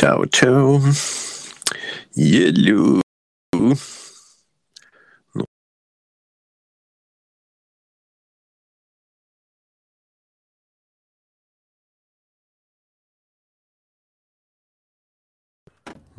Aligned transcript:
Ciao, 0.00 0.24
ciao. 0.24 0.80
Yellow. 2.16 3.02
On 3.52 3.74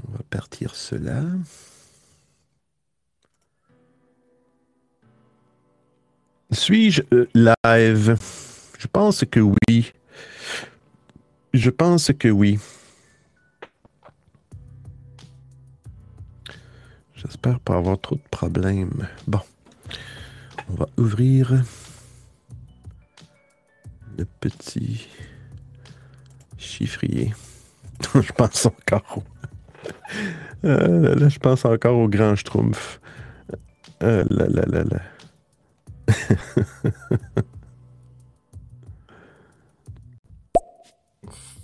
va 0.09 0.21
partir 0.29 0.75
cela. 0.75 1.23
Suis-je 6.52 7.02
euh, 7.13 7.27
live? 7.34 8.16
Je 8.77 8.86
pense 8.86 9.25
que 9.25 9.39
oui. 9.39 9.91
Je 11.55 11.71
pense 11.71 12.11
que 12.13 12.27
oui. 12.27 12.59
J'espère 17.21 17.59
pas 17.59 17.75
avoir 17.75 17.99
trop 18.02 18.16
de 18.16 18.27
problèmes. 18.31 19.07
Bon. 19.27 19.41
On 20.70 20.73
va 20.73 20.88
ouvrir 20.98 21.63
le 24.17 24.25
petit 24.39 25.07
chiffrier. 26.57 27.31
je 28.15 28.31
pense 28.31 28.65
encore 28.65 29.17
au... 29.17 29.23
Euh, 30.63 31.15
là, 31.15 31.27
je 31.27 31.39
pense 31.39 31.65
encore 31.65 31.98
au 31.98 32.07
grand 32.07 32.35
schtroumpf. 32.35 33.02
Euh, 34.03 34.23
là, 34.29 34.45
là, 34.48 34.62
là, 34.67 34.84
là. 34.84 34.99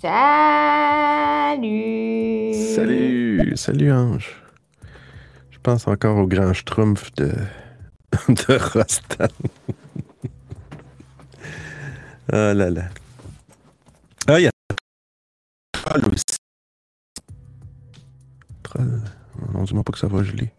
Salut! 1.57 2.53
Salut! 2.73 3.55
Salut, 3.55 3.91
Ange. 3.91 4.46
Pense 5.67 5.85
encore 5.85 6.15
au 6.15 6.27
grand 6.27 6.53
schtroumpf 6.53 7.11
de, 7.15 7.25
de 8.29 8.71
Rostan. 8.71 9.27
ah 12.31 12.53
là 12.53 12.69
là. 12.69 12.87
Ah, 14.27 14.39
il 14.39 14.43
y 14.43 14.47
a 14.47 14.51
Troll 15.73 16.05
aussi. 16.05 16.23
Troll. 18.63 19.01
Non, 19.53 19.63
dis-moi 19.63 19.83
pas 19.83 19.91
que 19.91 19.99
ça 19.99 20.07
va 20.07 20.23
geler. 20.23 20.53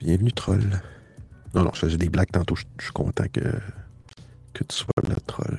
Bienvenue, 0.00 0.32
Troll. 0.32 0.82
Non, 1.54 1.62
non, 1.62 1.70
je 1.74 1.78
faisais 1.78 1.96
des 1.96 2.08
blagues 2.08 2.32
tantôt. 2.32 2.56
Je 2.56 2.64
je 2.78 2.84
suis 2.86 2.92
content 2.92 3.28
que, 3.32 3.60
que 4.52 4.64
tu 4.64 4.74
sois 4.74 5.08
là, 5.08 5.14
Troll. 5.28 5.58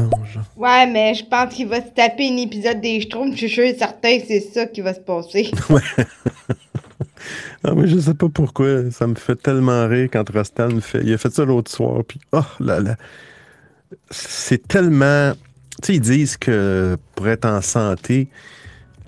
Ange. 0.00 0.38
Ouais, 0.56 0.86
mais 0.86 1.14
je 1.14 1.24
pense 1.24 1.54
qu'il 1.54 1.68
va 1.68 1.80
se 1.80 1.90
taper 1.90 2.28
un 2.28 2.36
épisode 2.36 2.80
des 2.80 3.00
Schtroumpfs. 3.00 3.34
Je 3.34 3.46
suis 3.46 3.50
sûr 3.50 3.64
et 3.64 3.76
certain 3.76 4.18
que 4.18 4.26
c'est 4.26 4.40
ça 4.40 4.66
qui 4.66 4.80
va 4.80 4.94
se 4.94 5.00
passer. 5.00 5.50
Ah, 7.62 7.74
mais 7.76 7.86
je 7.86 7.98
sais 7.98 8.14
pas 8.14 8.28
pourquoi. 8.28 8.90
Ça 8.90 9.06
me 9.06 9.14
fait 9.14 9.36
tellement 9.36 9.86
rire 9.86 10.08
quand 10.10 10.28
Rostan 10.30 10.68
me 10.68 10.80
fait. 10.80 11.02
Il 11.04 11.12
a 11.12 11.18
fait 11.18 11.30
ça 11.30 11.44
l'autre 11.44 11.70
soir. 11.70 12.02
Puis, 12.08 12.18
oh 12.32 12.40
là 12.58 12.80
là. 12.80 12.96
C'est 14.10 14.66
tellement. 14.66 15.32
Tu 15.82 15.86
sais, 15.86 15.94
ils 15.96 16.00
disent 16.00 16.36
que 16.36 16.96
pour 17.14 17.28
être 17.28 17.44
en 17.44 17.60
santé, 17.60 18.28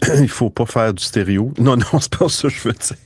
il 0.19 0.29
faut 0.29 0.51
pas 0.51 0.67
faire 0.67 0.93
du 0.93 1.03
stéréo. 1.03 1.53
Non, 1.59 1.77
non, 1.77 1.85
c'est 2.01 2.15
pas 2.15 2.29
ça 2.29 2.49
que 2.49 2.55
je 2.55 2.69
veux 2.69 2.75
dire. 2.75 2.97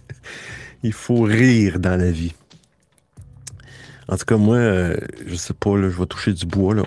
Il 0.83 0.93
faut 0.93 1.23
rire 1.23 1.79
dans 1.79 1.97
la 1.97 2.11
vie. 2.11 2.35
En 4.09 4.17
tout 4.17 4.25
cas, 4.25 4.37
moi, 4.37 4.57
euh, 4.57 4.97
je 5.27 5.35
sais 5.35 5.55
pas, 5.55 5.77
là, 5.77 5.91
je 5.91 5.99
vais 5.99 6.07
toucher 6.07 6.33
du 6.33 6.47
bois, 6.47 6.75
là. 6.75 6.85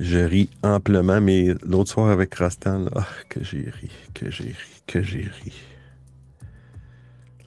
Je 0.00 0.18
ris 0.18 0.48
amplement, 0.62 1.20
mais 1.20 1.48
l'autre 1.62 1.90
soir 1.90 2.08
avec 2.08 2.34
Rastan, 2.34 2.78
là, 2.78 2.90
ah, 2.96 3.06
que 3.28 3.44
j'ai 3.44 3.68
ri, 3.68 3.90
que 4.14 4.30
j'ai 4.30 4.44
ri, 4.44 4.82
que 4.86 5.02
j'ai 5.02 5.28
ri. 5.44 5.52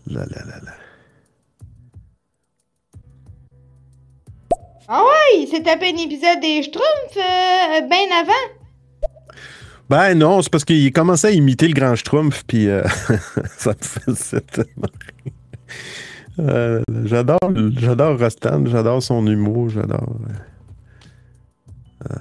Là, 0.06 0.24
là, 0.30 0.46
là, 0.46 0.59
là. 0.63 0.74
Ah 4.88 5.02
ouais, 5.02 5.40
il 5.42 5.47
s'est 5.47 5.63
tapé 5.63 5.88
un 5.88 5.97
épisode 5.97 6.40
des 6.42 6.62
Schtroumpfs 6.62 7.18
euh, 7.18 7.81
bien 7.88 8.06
avant. 8.22 9.09
Ben 9.90 10.13
non, 10.13 10.44
c'est 10.44 10.52
parce 10.52 10.63
qu'il 10.63 10.94
commençait 10.94 11.30
à 11.30 11.31
imiter 11.31 11.68
le 11.68 11.74
grand 11.74 11.96
Schtroumpf, 11.96 12.44
puis 12.46 12.69
euh, 12.69 12.84
ça 13.58 13.72
me 13.72 14.13
faisait 14.13 14.42
tellement 14.42 14.90
rire. 15.25 15.34
Euh, 16.38 16.81
j'adore, 17.06 17.40
j'adore 17.78 18.19
Rastan, 18.19 18.63
j'adore 18.68 19.02
son 19.02 19.25
humour, 19.25 19.69
j'adore. 19.69 20.18
euh, 20.30 22.12
euh. 22.12 22.18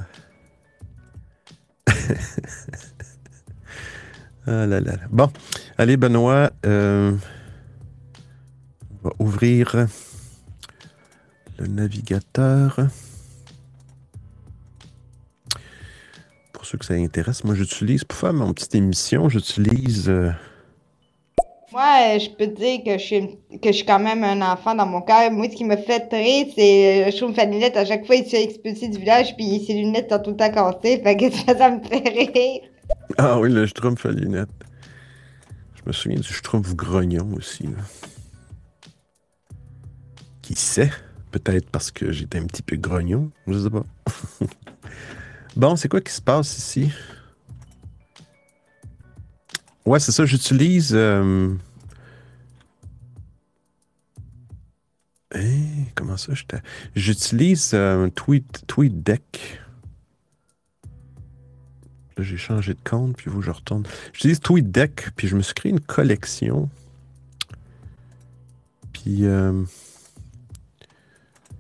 ah 4.47 4.67
là 4.67 4.81
là. 4.81 4.97
Bon, 5.11 5.31
allez 5.79 5.97
Benoît, 5.97 6.51
euh, 6.67 7.13
on 8.91 9.09
va 9.09 9.15
ouvrir 9.19 9.87
le 11.59 11.67
navigateur. 11.67 12.89
Pour 16.53 16.67
ceux 16.67 16.79
que 16.79 16.85
ça 16.85 16.95
intéresse, 16.95 17.45
moi 17.45 17.55
j'utilise, 17.55 18.05
pour 18.05 18.19
faire 18.19 18.33
mon 18.33 18.53
petite 18.53 18.75
émission, 18.75 19.29
j'utilise... 19.29 20.09
euh, 20.09 20.31
Moi, 21.73 22.19
je 22.19 22.29
peux 22.29 22.47
te 22.49 22.61
dire 22.61 22.85
que 22.85 22.99
je, 22.99 23.05
suis, 23.05 23.39
que 23.63 23.69
je 23.69 23.73
suis 23.73 23.87
quand 23.87 23.99
même 23.99 24.23
un 24.25 24.43
enfant 24.53 24.75
dans 24.75 24.85
mon 24.85 25.01
cœur. 25.01 25.31
Moi, 25.31 25.47
ce 25.51 25.57
qui 25.57 25.65
me 25.65 25.77
fait 25.77 26.07
rire, 26.13 26.47
c'est 26.55 27.07
euh, 27.07 27.11
je 27.11 27.17
trouve 27.17 27.35
Fanilette, 27.35 27.79
à 27.79 27.87
chaque 27.87 28.05
fois, 28.05 28.17
il 28.17 28.25
se 28.27 28.31
fait 28.31 28.89
du 28.89 28.99
village, 28.99 29.35
puis 29.37 29.65
ses 29.67 29.73
lunettes 29.73 30.11
sont 30.11 30.19
tout 30.19 30.31
le 30.31 30.37
temps 30.37 30.51
cassées. 30.51 31.01
Fait 31.03 31.17
que 31.17 31.31
ça, 31.31 31.57
ça 31.57 31.71
me 31.71 31.83
fait 31.83 32.07
rire. 32.09 32.61
Ah 33.17 33.39
oui, 33.41 33.51
le 33.51 33.67
Schtroumpf 33.67 34.05
à 34.05 34.11
lunettes. 34.11 34.51
Je 35.75 35.83
me 35.87 35.93
souviens 35.93 36.19
du 36.19 36.29
Schtroumpf 36.29 36.75
grognon 36.75 37.31
aussi. 37.37 37.63
là. 37.65 37.83
Qui 40.43 40.55
sait? 40.55 40.91
Peut-être 41.31 41.71
parce 41.71 41.91
que 41.91 42.13
j'étais 42.13 42.39
un 42.39 42.45
petit 42.45 42.63
peu 42.63 42.77
grognon. 42.77 43.31
Je 43.47 43.59
sais 43.59 43.71
pas. 43.71 43.85
bon, 45.57 45.77
c'est 45.77 45.89
quoi 45.89 46.03
qui 46.03 46.13
se 46.13 46.21
passe 46.21 46.59
ici? 46.59 46.93
Ouais, 49.85 49.99
c'est 50.01 50.13
ça, 50.13 50.25
j'utilise. 50.27 50.93
euh, 50.95 51.55
Hein, 55.35 55.85
comment 55.95 56.17
ça? 56.17 56.33
J'utilise 56.95 57.71
euh, 57.75 58.09
Tweet, 58.11 58.65
TweetDeck. 58.67 59.61
Là, 62.19 62.23
j'ai 62.23 62.37
changé 62.37 62.75
de 62.75 62.81
compte, 62.85 63.17
puis 63.17 63.31
vous, 63.31 63.41
je 63.41 63.51
retourne. 63.51 63.85
J'utilise 64.13 64.41
TweetDeck, 64.41 65.09
puis 65.17 65.29
je 65.29 65.37
me 65.37 65.41
suis 65.43 65.55
créé 65.55 65.73
une 65.73 65.81
collection. 65.81 66.69
Puis, 68.93 69.25
euh, 69.25 69.65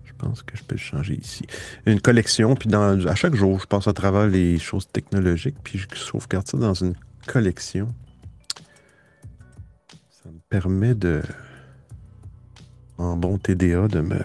je 0.04 0.12
pense 0.18 0.42
que 0.42 0.54
je 0.56 0.62
peux 0.64 0.74
le 0.74 0.80
changer 0.80 1.14
ici. 1.14 1.46
Une 1.86 2.00
collection, 2.02 2.54
puis 2.54 2.68
dans, 2.68 3.06
à 3.06 3.14
chaque 3.14 3.34
jour, 3.34 3.58
je 3.58 3.66
passe 3.66 3.88
à 3.88 3.94
travers 3.94 4.26
les 4.26 4.58
choses 4.58 4.86
technologiques, 4.92 5.56
puis 5.64 5.78
je 5.78 5.86
sauvegarde 5.96 6.46
ça 6.46 6.58
dans 6.58 6.74
une 6.74 6.94
collection. 7.26 7.94
Permet 10.52 10.94
de, 10.94 11.22
en 12.98 13.16
bon 13.16 13.38
TDA, 13.38 13.88
de 13.88 14.02
me... 14.02 14.18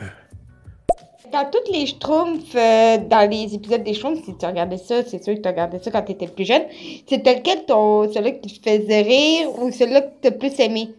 Dans 1.31 1.49
tous 1.49 1.71
les 1.71 1.85
Schtroumpfs, 1.85 2.53
euh, 2.53 2.97
dans 2.97 3.29
les 3.31 3.55
épisodes 3.55 3.81
des 3.81 3.93
Schtroumpfs, 3.93 4.25
si 4.25 4.35
tu 4.35 4.45
regardais 4.45 4.77
ça, 4.77 5.05
c'est 5.05 5.23
sûr 5.23 5.35
que 5.35 5.39
tu 5.39 5.47
regardais 5.47 5.79
ça 5.79 5.89
quand 5.89 6.01
tu 6.01 6.11
étais 6.11 6.27
plus 6.27 6.43
jeune, 6.43 6.63
c'était 7.07 7.35
lequel 7.35 7.65
ton, 7.65 8.11
celui 8.11 8.41
qui 8.41 8.59
te 8.59 8.69
faisait 8.69 9.03
rire 9.03 9.57
ou 9.57 9.71
celui 9.71 10.01
que 10.01 10.21
tu 10.21 10.27
as 10.27 10.31
plus 10.31 10.59
aimé? 10.59 10.89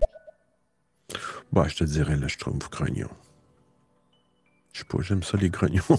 Bah, 1.53 1.67
je 1.69 1.75
te 1.77 1.85
dirais, 1.85 2.17
je 2.27 2.39
trouve 2.39 2.57
grognon. 2.71 3.09
Je 4.73 4.79
sais 4.79 4.87
pas, 4.87 4.97
j'aime 5.03 5.23
ça, 5.23 5.37
les 5.37 5.51
grognons. 5.51 5.83
oh 5.91 5.99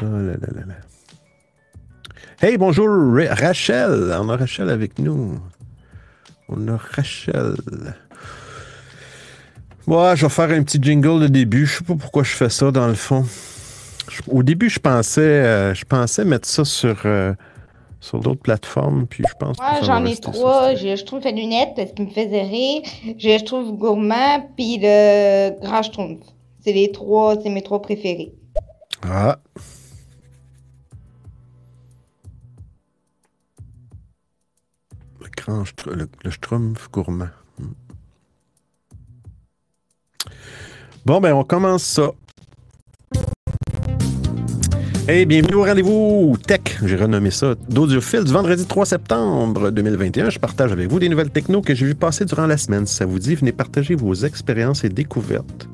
là 0.02 0.20
là 0.20 0.36
là 0.54 0.66
là. 0.68 0.74
Hey, 2.40 2.56
bonjour, 2.58 2.86
Ra- 3.12 3.34
Rachel. 3.34 4.14
On 4.20 4.28
a 4.28 4.36
Rachel 4.36 4.70
avec 4.70 5.00
nous. 5.00 5.40
On 6.54 6.68
a 6.68 6.76
Rachel. 6.76 7.54
Ouais, 9.86 10.12
je 10.16 10.26
vais 10.26 10.30
faire 10.30 10.50
un 10.50 10.62
petit 10.62 10.78
jingle 10.80 11.20
de 11.22 11.26
début. 11.28 11.66
Je 11.66 11.78
sais 11.78 11.84
pas 11.84 11.94
pourquoi 11.94 12.22
je 12.22 12.30
fais 12.30 12.48
ça, 12.50 12.70
dans 12.70 12.86
le 12.86 12.94
fond. 12.94 13.24
Je- 14.08 14.20
au 14.28 14.42
début, 14.42 14.68
je 14.70 14.78
pensais, 14.78 15.20
euh, 15.20 15.74
je 15.74 15.84
pensais 15.84 16.24
mettre 16.24 16.46
ça 16.48 16.64
sur, 16.64 17.00
euh, 17.04 17.32
sur 18.00 18.18
d'autres 18.20 18.40
plateformes, 18.42 19.06
puis 19.06 19.24
je 19.28 19.34
pense 19.38 19.56
va 19.58 19.80
j'en 19.82 20.04
ai 20.04 20.16
trois. 20.16 20.74
J'ai 20.74 20.96
je 20.96 21.04
trouve 21.04 21.22
la 21.24 21.30
lunette 21.30 21.70
parce 21.76 21.92
qu'il 21.92 22.04
me 22.06 22.10
faisait 22.10 22.42
rire. 22.42 22.82
J'ai 23.18 23.38
je 23.38 23.44
trouve 23.44 23.72
gourmand 23.76 24.48
puis 24.56 24.78
le 24.80 25.50
grand 25.60 25.82
Schtroumpf. 25.82 26.24
C'est 26.64 26.72
les 26.72 26.92
trois, 26.92 27.36
c'est 27.42 27.48
mes 27.50 27.62
trois 27.62 27.80
préférés. 27.82 28.32
Ah. 29.04 29.38
Le 35.48 36.06
le, 36.24 36.30
Schtroumpf 36.30 36.88
gourmand. 36.90 37.28
Hmm. 37.58 37.72
Bon, 41.04 41.20
ben, 41.20 41.32
on 41.32 41.42
commence 41.42 41.82
ça. 41.82 42.12
Hey, 45.08 45.26
bienvenue 45.26 45.54
au 45.54 45.64
rendez-vous 45.64 46.36
Tech, 46.46 46.60
j'ai 46.84 46.94
renommé 46.94 47.32
ça, 47.32 47.56
d'Audiophile 47.68 48.22
du 48.22 48.32
vendredi 48.32 48.64
3 48.64 48.86
septembre 48.86 49.70
2021. 49.70 50.30
Je 50.30 50.38
partage 50.38 50.70
avec 50.70 50.88
vous 50.88 51.00
des 51.00 51.08
nouvelles 51.08 51.30
techno 51.30 51.60
que 51.60 51.74
j'ai 51.74 51.86
vu 51.86 51.96
passer 51.96 52.24
durant 52.24 52.46
la 52.46 52.56
semaine. 52.56 52.86
Si 52.86 52.94
ça 52.94 53.04
vous 53.04 53.18
dit, 53.18 53.34
venez 53.34 53.50
partager 53.50 53.96
vos 53.96 54.14
expériences 54.14 54.84
et 54.84 54.90
découvertes. 54.90 55.68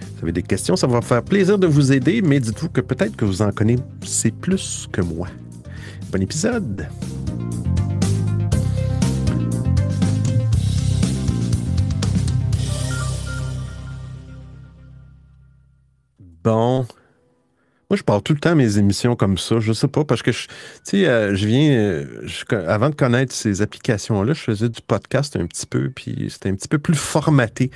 Si 0.00 0.14
vous 0.14 0.22
avez 0.22 0.32
des 0.32 0.42
questions, 0.42 0.76
ça 0.76 0.86
va 0.86 1.02
faire 1.02 1.22
plaisir 1.22 1.58
de 1.58 1.66
vous 1.66 1.92
aider, 1.92 2.22
mais 2.22 2.40
dites-vous 2.40 2.70
que 2.70 2.80
peut-être 2.80 3.16
que 3.16 3.26
vous 3.26 3.42
en 3.42 3.52
connaissez 3.52 4.30
plus 4.30 4.88
que 4.90 5.02
moi. 5.02 5.28
Bon 6.10 6.22
épisode! 6.22 6.88
Bon. 16.44 16.86
Moi, 17.90 17.96
je 17.96 18.04
parle 18.04 18.22
tout 18.22 18.34
le 18.34 18.38
temps 18.38 18.54
mes 18.54 18.78
émissions 18.78 19.16
comme 19.16 19.36
ça. 19.36 19.58
Je 19.58 19.72
sais 19.72 19.88
pas, 19.88 20.04
parce 20.04 20.22
que, 20.22 20.30
tu 20.30 20.46
sais, 20.84 21.08
euh, 21.08 21.34
je 21.34 21.46
viens... 21.46 21.72
euh, 21.72 22.68
avant 22.68 22.88
de 22.88 22.94
connaître 22.94 23.34
ces 23.34 23.62
applications-là, 23.62 24.32
je 24.32 24.40
faisais 24.40 24.68
du 24.68 24.80
podcast 24.80 25.34
un 25.36 25.46
petit 25.46 25.66
peu, 25.66 25.90
puis 25.90 26.28
c'était 26.30 26.50
un 26.50 26.54
petit 26.54 26.68
peu 26.68 26.78
plus 26.78 26.94
formaté. 26.94 27.70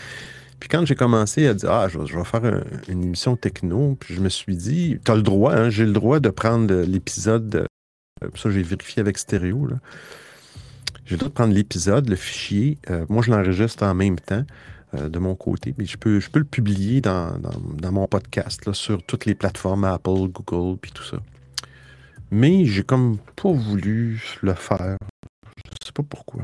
Puis 0.60 0.68
quand 0.68 0.86
j'ai 0.86 0.94
commencé 0.94 1.48
à 1.48 1.54
dire, 1.54 1.70
ah, 1.72 1.88
je, 1.88 1.98
vais- 1.98 2.24
faire 2.24 2.44
un- 2.44 2.62
une 2.88 3.02
émission 3.02 3.34
techno, 3.36 3.96
puis 3.98 4.14
je 4.14 4.20
me 4.20 4.28
suis 4.28 4.56
dit, 4.56 4.98
tu 5.04 5.10
as 5.10 5.16
le 5.16 5.22
droit, 5.22 5.52
hein, 5.52 5.68
j'ai 5.68 5.84
le 5.84 5.92
droit 5.92 6.20
de 6.20 6.28
prendre 6.30 6.72
l'épisode, 6.82 7.66
euh, 8.22 8.28
ça 8.36 8.50
j'ai 8.50 8.62
vérifié 8.62 9.00
avec 9.00 9.18
stéréo, 9.18 9.66
là. 9.66 9.76
J'ai 11.06 11.16
le 11.16 11.18
droit 11.18 11.28
de 11.28 11.34
prendre 11.34 11.52
l'épisode, 11.54 12.08
le 12.08 12.16
fichier. 12.16 12.78
moi, 13.10 13.22
je 13.22 13.30
l'enregistre 13.30 13.82
en 13.84 13.94
même 13.94 14.18
temps 14.18 14.44
euh, 14.94 15.08
de 15.08 15.18
mon 15.18 15.34
côté, 15.34 15.74
mais 15.78 15.84
je 15.84 15.96
peux, 15.96 16.20
je 16.20 16.30
peux 16.30 16.38
le 16.38 16.44
publier 16.44 17.00
dans, 17.00 17.38
dans- 17.38 17.92
mon 17.92 18.06
podcast 18.06 18.66
là, 18.66 18.72
sur 18.72 19.02
toutes 19.02 19.26
les 19.26 19.34
plateformes 19.34 19.84
Apple, 19.84 20.28
Google, 20.28 20.78
puis 20.80 20.90
tout 20.92 21.04
ça. 21.04 21.18
Mais 22.30 22.64
j'ai 22.64 22.82
comme 22.82 23.18
pas 23.36 23.52
voulu 23.52 24.22
le 24.42 24.54
faire. 24.54 24.96
Je 25.80 25.86
sais 25.86 25.92
pas 25.92 26.02
pourquoi. 26.08 26.42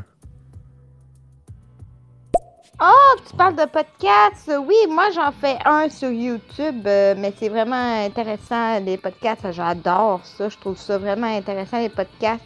Tu 3.31 3.37
parles 3.37 3.55
de 3.55 3.64
podcasts? 3.64 4.50
Oui, 4.67 4.75
moi 4.88 5.11
j'en 5.14 5.31
fais 5.31 5.56
un 5.64 5.88
sur 5.88 6.11
YouTube, 6.11 6.87
euh, 6.87 7.14
mais 7.17 7.32
c'est 7.38 7.49
vraiment 7.49 8.05
intéressant 8.05 8.81
les 8.81 8.97
podcasts. 8.97 9.52
J'adore 9.52 10.20
ça. 10.25 10.49
Je 10.49 10.56
trouve 10.58 10.76
ça 10.76 10.99
vraiment 10.99 11.26
intéressant 11.29 11.79
les 11.79 11.88
podcasts. 11.88 12.43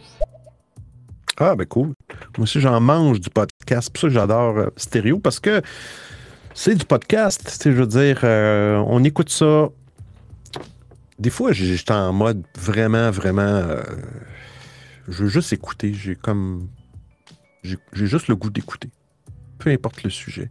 Ah, 1.37 1.55
ben 1.55 1.65
cool. 1.65 1.93
Moi 2.37 2.43
aussi, 2.43 2.59
j'en 2.61 2.79
mange 2.79 3.19
du 3.19 3.29
podcast. 3.29 3.89
Pour 3.91 4.01
ça 4.01 4.09
j'adore 4.09 4.57
euh, 4.57 4.69
stéréo 4.77 5.19
parce 5.19 5.39
que 5.39 5.61
c'est 6.53 6.75
du 6.75 6.85
podcast. 6.85 7.61
Je 7.65 7.71
veux 7.71 7.87
dire, 7.87 8.21
euh, 8.23 8.77
on 8.87 9.03
écoute 9.03 9.29
ça. 9.29 9.69
Des 11.19 11.29
fois, 11.29 11.51
j'étais 11.51 11.91
en 11.93 12.13
mode 12.13 12.43
vraiment, 12.57 13.09
vraiment. 13.11 13.41
euh, 13.41 13.81
je 15.07 15.23
veux 15.23 15.29
juste 15.29 15.51
écouter. 15.53 15.93
J'ai 15.93 16.15
comme. 16.15 16.67
J'ai 17.63 17.77
j'ai 17.93 18.07
juste 18.07 18.27
le 18.27 18.35
goût 18.35 18.49
d'écouter. 18.49 18.89
Peu 19.57 19.69
importe 19.71 20.03
le 20.03 20.09
sujet. 20.09 20.49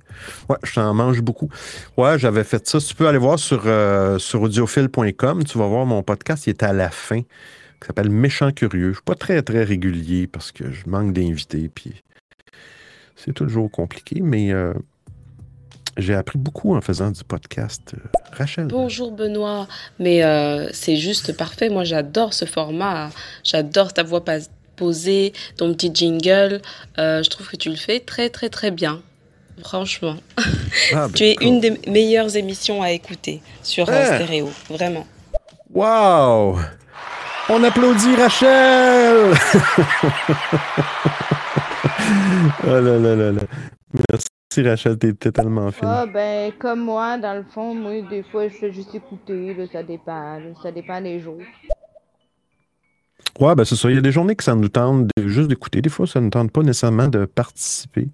Ouais, 0.49 0.57
je 0.65 0.75
t'en 0.75 0.93
mange 0.95 1.21
beaucoup. 1.21 1.49
Ouais, 1.97 2.19
j'avais 2.19 2.43
fait 2.45 2.67
ça. 2.67 2.79
Tu 2.81 2.95
peux 2.95 3.07
aller 3.07 3.19
voir 3.19 3.39
sur, 3.39 3.63
euh, 3.67 4.19
sur 4.19 4.43
audiophile.com. 4.43 5.45
Tu 5.45 5.59
vas 5.59 5.67
voir 5.67 5.87
mon 5.87 6.03
podcast. 6.03 6.47
Il 6.47 6.51
est 6.51 6.63
à 6.63 6.73
la 6.73 6.91
fin 6.91 7.21
qui 7.85 7.89
s'appelle 7.89 8.09
Méchant 8.11 8.51
Curieux. 8.51 8.89
Je 8.91 8.95
suis 8.95 9.03
pas 9.05 9.15
très, 9.15 9.43
très 9.43 9.63
régulier 9.63 10.27
parce 10.27 10.53
que 10.53 10.73
je 10.73 10.89
manque 10.89 11.13
d'invités, 11.13 11.69
puis 11.69 11.93
c'est 13.15 13.35
toujours 13.35 13.71
compliqué, 13.71 14.21
mais 14.23 14.53
euh, 14.53 14.73
j'ai 15.99 16.15
appris 16.15 16.39
beaucoup 16.39 16.75
en 16.75 16.81
faisant 16.81 17.11
du 17.11 17.23
podcast. 17.25 17.93
Euh, 17.95 17.99
Rachel. 18.33 18.69
Bonjour 18.69 19.13
Benoît, 19.13 19.69
mais 19.99 20.25
euh, 20.25 20.69
c'est 20.73 20.97
juste 20.97 21.37
parfait. 21.37 21.69
Moi, 21.69 21.85
j'adore 21.85 22.33
ce 22.33 22.47
format. 22.47 23.11
J'adore 23.45 23.93
ta 23.93 24.03
voix 24.03 24.25
posée, 24.77 25.35
ton 25.59 25.75
petit 25.75 25.91
jingle. 25.93 26.63
Euh, 26.99 27.23
je 27.23 27.29
trouve 27.29 27.47
que 27.49 27.57
tu 27.57 27.69
le 27.69 27.77
fais 27.77 28.01
très, 28.01 28.31
très, 28.31 28.49
très 28.49 28.71
bien. 28.71 29.03
Franchement, 29.63 30.17
Ah, 30.39 30.43
ben, 30.93 31.11
tu 31.13 31.25
es 31.25 31.35
cool. 31.37 31.47
une 31.47 31.61
des 31.61 31.79
meilleures 31.87 32.35
émissions 32.35 32.83
à 32.83 32.93
écouter 32.93 33.43
sur 33.63 33.89
Ah. 33.91 34.17
stéréo. 34.17 34.51
Vraiment. 34.71 35.07
Wow! 35.71 36.59
On 37.51 37.63
applaudit 37.63 38.17
Rachel! 38.17 39.35
oh 42.65 42.67
là 42.67 42.81
là 42.81 43.17
là 43.17 43.33
là. 43.33 43.41
Merci 44.11 44.69
Rachel, 44.69 44.99
t'es 44.99 45.13
tellement 45.15 45.71
fine. 45.71 45.89
Ah, 45.89 46.07
ben, 46.07 46.53
comme 46.59 46.81
moi, 46.81 47.19
dans 47.19 47.35
le 47.35 47.43
fond, 47.43 47.75
moi, 47.75 48.01
des 48.09 48.23
fois, 48.23 48.49
je 48.49 48.55
fais 48.55 48.73
juste 48.73 48.95
écouter. 48.95 49.53
Là, 49.55 49.65
ça 49.71 49.83
dépend. 49.83 50.39
là, 50.39 50.47
ça 50.63 50.73
dépend 50.73 51.01
des 51.01 51.21
jours. 51.21 51.41
Ouais, 53.41 53.55
ben 53.55 53.65
c'est 53.65 53.77
ça. 53.77 53.91
Il 53.91 53.97
y 53.97 53.99
a 53.99 54.01
des 54.03 54.13
journées 54.13 54.37
que 54.37 54.45
ça 54.45 54.55
nous 54.55 54.69
tente 54.69 55.09
de- 55.17 55.27
juste 55.29 55.49
d'écouter. 55.49 55.83
Des 55.83 55.91
fois, 55.91 56.07
ça 56.07 56.21
ne 56.21 56.31
tente 56.31 56.51
pas 56.53 56.63
nécessairement 56.63 57.09
de 57.09 57.25
participer. 57.27 58.09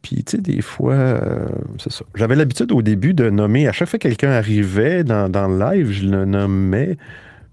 Puis, 0.00 0.22
tu 0.22 0.36
sais, 0.36 0.38
des 0.42 0.62
fois, 0.62 0.94
euh, 0.94 1.48
c'est 1.78 1.90
ça. 1.90 2.04
J'avais 2.14 2.36
l'habitude 2.36 2.70
au 2.72 2.82
début 2.82 3.14
de 3.14 3.30
nommer, 3.30 3.66
à 3.68 3.72
chaque 3.72 3.88
fois 3.88 3.98
que 3.98 4.06
quelqu'un 4.06 4.30
arrivait 4.30 5.02
dans, 5.02 5.28
dans 5.28 5.48
le 5.48 5.58
live, 5.58 5.90
je 5.90 6.06
le 6.06 6.24
nommais. 6.24 6.96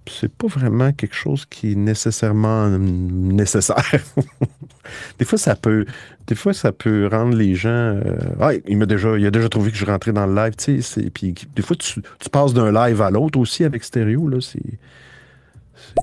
C'est 0.07 0.33
pas 0.33 0.47
vraiment 0.47 0.91
quelque 0.93 1.13
chose 1.15 1.45
qui 1.45 1.73
est 1.73 1.75
nécessairement 1.75 2.67
nécessaire. 2.69 3.85
des 5.19 5.25
fois, 5.25 5.37
ça 5.37 5.55
peut, 5.55 5.85
des 6.27 6.33
fois, 6.35 6.53
ça 6.53 6.71
peut 6.71 7.07
rendre 7.11 7.35
les 7.35 7.53
gens. 7.55 7.69
euh, 7.69 8.01
ah, 8.39 8.49
il 8.67 8.77
m'a 8.77 8.87
déjà, 8.87 9.15
il 9.17 9.25
a 9.25 9.31
déjà 9.31 9.47
trouvé 9.47 9.69
que 9.71 9.77
je 9.77 9.85
rentrais 9.85 10.11
dans 10.11 10.25
le 10.25 10.33
live, 10.35 10.55
tu 10.55 10.81
sais. 10.81 10.81
c'est- 10.81 11.09
Puis 11.11 11.33
des 11.55 11.61
fois, 11.61 11.75
tu, 11.75 12.01
tu 12.19 12.29
passes 12.29 12.53
d'un 12.53 12.71
live 12.71 13.01
à 13.01 13.11
l'autre 13.11 13.37
aussi 13.39 13.63
avec 13.63 13.83
stéréo 13.83 14.27
là. 14.27 14.37
C'est, 14.41 14.59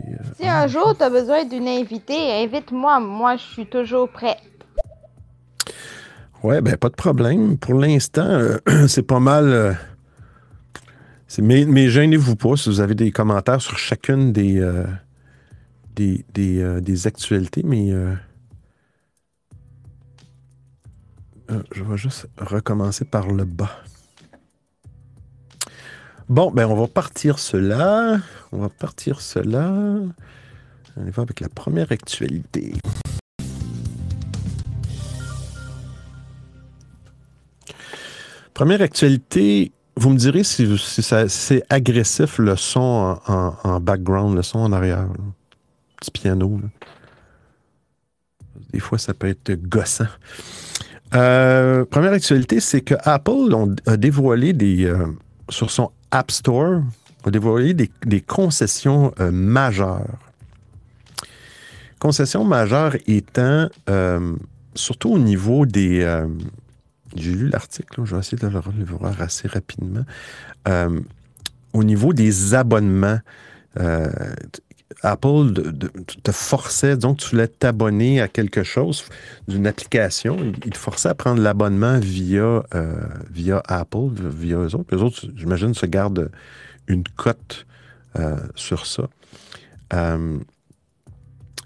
euh, 0.07 0.15
Si 0.41 0.47
un 0.49 0.67
jour 0.69 0.95
tu 0.97 1.03
as 1.03 1.11
besoin 1.11 1.45
d'une 1.45 1.67
invitée, 1.69 2.45
invite-moi. 2.45 3.01
Moi, 3.01 3.37
je 3.37 3.43
suis 3.43 3.67
toujours 3.67 4.09
prête. 4.09 4.39
Ouais, 6.45 6.61
ben 6.61 6.77
pas 6.77 6.89
de 6.89 6.95
problème. 6.95 7.59
Pour 7.59 7.75
l'instant, 7.75 8.23
euh, 8.29 8.59
c'est 8.87 9.03
pas 9.03 9.19
mal. 9.21 9.77
Mais, 11.39 11.65
mais 11.67 11.89
gênez-vous 11.89 12.37
pas 12.37 12.57
si 12.57 12.69
vous 12.69 12.81
avez 12.81 12.95
des 12.95 13.13
commentaires 13.13 13.61
sur 13.61 13.79
chacune 13.79 14.33
des, 14.33 14.59
euh, 14.59 14.85
des, 15.95 16.25
euh, 16.39 16.81
des 16.81 17.07
actualités, 17.07 17.63
mais 17.65 17.93
euh, 17.93 18.15
je 21.73 21.85
vais 21.85 21.97
juste 21.97 22.29
recommencer 22.39 23.05
par 23.05 23.29
le 23.29 23.45
bas. 23.45 23.83
Bon, 26.29 26.51
ben 26.51 26.67
on 26.67 26.75
va 26.75 26.87
partir 26.89 27.39
cela. 27.39 28.21
On 28.53 28.59
va 28.59 28.69
partir 28.69 29.21
cela. 29.21 29.71
On 30.97 31.07
y 31.07 31.11
va 31.11 31.23
avec 31.23 31.41
la 31.41 31.49
première 31.49 31.91
actualité. 31.91 32.75
Première 38.53 38.83
actualité, 38.83 39.73
vous 39.99 40.11
me 40.11 40.17
direz 40.17 40.45
si, 40.45 40.69
c'est 41.29 41.63
agressif 41.69 42.39
le 42.39 42.57
son 42.57 43.19
en, 43.27 43.81
background, 43.81 44.37
le 44.37 44.43
son 44.43 44.61
en 44.61 44.73
arrière. 44.73 45.07
Petit 46.01 46.13
piano. 46.13 46.61
Des 48.73 48.79
fois, 48.79 48.99
ça 48.99 49.13
peut 49.15 49.27
être 49.27 49.53
gossant. 49.69 50.07
Euh, 51.15 51.85
première 51.85 52.13
actualité, 52.13 52.61
c'est 52.61 52.83
que 52.83 52.95
Apple 53.03 53.55
a 53.87 53.97
dévoilé 53.97 54.53
des, 54.53 54.85
euh, 54.85 55.07
sur 55.49 55.71
son 55.71 55.91
App 56.11 56.31
Store, 56.31 56.83
a 57.25 57.31
dévoilé 57.31 57.75
des, 57.75 58.21
concessions 58.21 59.13
euh, 59.19 59.33
majeures. 59.33 60.07
Concessions 61.99 62.45
majeures 62.45 62.95
étant 63.09 63.69
surtout 64.75 65.11
au 65.11 65.19
niveau 65.19 65.67
des, 65.67 66.05
j'ai 67.21 67.33
lu 67.33 67.49
l'article, 67.49 68.05
je 68.05 68.15
vais 68.15 68.21
essayer 68.21 68.39
de 68.39 68.47
le 68.47 68.59
revoir 68.59 69.21
assez 69.21 69.49
rapidement. 69.49 70.05
Euh, 70.67 71.01
au 71.73 71.85
niveau 71.85 72.13
des 72.13 72.55
abonnements, 72.55 73.21
euh, 73.79 74.09
Apple 75.03 75.53
te 76.23 76.33
forçait, 76.33 76.97
donc 76.97 77.19
tu 77.19 77.31
voulais 77.31 77.49
t'abonner 77.49 78.21
à 78.21 78.29
quelque 78.29 78.63
chose 78.63 79.05
d'une 79.47 79.67
application, 79.67 80.39
il 80.65 80.71
te 80.71 80.79
forçait 80.79 81.11
à 81.11 81.15
prendre 81.15 81.43
l'abonnement 81.43 81.99
via, 81.99 82.65
euh, 82.75 82.95
via 83.31 83.63
Apple, 83.69 84.11
via 84.15 84.57
eux 84.57 84.75
autres. 84.75 84.97
Les 84.97 85.03
autres, 85.03 85.27
j'imagine, 85.37 85.75
se 85.75 85.87
gardent 85.87 86.31
une 86.87 87.05
cote 87.17 87.67
sur 88.57 88.87
ça. 88.87 89.09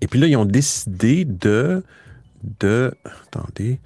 Et 0.03 0.07
puis 0.09 0.21
là, 0.21 0.27
ils 0.27 0.37
ont 0.37 0.45
décidé 0.45 1.25
de, 1.25 1.83
de 2.61 2.93
attendez, 3.05 3.81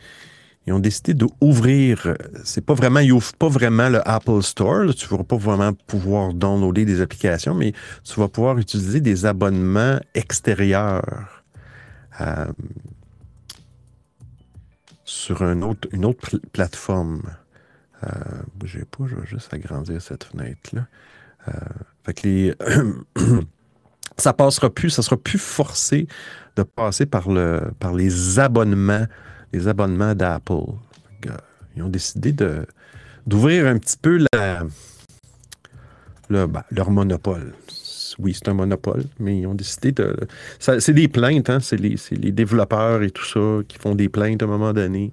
ils 0.66 0.73
ont 0.73 0.80
décidé 0.80 1.14
d'ouvrir, 1.14 2.16
c'est 2.44 2.64
pas 2.64 2.75
vraiment, 2.75 3.00
ils 3.00 3.12
ouvrent 3.12 3.35
pas 3.35 3.49
vraiment 3.49 3.88
le 3.88 4.06
Apple 4.08 4.42
Store, 4.42 4.92
tu 4.94 5.06
vas 5.06 5.23
pas 5.23 5.37
vraiment 5.37 5.73
pouvoir 5.87 6.35
downloader 6.35 6.85
des 6.85 7.00
applications, 7.00 7.54
mais 7.54 7.73
tu 8.04 8.18
vas 8.18 8.28
pouvoir 8.28 8.58
utiliser 8.58 9.00
des 9.00 9.26
abonnements 9.26 9.99
extérieurs 10.14 11.42
euh, 12.20 12.46
sur 15.04 15.42
une 15.42 15.62
autre 15.64 15.88
pl- 15.88 16.40
plateforme. 16.52 17.23
Euh, 18.04 18.08
bougez 18.56 18.85
pas, 18.85 19.04
je 19.06 19.14
vais 19.16 19.26
juste 19.26 19.52
agrandir 19.54 20.02
cette 20.02 20.25
fenêtre-là. 20.25 20.87
Euh, 21.49 21.52
Fait 22.04 22.14
que 22.14 22.26
les. 22.26 22.54
ça 24.16 24.32
passera 24.32 24.70
plus, 24.70 24.90
ça 24.90 25.02
sera 25.02 25.16
plus 25.16 25.38
forcé 25.38 26.06
de 26.56 26.62
passer 26.62 27.06
par, 27.06 27.28
par 27.78 27.92
les 27.94 28.38
abonnements, 28.38 29.06
les 29.53 29.69
abonnements 29.69 30.15
d'Apple. 30.15 30.73
Ils 31.76 31.83
ont 31.83 31.88
décidé 31.88 32.33
de, 32.33 32.67
d'ouvrir 33.26 33.67
un 33.67 33.79
petit 33.79 33.97
peu 34.00 34.25
ben, 34.33 34.69
leur 36.29 36.91
monopole. 36.91 37.53
Oui, 38.19 38.33
c'est 38.33 38.49
un 38.49 38.55
monopole, 38.55 39.05
mais 39.19 39.41
ils 39.41 39.47
ont 39.47 39.55
décidé 39.55 39.93
de. 39.93 40.17
c'est 40.59 40.95
des 40.95 41.09
plaintes, 41.09 41.50
hein? 41.50 41.61
c'est 41.61 41.76
les, 41.76 42.33
développeurs 42.33 43.03
et 43.03 43.11
tout 43.11 43.25
ça 43.25 43.62
qui 43.69 43.79
font 43.79 43.95
des 43.95 44.09
plaintes 44.09 44.43
à 44.43 44.47
un 44.47 44.49
moment 44.49 44.73
donné. 44.73 45.12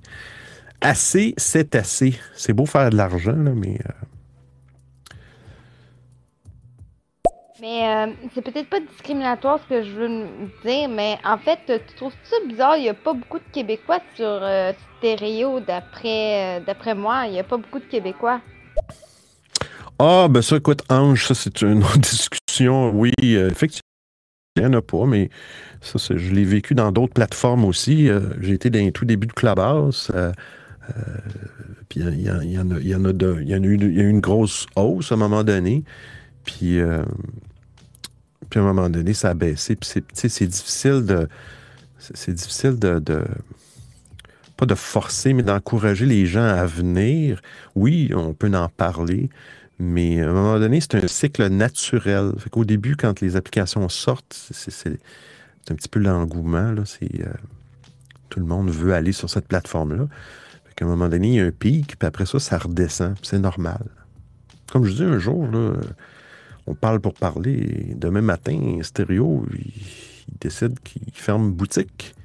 Assez, 0.79 1.33
c'est 1.37 1.75
assez. 1.75 2.17
C'est 2.35 2.53
beau 2.53 2.65
faire 2.65 2.89
de 2.89 2.95
l'argent, 2.95 3.35
mais. 3.35 3.79
Euh, 3.85 3.91
mais 7.63 7.87
euh, 7.87 8.11
c'est 8.35 8.41
peut-être 8.41 8.69
pas 8.69 8.81
discriminatoire 8.81 9.57
ce 9.63 9.73
que 9.73 9.83
je 9.83 9.91
veux 9.91 10.27
dire, 10.65 10.89
mais 10.89 11.17
en 11.23 11.37
fait, 11.37 11.59
tu 11.65 11.95
trouves 11.95 12.13
ça 12.25 12.35
bizarre? 12.45 12.75
Il 12.75 12.83
n'y 12.83 12.89
a 12.89 12.93
pas 12.93 13.13
beaucoup 13.13 13.39
de 13.39 13.53
Québécois 13.53 13.99
sur 14.15 14.25
euh, 14.25 14.73
stéréo, 14.97 15.61
d'après 15.61 16.61
d'après 16.67 16.93
moi. 16.93 17.23
Il 17.27 17.31
n'y 17.31 17.39
a 17.39 17.43
pas 17.45 17.55
beaucoup 17.55 17.79
de 17.79 17.85
Québécois. 17.85 18.41
Ah, 19.97 20.27
ben 20.29 20.41
ça, 20.41 20.57
écoute, 20.57 20.81
Ange, 20.89 21.25
ça, 21.25 21.33
c'est 21.35 21.61
une 21.61 21.83
autre 21.83 21.99
discussion. 21.99 22.89
Oui, 22.89 23.13
effectivement. 23.21 23.79
Il 24.57 24.63
n'y 24.63 24.67
en 24.67 24.73
a 24.73 24.81
pas, 24.81 25.05
mais 25.05 25.29
ça, 25.79 25.97
je 25.97 26.33
l'ai 26.33 26.43
vécu 26.43 26.75
dans 26.75 26.91
d'autres 26.91 27.13
plateformes 27.13 27.63
aussi. 27.63 28.09
J'ai 28.41 28.53
été 28.53 28.69
dans 28.69 28.79
les 28.79 28.91
tout 28.91 29.05
début 29.05 29.27
de 29.27 29.31
Clubhouse. 29.31 30.11
Euh, 30.13 30.31
puis 31.87 32.01
il 32.01 32.21
y, 32.21 32.29
en 32.29 32.39
a, 32.39 32.43
il 32.43 32.51
y 32.51 32.59
en 32.95 33.05
a 33.05 33.09
y 33.41 33.53
eu, 33.53 33.77
y 33.79 34.01
une 34.01 34.19
grosse 34.19 34.67
hausse 34.75 35.13
à 35.13 35.15
un 35.15 35.17
moment 35.17 35.45
donné. 35.45 35.85
Puis, 36.45 36.79
euh, 36.79 37.03
puis 38.53 38.59
à 38.59 38.63
un 38.63 38.67
moment 38.67 38.87
donné, 38.87 39.15
ça 39.15 39.31
a 39.31 39.33
baissé. 39.33 39.75
Puis 39.75 39.89
c'est 40.13 40.45
difficile 40.45 41.03
de. 41.07 41.27
C'est 41.97 42.33
difficile 42.33 42.77
de, 42.77 43.01
Pas 44.57 44.67
de 44.67 44.75
forcer, 44.75 45.33
mais 45.33 45.41
d'encourager 45.41 46.05
les 46.05 46.27
gens 46.27 46.45
à 46.45 46.67
venir. 46.67 47.41
Oui, 47.73 48.11
on 48.13 48.35
peut 48.35 48.53
en 48.53 48.69
parler. 48.69 49.31
Mais 49.79 50.21
à 50.21 50.29
un 50.29 50.33
moment 50.33 50.59
donné, 50.59 50.81
c'est 50.81 50.93
un 50.93 51.07
cycle 51.07 51.47
naturel. 51.47 52.33
Fait 52.37 52.51
qu'au 52.51 52.63
début, 52.63 52.95
quand 52.95 53.21
les 53.21 53.35
applications 53.37 53.89
sortent, 53.89 54.51
c'est 54.51 54.99
un 55.71 55.73
petit 55.73 55.89
peu 55.89 55.99
l'engouement. 55.99 56.75
C'est, 56.85 57.21
euh, 57.21 57.33
tout 58.29 58.39
le 58.39 58.45
monde 58.45 58.69
veut 58.69 58.93
aller 58.93 59.13
sur 59.13 59.31
cette 59.31 59.47
plateforme-là 59.47 60.05
qu'à 60.75 60.85
un 60.85 60.89
moment 60.89 61.09
donné, 61.09 61.27
il 61.29 61.33
y 61.33 61.39
a 61.39 61.45
un 61.45 61.51
pic, 61.51 61.97
puis 61.97 62.07
après 62.07 62.27
ça, 62.27 62.37
ça 62.37 62.59
redescend. 62.59 63.15
C'est 63.23 63.39
normal. 63.39 63.83
Comme 64.71 64.85
je 64.85 64.93
dis 64.93 65.03
un 65.03 65.17
jour, 65.17 65.47
là, 65.47 65.73
on 66.67 66.75
parle 66.75 66.99
pour 66.99 67.13
parler. 67.13 67.53
Et 67.53 67.93
demain 67.95 68.21
matin, 68.21 68.79
Stéréo, 68.81 69.45
il, 69.53 69.73
décide 70.39 70.79
qu'il 70.79 71.13
ferme 71.13 71.51
boutique. 71.51 72.15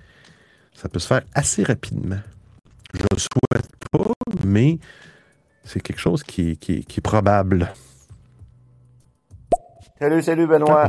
Ça 0.72 0.88
peut 0.88 0.98
se 0.98 1.08
faire 1.08 1.22
assez 1.34 1.62
rapidement. 1.62 2.20
Je 2.94 3.00
ne 3.00 3.06
le 3.12 3.18
souhaite 3.18 3.70
pas, 3.90 4.12
mais 4.44 4.78
c'est 5.64 5.80
quelque 5.80 6.00
chose 6.00 6.22
qui, 6.22 6.56
qui 6.56 6.78
est 6.80 7.00
probable. 7.00 7.72
Salut, 10.00 10.22
salut 10.22 10.46
Benoît. 10.46 10.86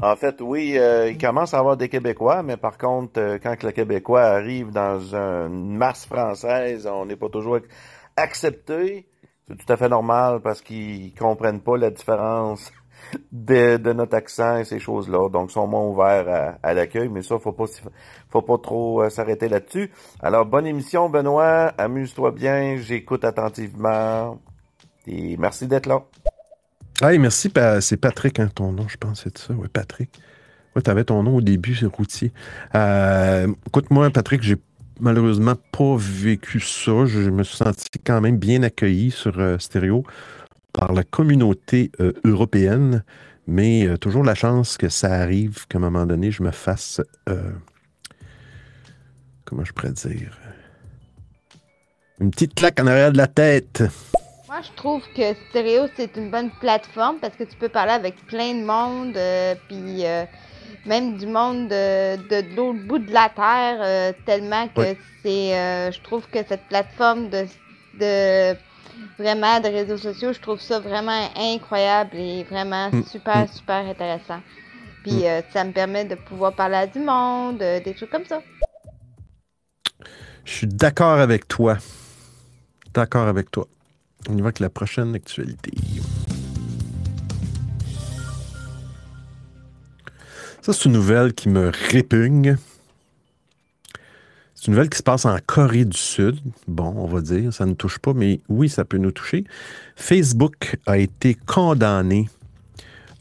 En 0.00 0.16
fait, 0.16 0.40
oui, 0.40 0.78
euh, 0.78 1.10
il 1.10 1.18
commence 1.18 1.52
à 1.52 1.58
avoir 1.58 1.76
des 1.76 1.90
Québécois, 1.90 2.42
mais 2.42 2.56
par 2.56 2.78
contre, 2.78 3.20
euh, 3.20 3.38
quand 3.42 3.62
le 3.62 3.70
Québécois 3.70 4.22
arrive 4.22 4.70
dans 4.70 5.14
une 5.14 5.76
masse 5.76 6.06
française, 6.06 6.86
on 6.86 7.04
n'est 7.04 7.16
pas 7.16 7.28
toujours 7.28 7.58
accepté. 8.16 9.06
C'est 9.46 9.56
tout 9.58 9.70
à 9.70 9.76
fait 9.76 9.90
normal 9.90 10.40
parce 10.40 10.62
qu'ils 10.62 11.12
comprennent 11.12 11.60
pas 11.60 11.76
la 11.76 11.90
différence 11.90 12.72
de, 13.32 13.92
notre 13.92 14.16
accent 14.16 14.58
et 14.58 14.64
ces 14.64 14.78
choses-là. 14.78 15.28
Donc, 15.28 15.50
sont 15.50 15.66
moins 15.66 15.84
ouverts 15.84 16.58
à, 16.62 16.74
l'accueil, 16.74 17.08
mais 17.08 17.22
ça, 17.22 17.38
faut 17.38 17.52
pas, 17.52 17.64
faut 18.28 18.42
pas 18.42 18.58
trop 18.58 19.02
euh, 19.02 19.10
s'arrêter 19.10 19.48
là-dessus. 19.48 19.90
Alors, 20.20 20.46
bonne 20.46 20.66
émission, 20.66 21.08
Benoît. 21.08 21.72
Amuse-toi 21.78 22.32
bien. 22.32 22.76
J'écoute 22.76 23.24
attentivement. 23.24 24.38
Et 25.06 25.36
merci 25.36 25.66
d'être 25.66 25.86
là. 25.86 26.02
Ah, 27.02 27.16
merci. 27.18 27.52
C'est 27.80 27.96
Patrick, 27.96 28.40
hein, 28.40 28.48
ton 28.54 28.72
nom, 28.72 28.88
je 28.88 28.96
pense, 28.96 29.22
c'est 29.24 29.36
ça. 29.36 29.54
Oui, 29.54 29.68
Patrick. 29.68 30.10
Oui, 30.74 30.82
tu 30.82 30.90
avais 30.90 31.04
ton 31.04 31.22
nom 31.22 31.36
au 31.36 31.40
début, 31.40 31.74
c'est 31.74 31.86
routier. 31.86 32.32
Euh, 32.74 33.46
écoute-moi, 33.66 34.10
Patrick, 34.10 34.42
j'ai 34.42 34.56
malheureusement 35.00 35.54
pas 35.72 35.96
vécu 35.96 36.60
ça. 36.60 37.06
Je 37.06 37.30
me 37.30 37.42
suis 37.44 37.56
senti 37.56 37.86
quand 38.04 38.20
même 38.20 38.36
bien 38.38 38.62
accueilli 38.62 39.10
sur 39.10 39.38
euh, 39.38 39.58
Stéréo 39.58 40.04
par 40.76 40.92
la 40.92 41.02
communauté 41.02 41.90
euh, 42.00 42.12
européenne, 42.24 43.02
mais 43.46 43.86
toujours 43.98 44.24
la 44.24 44.34
chance 44.34 44.76
que 44.76 44.88
ça 44.88 45.12
arrive 45.12 45.66
qu'à 45.68 45.78
un 45.78 45.80
moment 45.80 46.04
donné, 46.04 46.30
je 46.30 46.42
me 46.42 46.50
fasse. 46.50 47.00
comment 49.44 49.64
je 49.64 49.72
pourrais 49.72 49.92
dire? 49.92 50.36
Une 52.20 52.30
petite 52.30 52.54
claque 52.54 52.80
en 52.80 52.86
arrière 52.86 53.12
de 53.12 53.18
la 53.18 53.26
tête. 53.26 53.82
Moi, 54.48 54.60
je 54.62 54.74
trouve 54.76 55.02
que 55.14 55.34
Stereo, 55.50 55.88
c'est 55.96 56.16
une 56.16 56.30
bonne 56.30 56.50
plateforme 56.60 57.16
parce 57.20 57.34
que 57.34 57.44
tu 57.44 57.56
peux 57.56 57.68
parler 57.68 57.92
avec 57.92 58.14
plein 58.26 58.54
de 58.54 58.64
monde, 58.64 59.16
euh, 59.16 59.54
puis 59.68 60.06
euh, 60.06 60.24
même 60.86 61.18
du 61.18 61.26
monde 61.26 61.68
de, 61.68 62.16
de, 62.16 62.54
l'autre 62.54 62.78
bout 62.86 63.00
de 63.00 63.12
la 63.12 63.28
Terre, 63.28 63.78
euh, 63.80 64.12
tellement 64.24 64.68
que 64.68 64.96
c'est. 65.22 65.92
je 65.92 66.00
trouve 66.02 66.26
que 66.28 66.38
cette 66.48 66.62
plateforme 66.68 67.28
de, 67.28 67.46
de 68.00 68.56
vraiment 69.18 69.60
de 69.60 69.68
réseaux 69.68 69.96
sociaux, 69.96 70.32
je 70.32 70.40
trouve 70.40 70.60
ça 70.60 70.80
vraiment 70.80 71.28
incroyable 71.36 72.16
et 72.16 72.44
vraiment 72.44 72.90
mm, 72.90 73.04
super, 73.04 73.44
mm. 73.44 73.48
super 73.48 73.86
intéressant. 73.86 74.40
Puis 75.02 75.24
mm. 75.24 75.42
ça 75.52 75.64
me 75.64 75.72
permet 75.72 76.04
de 76.04 76.14
pouvoir 76.14 76.54
parler 76.54 76.76
à 76.76 76.86
du 76.86 76.98
monde, 76.98 77.58
des 77.58 77.94
trucs 77.94 78.10
comme 78.10 78.26
ça. 78.26 78.40
Je 80.44 80.52
suis 80.52 80.66
d'accord 80.66 81.18
avec 81.18 81.48
toi. 81.48 81.76
D'accord 82.94 83.26
avec 83.26 83.50
toi. 83.50 83.66
On 84.28 84.36
y 84.36 84.40
va 84.40 84.46
avec 84.46 84.60
la 84.60 84.70
prochaine 84.70 85.14
actualité. 85.14 85.72
Ça, 90.62 90.72
c'est 90.72 90.86
une 90.86 90.92
nouvelle 90.92 91.32
qui 91.32 91.48
me 91.48 91.70
répugne. 91.90 92.56
Une 94.66 94.72
nouvelle 94.72 94.88
qui 94.88 94.98
se 94.98 95.02
passe 95.02 95.24
en 95.24 95.38
Corée 95.46 95.84
du 95.84 95.96
Sud. 95.96 96.40
Bon, 96.66 96.92
on 96.96 97.06
va 97.06 97.20
dire, 97.20 97.52
ça 97.52 97.66
ne 97.66 97.74
touche 97.74 97.98
pas, 97.98 98.12
mais 98.14 98.40
oui, 98.48 98.68
ça 98.68 98.84
peut 98.84 98.98
nous 98.98 99.12
toucher. 99.12 99.44
Facebook 99.94 100.76
a 100.86 100.98
été 100.98 101.34
condamné 101.34 102.28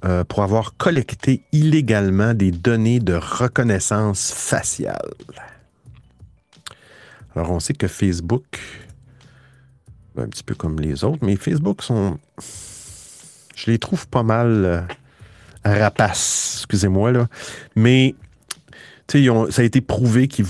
euh, 0.05 0.23
pour 0.23 0.41
avoir 0.41 0.75
collecté 0.77 1.43
illégalement 1.51 2.33
des 2.33 2.51
données 2.51 2.99
de 2.99 3.13
reconnaissance 3.13 4.31
faciale. 4.31 5.13
Alors, 7.35 7.51
on 7.51 7.59
sait 7.59 7.73
que 7.73 7.87
Facebook 7.87 8.59
un 10.17 10.27
petit 10.27 10.43
peu 10.43 10.55
comme 10.55 10.79
les 10.79 11.03
autres, 11.03 11.23
mais 11.23 11.35
Facebook 11.35 11.83
sont. 11.83 12.17
Je 13.55 13.69
les 13.69 13.79
trouve 13.79 14.07
pas 14.07 14.23
mal 14.23 14.65
euh, 14.65 14.81
rapaces, 15.63 16.57
excusez-moi, 16.59 17.11
là. 17.11 17.27
Mais 17.75 18.15
ont, 19.29 19.49
ça 19.51 19.61
a 19.61 19.65
été 19.65 19.81
prouvé 19.81 20.27
qu'ils 20.27 20.45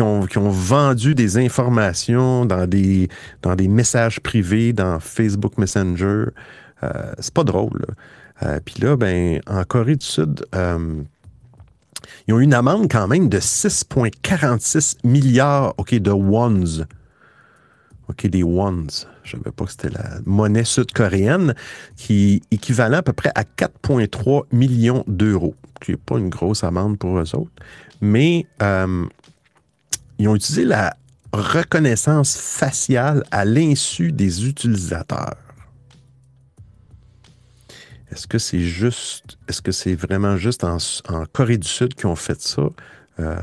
ont, 0.00 0.26
ont, 0.36 0.50
vendu 0.50 1.14
des 1.14 1.38
informations 1.38 2.44
dans 2.44 2.66
des, 2.66 3.08
dans 3.42 3.54
des 3.54 3.68
messages 3.68 4.20
privés, 4.20 4.72
dans 4.72 4.98
Facebook 5.00 5.58
Messenger. 5.58 6.26
Euh, 6.82 7.12
c'est 7.18 7.34
pas 7.34 7.44
drôle. 7.44 7.86
Euh, 8.42 8.60
Puis 8.64 8.76
là, 8.80 8.96
ben, 8.96 9.40
en 9.46 9.64
Corée 9.64 9.96
du 9.96 10.06
Sud, 10.06 10.44
euh, 10.54 11.02
ils 12.26 12.34
ont 12.34 12.40
eu 12.40 12.44
une 12.44 12.54
amende 12.54 12.90
quand 12.90 13.08
même 13.08 13.28
de 13.28 13.38
6,46 13.38 14.96
milliards 15.04 15.74
de 15.90 16.10
wons 16.10 16.86
OK, 18.08 18.26
des 18.28 18.42
ones. 18.42 18.88
Je 19.24 19.36
ne 19.36 19.42
savais 19.42 19.52
pas 19.52 19.64
que 19.64 19.70
c'était 19.72 19.90
la 19.90 20.20
monnaie 20.24 20.64
sud-coréenne, 20.64 21.54
qui 21.96 22.34
est 22.34 22.54
équivalent 22.54 22.98
à 22.98 23.02
peu 23.02 23.12
près 23.12 23.32
à 23.34 23.42
4,3 23.42 24.44
millions 24.52 25.02
d'euros, 25.08 25.54
qui 25.80 25.92
n'est 25.92 25.96
pas 25.96 26.18
une 26.18 26.28
grosse 26.28 26.64
amende 26.64 26.98
pour 26.98 27.18
eux 27.18 27.34
autres. 27.34 27.50
Mais 28.00 28.46
euh, 28.62 29.06
ils 30.18 30.28
ont 30.28 30.36
utilisé 30.36 30.64
la 30.64 30.96
reconnaissance 31.32 32.36
faciale 32.36 33.24
à 33.30 33.44
l'insu 33.44 34.12
des 34.12 34.46
utilisateurs. 34.46 35.36
Est-ce 38.10 38.26
que 38.26 38.38
c'est 38.38 38.60
juste, 38.60 39.38
est-ce 39.48 39.60
que 39.60 39.72
c'est 39.72 39.94
vraiment 39.94 40.36
juste 40.36 40.64
en, 40.64 40.78
Corée 41.32 41.58
du 41.58 41.68
Sud 41.68 41.94
qui 41.94 42.06
ont 42.06 42.16
fait 42.16 42.40
ça? 42.40 42.62
Euh, 43.18 43.36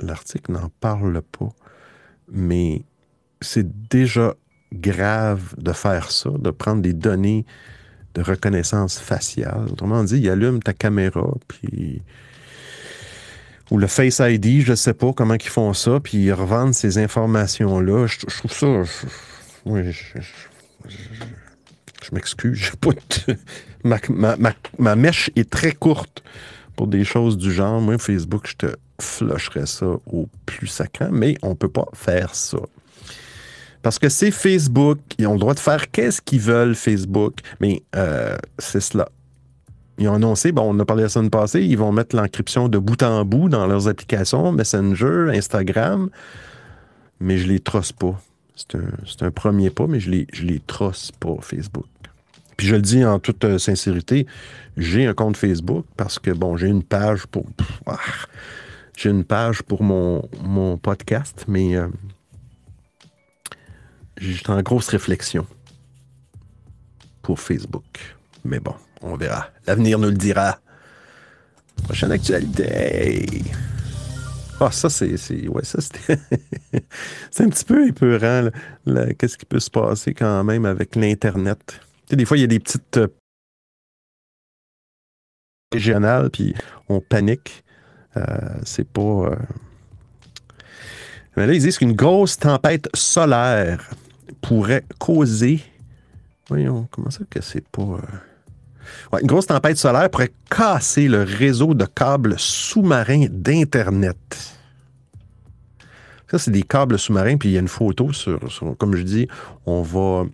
l'article 0.00 0.52
n'en 0.52 0.70
parle 0.80 1.20
pas, 1.22 1.50
mais 2.28 2.84
c'est 3.40 3.88
déjà 3.88 4.34
grave 4.72 5.54
de 5.58 5.72
faire 5.72 6.10
ça, 6.10 6.30
de 6.30 6.50
prendre 6.50 6.82
des 6.82 6.94
données 6.94 7.44
de 8.14 8.22
reconnaissance 8.22 8.98
faciale. 8.98 9.66
Autrement 9.70 10.04
dit, 10.04 10.18
il 10.18 10.28
allume 10.28 10.62
ta 10.62 10.72
caméra, 10.72 11.34
puis 11.48 12.02
ou 13.70 13.78
le 13.78 13.86
Face 13.86 14.20
ID, 14.22 14.60
je 14.60 14.72
ne 14.72 14.76
sais 14.76 14.92
pas 14.92 15.14
comment 15.14 15.34
ils 15.34 15.48
font 15.48 15.72
ça, 15.72 15.98
puis 15.98 16.18
ils 16.18 16.32
revendent 16.32 16.74
ces 16.74 16.98
informations-là. 16.98 18.06
Je, 18.06 18.18
trouve 18.26 18.52
ça... 18.52 18.82
Je 22.04 22.14
m'excuse, 22.14 22.72
ma, 23.84 23.98
ma, 24.78 24.96
mèche 24.96 25.30
est 25.36 25.48
très 25.48 25.72
courte 25.72 26.22
pour 26.76 26.86
des 26.86 27.04
choses 27.04 27.38
du 27.38 27.50
genre. 27.50 27.80
Moi, 27.80 27.96
Facebook, 27.96 28.46
je 28.46 28.56
te 28.56 28.76
flusherais 29.00 29.66
ça 29.66 29.86
au 29.86 30.28
plus 30.44 30.66
sacrant, 30.66 31.10
mais 31.10 31.36
on 31.42 31.50
ne 31.50 31.54
peut 31.54 31.70
pas 31.70 31.86
faire 31.94 32.34
ça. 32.34 32.58
Parce 33.82 33.98
que 33.98 34.08
c'est 34.08 34.30
Facebook, 34.30 34.98
ils 35.18 35.26
ont 35.26 35.34
le 35.34 35.40
droit 35.40 35.54
de 35.54 35.60
faire 35.60 35.90
qu'est-ce 35.90 36.22
qu'ils 36.22 36.40
veulent, 36.40 36.74
Facebook, 36.74 37.38
mais 37.60 37.82
euh, 37.96 38.36
c'est 38.58 38.80
cela. 38.80 39.08
Ils 39.98 40.08
ont 40.08 40.14
annoncé, 40.14 40.52
bon, 40.52 40.74
on 40.74 40.78
a 40.78 40.84
parlé 40.84 41.02
la 41.02 41.08
semaine 41.08 41.30
passée, 41.30 41.62
ils 41.62 41.76
vont 41.76 41.92
mettre 41.92 42.16
l'encryption 42.16 42.68
de 42.68 42.78
bout 42.78 43.02
en 43.02 43.24
bout 43.24 43.48
dans 43.48 43.66
leurs 43.66 43.88
applications, 43.88 44.52
Messenger, 44.52 45.26
Instagram, 45.34 46.10
mais 47.20 47.38
je 47.38 47.48
les 47.48 47.60
trosse 47.60 47.92
pas. 47.92 48.20
C'est 48.54 49.22
un, 49.22 49.30
premier 49.30 49.70
pas, 49.70 49.86
mais 49.86 49.98
je 49.98 50.10
les, 50.10 50.26
je 50.32 50.44
les 50.44 50.60
trosse 50.60 51.10
pas, 51.18 51.34
Facebook. 51.40 51.86
Puis 52.56 52.66
je 52.68 52.76
le 52.76 52.82
dis 52.82 53.04
en 53.04 53.18
toute 53.18 53.44
euh, 53.44 53.58
sincérité, 53.58 54.26
j'ai 54.76 55.06
un 55.06 55.14
compte 55.14 55.36
Facebook 55.36 55.84
parce 55.96 56.18
que, 56.18 56.30
bon, 56.30 56.56
j'ai 56.56 56.68
une 56.68 56.82
page 56.82 57.26
pour... 57.26 57.46
Ah, 57.86 57.98
j'ai 58.96 59.10
une 59.10 59.24
page 59.24 59.62
pour 59.62 59.82
mon, 59.82 60.28
mon 60.44 60.76
podcast, 60.76 61.44
mais 61.48 61.76
euh, 61.76 61.88
j'ai 64.22 64.48
en 64.48 64.62
grosse 64.62 64.88
réflexion 64.88 65.46
pour 67.22 67.40
Facebook. 67.40 68.16
Mais 68.44 68.60
bon, 68.60 68.74
on 69.00 69.16
verra. 69.16 69.48
L'avenir 69.66 69.98
nous 69.98 70.08
le 70.08 70.16
dira. 70.16 70.58
Prochaine 71.84 72.12
actualité. 72.12 73.42
Ah, 74.60 74.70
ça, 74.70 74.88
c'est. 74.88 75.48
Ouais, 75.48 75.64
ça, 75.64 75.80
c'était. 75.80 76.18
c'est 77.30 77.44
un 77.44 77.48
petit 77.48 77.64
peu 77.64 77.88
épeurant, 77.88 78.48
qu'est-ce 79.18 79.36
qui 79.36 79.44
peut 79.46 79.58
se 79.58 79.70
passer 79.70 80.14
quand 80.14 80.44
même 80.44 80.66
avec 80.66 80.94
l'Internet? 80.94 81.60
Tu 81.66 82.10
sais, 82.10 82.16
des 82.16 82.24
fois, 82.24 82.36
il 82.36 82.42
y 82.42 82.44
a 82.44 82.48
des 82.48 82.60
petites. 82.60 82.96
Euh, 82.98 83.08
régionales, 85.72 86.30
puis 86.30 86.54
on 86.88 87.00
panique. 87.00 87.64
Euh, 88.16 88.22
c'est 88.64 88.86
pas. 88.86 89.00
Euh, 89.00 89.36
mais 91.36 91.46
là, 91.46 91.54
ils 91.54 91.62
disent 91.62 91.78
qu'une 91.78 91.94
grosse 91.94 92.36
tempête 92.36 92.88
solaire 92.94 93.88
pourrait 94.40 94.84
causer. 94.98 95.60
Voyons, 96.48 96.88
comment 96.90 97.10
ça 97.10 97.24
que 97.28 97.40
c'est 97.42 97.66
pas. 97.68 97.98
une 99.20 99.26
grosse 99.26 99.46
tempête 99.46 99.76
solaire 99.76 100.10
pourrait 100.10 100.32
casser 100.50 101.08
le 101.08 101.22
réseau 101.22 101.74
de 101.74 101.84
câbles 101.84 102.34
sous-marins 102.38 103.26
d'Internet. 103.30 104.58
Ça, 106.30 106.38
c'est 106.38 106.50
des 106.50 106.62
câbles 106.62 106.98
sous-marins, 106.98 107.36
puis 107.36 107.50
il 107.50 107.52
y 107.52 107.56
a 107.56 107.60
une 107.60 107.68
photo 107.68 108.12
sur, 108.12 108.40
comme 108.78 108.96
je 108.96 109.02
dis, 109.02 109.28
on 109.66 109.82
va 109.82 110.24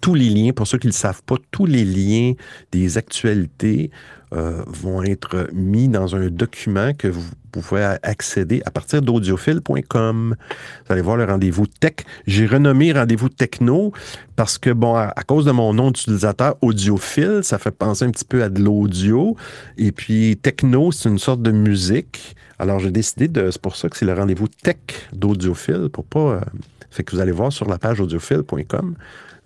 tous 0.00 0.14
les 0.14 0.28
liens, 0.28 0.52
pour 0.52 0.66
ceux 0.66 0.78
qui 0.78 0.88
ne 0.88 0.92
le 0.92 0.96
savent 0.96 1.22
pas, 1.22 1.36
tous 1.50 1.66
les 1.66 1.84
liens 1.84 2.32
des 2.72 2.98
actualités 2.98 3.90
euh, 4.34 4.62
vont 4.66 5.02
être 5.02 5.48
mis 5.52 5.88
dans 5.88 6.16
un 6.16 6.28
document 6.28 6.92
que 6.92 7.06
vous 7.06 7.22
pouvez 7.52 7.84
accéder 8.02 8.62
à 8.66 8.70
partir 8.72 9.00
d'audiophile.com. 9.00 10.34
Vous 10.86 10.92
allez 10.92 11.02
voir 11.02 11.16
le 11.16 11.24
rendez-vous 11.24 11.66
tech. 11.68 11.94
J'ai 12.26 12.46
renommé 12.46 12.92
rendez-vous 12.92 13.28
techno 13.28 13.92
parce 14.34 14.58
que, 14.58 14.70
bon, 14.70 14.96
à, 14.96 15.12
cause 15.26 15.44
de 15.44 15.52
mon 15.52 15.72
nom 15.72 15.92
d'utilisateur 15.92 16.56
audiophile, 16.62 17.40
ça 17.42 17.58
fait 17.58 17.70
penser 17.70 18.04
un 18.04 18.10
petit 18.10 18.24
peu 18.24 18.42
à 18.42 18.48
de 18.48 18.60
l'audio. 18.60 19.36
Et 19.78 19.92
puis, 19.92 20.36
techno, 20.42 20.90
c'est 20.90 21.08
une 21.08 21.18
sorte 21.18 21.42
de 21.42 21.52
musique. 21.52 22.34
Alors, 22.58 22.80
j'ai 22.80 22.90
décidé 22.90 23.28
de. 23.28 23.50
C'est 23.50 23.62
pour 23.62 23.76
ça 23.76 23.88
que 23.88 23.96
c'est 23.96 24.06
le 24.06 24.14
rendez-vous 24.14 24.48
tech 24.48 24.76
d'audiophile 25.12 25.88
pour 25.92 26.04
pas. 26.04 26.18
Euh, 26.18 26.40
fait 26.90 27.04
que 27.04 27.14
vous 27.14 27.20
allez 27.20 27.32
voir 27.32 27.52
sur 27.52 27.68
la 27.68 27.78
page 27.78 28.00
audiophile.com 28.00 28.96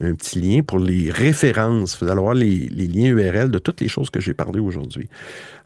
un 0.01 0.15
petit 0.15 0.41
lien 0.41 0.63
pour 0.63 0.79
les 0.79 1.11
références. 1.11 1.99
Vous 2.01 2.09
allez 2.09 2.21
voir 2.21 2.35
les, 2.35 2.69
liens 2.69 3.11
URL 3.11 3.51
de 3.51 3.59
toutes 3.59 3.81
les 3.81 3.89
choses 3.89 4.11
que 4.11 4.21
j'ai 4.21 4.35
parlé 4.35 4.61
aujourd'hui. 4.61 5.09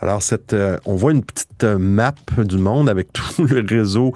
Alors, 0.00 0.22
euh, 0.52 0.78
on 0.86 0.96
voit 0.96 1.12
une 1.12 1.24
petite 1.24 1.64
euh, 1.64 1.78
map 1.78 2.14
du 2.38 2.58
monde 2.58 2.88
avec 2.88 3.12
tout 3.12 3.44
le 3.44 3.60
réseau, 3.60 4.12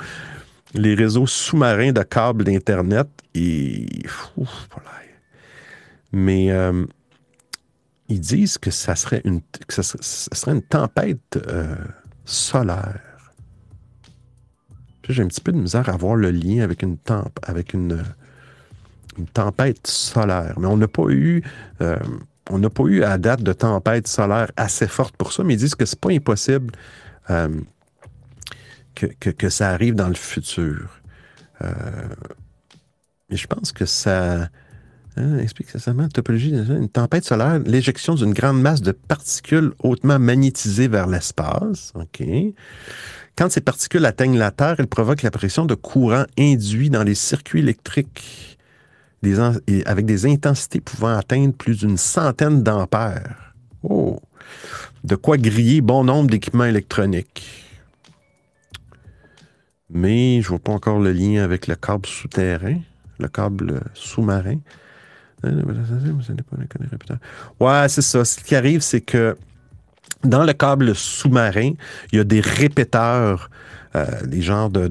les 0.74 0.94
réseaux 0.94 1.26
sous-marins 1.26 1.92
de 1.92 2.02
câbles 2.02 2.44
d'Internet. 2.44 3.08
Et. 3.34 3.86
Mais 6.12 6.50
ils 8.08 8.20
disent 8.20 8.56
que 8.56 8.70
ça 8.70 8.94
serait 8.94 9.20
une, 9.24 9.42
tempête 10.62 11.38
solaire. 12.24 13.00
J'ai 15.08 15.22
un 15.22 15.28
petit 15.28 15.40
peu 15.40 15.52
de 15.52 15.58
misère 15.58 15.88
à 15.88 15.96
voir 15.96 16.16
le 16.16 16.30
lien 16.30 16.62
avec 16.62 16.82
une, 16.82 16.96
avec 17.42 17.74
une, 17.74 18.02
tempête 19.24 19.86
solaire. 19.86 20.54
Mais 20.58 20.66
on 20.66 20.76
n'a 20.76 20.88
pas 20.88 21.08
eu. 21.08 21.42
Euh, 21.80 21.96
on 22.50 22.58
n'a 22.58 22.70
pas 22.70 22.84
eu 22.84 23.02
à 23.02 23.18
date 23.18 23.42
de 23.42 23.52
tempête 23.52 24.06
solaire 24.06 24.52
assez 24.56 24.86
forte 24.86 25.16
pour 25.16 25.32
ça, 25.32 25.42
mais 25.42 25.54
ils 25.54 25.58
disent 25.58 25.74
que 25.74 25.84
c'est 25.84 25.98
pas 25.98 26.12
impossible 26.12 26.72
euh, 27.30 27.48
que, 28.94 29.48
ça 29.48 29.70
arrive 29.70 29.94
dans 29.94 30.08
le 30.08 30.14
futur. 30.14 31.00
Euh, 31.62 31.72
mais 33.28 33.36
je 33.36 33.46
pense 33.46 33.72
que 33.72 33.84
ça. 33.84 34.48
Hein, 35.18 35.38
explique 35.38 35.70
ça 35.70 35.94
topologie, 36.12 36.50
une 36.50 36.90
tempête 36.90 37.24
solaire, 37.24 37.58
l'éjection 37.60 38.14
d'une 38.14 38.34
grande 38.34 38.60
masse 38.60 38.82
de 38.82 38.92
particules 38.92 39.72
hautement 39.82 40.18
magnétisées 40.18 40.88
vers 40.88 41.06
l'espace. 41.06 41.94
OK. 41.94 42.22
Quand 43.34 43.50
ces 43.50 43.62
particules 43.62 44.04
atteignent 44.04 44.36
la 44.36 44.50
Terre, 44.50 44.76
elles 44.78 44.86
provoquent 44.86 45.22
l'apparition 45.22 45.64
de 45.64 45.74
courants 45.74 46.26
induits 46.38 46.90
dans 46.90 47.02
les 47.02 47.14
circuits 47.14 47.60
électriques 47.60 48.55
avec 49.86 50.06
des 50.06 50.26
intensités 50.26 50.80
pouvant 50.80 51.16
atteindre 51.16 51.54
plus 51.54 51.78
d'une 51.78 51.96
centaine 51.96 52.62
d'ampères. 52.62 53.54
Oh! 53.82 54.20
De 55.04 55.16
quoi 55.16 55.36
griller 55.36 55.80
bon 55.80 56.04
nombre 56.04 56.30
d'équipements 56.30 56.64
électroniques. 56.64 57.66
Mais 59.90 60.40
je 60.42 60.46
ne 60.46 60.48
vois 60.48 60.58
pas 60.58 60.72
encore 60.72 60.98
le 60.98 61.12
lien 61.12 61.42
avec 61.42 61.66
le 61.66 61.76
câble 61.76 62.06
souterrain, 62.06 62.78
le 63.18 63.28
câble 63.28 63.80
sous-marin. 63.94 64.58
Ouais, 67.60 67.86
c'est 67.88 68.02
ça. 68.02 68.24
Ce 68.24 68.40
qui 68.40 68.54
arrive, 68.56 68.80
c'est 68.80 69.00
que 69.00 69.36
dans 70.24 70.44
le 70.44 70.52
câble 70.52 70.94
sous-marin, 70.94 71.72
il 72.12 72.16
y 72.16 72.20
a 72.20 72.24
des 72.24 72.40
répéteurs, 72.40 73.50
euh, 73.94 74.06
des 74.26 74.42
genres 74.42 74.70
de, 74.70 74.88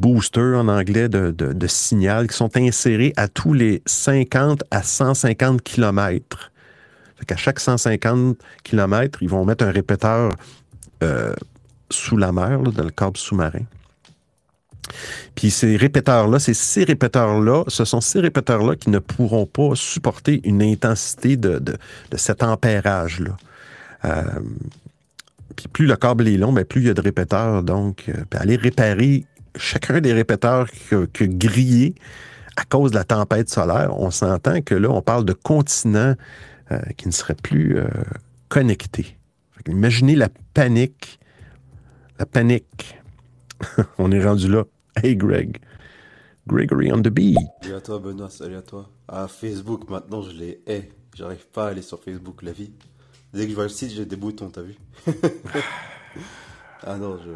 boosters 0.00 0.58
en 0.58 0.68
anglais 0.68 1.08
de, 1.08 1.30
de, 1.30 1.66
signal 1.66 2.26
qui 2.26 2.36
sont 2.36 2.56
insérés 2.56 3.12
à 3.16 3.28
tous 3.28 3.52
les 3.52 3.82
50 3.86 4.64
à 4.70 4.82
150 4.82 5.62
km. 5.62 6.50
Fait 7.16 7.26
qu'à 7.26 7.36
chaque 7.36 7.60
150 7.60 8.38
km, 8.64 9.18
ils 9.22 9.28
vont 9.28 9.44
mettre 9.44 9.64
un 9.64 9.70
répéteur 9.70 10.32
euh, 11.02 11.34
sous 11.90 12.16
la 12.16 12.32
mer, 12.32 12.60
dans 12.62 12.84
le 12.84 12.90
câble 12.90 13.18
sous-marin. 13.18 13.64
Puis 15.34 15.50
ces 15.50 15.76
répéteurs-là, 15.76 16.38
ces 16.38 16.84
répéteurs-là, 16.84 17.64
ce 17.68 17.84
sont 17.84 18.00
ces 18.00 18.20
répéteurs-là 18.20 18.76
qui 18.76 18.90
ne 18.90 18.98
pourront 18.98 19.46
pas 19.46 19.74
supporter 19.74 20.40
une 20.44 20.62
intensité 20.62 21.36
de, 21.36 21.62
cet 22.16 22.42
ampérage-là. 22.42 23.36
Euh, 24.06 24.22
puis 25.56 25.68
plus 25.68 25.86
le 25.86 25.96
câble 25.96 26.26
est 26.26 26.38
long, 26.38 26.52
mais 26.52 26.64
plus 26.64 26.80
il 26.80 26.86
y 26.86 26.90
a 26.90 26.94
de 26.94 27.00
répéteurs. 27.02 27.62
Donc, 27.62 28.08
euh, 28.08 28.24
aller 28.38 28.56
réparer 28.56 29.26
chacun 29.56 30.00
des 30.00 30.12
répéteurs 30.12 30.68
que, 30.88 31.06
que 31.06 31.24
grillé 31.24 31.94
à 32.56 32.64
cause 32.64 32.90
de 32.90 32.96
la 32.96 33.04
tempête 33.04 33.48
solaire, 33.48 33.98
on 33.98 34.10
s'entend 34.10 34.60
que 34.60 34.74
là, 34.74 34.90
on 34.90 35.02
parle 35.02 35.24
de 35.24 35.32
continents 35.32 36.14
euh, 36.72 36.80
qui 36.96 37.08
ne 37.08 37.12
seraient 37.12 37.34
plus 37.34 37.78
connectés. 38.48 39.16
Imaginez 39.66 40.16
la 40.16 40.28
panique. 40.54 41.20
La 42.18 42.26
panique. 42.26 42.98
on 43.98 44.10
est 44.10 44.24
rendu 44.24 44.48
là. 44.48 44.64
Hey 45.02 45.16
Greg. 45.16 45.58
Gregory 46.46 46.92
on 46.92 47.00
the 47.00 47.08
beat. 47.08 47.38
Salut 47.62 47.74
à 47.74 47.80
toi 47.80 47.98
Benoît, 47.98 48.30
salut 48.30 48.56
à 48.56 48.62
toi. 48.62 48.90
Ah 49.08 49.28
Facebook 49.28 49.88
maintenant 49.88 50.22
je 50.22 50.32
les 50.32 50.60
hais. 50.66 50.90
J'arrive 51.14 51.46
pas 51.48 51.66
à 51.66 51.70
aller 51.70 51.82
sur 51.82 52.02
Facebook 52.02 52.42
la 52.42 52.52
vie. 52.52 52.72
Dès 53.32 53.44
que 53.44 53.50
je 53.50 53.54
vois 53.54 53.64
le 53.64 53.70
site 53.70 53.92
j'ai 53.92 54.06
des 54.06 54.16
boutons, 54.16 54.50
t'as 54.50 54.62
vu? 54.62 54.76
Ah 56.82 56.96
non, 56.96 57.18
je 57.18 57.30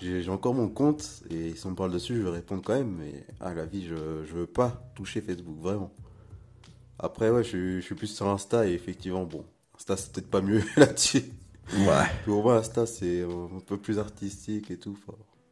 j'ai 0.00 0.28
encore 0.28 0.54
mon 0.54 0.68
compte 0.68 1.22
et 1.30 1.54
si 1.54 1.66
on 1.66 1.70
me 1.70 1.76
parle 1.76 1.92
dessus 1.92 2.16
je 2.16 2.22
vais 2.22 2.30
répondre 2.30 2.62
quand 2.64 2.74
même 2.74 2.96
mais 2.98 3.26
à 3.40 3.54
la 3.54 3.64
vie 3.64 3.86
je, 3.86 4.24
je 4.26 4.34
veux 4.34 4.46
pas 4.46 4.90
toucher 4.94 5.20
Facebook 5.20 5.58
vraiment. 5.60 5.92
Après 6.98 7.30
ouais 7.30 7.44
je, 7.44 7.76
je 7.76 7.80
suis 7.80 7.94
plus 7.94 8.08
sur 8.08 8.28
Insta 8.28 8.66
et 8.66 8.72
effectivement 8.72 9.24
bon 9.24 9.44
Insta 9.76 9.96
c'est 9.96 10.12
peut-être 10.12 10.30
pas 10.30 10.40
mieux 10.40 10.62
là-dessus. 10.76 11.24
Ouais. 11.78 12.06
Pour 12.24 12.42
moi 12.42 12.58
Insta 12.58 12.86
c'est 12.86 13.22
un 13.22 13.60
peu 13.66 13.76
plus 13.76 13.98
artistique 13.98 14.70
et 14.70 14.78
tout. 14.78 14.98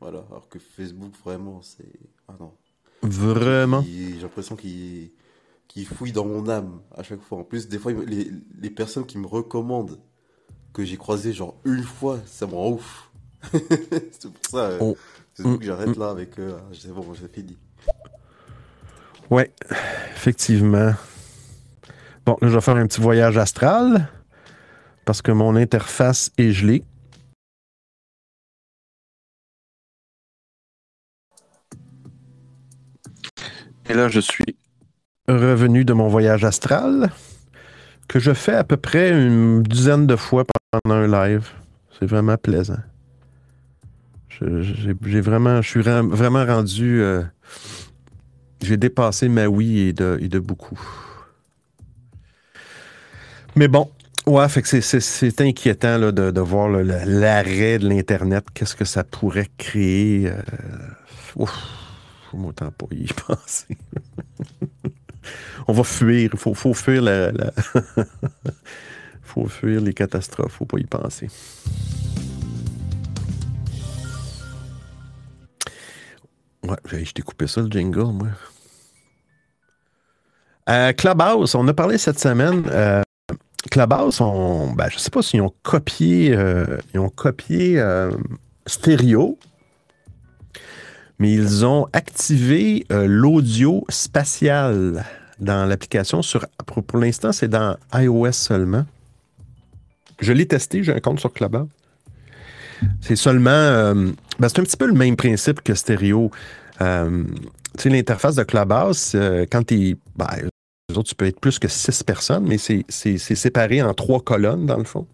Voilà, 0.03 0.25
alors 0.31 0.49
que 0.49 0.59
Facebook, 0.59 1.13
vraiment, 1.25 1.63
c'est. 1.63 1.93
Ah 2.27 2.35
non. 2.41 2.53
Vraiment? 3.03 3.85
J'ai 3.87 4.21
l'impression 4.21 4.57
qu'il 4.57 5.13
qui 5.69 5.85
fouille 5.85 6.11
dans 6.11 6.25
mon 6.25 6.49
âme 6.49 6.81
à 6.91 7.05
chaque 7.05 7.23
fois. 7.23 7.39
En 7.39 7.45
plus, 7.45 7.69
des 7.69 7.79
fois, 7.79 7.93
les, 7.93 8.29
les 8.61 8.71
personnes 8.71 9.07
qui 9.07 9.17
me 9.17 9.29
recommandent 9.29 10.01
que 10.73 10.85
j'ai 10.85 10.97
croisé 10.97 11.33
genre 11.33 11.55
une 11.65 11.85
fois, 11.85 12.19
ça 12.27 12.49
me 12.49 12.55
rend 12.55 12.73
ouf. 12.73 13.12
c'est 13.53 14.33
pour 14.33 14.47
ça, 14.51 14.59
euh, 14.59 14.79
oh. 14.81 14.97
c'est 15.35 15.43
que 15.59 15.65
j'arrête 15.65 15.97
là 15.97 16.11
avec 16.11 16.39
eux. 16.39 16.55
C'est 16.73 16.93
bon, 16.93 17.05
j'ai 17.15 17.29
fini. 17.29 17.59
Oui, 19.31 19.45
effectivement. 20.15 20.95
Bon, 22.25 22.37
là, 22.41 22.49
je 22.49 22.55
vais 22.55 22.61
faire 22.61 22.77
un 22.77 22.87
petit 22.87 23.01
voyage 23.01 23.37
astral 23.39 24.09
parce 25.05 25.23
que 25.23 25.33
mon 25.33 25.57
interface 25.57 26.31
est 26.39 26.53
gelée. 26.53 26.85
Et 33.89 33.95
là, 33.95 34.09
je 34.09 34.21
suis 34.21 34.57
revenu 35.29 35.85
de 35.85 35.93
mon 35.93 36.09
voyage 36.09 36.45
astral 36.45 37.11
que 38.09 38.19
je 38.19 38.33
fais 38.33 38.55
à 38.55 38.65
peu 38.65 38.77
près 38.77 39.11
une 39.11 39.63
dizaine 39.63 40.07
de 40.07 40.17
fois 40.17 40.45
pendant 40.71 40.97
un 40.97 41.07
live. 41.07 41.49
C'est 41.99 42.07
vraiment 42.07 42.37
plaisant. 42.37 42.79
J'ai 44.43 45.21
vraiment, 45.21 45.63
je 45.63 45.69
suis 45.69 45.83
vraiment 45.83 46.45
rendu. 46.45 47.01
Euh, 47.01 47.23
j'ai 48.63 48.77
dépassé 48.77 49.29
ma 49.29 49.47
oui 49.47 49.79
et 49.81 49.93
de, 49.93 50.39
beaucoup. 50.39 50.79
Mais 53.57 53.69
bon, 53.69 53.91
ouais, 54.27 54.49
fait 54.49 54.63
que 54.63 54.81
c'est 54.81 55.41
inquiétant 55.41 55.99
là, 55.99 56.13
de, 56.13 56.41
voir 56.41 56.69
l'arrêt 56.69 57.79
de 57.79 57.89
l'Internet. 57.89 58.45
Qu'est-ce 58.55 58.77
que 58.77 58.85
ça 58.85 59.05
pourrait 59.05 59.51
créer? 59.59 60.29
Euh, 60.29 60.43
ouf, 61.37 61.53
faut 62.31 62.39
m'autant 62.39 62.71
pas 62.71 62.87
y 62.93 63.07
penser. 63.27 63.77
On 65.69 65.73
va 65.73 65.85
fuir. 65.85 66.31
Il 66.33 66.39
faut, 66.39 66.75
fuir 66.75 67.03
la. 67.03 67.33
faut 69.23 69.47
fuir 69.47 69.81
les 69.81 69.93
catastrophes. 69.93 70.53
Faut 70.53 70.67
pas 70.67 70.79
y 70.79 70.85
penser. 70.85 71.29
Ouais, 76.65 76.77
je 77.05 77.13
t'ai 77.13 77.23
coupé 77.23 77.47
ça, 77.47 77.61
le 77.61 77.69
jingle, 77.69 78.13
moi. 78.13 78.29
Euh, 80.69 80.93
Clubhouse, 80.93 81.55
on 81.55 81.67
a 81.67 81.75
parlé 81.75 81.99
cette 81.99 82.21
semaine. 82.21 82.63
Euh, 82.71 83.03
Clubhouse, 83.71 84.21
on, 84.21 84.73
ben, 84.73 84.89
je 84.89 84.97
ne 84.97 85.01
sais 85.01 85.11
pas 85.11 85.23
s'ils 85.23 85.43
ont 85.43 85.53
copié, 85.63 86.35
euh, 86.37 86.79
ils 86.95 87.01
ont 87.01 87.09
copié 87.09 87.81
euh, 87.81 88.13
Stereo, 88.67 89.39
mais 91.19 91.33
ils 91.33 91.67
ont 91.67 91.89
activé 91.93 92.87
l'audio 92.91 93.85
spatial 93.89 95.05
dans 95.41 95.67
l'application. 95.67 96.23
Sur, 96.23 96.47
pour, 96.87 96.99
l'instant, 96.99 97.33
c'est 97.33 97.49
dans 97.49 97.77
iOS 97.95 98.33
seulement. 98.33 98.87
Je 100.21 100.33
l'ai 100.33 100.47
testé, 100.47 100.85
j'ai 100.85 100.95
un 100.95 101.01
compte 101.01 101.19
sur 101.19 101.33
Clubhouse. 101.33 101.69
C'est 103.01 103.17
seulement. 103.17 103.95
Ben, 104.39 104.49
c'est 104.49 104.59
un 104.59 104.65
petit 104.65 104.77
peu 104.77 104.87
le 104.87 104.95
même 104.95 105.17
principe 105.17 105.63
que 105.63 105.75
Stereo. 105.75 106.31
tu 106.79 106.85
sais, 107.79 107.89
l'interface 107.89 108.37
de 108.37 108.43
Clubhouse, 108.43 109.17
quand 109.51 109.67
tu 109.67 109.97
ben, 110.17 110.27
autres, 110.97 111.09
tu 111.09 111.15
peux 111.15 111.27
être 111.27 111.41
plus 111.41 111.59
que 111.59 111.69
six 111.69 112.03
personnes, 112.03 112.47
mais 112.47 112.59
c'est 112.59 112.85
séparé 113.19 113.83
en 113.83 113.95
trois 113.95 114.21
colonnes, 114.21 114.67
dans 114.67 114.79
le 114.79 114.85
fond. 114.85 115.07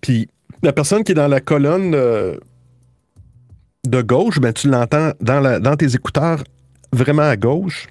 Puis 0.00 0.28
la 0.62 0.72
personne 0.72 1.04
qui 1.04 1.12
est 1.12 1.16
dans 1.16 1.28
la 1.28 1.40
colonne 1.40 1.94
euh, 1.94 2.36
de 3.84 4.02
gauche, 4.02 4.40
ben, 4.40 4.52
tu 4.52 4.68
l'entends 4.68 5.12
dans, 5.20 5.60
dans 5.60 5.76
tes 5.76 5.94
écouteurs 5.94 6.42
vraiment 6.92 7.22
à 7.22 7.36
gauche. 7.36 7.88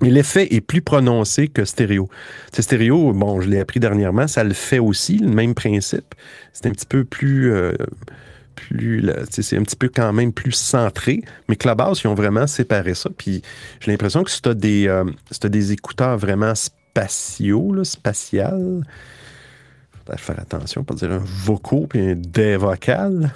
Mais 0.00 0.10
l'effet 0.10 0.54
est 0.54 0.60
plus 0.60 0.82
prononcé 0.82 1.48
que 1.48 1.64
stéréo. 1.64 2.08
C'est 2.52 2.62
stéréo, 2.62 3.12
bon, 3.12 3.40
je 3.40 3.48
l'ai 3.48 3.60
appris 3.60 3.80
dernièrement, 3.80 4.26
ça 4.26 4.44
le 4.44 4.54
fait 4.54 4.78
aussi, 4.78 5.18
le 5.18 5.28
même 5.28 5.54
principe. 5.54 6.14
C'est 6.52 6.66
un 6.66 6.70
petit 6.70 6.86
peu 6.86 7.04
plus. 7.04 7.52
Euh, 7.52 7.72
c'est 9.30 9.56
un 9.56 9.62
petit 9.62 9.76
peu 9.76 9.88
quand 9.88 10.12
même 10.12 10.32
plus 10.32 10.52
centré. 10.52 11.22
Mais 11.48 11.56
Clubhouse, 11.56 12.02
ils 12.04 12.08
ont 12.08 12.14
vraiment 12.14 12.46
séparé 12.46 12.94
ça. 12.94 13.10
Puis 13.16 13.42
j'ai 13.80 13.90
l'impression 13.90 14.22
que 14.22 14.30
si 14.30 14.42
tu 14.42 14.48
as, 14.48 14.54
des, 14.54 14.86
euh, 14.86 15.04
des 15.44 15.72
écouteurs 15.72 16.18
vraiment 16.18 16.54
spatiaux, 16.54 17.72
là, 17.72 17.84
spatial, 17.84 18.82
faut 20.06 20.16
faire 20.16 20.40
attention, 20.40 20.84
pas 20.84 20.94
dire 20.94 21.12
un 21.12 21.22
vocaux 21.24 21.86
puis 21.88 22.00
un 22.00 22.14
des 22.14 22.56
vocal. 22.56 23.32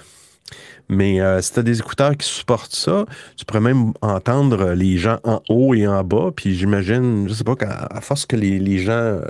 Mais 0.87 1.19
euh, 1.19 1.41
si 1.41 1.53
tu 1.53 1.59
as 1.59 1.63
des 1.63 1.79
écouteurs 1.79 2.15
qui 2.15 2.27
supportent 2.27 2.75
ça, 2.75 3.05
tu 3.35 3.45
pourrais 3.45 3.61
même 3.61 3.93
entendre 4.01 4.71
les 4.73 4.97
gens 4.97 5.19
en 5.23 5.41
haut 5.49 5.73
et 5.73 5.87
en 5.87 6.03
bas. 6.03 6.31
Puis 6.35 6.55
j'imagine, 6.55 7.27
je 7.27 7.33
sais 7.33 7.43
pas, 7.43 7.55
qu'à 7.55 8.01
force 8.01 8.25
que 8.25 8.35
les, 8.35 8.77
gens 8.77 8.91
euh, 8.91 9.21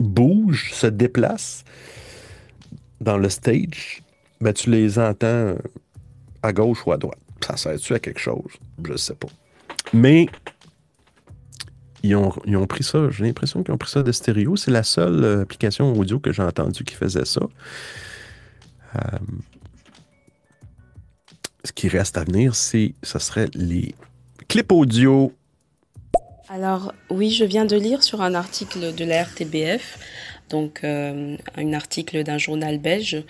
bougent, 0.00 0.72
se 0.72 0.86
déplacent 0.86 1.64
dans 3.00 3.16
le 3.16 3.28
stage, 3.28 4.02
ben, 4.40 4.52
tu 4.52 4.70
les 4.70 4.98
entends 4.98 5.54
à 6.42 6.52
gauche 6.52 6.84
ou 6.86 6.92
à 6.92 6.96
droite. 6.96 7.18
Ça 7.40 7.56
sert-tu 7.56 7.94
à 7.94 7.98
quelque 8.00 8.20
chose? 8.20 8.52
Je 8.84 8.96
sais 8.96 9.14
pas. 9.14 9.28
Mais 9.92 10.26
ils 12.02 12.14
ont, 12.16 12.32
ont 12.46 12.66
pris 12.66 12.84
ça, 12.84 13.10
j'ai 13.10 13.24
l'impression 13.24 13.62
qu'ils 13.62 13.74
ont 13.74 13.78
pris 13.78 13.90
ça 13.90 14.02
de 14.02 14.12
stéréo. 14.12 14.56
C'est 14.56 14.70
la 14.70 14.82
seule 14.82 15.24
euh, 15.24 15.42
application 15.42 15.92
audio 15.92 16.18
que 16.18 16.32
j'ai 16.32 16.42
entendue 16.42 16.84
qui 16.84 16.94
faisait 16.94 17.24
ça. 17.24 17.42
Euh, 18.96 19.18
ce 21.64 21.72
qui 21.72 21.88
reste 21.88 22.16
à 22.16 22.24
venir, 22.24 22.54
c'est, 22.54 22.94
ce 23.02 23.18
serait 23.18 23.48
les 23.54 23.94
clips 24.48 24.72
audio. 24.72 25.32
Alors 26.48 26.94
oui, 27.10 27.30
je 27.30 27.44
viens 27.44 27.66
de 27.66 27.76
lire 27.76 28.02
sur 28.02 28.22
un 28.22 28.34
article 28.34 28.94
de 28.94 29.04
la 29.04 29.22
RTBF 29.24 29.98
donc 30.48 30.80
euh, 30.84 31.36
un 31.56 31.72
article 31.72 32.22
d'un 32.24 32.38
journal 32.38 32.78
belge, 32.78 33.22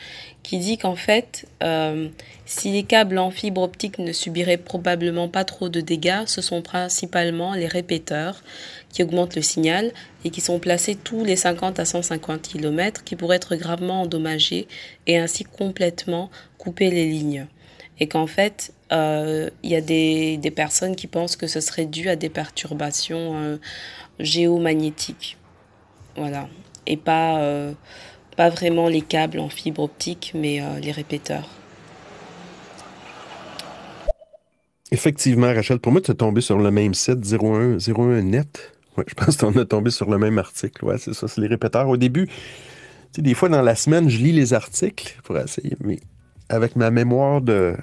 qui 0.42 0.58
dit 0.58 0.78
qu'en 0.78 0.94
fait, 0.94 1.46
euh, 1.62 2.08
si 2.46 2.72
les 2.72 2.82
câbles 2.82 3.18
en 3.18 3.30
fibre 3.30 3.62
optique 3.62 3.98
ne 3.98 4.12
subiraient 4.12 4.56
probablement 4.56 5.28
pas 5.28 5.44
trop 5.44 5.68
de 5.68 5.80
dégâts, 5.80 6.24
ce 6.26 6.40
sont 6.40 6.62
principalement 6.62 7.54
les 7.54 7.66
répéteurs 7.66 8.42
qui 8.90 9.02
augmentent 9.02 9.36
le 9.36 9.42
signal 9.42 9.92
et 10.24 10.30
qui 10.30 10.40
sont 10.40 10.58
placés 10.58 10.94
tous 10.96 11.24
les 11.24 11.36
50 11.36 11.78
à 11.78 11.84
150 11.84 12.42
km 12.42 13.04
qui 13.04 13.16
pourraient 13.16 13.36
être 13.36 13.56
gravement 13.56 14.02
endommagés 14.02 14.66
et 15.06 15.18
ainsi 15.18 15.44
complètement 15.44 16.30
couper 16.56 16.90
les 16.90 17.06
lignes. 17.06 17.46
Et 18.00 18.06
qu'en 18.06 18.26
fait, 18.26 18.72
euh, 18.92 19.50
il 19.62 19.70
y 19.70 19.76
a 19.76 19.80
des, 19.80 20.36
des, 20.36 20.50
personnes 20.50 20.94
qui 20.94 21.06
pensent 21.06 21.36
que 21.36 21.46
ce 21.46 21.60
serait 21.60 21.86
dû 21.86 22.08
à 22.08 22.16
des 22.16 22.28
perturbations 22.28 23.58
géomagnétiques. 24.20 25.36
Voilà 26.16 26.48
et 26.88 26.96
pas, 26.96 27.40
euh, 27.40 27.72
pas 28.36 28.48
vraiment 28.48 28.88
les 28.88 29.02
câbles 29.02 29.38
en 29.38 29.48
fibre 29.48 29.82
optique, 29.82 30.32
mais 30.34 30.60
euh, 30.60 30.80
les 30.80 30.90
répéteurs. 30.90 31.48
Effectivement, 34.90 35.48
Rachel, 35.48 35.78
pour 35.78 35.92
moi, 35.92 36.00
tu 36.00 36.10
es 36.10 36.14
tombé 36.14 36.40
sur 36.40 36.58
le 36.58 36.70
même 36.70 36.94
site 36.94 37.20
01, 37.30 37.76
01 37.76 38.22
net. 38.22 38.72
Ouais, 38.96 39.04
je 39.06 39.14
pense 39.14 39.36
qu'on 39.36 39.52
est 39.52 39.66
tombé 39.66 39.90
sur 39.90 40.10
le 40.10 40.16
même 40.16 40.38
article. 40.38 40.82
Ouais, 40.84 40.96
c'est 40.98 41.12
ça, 41.12 41.28
c'est 41.28 41.42
les 41.42 41.46
répéteurs. 41.46 41.88
Au 41.88 41.98
début, 41.98 42.26
des 43.16 43.34
fois 43.34 43.50
dans 43.50 43.62
la 43.62 43.74
semaine, 43.74 44.08
je 44.08 44.16
lis 44.16 44.32
les 44.32 44.54
articles 44.54 45.20
pour 45.24 45.38
essayer, 45.38 45.76
mais 45.84 45.98
avec 46.48 46.76
ma 46.76 46.90
mémoire 46.90 47.40
de, 47.40 47.76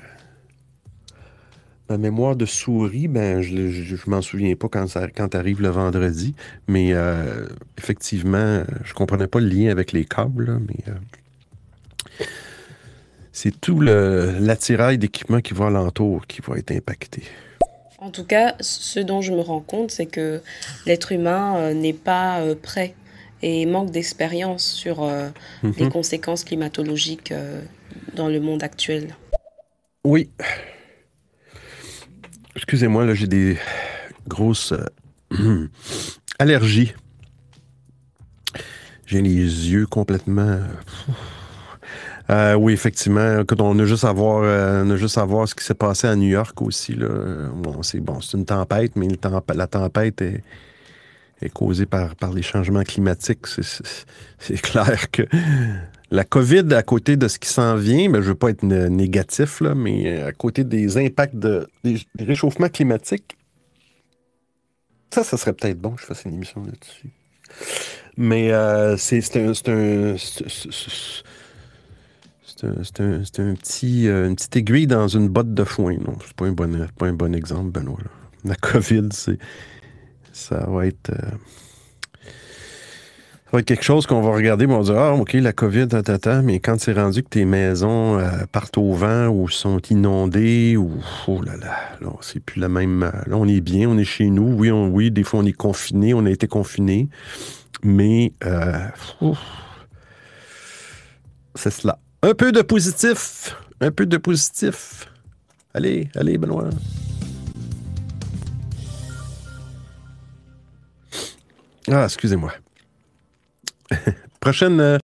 Ma 1.88 2.00
mémoire 2.00 2.36
de 2.36 2.48
souris, 2.48 3.08
ben, 3.08 3.44
je 3.44 3.54
ne 3.54 4.10
m'en 4.10 4.24
souviens 4.24 4.56
pas 4.56 4.68
quand, 4.68 4.88
ça, 4.88 5.08
quand 5.08 5.36
arrive 5.36 5.62
le 5.62 5.70
vendredi, 5.70 6.34
mais 6.68 6.94
euh, 6.94 7.46
effectivement, 7.78 8.64
je 8.84 8.90
ne 8.90 8.96
comprenais 8.96 9.28
pas 9.28 9.40
le 9.40 9.48
lien 9.48 9.70
avec 9.70 9.92
les 9.92 10.04
câbles, 10.04 10.60
mais 10.68 10.84
euh, 10.88 12.26
c'est 13.32 13.62
tout 13.62 13.82
l'attirail 13.82 14.98
d'équipement 14.98 15.42
qui 15.42 15.54
va 15.54 15.68
alentour 15.68 16.26
qui 16.26 16.42
va 16.42 16.58
être 16.58 16.72
impacté. 16.72 17.22
En 18.00 18.10
tout 18.10 18.26
cas, 18.26 18.56
ce 18.62 19.00
dont 19.00 19.22
je 19.22 19.32
me 19.32 19.42
rends 19.42 19.62
compte, 19.62 19.92
c'est 19.92 20.08
que 20.08 20.42
l'être 20.88 21.12
humain 21.12 21.58
euh, 21.58 21.74
n'est 21.76 21.94
pas 21.94 22.42
prêt 22.64 22.96
et 23.44 23.68
manque 23.68 23.92
d'expérience 23.92 24.66
sur 24.66 25.08
les 25.62 25.84
mhm. 25.84 25.92
conséquences 25.92 26.44
climatologiques 26.44 27.32
dans 28.16 28.28
le 28.28 28.40
monde 28.40 28.64
actuel. 28.64 29.16
Oui, 30.04 30.30
Excusez-moi, 32.56 33.06
là, 33.06 33.14
j'ai 33.14 33.28
des 33.28 33.58
grosses 34.28 34.74
euh, 35.34 35.68
allergies. 36.40 36.94
J'ai 39.06 39.22
les 39.22 39.70
yeux 39.72 39.86
complètement. 39.86 40.62
Euh, 42.30 42.54
oui, 42.56 42.72
effectivement. 42.72 43.44
On 43.60 43.78
a 43.78 43.86
juste 43.86 44.06
à 44.06 44.14
voir, 44.14 44.42
euh, 44.44 44.90
a 44.90 44.96
juste 44.96 45.18
à 45.18 45.26
voir 45.26 45.48
ce 45.50 45.54
qui 45.54 45.66
s'est 45.66 45.74
passé 45.76 46.08
à 46.08 46.16
New 46.16 46.30
York 46.30 46.60
aussi. 46.62 46.96
Là. 46.96 47.50
Bon, 47.54 47.84
c'est 47.84 48.00
bon, 48.00 48.22
c'est 48.22 48.38
une 48.38 48.46
tempête, 48.46 48.96
mais 48.96 49.10
la 49.54 49.68
tempête 49.68 50.22
est, 50.22 50.42
est 51.42 51.50
causée 51.50 51.86
par, 51.86 52.16
par 52.16 52.32
les 52.32 52.42
changements 52.42 52.84
climatiques. 52.84 53.46
C'est 54.40 54.62
clair 54.62 55.12
que 55.12 55.24
la 56.16 56.24
COVID, 56.24 56.74
à 56.74 56.82
côté 56.82 57.18
de 57.18 57.28
ce 57.28 57.38
qui 57.38 57.50
s'en 57.50 57.76
vient, 57.76 58.10
mais 58.10 58.20
je 58.20 58.24
ne 58.24 58.30
veux 58.30 58.36
pas 58.36 58.50
être 58.50 58.64
négatif, 58.64 59.60
là, 59.60 59.76
mais 59.76 60.22
à 60.22 60.32
côté 60.32 60.64
des 60.64 60.98
impacts 60.98 61.36
de, 61.36 61.68
des, 61.84 62.00
réchauffements 62.18 62.70
climatiques, 62.70 63.38
ça, 65.14 65.24
ça 65.24 65.38
serait 65.38 65.54
peut-être 65.54 65.80
bon 65.80 65.92
que 65.92 66.02
je 66.02 66.06
fasse 66.06 66.24
une 66.26 66.34
émission 66.34 66.64
là-dessus. 66.64 67.10
Mais 68.18 68.52
euh, 68.52 68.96
c'est 68.98 69.18
un, 69.38 69.54
C'est 69.54 69.76
un, 73.40 73.54
petit, 73.56 74.08
euh, 74.08 74.28
une 74.28 74.36
petite 74.36 74.56
aiguille 74.56 74.88
dans 74.88 75.10
une 75.10 75.28
botte 75.28 75.54
de 75.54 75.64
foin. 75.66 75.98
Non, 75.98 76.16
c'est 76.26 76.34
pas 76.34 76.46
un 76.46 76.54
bon, 76.54 76.88
pas 76.98 77.08
un 77.08 77.14
bon 77.14 77.36
exemple, 77.36 77.72
Benoît. 77.72 78.00
La 78.46 78.56
COVID, 78.56 79.10
c'est. 79.12 79.38
Ça 80.32 80.66
va 80.70 80.88
être. 80.88 81.10
Euh, 81.10 81.32
ça 83.46 83.52
va 83.52 83.60
être 83.60 83.68
quelque 83.68 83.84
chose 83.84 84.08
qu'on 84.08 84.22
va 84.22 84.32
regarder, 84.32 84.66
on 84.66 84.80
va 84.80 84.84
dire 84.84 84.98
Ah, 84.98 85.14
OK, 85.14 85.34
la 85.34 85.54
COVID, 85.54 85.88
tata, 85.88 86.42
mais 86.42 86.60
quand 86.60 86.80
c'est 86.80 86.94
rendu 86.94 87.22
que 87.22 87.30
tes 87.30 87.46
maisons 87.46 88.18
euh, 88.18 88.46
partent 88.52 88.80
au 88.80 88.94
vent 88.94 89.28
ou 89.28 89.48
sont 89.50 89.80
inondées, 89.92 90.76
ou. 90.78 90.92
Oh 91.28 91.44
là 91.44 91.56
là, 91.58 91.78
là 92.02 92.10
c'est 92.22 92.40
plus 92.40 92.60
la 92.60 92.70
même. 92.70 93.12
Là, 93.28 93.38
on 93.38 93.48
est 93.48 93.62
bien, 93.62 93.88
on 93.88 94.00
est 94.00 94.04
chez 94.04 94.32
nous. 94.32 94.52
Oui, 94.58 94.72
on, 94.72 94.88
oui 94.88 95.12
des 95.12 95.22
fois, 95.22 95.42
on 95.42 95.46
est 95.46 95.54
confiné, 95.54 96.16
on 96.16 96.26
a 96.26 96.32
été 96.32 96.48
confiné, 96.48 97.08
mais. 97.84 98.34
c'est 101.54 101.70
cela. 101.70 102.00
Un 102.24 102.34
peu 102.34 102.52
de 102.52 102.64
positif. 102.64 103.56
Un 103.80 103.92
peu 103.92 104.08
de 104.08 104.18
positif. 104.18 105.06
Allez, 105.76 106.10
allez, 106.16 106.40
Benoît. 106.40 106.70
Ah, 111.92 112.06
excusez-moi. 112.06 112.52
Prochaine 114.40 114.80
euh, 114.80 114.98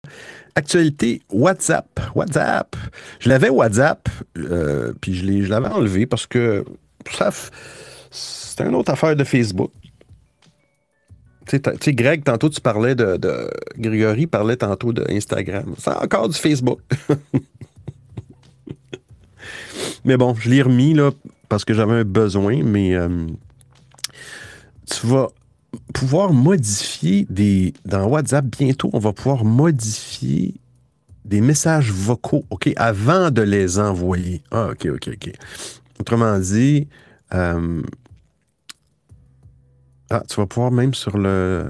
actualité, 0.56 1.22
WhatsApp. 1.30 2.00
WhatsApp. 2.16 2.76
Je 3.20 3.30
l'avais 3.30 3.50
WhatsApp, 3.50 4.08
euh, 4.38 4.94
puis 5.02 5.16
je 5.16 5.50
l'avais 5.50 5.70
enlevé 5.70 6.06
parce 6.06 6.28
que 6.28 6.64
ça, 7.10 7.32
c'est 8.12 8.64
une 8.64 8.76
autre 8.76 8.92
affaire 8.92 9.16
de 9.16 9.24
Facebook. 9.24 9.72
Tu 11.48 11.60
sais, 11.82 11.94
Greg, 11.94 12.24
tantôt, 12.24 12.50
tu 12.50 12.62
parlais 12.62 12.96
de, 12.96 13.50
Grégory 13.78 14.28
parlait 14.28 14.56
tantôt 14.56 14.94
d'Instagram. 14.94 15.74
C'est 15.78 15.90
encore 15.90 16.30
du 16.30 16.38
Facebook. 16.38 16.80
mais 20.06 20.18
bon, 20.18 20.36
je 20.36 20.50
l'ai 20.50 20.62
remis 20.62 20.94
là, 20.94 21.12
parce 21.50 21.66
que 21.66 21.74
j'avais 21.74 21.94
un 21.94 22.04
besoin, 22.04 22.64
mais 22.64 22.96
euh, 22.96 23.28
tu 24.90 25.08
vas 25.08 25.30
pouvoir 25.94 26.34
modifier 26.34 27.26
des. 27.30 27.74
Dans 27.86 28.06
WhatsApp, 28.06 28.46
bientôt, 28.46 28.90
on 28.94 29.00
va 29.00 29.14
pouvoir 29.14 29.46
modifier 29.46 30.56
des 31.26 31.42
messages 31.42 31.92
vocaux, 31.92 32.46
OK, 32.50 32.72
avant 32.76 33.32
de 33.32 33.42
les 33.42 33.80
envoyer. 33.80 34.42
Ah, 34.52 34.70
OK, 34.72 34.88
OK, 34.88 35.10
OK. 35.14 35.32
Autrement 36.00 36.40
dit, 36.40 36.88
euh, 37.34 37.82
ah, 40.10 40.24
tu 40.28 40.36
vas 40.38 40.46
pouvoir 40.48 40.72
même 40.72 40.94
sur 40.94 41.18
le 41.18 41.68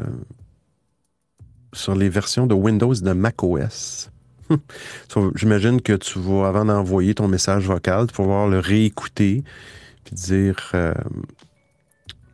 sur 1.73 1.95
les 1.95 2.09
versions 2.09 2.47
de 2.47 2.53
Windows 2.53 2.93
de 2.93 3.13
macOS. 3.13 4.09
J'imagine 5.35 5.81
que 5.81 5.93
tu 5.93 6.19
vas, 6.19 6.47
avant 6.47 6.65
d'envoyer 6.65 7.13
ton 7.13 7.27
message 7.27 7.67
vocal, 7.67 8.07
pouvoir 8.07 8.47
le 8.47 8.59
réécouter 8.59 9.43
puis 10.03 10.15
dire 10.15 10.71
euh, 10.73 10.93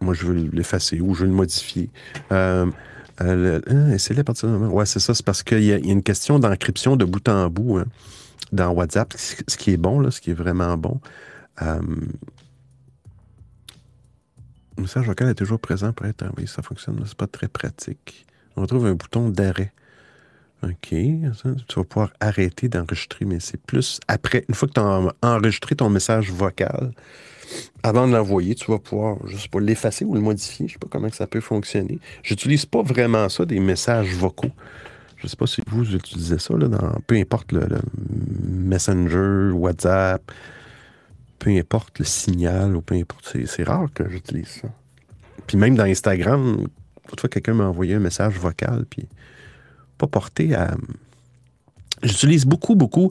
moi 0.02 0.14
je 0.14 0.26
veux 0.26 0.50
l'effacer 0.52 1.00
ou 1.02 1.14
je 1.14 1.22
veux 1.22 1.28
le 1.28 1.34
modifier. 1.34 1.90
Euh, 2.32 2.66
euh, 3.22 3.62
hein, 3.68 3.98
c'est 3.98 4.24
partir 4.24 4.50
de 4.50 4.58
Ouais, 4.68 4.86
c'est 4.86 5.00
ça. 5.00 5.14
C'est 5.14 5.26
parce 5.26 5.44
qu'il 5.44 5.64
y, 5.64 5.74
a 5.74 5.78
une 5.78 6.04
question 6.04 6.40
d'encryption 6.40 6.96
de 6.96 7.06
bout 7.06 7.28
en 7.30 7.50
bout 7.50 7.78
hein, 7.78 7.86
dans 8.52 8.72
WhatsApp, 8.72 9.14
ce 9.16 9.58
qui 9.58 9.72
est 9.72 9.78
bon, 9.78 10.00
là, 10.00 10.12
ce 10.12 10.22
qui 10.22 10.32
est 10.32 10.36
vraiment 10.36 10.78
bon. 10.78 11.00
Euh, 11.62 11.82
le 14.78 14.84
message 14.84 15.08
vocal 15.08 15.30
est 15.30 15.36
toujours 15.36 15.60
présent 15.60 15.92
pour 15.92 16.06
être 16.06 16.24
envoyé. 16.24 16.48
Ça 16.48 16.62
fonctionne, 16.62 17.02
c'est 17.06 17.18
pas 17.18 17.28
très 17.28 17.48
pratique. 17.48 18.28
On 18.56 18.62
retrouve 18.62 18.86
un 18.86 18.94
bouton 18.94 19.30
d'arrêt. 19.30 19.74
OK. 20.64 20.90
tu 20.90 21.76
vas 21.76 21.84
pouvoir 21.84 22.12
arrêter 22.20 22.68
d'enregistrer, 22.68 23.26
mais 23.26 23.40
c'est 23.40 23.62
plus 23.62 24.00
après. 24.08 24.44
Une 24.50 24.56
fois 24.56 24.68
que 24.68 24.74
tu 24.74 24.80
as 24.80 25.14
enregistré 25.22 25.76
ton 25.76 25.90
message 25.90 26.32
vocal, 26.32 26.92
avant 27.84 28.08
de 28.08 28.14
l'envoyer, 28.14 28.56
tu 28.56 28.72
vas 28.72 28.80
pouvoir, 28.80 29.18
je 29.26 29.38
sais 29.38 29.50
pas, 29.50 29.60
l'effacer 29.60 30.06
ou 30.06 30.14
le 30.14 30.22
modifier. 30.22 30.68
Je 30.68 30.74
sais 30.74 30.80
pas 30.80 30.88
comment 30.90 31.10
ça 31.12 31.28
peut 31.28 31.42
fonctionner. 31.42 32.00
J'utilise 32.24 32.66
pas 32.66 32.82
vraiment 32.82 33.30
ça, 33.30 33.46
des 33.46 33.60
messages 33.60 34.14
vocaux. 34.14 34.52
Je 35.18 35.28
sais 35.28 35.36
pas 35.36 35.48
si 35.48 35.62
vous 35.68 35.96
utilisez 35.96 36.38
ça, 36.38 36.56
là, 36.56 36.68
dans 36.68 37.00
peu 37.08 37.16
importe 37.16 37.52
le 37.52 37.68
Messenger, 38.48 39.52
WhatsApp, 39.52 40.32
peu 41.40 41.50
importe 41.52 42.00
le 42.00 42.06
signal 42.06 42.76
ou 42.76 42.82
peu 42.82 42.96
importe. 42.96 43.36
C'est 43.46 43.64
rare 43.64 43.88
que 43.94 44.08
j'utilise 44.10 44.48
ça. 44.62 44.68
Puis 45.48 45.58
même 45.58 45.76
dans 45.76 45.86
Instagram, 45.86 46.68
fois 47.20 47.30
quelqu'un 47.30 47.54
m'a 47.54 47.66
envoyé 47.66 47.96
un 47.96 48.00
message 48.00 48.38
vocal, 48.38 48.86
puis 48.90 49.08
pas 49.98 50.08
porté 50.08 50.54
à. 50.54 50.76
J'utilise 52.04 52.46
beaucoup, 52.46 52.76
beaucoup 52.76 53.10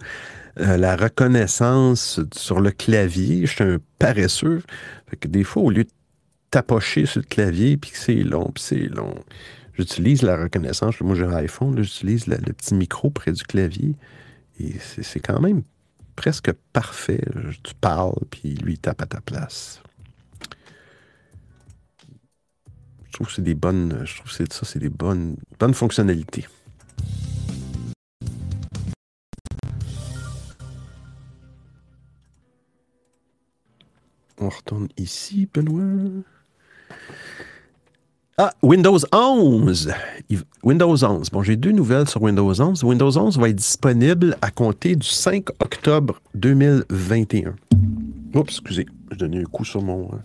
euh, 0.58 0.76
la 0.76 0.96
reconnaissance 0.96 2.20
sur 2.34 2.60
le 2.60 2.70
clavier. 2.70 3.46
Je 3.46 3.52
suis 3.52 3.64
un 3.64 3.78
paresseux. 3.98 4.62
Des 5.22 5.44
fois, 5.44 5.62
au 5.62 5.70
lieu 5.70 5.84
de 5.84 5.90
tapocher 6.50 7.06
sur 7.06 7.20
le 7.20 7.26
clavier, 7.26 7.76
puis 7.76 7.90
que 7.90 7.98
c'est 7.98 8.14
long, 8.14 8.50
puis 8.54 8.62
c'est 8.62 8.88
long, 8.88 9.14
j'utilise 9.74 10.22
la 10.22 10.36
reconnaissance. 10.36 11.00
Moi, 11.00 11.14
j'ai 11.14 11.24
un 11.24 11.34
iPhone, 11.34 11.82
j'utilise 11.82 12.26
le 12.26 12.52
petit 12.52 12.74
micro 12.74 13.10
près 13.10 13.32
du 13.32 13.42
clavier. 13.42 13.94
Et 14.58 14.74
c'est 14.80 15.20
quand 15.20 15.40
même 15.40 15.62
presque 16.14 16.50
parfait. 16.72 17.20
Tu 17.62 17.74
parles, 17.74 18.14
puis 18.30 18.54
lui, 18.54 18.78
tape 18.78 19.02
à 19.02 19.06
ta 19.06 19.20
place. 19.20 19.82
Je 23.06 23.12
trouve 23.12 23.26
que 23.26 23.32
c'est 23.34 23.42
des 23.42 23.54
bonnes. 23.54 24.02
Je 24.04 24.16
trouve 24.16 24.34
que 24.34 24.54
ça, 24.54 24.64
c'est 24.64 24.78
des 24.78 24.88
bonnes, 24.88 25.36
bonnes 25.58 25.74
fonctionnalités. 25.74 26.46
On 34.40 34.48
retourne 34.48 34.88
ici, 34.96 35.48
Benoît. 35.52 36.22
Ah, 38.38 38.52
Windows 38.62 38.98
11. 39.12 39.94
Windows 40.62 41.04
11. 41.04 41.30
Bon, 41.30 41.42
j'ai 41.42 41.56
deux 41.56 41.72
nouvelles 41.72 42.06
sur 42.06 42.20
Windows 42.20 42.52
11. 42.60 42.84
Windows 42.84 43.16
11 43.18 43.38
va 43.38 43.48
être 43.48 43.56
disponible 43.56 44.36
à 44.42 44.50
compter 44.50 44.94
du 44.94 45.08
5 45.08 45.48
octobre 45.60 46.20
2021. 46.34 47.54
Oups, 48.34 48.52
excusez, 48.52 48.86
je 49.10 49.16
donnais 49.16 49.40
un 49.40 49.44
coup 49.44 49.64
sur 49.64 49.80
mon. 49.80 50.10
Hein. 50.12 50.20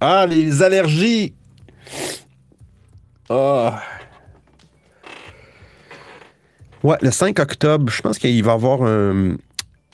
Ah, 0.00 0.26
les 0.26 0.60
allergies! 0.62 1.34
Ah! 3.28 3.80
Ouais, 6.82 6.96
le 7.02 7.10
5 7.10 7.38
octobre, 7.38 7.92
je 7.92 8.02
pense 8.02 8.18
qu'il 8.18 8.42
va 8.42 8.52
y 8.52 8.54
avoir 8.54 8.82
un, 8.82 9.36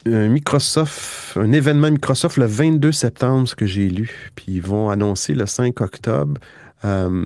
un 0.07 0.29
Microsoft, 0.29 1.37
un 1.37 1.53
événement 1.53 1.91
Microsoft 1.91 2.37
le 2.37 2.47
22 2.47 2.93
septembre, 2.93 3.49
ce 3.49 3.55
que 3.55 3.67
j'ai 3.67 3.89
lu. 3.89 4.31
Puis 4.35 4.47
ils 4.49 4.63
vont 4.63 4.91
annoncer 4.91 5.35
le 5.35 5.47
5 5.47 5.81
octobre. 5.81 6.41
Euh, 6.85 7.25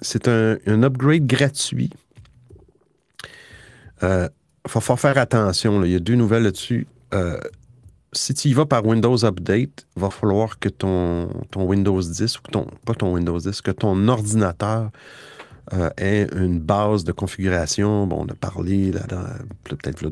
c'est 0.00 0.28
un, 0.28 0.82
upgrade 0.82 1.26
gratuit. 1.26 1.90
Il 4.02 4.06
euh, 4.08 4.28
faut, 4.66 4.80
faire 4.96 5.18
attention. 5.18 5.84
Il 5.84 5.92
y 5.92 5.94
a 5.94 6.00
deux 6.00 6.14
nouvelles 6.14 6.44
là-dessus. 6.44 6.86
Euh, 7.12 7.38
si 8.12 8.32
tu 8.34 8.48
y 8.48 8.52
vas 8.52 8.66
par 8.66 8.86
Windows 8.86 9.24
Update, 9.24 9.86
il 9.96 10.02
va 10.02 10.10
falloir 10.10 10.58
que 10.58 10.68
ton, 10.68 11.28
ton 11.50 11.64
Windows 11.64 12.00
10, 12.00 12.38
ou 12.38 12.42
ton, 12.50 12.66
pas 12.84 12.94
ton 12.94 13.12
Windows 13.12 13.38
10, 13.38 13.60
que 13.60 13.72
ton 13.72 14.08
ordinateur 14.08 14.90
ait 15.96 16.28
une 16.36 16.60
base 16.60 17.04
de 17.04 17.12
configuration. 17.12 18.06
Bon, 18.06 18.24
on 18.24 18.28
a 18.30 18.34
parlé 18.34 18.92
peut-être 19.64 20.02
y 20.02 20.06
a 20.06 20.10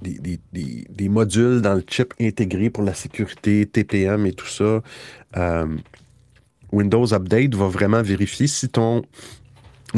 des, 0.00 1.08
modules 1.08 1.60
dans 1.60 1.74
le 1.74 1.84
chip 1.86 2.14
intégré 2.20 2.70
pour 2.70 2.82
la 2.82 2.94
sécurité, 2.94 3.66
TPM 3.66 4.26
et 4.26 4.32
tout 4.32 4.46
ça. 4.46 4.82
Euh, 5.36 5.76
Windows 6.72 7.12
Update 7.12 7.54
va 7.54 7.68
vraiment 7.68 8.02
vérifier 8.02 8.46
si 8.46 8.68
ton 8.68 9.02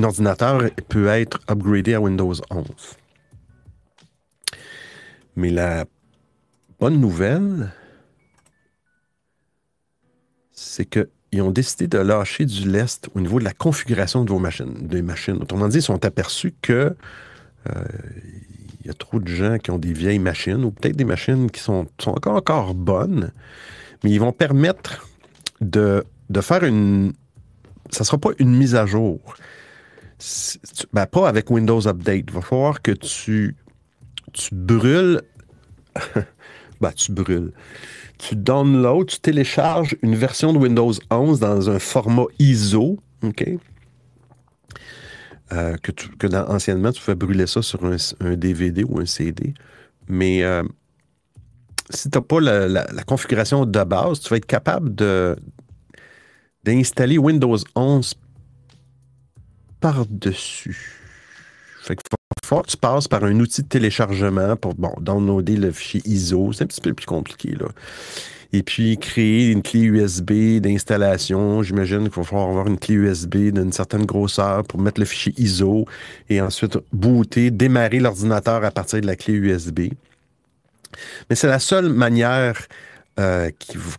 ordinateur 0.03 0.63
peut 0.89 1.07
être 1.07 1.41
upgradé 1.51 1.95
à 1.95 2.01
Windows 2.01 2.35
11. 2.51 2.67
Mais 5.37 5.51
la 5.51 5.85
bonne 6.79 7.01
nouvelle, 7.01 7.73
c'est 10.53 10.87
qu'ils 10.87 11.43
ont 11.43 11.51
décidé 11.51 11.87
de 11.87 11.99
lâcher 11.99 12.45
du 12.45 12.69
lest 12.69 13.09
au 13.15 13.21
niveau 13.21 13.39
de 13.39 13.45
la 13.45 13.53
configuration 13.53 14.25
de 14.25 14.31
vos 14.31 14.39
machines. 14.39 14.87
Des 14.87 15.03
machines. 15.03 15.37
Autrement 15.37 15.69
dit, 15.69 15.79
ils 15.79 15.83
sont 15.83 16.05
aperçus 16.05 16.55
que 16.63 16.97
euh, 17.69 17.85
il 18.87 18.91
y 18.91 18.93
a 18.93 18.95
trop 18.95 19.19
de 19.19 19.27
gens 19.27 19.59
qui 19.59 19.73
ont 19.73 19.79
des 19.79 19.93
vieilles 19.93 20.21
machines 20.21 20.65
ou 20.65 20.71
peut-être 20.71 20.95
des 20.95 21.05
machines 21.05 21.51
qui 21.51 21.61
sont, 21.61 21.89
encore, 22.07 22.37
encore 22.37 22.75
bonnes, 22.75 23.33
mais 24.05 24.13
ils 24.13 24.21
vont 24.21 24.31
permettre 24.31 25.09
de, 25.61 26.05
faire 26.41 26.63
une. 26.63 27.13
Ça 27.91 28.01
ne 28.01 28.05
sera 28.05 28.19
pas 28.19 28.31
une 28.39 28.57
mise 28.57 28.77
à 28.77 28.87
jour. 28.87 29.19
Ben, 30.93 31.07
pas 31.07 31.29
avec 31.29 31.51
Windows 31.51 31.85
Update. 31.89 32.27
Il 32.29 32.33
va 32.33 32.43
falloir 32.43 32.81
que 32.81 32.93
tu, 32.93 33.57
tu 34.33 34.55
brûles. 34.55 35.21
ben, 36.81 36.93
tu 36.93 37.11
brûles. 37.11 37.53
Tu 38.19 38.37
downloads, 38.37 39.07
tu 39.07 39.19
télécharges 39.19 39.97
une 40.03 40.15
version 40.15 40.53
de 40.53 40.59
Windows 40.59 40.93
11 41.11 41.41
dans 41.41 41.71
un 41.71 41.81
format 41.81 42.27
ISO. 42.39 43.01
OK? 43.25 43.49
Euh, 45.53 45.77
que, 45.77 45.93
que 45.93 46.27
anciennement, 46.51 46.93
tu 46.93 47.01
pouvais 47.01 47.15
brûler 47.15 47.47
ça 47.47 47.63
sur 47.63 47.81
un, 47.85 48.37
DVD 48.37 48.85
ou 48.85 48.99
un 48.99 49.07
CD. 49.07 49.55
Mais 50.09 50.43
euh, 50.43 50.63
si 51.91 52.11
tu 52.11 52.19
n'as 52.19 52.23
pas 52.23 52.41
la, 52.41 52.85
configuration 53.07 53.65
de 53.65 53.85
base, 53.85 54.21
tu 54.21 54.29
vas 54.29 54.37
être 54.37 54.47
capable 54.47 54.95
de, 54.95 55.37
d'installer 56.65 57.19
Windows 57.19 57.59
11 57.75 58.15
par-dessus. 59.81 61.01
Fait 61.83 61.95
que 61.95 62.03
faut 62.45 62.63
que 62.63 62.71
tu 62.71 62.77
passes 62.77 63.09
par 63.09 63.25
un 63.25 63.39
outil 63.41 63.63
de 63.63 63.69
téléchargement 63.69 64.57
pour 64.57 64.75
bon, 64.75 64.95
downloader 65.01 65.57
le 65.57 65.71
fichier 65.71 66.03
ISO. 66.05 66.53
C'est 66.53 66.65
un 66.65 66.67
petit 66.67 66.81
peu 66.81 66.95
plus 66.95 67.07
compliqué, 67.07 67.53
là 67.53 67.67
et 68.53 68.63
puis 68.63 68.99
créer 68.99 69.51
une 69.51 69.63
clé 69.63 69.81
USB 69.81 70.61
d'installation. 70.61 71.63
J'imagine 71.63 72.09
qu'il 72.09 72.17
va 72.17 72.25
falloir 72.25 72.49
avoir 72.49 72.67
une 72.67 72.79
clé 72.79 72.95
USB 72.95 73.37
d'une 73.53 73.73
certaine 73.73 74.05
grosseur 74.05 74.65
pour 74.65 74.81
mettre 74.81 75.01
le 75.01 75.07
fichier 75.07 75.35
ISO 75.37 75.87
et 76.29 76.41
ensuite 76.41 76.79
booter, 76.93 77.51
démarrer 77.51 78.01
l'ordinateur 78.01 78.65
à 78.65 78.71
partir 78.71 79.01
de 79.01 79.07
la 79.07 79.17
clé 79.17 79.35
USB. 79.35 79.81
Mais 81.29 81.37
c'est 81.37 81.49
la 81.49 81.59
seule 81.59 81.89
manière 81.89 82.67
euh, 83.19 83.51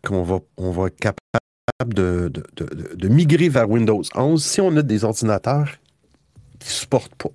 qu'on 0.04 0.24
va, 0.24 0.88
être 0.88 0.98
capable 0.98 1.94
de, 1.94 3.08
migrer 3.08 3.50
vers 3.50 3.70
Windows 3.70 4.02
11 4.16 4.44
si 4.44 4.62
on 4.62 4.76
a 4.78 4.82
des 4.82 5.04
ordinateurs 5.04 5.70
qui 6.60 6.70
ne 6.70 6.74
supportent 6.74 7.16
pas. 7.16 7.30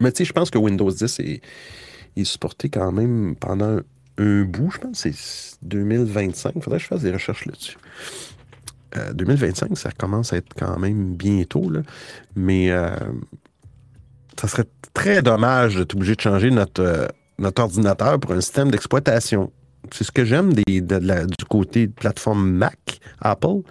Mais 0.00 0.12
tu 0.12 0.18
sais, 0.18 0.24
je 0.24 0.32
pense 0.32 0.50
que 0.50 0.58
Windows 0.58 0.90
10 0.90 1.20
est, 1.20 1.40
est 2.16 2.24
supporté 2.24 2.68
quand 2.68 2.92
même 2.92 3.34
pendant 3.36 3.80
un 4.18 4.44
bout, 4.44 4.70
je 4.70 4.78
pense, 4.78 4.98
c'est 4.98 5.58
2025. 5.62 6.52
Il 6.56 6.62
faudrait 6.62 6.78
que 6.78 6.84
je 6.84 6.88
fasse 6.88 7.02
des 7.02 7.12
recherches 7.12 7.46
là-dessus. 7.46 7.76
2025, 9.14 9.72
euh, 9.72 9.74
ça 9.74 9.90
commence 9.90 10.32
à 10.32 10.36
être 10.36 10.54
quand 10.56 10.78
même 10.78 11.14
bientôt, 11.14 11.68
là. 11.68 11.80
mais 12.36 12.70
euh, 12.70 12.94
ça 14.40 14.48
serait 14.48 14.66
très 14.92 15.22
dommage 15.22 15.76
d'être 15.76 15.94
obligé 15.94 16.14
de 16.14 16.20
changer 16.20 16.50
notre, 16.50 16.82
euh, 16.82 17.08
notre 17.38 17.62
ordinateur 17.62 18.20
pour 18.20 18.32
un 18.32 18.40
système 18.40 18.70
d'exploitation. 18.70 19.52
C'est 19.90 20.04
ce 20.04 20.12
que 20.12 20.24
j'aime 20.24 20.52
du 20.54 21.44
côté 21.48 21.88
de 21.88 21.92
plateforme 21.92 22.48
Mac, 22.48 23.00
Apple. 23.20 23.62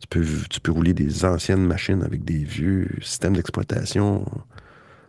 Tu 0.00 0.06
peux, 0.08 0.26
tu 0.48 0.60
peux 0.60 0.70
rouler 0.70 0.92
des 0.92 1.24
anciennes 1.24 1.66
machines 1.66 2.02
avec 2.02 2.24
des 2.24 2.44
vieux 2.44 2.88
systèmes 3.02 3.34
d'exploitation 3.34 4.24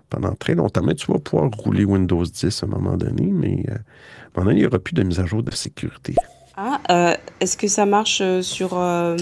pendant 0.09 0.33
très 0.33 0.55
longtemps. 0.55 0.83
Mais 0.83 0.95
tu 0.95 1.11
vas 1.11 1.19
pouvoir 1.19 1.49
rouler 1.51 1.85
Windows 1.85 2.23
10 2.23 2.63
à 2.63 2.65
un 2.65 2.69
moment 2.69 2.97
donné, 2.97 3.25
mais 3.31 3.63
il 4.37 4.55
n'y 4.55 4.65
aura 4.65 4.79
plus 4.79 4.93
de 4.93 5.03
mise 5.03 5.19
à 5.19 5.25
jour 5.25 5.43
de 5.43 5.51
sécurité. 5.53 6.15
Ah, 6.59 6.81
euh, 6.89 7.15
est-ce 7.39 7.55
que 7.55 7.67
ça 7.67 7.85
marche 7.85 8.19
euh, 8.21 8.41
sur 8.41 8.79
euh, 8.79 9.15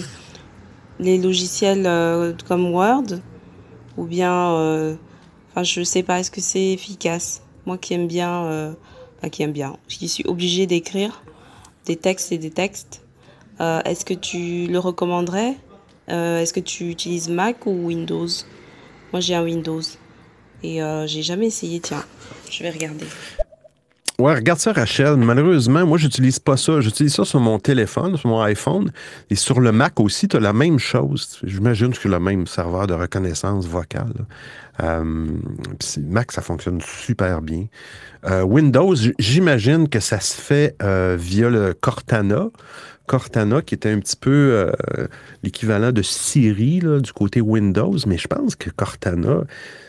les 0.99 1.17
logiciels 1.17 2.35
comme 2.47 2.73
Word? 2.73 3.19
Ou 3.97 4.05
bien, 4.05 4.97
enfin, 5.51 5.63
je 5.63 5.83
sais 5.83 6.03
pas, 6.03 6.19
est-ce 6.19 6.31
que 6.31 6.41
c'est 6.41 6.71
efficace? 6.71 7.41
Moi 7.65 7.77
qui 7.77 7.93
aime 7.93 8.07
bien, 8.07 8.75
enfin, 9.17 9.29
qui 9.29 9.43
aime 9.43 9.53
bien, 9.53 9.77
qui 9.87 10.09
suis 10.09 10.25
obligée 10.27 10.67
d'écrire 10.67 11.23
des 11.85 11.95
textes 11.95 12.31
et 12.31 12.37
des 12.37 12.51
textes, 12.51 13.05
est-ce 13.59 14.03
que 14.03 14.13
tu 14.13 14.67
le 14.67 14.79
recommanderais? 14.79 15.55
Est-ce 16.07 16.53
que 16.53 16.59
tu 16.59 16.89
utilises 16.89 17.29
Mac 17.29 17.65
ou 17.65 17.87
Windows? 17.87 18.27
Moi 19.13 19.21
j'ai 19.21 19.35
un 19.35 19.43
Windows 19.43 19.81
et 20.63 20.79
j'ai 21.05 21.21
jamais 21.21 21.47
essayé, 21.47 21.79
tiens, 21.79 22.03
je 22.49 22.63
vais 22.63 22.69
regarder. 22.69 23.05
Ouais, 24.17 24.33
regarde 24.33 24.59
ça, 24.59 24.71
Rachel. 24.71 25.17
Malheureusement, 25.17 25.85
moi, 25.85 25.97
j'utilise 25.97 26.39
pas 26.39 26.55
ça. 26.55 26.79
J'utilise 26.79 27.13
ça 27.13 27.25
sur 27.25 27.41
mon 27.41 27.59
téléphone, 27.59 28.15
sur 28.15 28.29
mon 28.29 28.41
iPhone. 28.43 28.93
Et 29.29 29.35
sur 29.35 29.59
le 29.59 29.73
Mac 29.73 29.99
aussi, 29.99 30.29
tu 30.29 30.37
as 30.37 30.39
la 30.39 30.53
même 30.53 30.79
chose. 30.79 31.41
J'imagine 31.43 31.91
que 31.91 32.07
le 32.07 32.17
même 32.17 32.47
serveur 32.47 32.87
de 32.87 32.93
reconnaissance 32.93 33.67
vocale. 33.67 34.25
Euh, 34.81 35.27
Mac, 35.99 36.31
ça 36.31 36.41
fonctionne 36.41 36.79
super 36.79 37.41
bien. 37.41 37.65
Euh, 38.25 38.43
Windows, 38.43 38.95
j'imagine 39.19 39.89
que 39.89 39.99
ça 39.99 40.21
se 40.21 40.39
fait 40.39 40.77
euh, 40.81 41.17
via 41.19 41.49
le 41.49 41.73
Cortana. 41.73 42.47
Cortana, 43.07 43.61
qui 43.61 43.75
était 43.75 43.91
un 43.91 43.99
petit 43.99 44.15
peu 44.15 44.71
l'équivalent 45.43 45.91
de 45.91 46.01
Siri 46.01 46.79
du 46.79 47.13
côté 47.13 47.39
Windows, 47.39 47.97
mais 48.07 48.17
je 48.17 48.27
pense 48.27 48.55
que 48.55 48.71
Cortana, 48.71 49.43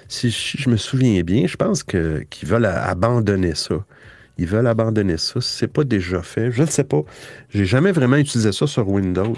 si 0.08 0.30
je 0.30 0.68
me 0.70 0.76
souviens 0.76 1.22
bien, 1.22 1.46
je 1.46 1.56
pense 1.56 1.82
qu'ils 1.82 2.26
veulent 2.44 2.66
abandonner 2.66 3.54
ça. 3.54 3.84
Ils 4.38 4.46
veulent 4.46 4.66
abandonner 4.66 5.16
ça. 5.16 5.40
C'est 5.40 5.68
pas 5.68 5.84
déjà 5.84 6.22
fait, 6.22 6.52
je 6.52 6.62
ne 6.62 6.68
sais 6.68 6.84
pas. 6.84 7.02
J'ai 7.48 7.64
jamais 7.64 7.92
vraiment 7.92 8.16
utilisé 8.16 8.52
ça 8.52 8.66
sur 8.66 8.88
Windows. 8.88 9.36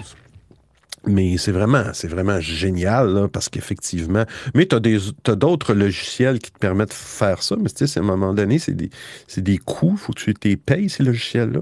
Mais 1.07 1.37
c'est 1.37 1.53
vraiment, 1.53 1.85
c'est 1.93 2.09
génial, 2.41 3.29
parce 3.31 3.47
qu'effectivement. 3.47 4.25
Mais 4.53 4.65
tu 4.65 4.75
as, 4.75 5.35
d'autres 5.35 5.73
logiciels 5.73 6.39
qui 6.39 6.51
te 6.51 6.59
permettent 6.59 6.89
de 6.89 6.93
faire 6.93 7.41
ça, 7.41 7.55
mais 7.55 7.69
tu 7.69 7.87
sais, 7.87 7.99
à 7.99 8.03
un 8.03 8.05
moment 8.05 8.33
donné, 8.33 8.59
c'est 8.59 8.73
des, 8.73 8.89
des 9.37 9.57
coûts. 9.57 9.93
Il 9.93 9.97
faut 9.97 10.13
que 10.13 10.19
tu 10.19 10.33
les 10.43 10.57
payes, 10.57 10.89
ces 10.89 11.03
logiciels-là. 11.03 11.61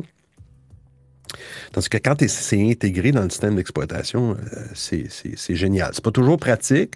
Tandis 1.72 1.90
que 1.90 1.98
quand 1.98 2.28
c'est 2.28 2.72
intégré 2.72 3.12
dans 3.12 3.24
le 3.24 3.30
système 3.30 3.56
d'exploitation, 3.56 4.32
euh, 4.32 4.66
c'est 4.74 5.56
génial. 5.56 5.92
C'est 5.94 6.04
pas 6.04 6.12
toujours 6.12 6.38
pratique, 6.38 6.94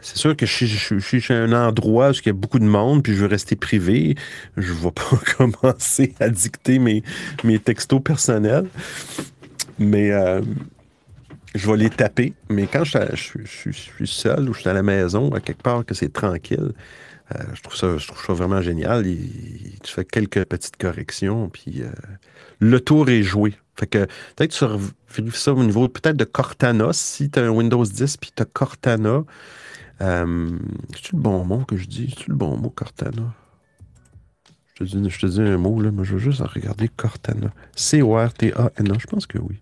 c'est 0.00 0.16
sûr 0.16 0.36
que 0.36 0.46
je, 0.46 0.66
suis 1.00 1.20
chez 1.20 1.34
un 1.34 1.52
endroit 1.52 2.10
où 2.10 2.12
il 2.12 2.26
y 2.26 2.30
a 2.30 2.32
beaucoup 2.32 2.58
de 2.58 2.64
monde, 2.64 3.02
puis 3.02 3.14
je 3.14 3.20
veux 3.20 3.26
rester 3.26 3.56
privé. 3.56 4.14
Je 4.56 4.72
ne 4.72 4.78
vais 4.78 4.90
pas 4.90 5.18
commencer 5.36 6.14
à 6.20 6.28
dicter 6.28 6.78
mes, 6.78 7.02
textos 7.58 8.02
personnels. 8.02 8.68
Mais 9.78 10.10
euh, 10.10 10.40
je 11.54 11.70
vais 11.70 11.76
les 11.76 11.90
taper. 11.90 12.34
Mais 12.48 12.66
quand 12.66 12.84
je, 12.84 12.98
suis 13.44 14.06
seul 14.06 14.48
ou 14.48 14.54
je 14.54 14.60
suis 14.60 14.68
à 14.68 14.74
la 14.74 14.82
maison, 14.82 15.32
à 15.32 15.40
quelque 15.40 15.62
part 15.62 15.84
que 15.84 15.94
c'est 15.94 16.12
tranquille, 16.12 16.72
euh, 17.34 17.38
je, 17.54 17.62
trouve 17.62 17.76
ça, 17.76 17.96
je 17.98 18.06
trouve 18.06 18.24
ça 18.24 18.32
vraiment 18.32 18.60
génial. 18.60 19.04
tu 19.04 19.92
fais 19.92 20.04
quelques 20.04 20.44
petites 20.44 20.76
corrections, 20.76 21.48
puis 21.48 21.82
le 22.60 22.80
tour 22.80 23.08
est 23.08 23.22
joué. 23.22 23.54
Fait 23.74 23.86
que 23.86 24.06
peut-être 24.36 24.52
tu 24.52 24.64
vérifies 25.16 25.40
ça 25.40 25.52
au 25.52 25.64
niveau 25.64 25.88
peut-être 25.88 26.16
de 26.16 26.24
Cortana. 26.24 26.92
Si 26.92 27.30
tu 27.30 27.38
as 27.38 27.44
un 27.44 27.48
Windows 27.48 27.84
10 27.84 28.16
puis 28.18 28.32
tu 28.34 28.42
as 28.42 28.46
Cortana, 28.46 29.24
euh, 30.00 30.58
c'est-tu 30.94 31.16
le 31.16 31.20
bon 31.20 31.44
mot 31.44 31.64
que 31.64 31.76
je 31.76 31.86
dis? 31.86 32.08
C'est-tu 32.10 32.30
le 32.30 32.36
bon 32.36 32.56
mot, 32.56 32.70
Cortana? 32.70 33.34
Je 34.74 34.84
te, 34.84 34.96
dis, 34.96 35.10
je 35.10 35.18
te 35.18 35.26
dis 35.26 35.40
un 35.40 35.58
mot, 35.58 35.80
là, 35.80 35.90
mais 35.90 36.04
je 36.04 36.14
veux 36.14 36.18
juste 36.18 36.40
regarder 36.40 36.88
Cortana. 36.88 37.52
C-O-R-T-A-N-A, 37.76 38.98
je 38.98 39.06
pense 39.06 39.26
que 39.26 39.38
oui. 39.38 39.60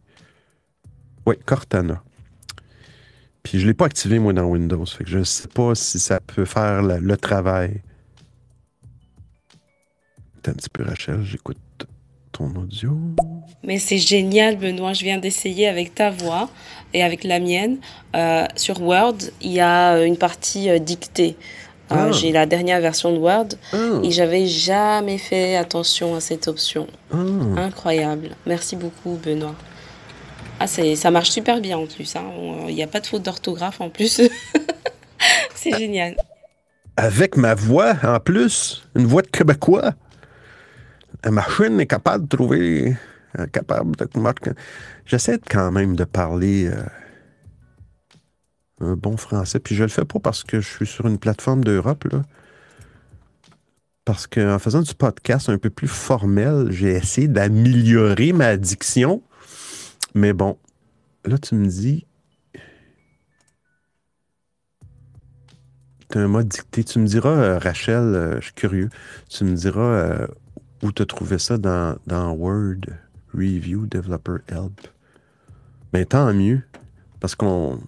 Oui, 1.26 1.36
Cortana. 1.44 2.02
Puis 3.42 3.58
je 3.58 3.64
ne 3.64 3.70
l'ai 3.70 3.74
pas 3.74 3.86
activé, 3.86 4.18
moi, 4.18 4.32
dans 4.32 4.44
Windows. 4.44 4.86
Fait 4.86 5.04
que 5.04 5.10
je 5.10 5.18
ne 5.18 5.24
sais 5.24 5.48
pas 5.48 5.74
si 5.74 5.98
ça 5.98 6.20
peut 6.20 6.44
faire 6.44 6.82
le 6.82 7.16
travail. 7.16 7.82
Attends 10.38 10.52
un 10.52 10.54
petit 10.54 10.70
peu, 10.70 10.84
Rachel, 10.84 11.22
j'écoute 11.22 11.58
ton 12.32 12.46
audio. 12.56 12.96
Mais 13.62 13.78
c'est 13.78 13.98
génial, 13.98 14.56
Benoît. 14.56 14.92
Je 14.92 15.04
viens 15.04 15.18
d'essayer 15.18 15.68
avec 15.68 15.94
ta 15.94 16.10
voix 16.10 16.48
et 16.94 17.02
avec 17.02 17.24
la 17.24 17.40
mienne. 17.40 17.78
Euh, 18.16 18.46
sur 18.56 18.80
Word, 18.80 19.16
il 19.40 19.52
y 19.52 19.60
a 19.60 20.02
une 20.04 20.16
partie 20.16 20.70
euh, 20.70 20.78
dictée. 20.78 21.36
Euh, 21.92 22.08
ah. 22.08 22.12
J'ai 22.12 22.32
la 22.32 22.46
dernière 22.46 22.80
version 22.80 23.12
de 23.12 23.18
Word 23.18 23.48
ah. 23.72 23.76
et 24.02 24.10
j'avais 24.10 24.46
jamais 24.46 25.18
fait 25.18 25.56
attention 25.56 26.14
à 26.14 26.20
cette 26.20 26.48
option. 26.48 26.86
Ah. 27.12 27.16
Incroyable. 27.56 28.30
Merci 28.46 28.76
beaucoup, 28.76 29.18
Benoît. 29.22 29.54
Ah, 30.60 30.66
ça 30.66 31.10
marche 31.10 31.30
super 31.30 31.60
bien 31.60 31.78
en 31.78 31.86
plus. 31.86 32.14
Hein. 32.16 32.24
Il 32.68 32.74
n'y 32.74 32.82
a 32.82 32.86
pas 32.86 33.00
de 33.00 33.06
faute 33.06 33.22
d'orthographe 33.22 33.80
en 33.80 33.88
plus. 33.88 34.20
c'est 35.54 35.76
génial. 35.76 36.16
Avec 36.96 37.36
ma 37.36 37.54
voix 37.54 37.94
en 38.02 38.20
plus, 38.20 38.82
une 38.94 39.06
voix 39.06 39.22
de 39.22 39.28
québécois 39.28 39.94
la 41.24 41.30
machine 41.30 41.80
est 41.80 41.86
capable 41.86 42.26
de 42.26 42.36
trouver, 42.36 42.96
euh, 43.38 43.46
capable 43.46 43.96
de 43.96 44.08
J'essaie 45.04 45.38
quand 45.38 45.70
même 45.70 45.96
de 45.96 46.04
parler 46.04 46.66
euh, 46.66 46.84
un 48.80 48.94
bon 48.94 49.16
français, 49.16 49.60
puis 49.60 49.74
je 49.74 49.82
le 49.82 49.88
fais 49.88 50.04
pas 50.04 50.18
parce 50.18 50.44
que 50.44 50.60
je 50.60 50.68
suis 50.68 50.86
sur 50.86 51.06
une 51.06 51.18
plateforme 51.18 51.64
d'Europe, 51.64 52.04
là. 52.04 52.22
Parce 54.06 54.26
qu'en 54.26 54.58
faisant 54.58 54.80
du 54.80 54.94
podcast 54.94 55.50
un 55.50 55.58
peu 55.58 55.70
plus 55.70 55.86
formel, 55.86 56.68
j'ai 56.70 56.92
essayé 56.92 57.28
d'améliorer 57.28 58.32
ma 58.32 58.56
diction. 58.56 59.22
Mais 60.14 60.32
bon, 60.32 60.58
là, 61.24 61.38
tu 61.38 61.54
me 61.54 61.66
dis. 61.66 62.06
Un 66.14 66.26
mode 66.26 66.48
dicté. 66.48 66.82
Tu 66.82 66.98
me 66.98 67.06
diras, 67.06 67.28
euh, 67.28 67.58
Rachel, 67.58 68.38
je 68.40 68.46
suis 68.46 68.54
curieux, 68.54 68.88
tu 69.28 69.44
me 69.44 69.54
diras 69.54 70.26
où 70.82 70.92
tu 70.92 71.02
as 71.02 71.06
trouvé 71.06 71.38
ça 71.38 71.58
dans, 71.58 71.96
dans 72.06 72.32
Word 72.32 72.80
Review 73.34 73.86
Developer 73.86 74.36
Help? 74.48 74.88
Mais 75.92 76.04
tant 76.04 76.32
mieux, 76.32 76.62
parce 77.20 77.34
qu'on 77.34 77.80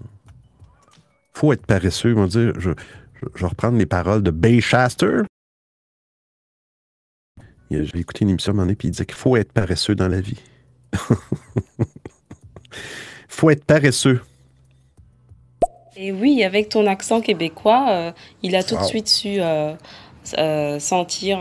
faut 1.32 1.52
être 1.52 1.66
paresseux. 1.66 2.14
On 2.16 2.26
dire, 2.26 2.52
je, 2.58 2.70
je, 3.14 3.40
vais 3.40 3.46
reprendre 3.46 3.78
les 3.78 3.86
paroles 3.86 4.22
de 4.22 4.30
Baychaster. 4.30 5.22
J'ai 7.70 7.98
écouté 7.98 8.24
une 8.24 8.30
émission 8.30 8.50
à 8.50 8.52
un 8.52 8.56
moment 8.56 8.66
donné, 8.66 8.76
puis 8.76 8.88
il 8.88 8.90
disait 8.90 9.06
qu'il 9.06 9.16
faut 9.16 9.36
être 9.36 9.52
paresseux 9.52 9.94
dans 9.94 10.08
la 10.08 10.20
vie. 10.20 10.40
Il 10.92 10.98
faut 13.28 13.48
être 13.48 13.64
paresseux. 13.64 14.20
Et 15.96 16.12
oui, 16.12 16.42
avec 16.42 16.68
ton 16.68 16.86
accent 16.86 17.20
québécois, 17.20 17.86
euh, 17.90 18.12
il 18.42 18.56
a 18.56 18.62
tout 18.62 18.76
de 18.76 18.82
suite 18.82 19.08
su 19.08 19.40
euh, 19.40 19.74
euh, 20.38 20.78
sentir 20.78 21.40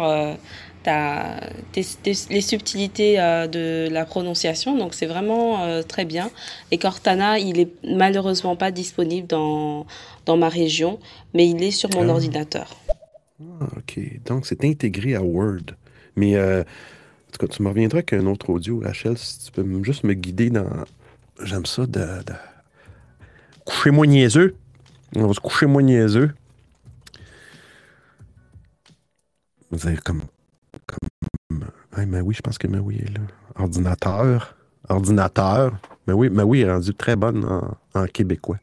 les 0.86 2.42
subtilités 2.42 3.18
de 3.18 3.88
la 3.90 4.06
prononciation. 4.06 4.78
Donc 4.78 4.94
c'est 4.94 5.06
vraiment 5.06 5.82
très 5.84 6.06
bien. 6.06 6.32
Et 6.72 6.78
Cortana, 6.78 7.40
il 7.40 7.60
est 7.60 7.72
malheureusement 7.84 8.56
pas 8.56 8.72
disponible 8.72 9.28
dans, 9.28 9.86
dans 10.26 10.38
ma 10.38 10.50
région, 10.50 11.00
mais 11.34 11.48
il 11.50 11.62
est 11.64 11.72
sur 11.72 11.90
mon 11.92 12.10
ah. 12.10 12.14
ordinateur. 12.14 12.76
Ah, 13.60 13.68
OK. 13.78 14.00
Donc 14.26 14.46
c'est 14.46 14.64
intégré 14.66 15.16
à 15.16 15.22
Word. 15.22 15.76
Mais 16.16 16.38
en 16.38 16.64
tout 17.32 17.48
cas, 17.48 17.54
tu 17.54 17.64
me 17.64 17.70
reviendras 17.70 18.00
avec 18.00 18.14
un 18.14 18.26
autre 18.26 18.50
audio, 18.50 18.82
Rachel, 18.84 19.18
si 19.18 19.40
tu 19.46 19.52
peux 19.52 19.84
juste 19.84 20.04
me 20.04 20.14
guider 20.14 20.50
dans. 20.50 20.68
J'aime 21.44 21.66
ça 21.66 21.86
de 21.86 22.06
couchez-moi 23.66 24.06
niaiseux. 24.06 24.56
On 25.16 25.28
va 25.28 25.34
se 25.34 25.40
coucher 25.40 25.66
moins 25.66 25.82
niaiseux. 25.82 26.34
Vous 29.70 29.88
avez 29.88 29.98
comme. 29.98 30.24
Mais 31.98 32.22
oui, 32.22 32.34
je 32.36 32.42
pense 32.42 32.58
que 32.58 32.68
mais 32.68 32.80
oui 32.80 32.98
est 32.98 33.18
là. 33.18 33.22
Ordinateur. 33.56 34.56
Ordinateur. 34.90 35.74
Mais 36.08 36.14
oui, 36.14 36.30
mais 36.32 36.44
oui, 36.44 36.62
est 36.62 36.72
rendu 36.72 36.94
très 36.94 37.16
bonne 37.16 37.46
en, 37.94 38.06
québécois. 38.08 38.58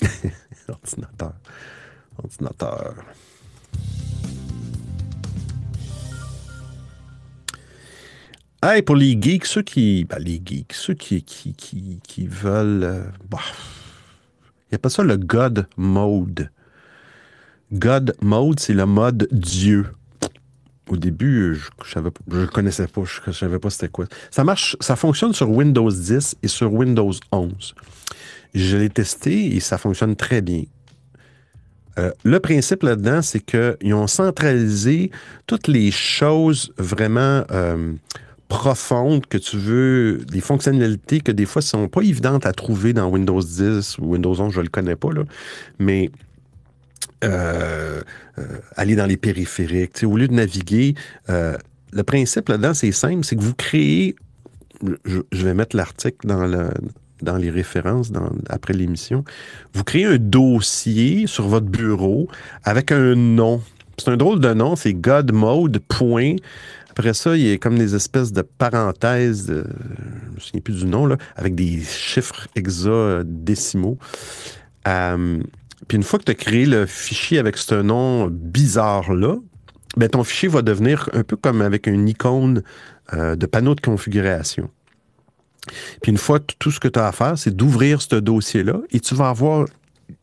Ordinateur. 0.68 1.34
Ordinateur. 2.22 2.94
Hey, 8.60 8.82
pour 8.82 8.96
les 8.96 9.16
geeks, 9.20 9.46
ceux 9.46 9.62
qui. 9.62 10.04
Ben, 10.04 10.18
les 10.18 10.42
geeks, 10.44 10.72
ceux 10.72 10.94
qui, 10.94 11.22
qui, 11.22 11.54
qui, 11.54 12.00
qui 12.02 12.26
veulent. 12.26 12.82
Euh, 12.82 13.04
bah, 13.30 13.38
il 14.70 14.74
appelle 14.74 14.90
ça 14.90 15.04
le 15.04 15.16
God 15.16 15.68
Mode. 15.76 16.50
God 17.72 18.16
Mode, 18.20 18.60
c'est 18.60 18.74
le 18.74 18.86
mode 18.86 19.28
Dieu. 19.30 19.86
Au 20.88 20.96
début, 20.96 21.54
je 21.84 21.98
ne 21.98 22.46
connaissais 22.46 22.86
pas, 22.86 23.02
je 23.04 23.20
ne 23.28 23.32
savais 23.32 23.58
pas 23.58 23.70
c'était 23.70 23.88
quoi. 23.88 24.06
Ça 24.30 24.44
marche, 24.44 24.76
ça 24.80 24.96
fonctionne 24.96 25.34
sur 25.34 25.50
Windows 25.50 25.90
10 25.90 26.36
et 26.42 26.48
sur 26.48 26.72
Windows 26.72 27.12
11. 27.30 27.74
Je 28.54 28.76
l'ai 28.76 28.88
testé 28.88 29.54
et 29.54 29.60
ça 29.60 29.76
fonctionne 29.78 30.16
très 30.16 30.40
bien. 30.40 30.64
Euh, 31.98 32.12
le 32.24 32.40
principe 32.40 32.84
là-dedans, 32.84 33.22
c'est 33.22 33.40
qu'ils 33.40 33.94
ont 33.94 34.06
centralisé 34.06 35.10
toutes 35.46 35.68
les 35.68 35.90
choses 35.90 36.72
vraiment 36.78 37.44
euh, 37.50 37.94
profondes 38.48 39.26
que 39.26 39.38
tu 39.38 39.56
veux, 39.56 40.18
des 40.30 40.40
fonctionnalités 40.40 41.20
que 41.20 41.32
des 41.32 41.44
fois 41.44 41.60
sont 41.60 41.88
pas 41.88 42.02
évidentes 42.02 42.46
à 42.46 42.52
trouver 42.52 42.92
dans 42.92 43.08
Windows 43.08 43.40
10 43.40 43.98
ou 43.98 44.12
Windows 44.12 44.40
11, 44.40 44.52
je 44.52 44.60
le 44.60 44.68
connais 44.68 44.96
pas, 44.96 45.12
là, 45.12 45.22
mais 45.78 46.10
euh, 47.24 48.00
euh, 48.38 48.42
aller 48.76 48.94
dans 48.94 49.06
les 49.06 49.16
périphériques, 49.16 50.04
au 50.04 50.16
lieu 50.16 50.28
de 50.28 50.34
naviguer, 50.34 50.94
euh, 51.30 51.56
le 51.92 52.02
principe 52.04 52.48
là-dedans, 52.48 52.74
c'est 52.74 52.92
simple, 52.92 53.24
c'est 53.24 53.34
que 53.34 53.42
vous 53.42 53.54
créez, 53.54 54.14
je, 55.04 55.44
vais 55.44 55.54
mettre 55.54 55.76
l'article 55.76 56.28
dans 56.28 56.46
le, 56.46 56.70
dans 57.22 57.36
les 57.36 57.50
références 57.50 58.12
après 58.48 58.74
l'émission, 58.74 59.24
vous 59.72 59.82
créez 59.82 60.04
un 60.04 60.18
dossier 60.18 61.26
sur 61.26 61.48
votre 61.48 61.66
bureau 61.66 62.28
avec 62.62 62.92
un 62.92 63.16
nom. 63.16 63.62
C'est 63.96 64.10
un 64.10 64.16
drôle 64.16 64.38
de 64.38 64.54
nom, 64.54 64.76
c'est 64.76 64.94
godmode. 64.94 65.82
Après 66.90 67.14
ça, 67.14 67.36
il 67.36 67.48
y 67.48 67.52
a 67.52 67.58
comme 67.58 67.78
des 67.78 67.96
espèces 67.96 68.32
de 68.32 68.42
parenthèses, 68.42 69.46
je 69.48 69.54
ne 69.54 70.34
me 70.34 70.40
souviens 70.40 70.60
plus 70.60 70.84
du 70.84 70.86
nom, 70.86 71.06
là, 71.06 71.16
avec 71.34 71.56
des 71.56 71.80
chiffres 71.80 72.46
hexadécimaux. 72.54 73.98
Puis 75.88 75.96
une 75.96 76.02
fois 76.02 76.18
que 76.18 76.24
tu 76.24 76.32
as 76.32 76.34
créé 76.34 76.66
le 76.66 76.86
fichier 76.86 77.38
avec 77.38 77.56
ce 77.56 77.74
nom 77.74 78.28
bizarre-là, 78.28 79.36
ben 79.96 80.08
ton 80.08 80.22
fichier 80.22 80.48
va 80.48 80.62
devenir 80.62 81.08
un 81.14 81.24
peu 81.24 81.36
comme 81.36 81.62
avec 81.62 81.86
une 81.86 82.08
icône 82.08 82.62
euh, 83.14 83.36
de 83.36 83.46
panneau 83.46 83.74
de 83.74 83.80
configuration. 83.80 84.70
Puis 86.02 86.12
une 86.12 86.18
fois, 86.18 86.40
tout 86.40 86.70
ce 86.70 86.78
que 86.78 86.88
tu 86.88 86.98
as 86.98 87.08
à 87.08 87.12
faire, 87.12 87.38
c'est 87.38 87.54
d'ouvrir 87.54 88.02
ce 88.02 88.16
dossier-là 88.16 88.80
et 88.90 89.00
tu 89.00 89.14
vas 89.14 89.30
avoir 89.30 89.66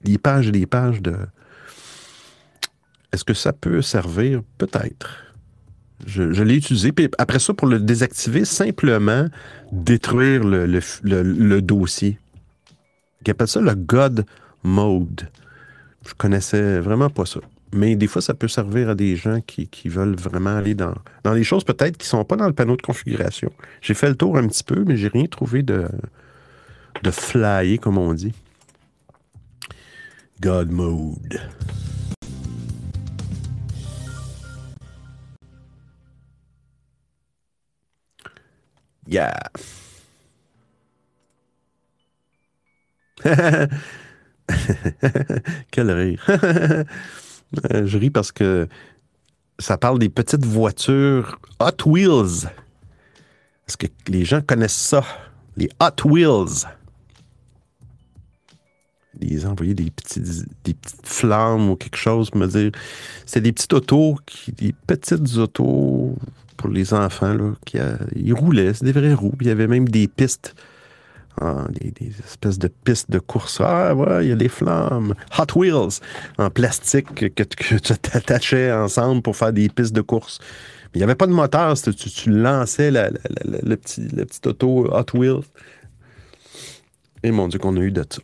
des 0.01 0.17
pages 0.17 0.47
et 0.47 0.51
des 0.51 0.65
pages 0.65 1.01
de... 1.01 1.15
Est-ce 3.11 3.23
que 3.23 3.33
ça 3.33 3.53
peut 3.53 3.81
servir? 3.81 4.41
Peut-être. 4.57 5.25
Je, 6.05 6.43
l'ai 6.43 6.55
utilisé. 6.55 6.91
Puis 6.91 7.09
après 7.17 7.39
ça, 7.39 7.53
pour 7.53 7.67
le 7.67 7.79
désactiver, 7.79 8.45
simplement 8.45 9.27
détruire 9.71 10.43
le, 10.43 11.59
dossier. 11.61 12.19
Ils 13.25 13.31
appellent 13.31 13.47
ça 13.47 13.61
le 13.61 13.73
God 13.73 14.25
Mode. 14.63 15.29
Je 16.07 16.13
connaissais 16.13 16.79
vraiment 16.79 17.09
pas 17.09 17.25
ça. 17.25 17.39
Mais 17.73 17.95
des 17.95 18.07
fois, 18.07 18.21
ça 18.21 18.33
peut 18.33 18.47
servir 18.47 18.89
à 18.89 18.95
des 18.95 19.15
gens 19.15 19.41
qui, 19.41 19.67
veulent 19.89 20.15
vraiment 20.15 20.55
aller 20.55 20.75
dans, 20.75 20.93
dans 21.23 21.33
des 21.33 21.43
choses 21.43 21.63
peut-être 21.63 21.97
qui 21.97 22.05
ne 22.05 22.09
sont 22.09 22.23
pas 22.23 22.35
dans 22.35 22.47
le 22.47 22.53
panneau 22.53 22.77
de 22.77 22.81
configuration. 22.81 23.51
J'ai 23.81 23.93
fait 23.93 24.07
le 24.07 24.15
tour 24.15 24.37
un 24.37 24.47
petit 24.47 24.63
peu, 24.63 24.83
mais 24.85 24.95
j'ai 24.97 25.09
rien 25.09 25.25
trouvé 25.25 25.63
de, 25.63 25.87
de 27.03 27.11
flyer, 27.11 27.79
comme 27.79 27.97
on 27.97 28.13
dit. 28.13 28.33
God 30.39 30.69
Mode. 30.71 31.39
Yeah. 39.07 39.33
Quel 45.71 45.91
rire. 45.91 46.25
Euh, 47.71 47.85
je 47.85 47.97
ris 47.97 48.09
parce 48.09 48.33
que 48.33 48.67
ça 49.59 49.77
parle 49.77 49.99
des 49.99 50.09
petites 50.09 50.43
voitures 50.43 51.39
Hot 51.59 51.89
Wheels. 51.89 52.49
Est-ce 53.67 53.77
que 53.77 53.87
les 54.07 54.25
gens 54.25 54.41
connaissent 54.41 54.73
ça? 54.75 55.03
Les 55.55 55.69
Hot 55.79 56.09
Wheels. 56.09 56.67
Ils 59.21 59.47
envoyaient 59.47 59.75
des, 59.75 59.91
des 60.63 60.73
petites 60.73 61.07
flammes 61.07 61.69
ou 61.69 61.75
quelque 61.75 61.97
chose, 61.97 62.33
me 62.33 62.47
dire. 62.47 62.71
C'est 63.25 63.41
des 63.41 63.53
petites 63.53 63.73
autos, 63.73 64.17
des 64.57 64.73
petites 64.87 65.37
autos 65.37 66.15
pour 66.57 66.69
les 66.69 66.93
enfants. 66.93 67.33
Là, 67.33 67.53
qui 67.65 67.77
ils 68.15 68.33
roulaient, 68.33 68.73
c'est 68.73 68.85
des 68.85 68.91
vrais 68.91 69.13
roues. 69.13 69.35
Il 69.39 69.47
y 69.47 69.51
avait 69.51 69.67
même 69.67 69.87
des 69.87 70.07
pistes, 70.07 70.55
ah, 71.41 71.65
des, 71.69 72.11
espèces 72.23 72.59
de 72.59 72.67
pistes 72.67 73.11
de 73.11 73.19
course. 73.19 73.59
Ah 73.61 73.93
ouais, 73.93 74.25
il 74.25 74.29
y 74.29 74.31
a 74.31 74.35
des 74.35 74.49
flammes. 74.49 75.13
Hot 75.37 75.59
Wheels 75.59 75.99
en 76.37 76.49
plastique 76.49 77.33
que, 77.33 77.43
tu 77.43 77.79
t'attachais 77.81 78.71
ensemble 78.71 79.21
pour 79.21 79.35
faire 79.35 79.53
des 79.53 79.69
pistes 79.69 79.93
de 79.93 80.01
course. 80.01 80.39
Il 80.93 80.99
n'y 80.99 81.03
avait 81.03 81.15
pas 81.15 81.27
de 81.27 81.33
moteur, 81.33 81.75
tu, 81.77 81.93
tu 81.93 82.29
lançais 82.29 82.89
la, 82.89 83.09
le, 83.09 83.75
petit, 83.75 84.07
le 84.15 84.25
petit 84.25 84.47
auto 84.47 84.87
Hot 84.89 85.17
Wheels. 85.17 85.43
Et 87.23 87.31
mon 87.31 87.49
Dieu, 87.49 87.59
qu'on 87.59 87.75
a 87.75 87.81
eu 87.81 87.91
de 87.91 88.05
ça. 88.09 88.21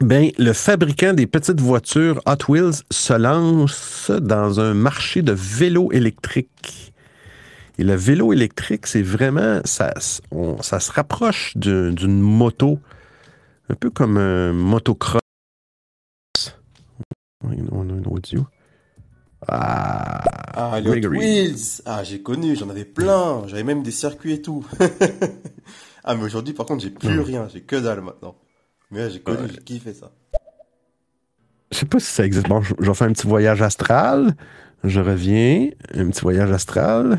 Ben, 0.00 0.30
le 0.38 0.54
fabricant 0.54 1.12
des 1.12 1.26
petites 1.26 1.60
voitures 1.60 2.22
Hot 2.26 2.50
Wheels 2.50 2.82
se 2.90 3.12
lance 3.12 4.10
dans 4.10 4.58
un 4.58 4.72
marché 4.72 5.20
de 5.20 5.32
vélos 5.32 5.92
électriques. 5.92 6.92
Et 7.80 7.82
le 7.82 7.94
vélo 7.94 8.34
électrique, 8.34 8.86
c'est 8.86 9.00
vraiment, 9.00 9.62
ça, 9.64 9.94
ça 10.60 10.80
se 10.80 10.92
rapproche 10.92 11.56
d'une 11.56 12.20
moto, 12.20 12.78
un 13.70 13.74
peu 13.74 13.88
comme 13.88 14.18
un 14.18 14.52
motocross. 14.52 15.22
On 17.42 17.48
a 17.48 17.92
un 17.94 18.04
audio. 18.04 18.46
Ah, 19.48 20.20
ah 20.52 20.78
les 20.78 21.06
Wheels. 21.06 21.80
Ah, 21.86 22.04
j'ai 22.04 22.20
connu, 22.20 22.54
j'en 22.54 22.68
avais 22.68 22.84
plein. 22.84 23.46
J'avais 23.46 23.64
même 23.64 23.82
des 23.82 23.92
circuits 23.92 24.34
et 24.34 24.42
tout. 24.42 24.62
ah, 26.04 26.14
mais 26.14 26.24
aujourd'hui, 26.24 26.52
par 26.52 26.66
contre, 26.66 26.82
j'ai 26.82 26.90
plus 26.90 27.20
rien. 27.20 27.48
J'ai 27.50 27.62
que 27.62 27.76
dalle 27.76 28.02
maintenant. 28.02 28.36
Mais 28.90 29.08
j'ai 29.08 29.20
connu, 29.20 29.48
j'ai 29.50 29.62
kiffé 29.62 29.94
ça. 29.94 30.12
Je 31.72 31.78
sais 31.78 31.86
pas 31.86 31.98
si 31.98 32.12
ça 32.12 32.26
existe. 32.26 32.46
Bon, 32.46 32.60
je, 32.60 32.92
faire 32.92 33.08
un 33.08 33.12
petit 33.14 33.26
voyage 33.26 33.62
astral. 33.62 34.36
Je 34.84 35.00
reviens. 35.00 35.70
Un 35.94 36.10
petit 36.10 36.20
voyage 36.20 36.50
astral. 36.50 37.18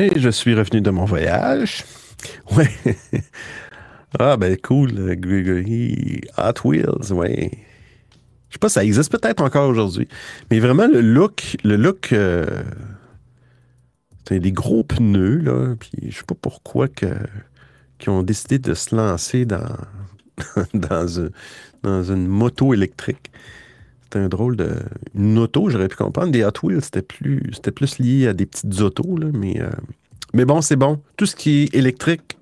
Et 0.00 0.18
je 0.18 0.30
suis 0.30 0.54
revenu 0.54 0.80
de 0.80 0.90
mon 0.90 1.04
voyage. 1.04 1.84
Ouais. 2.54 2.68
ah, 4.18 4.36
ben 4.36 4.54
cool, 4.58 5.16
Gregory. 5.16 6.20
Hot 6.36 6.68
Wheels, 6.68 7.12
ouais. 7.12 7.50
Je 8.48 8.54
sais 8.54 8.58
pas, 8.58 8.68
ça 8.68 8.84
existe 8.84 9.10
peut-être 9.10 9.42
encore 9.42 9.70
aujourd'hui. 9.70 10.06
Mais 10.50 10.58
vraiment, 10.58 10.86
le 10.86 11.00
look, 11.00 11.56
le 11.64 11.76
look, 11.76 12.12
euh, 12.12 12.44
des 14.30 14.52
gros 14.52 14.84
pneus, 14.84 15.38
là. 15.38 15.76
Puis 15.80 16.10
je 16.10 16.18
sais 16.18 16.24
pas 16.26 16.34
pourquoi 16.34 16.88
qu'ils 16.88 18.10
ont 18.10 18.22
décidé 18.22 18.58
de 18.58 18.74
se 18.74 18.94
lancer 18.94 19.46
dans 19.46 19.64
une 21.84 22.26
moto 22.26 22.74
électrique. 22.74 23.30
C'était 24.10 24.24
un 24.24 24.28
drôle 24.28 24.56
de. 24.56 24.74
Une 25.14 25.38
auto, 25.38 25.70
j'aurais 25.70 25.86
pu 25.86 25.94
comprendre. 25.94 26.32
Des 26.32 26.42
Hot 26.42 26.50
Wheels, 26.64 26.82
c'était 26.82 27.00
plus, 27.00 27.48
c'était 27.52 27.70
plus 27.70 28.00
lié 28.00 28.26
à 28.26 28.32
des 28.32 28.44
petites 28.44 28.80
autos, 28.80 29.16
là, 29.16 29.28
mais 29.32 29.60
euh, 29.60 29.70
Mais 30.34 30.44
bon, 30.44 30.60
c'est 30.62 30.74
bon. 30.74 31.00
Tout 31.16 31.26
ce 31.26 31.36
qui 31.36 31.62
est 31.62 31.74
électrique, 31.76 32.36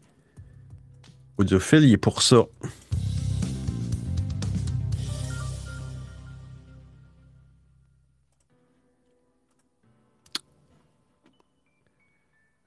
audiophile, 1.36 1.84
il 1.84 1.92
est 1.92 1.98
pour 1.98 2.22
ça. 2.22 2.46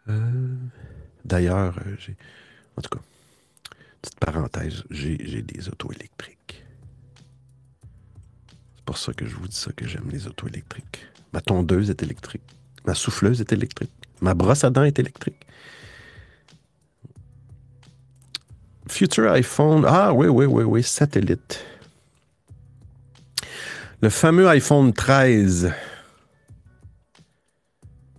Euh, 0.09 0.55
d'ailleurs, 1.25 1.75
euh, 1.87 1.95
j'ai. 1.97 2.15
En 2.77 2.81
tout 2.83 2.89
cas, 2.91 3.01
petite 3.99 4.19
parenthèse, 4.19 4.83
j'ai 4.91 5.41
des 5.41 5.69
autos 5.69 5.91
électriques. 5.91 6.60
Ça 8.97 9.13
que 9.13 9.25
je 9.25 9.35
vous 9.35 9.47
dis 9.47 9.55
ça 9.55 9.71
que 9.71 9.87
j'aime 9.87 10.09
les 10.11 10.27
autos 10.27 10.47
électriques. 10.47 11.05
Ma 11.33 11.41
tondeuse 11.41 11.89
est 11.89 12.03
électrique. 12.03 12.43
Ma 12.85 12.93
souffleuse 12.93 13.41
est 13.41 13.51
électrique. 13.53 13.91
Ma 14.21 14.33
brosse 14.33 14.63
à 14.63 14.69
dents 14.69 14.83
est 14.83 14.99
électrique. 14.99 15.47
Future 18.87 19.31
iPhone. 19.31 19.85
Ah 19.87 20.13
oui, 20.13 20.27
oui, 20.27 20.45
oui, 20.45 20.63
oui, 20.63 20.83
satellite. 20.83 21.63
Le 24.01 24.09
fameux 24.09 24.47
iPhone 24.47 24.93
13. 24.93 25.73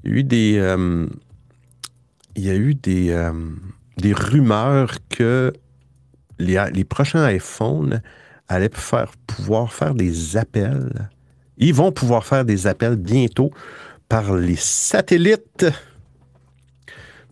Il 0.04 0.10
y 0.10 0.14
a 0.14 0.16
eu 0.16 0.24
des. 0.24 0.58
Euh, 0.58 1.06
il 2.34 2.44
y 2.44 2.50
a 2.50 2.54
eu 2.54 2.74
des, 2.74 3.10
euh, 3.10 3.32
des 3.98 4.14
rumeurs 4.14 4.94
que 5.10 5.52
les, 6.38 6.64
les, 6.72 6.84
prochains 6.84 7.30
iPhones 7.30 8.00
allaient 8.52 8.70
faire, 8.72 9.12
pouvoir 9.26 9.72
faire 9.72 9.94
des 9.94 10.36
appels. 10.36 11.10
Ils 11.58 11.74
vont 11.74 11.92
pouvoir 11.92 12.24
faire 12.24 12.44
des 12.44 12.66
appels 12.66 12.96
bientôt 12.96 13.50
par 14.08 14.34
les 14.34 14.56
satellites. 14.56 15.66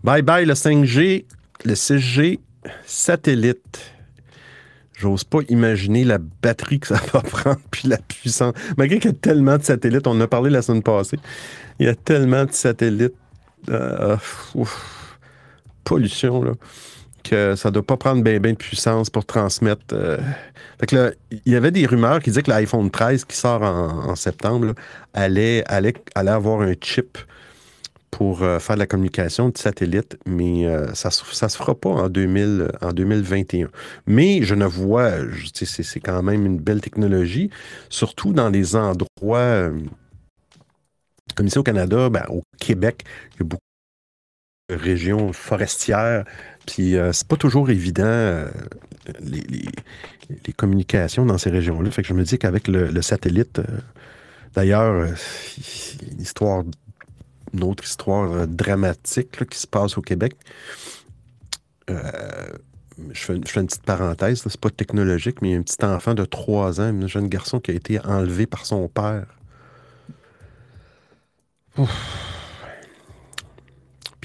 Bye 0.02 0.22
bye 0.22 0.46
le 0.46 0.54
5G, 0.54 1.26
le 1.64 1.74
6G, 1.74 2.40
satellite. 2.86 3.92
J'ose 4.96 5.24
pas 5.24 5.40
imaginer 5.48 6.04
la 6.04 6.18
batterie 6.18 6.78
que 6.78 6.88
ça 6.88 7.00
va 7.12 7.20
prendre, 7.22 7.60
puis 7.70 7.88
la 7.88 7.98
puissance. 7.98 8.54
Malgré 8.76 8.98
qu'il 8.98 9.10
y 9.10 9.14
a 9.14 9.16
tellement 9.16 9.56
de 9.56 9.62
satellites, 9.62 10.06
on 10.06 10.12
en 10.12 10.20
a 10.20 10.26
parlé 10.26 10.50
la 10.50 10.62
semaine 10.62 10.82
passée, 10.82 11.18
il 11.78 11.86
y 11.86 11.88
a 11.88 11.94
tellement 11.94 12.44
de 12.44 12.52
satellites. 12.52 13.14
Euh, 13.68 14.16
pollution, 15.84 16.42
là, 16.42 16.52
que 17.22 17.56
ça 17.56 17.68
ne 17.68 17.74
doit 17.74 17.82
pas 17.82 17.96
prendre 17.96 18.22
bien 18.22 18.38
de 18.38 18.56
puissance 18.56 19.10
pour 19.10 19.24
transmettre. 19.24 19.82
Euh. 19.92 20.18
Fait 20.78 20.86
que 20.86 20.96
là, 20.96 21.10
il 21.30 21.52
y 21.52 21.56
avait 21.56 21.70
des 21.70 21.86
rumeurs 21.86 22.20
qui 22.20 22.30
disaient 22.30 22.42
que 22.42 22.50
l'iPhone 22.50 22.90
13 22.90 23.24
qui 23.24 23.36
sort 23.36 23.62
en, 23.62 24.14
septembre 24.16 24.74
allait, 25.14 25.64
allait, 25.66 25.94
allait, 26.14 26.30
avoir 26.30 26.60
un 26.60 26.74
chip 26.80 27.18
pour 28.10 28.42
euh, 28.42 28.58
faire 28.58 28.76
de 28.76 28.80
la 28.80 28.86
communication 28.86 29.50
de 29.50 29.58
satellite, 29.58 30.18
mais 30.26 30.66
euh, 30.66 30.92
ça 30.94 31.08
ne 31.10 31.48
se 31.48 31.56
fera 31.56 31.74
pas 31.74 31.90
en, 31.90 32.08
2000, 32.08 32.72
en 32.80 32.92
2021. 32.92 33.68
Mais 34.06 34.42
je 34.42 34.54
ne 34.54 34.66
vois, 34.66 35.12
c'est 35.54 36.00
quand 36.00 36.22
même 36.22 36.44
une 36.44 36.58
belle 36.58 36.80
technologie, 36.80 37.50
surtout 37.88 38.32
dans 38.32 38.48
les 38.48 38.74
endroits, 38.74 39.70
comme 41.36 41.46
ici 41.46 41.58
au 41.58 41.62
Canada, 41.62 42.08
ben, 42.08 42.24
au 42.28 42.42
Québec, 42.58 43.04
il 43.34 43.40
y 43.40 43.42
a 43.42 43.44
beaucoup 43.44 43.62
région 44.74 45.32
forestière. 45.32 46.24
Puis 46.70 46.96
euh, 46.96 47.12
c'est 47.12 47.26
pas 47.26 47.36
toujours 47.36 47.68
évident 47.68 48.04
euh, 48.04 48.48
les, 49.20 50.52
communications 50.56 51.26
dans 51.26 51.36
ces 51.36 51.50
régions-là. 51.50 51.90
Fait 51.90 52.02
que 52.02 52.08
je 52.08 52.14
me 52.14 52.22
dis 52.22 52.38
qu'avec 52.38 52.68
le, 52.68 53.02
satellite, 53.02 53.58
euh, 53.58 53.64
d'ailleurs, 54.54 55.04
une 55.04 56.20
histoire, 56.20 56.62
une 57.52 57.64
autre 57.64 57.82
histoire 57.82 58.46
dramatique 58.46 59.48
qui 59.48 59.58
se 59.58 59.66
passe 59.66 59.98
au 59.98 60.00
Québec. 60.00 60.36
je, 61.88 61.94
fais, 63.14 63.34
une 63.34 63.40
petite 63.42 63.82
parenthèse, 63.82 64.44
c'est 64.46 64.60
pas 64.60 64.70
technologique, 64.70 65.42
mais 65.42 65.48
il 65.48 65.52
y 65.52 65.56
a 65.56 65.58
un 65.58 65.62
petit 65.62 65.84
enfant 65.84 66.14
de 66.14 66.24
3 66.24 66.80
ans, 66.80 66.84
un 67.02 67.06
jeune 67.08 67.26
garçon 67.26 67.58
qui 67.58 67.72
a 67.72 67.74
été 67.74 67.98
enlevé 67.98 68.46
par 68.46 68.64
son 68.64 68.86
père. 68.86 69.26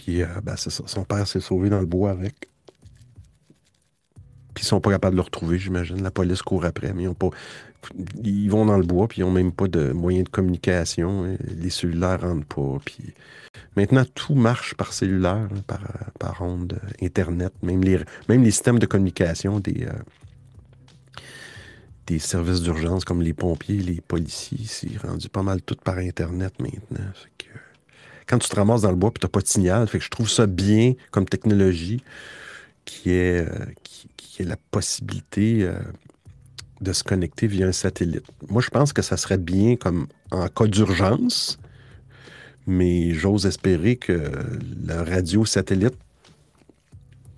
Euh, 0.10 0.42
ben. 0.44 0.56
Son 0.58 1.04
père 1.04 1.28
s'est 1.28 1.40
sauvé 1.40 1.70
dans 1.70 1.80
le 1.80 1.86
bois 1.86 2.12
avec. 2.12 2.50
Puis 4.54 4.64
ils 4.64 4.68
sont 4.68 4.80
pas 4.80 4.92
capables 4.92 5.16
de 5.16 5.18
le 5.18 5.24
retrouver, 5.24 5.60
j'imagine. 5.60 6.02
La 6.02 6.12
police 6.12 6.42
court 6.42 6.66
après, 6.66 6.94
mais 6.94 7.04
ils 7.04 7.14
pas. 7.14 7.30
Ils 8.24 8.50
vont 8.50 8.66
dans 8.66 8.78
le 8.78 8.86
bois, 8.86 9.08
puis 9.08 9.22
ils 9.22 9.26
n'ont 9.26 9.32
même 9.32 9.52
pas 9.52 9.68
de 9.68 9.92
moyens 9.92 10.26
de 10.26 10.30
communication. 10.30 11.38
Les 11.46 11.70
cellulaires 11.70 12.22
rentrent 12.22 12.48
pas. 12.48 12.80
Puis 12.84 13.14
maintenant, 13.76 14.06
tout 14.16 14.34
marche 14.34 14.74
par 14.74 14.94
cellulaire, 14.94 15.50
hein, 15.52 15.62
par, 15.68 15.82
par 16.18 16.42
onde 16.42 16.80
Internet. 17.02 17.54
Même 17.62 17.84
les, 17.84 18.00
même 18.28 18.44
les 18.44 18.52
systèmes 18.52 18.80
de 18.80 18.88
communication 18.88 19.60
des, 19.60 19.86
euh, 19.86 19.92
des 22.08 22.20
services 22.20 22.62
d'urgence 22.62 23.06
comme 23.06 23.22
les 23.22 23.34
pompiers, 23.34 23.78
les 23.78 24.02
policiers, 24.02 24.66
c'est 24.66 24.98
rendu 24.98 25.30
pas 25.30 25.44
mal 25.44 25.62
tout 25.62 25.78
par 25.84 25.98
Internet 25.98 26.54
maintenant. 26.60 27.12
Quand 28.28 28.40
tu 28.40 28.50
te 28.50 28.56
ramasses 28.56 28.82
dans 28.82 28.90
le 28.90 28.96
bois 28.96 29.12
et 29.16 29.20
tu 29.20 29.26
n'as 29.26 29.30
pas 29.30 29.42
de 29.42 29.48
signal. 29.48 29.88
Fait 29.88 30.00
que 30.00 30.04
je 30.04 30.10
trouve 30.10 30.30
ça 30.30 30.48
bien 30.48 30.94
comme 31.12 31.26
technologie 31.26 32.04
qui 32.86 33.12
est, 33.12 33.48
euh, 33.48 33.66
qui, 33.84 34.42
est 34.42 34.46
la 34.46 34.58
possibilité 34.72 35.64
euh, 35.64 35.78
de 36.82 36.94
se 36.94 37.04
connecter 37.04 37.48
via 37.48 37.68
un 37.68 37.72
satellite. 37.72 38.26
Moi, 38.50 38.62
je 38.62 38.70
pense 38.70 38.94
que 38.94 39.02
ça 39.02 39.18
serait 39.18 39.38
bien 39.38 39.76
comme 39.76 40.08
en 40.32 40.48
cas 40.48 40.68
d'urgence, 40.68 41.58
mais 42.68 43.12
j'ose 43.14 43.46
espérer 43.46 43.96
que 43.96 44.32
la 44.86 45.04
radio 45.04 45.46
satellite 45.46 45.96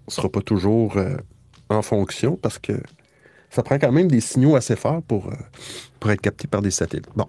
ne 0.08 0.12
sera 0.12 0.30
pas 0.30 0.42
toujours 0.42 0.98
euh, 0.98 1.18
en 1.70 1.82
fonction 1.82 2.36
parce 2.36 2.60
que 2.60 2.74
ça 3.50 3.62
prend 3.64 3.78
quand 3.78 3.92
même 3.92 4.08
des 4.08 4.22
signaux 4.22 4.56
assez 4.56 4.76
forts 4.76 5.02
pour, 5.04 5.32
pour 6.00 6.12
être 6.12 6.22
capté 6.22 6.48
par 6.48 6.62
des 6.62 6.72
satellites. 6.72 7.08
Bon. 7.16 7.28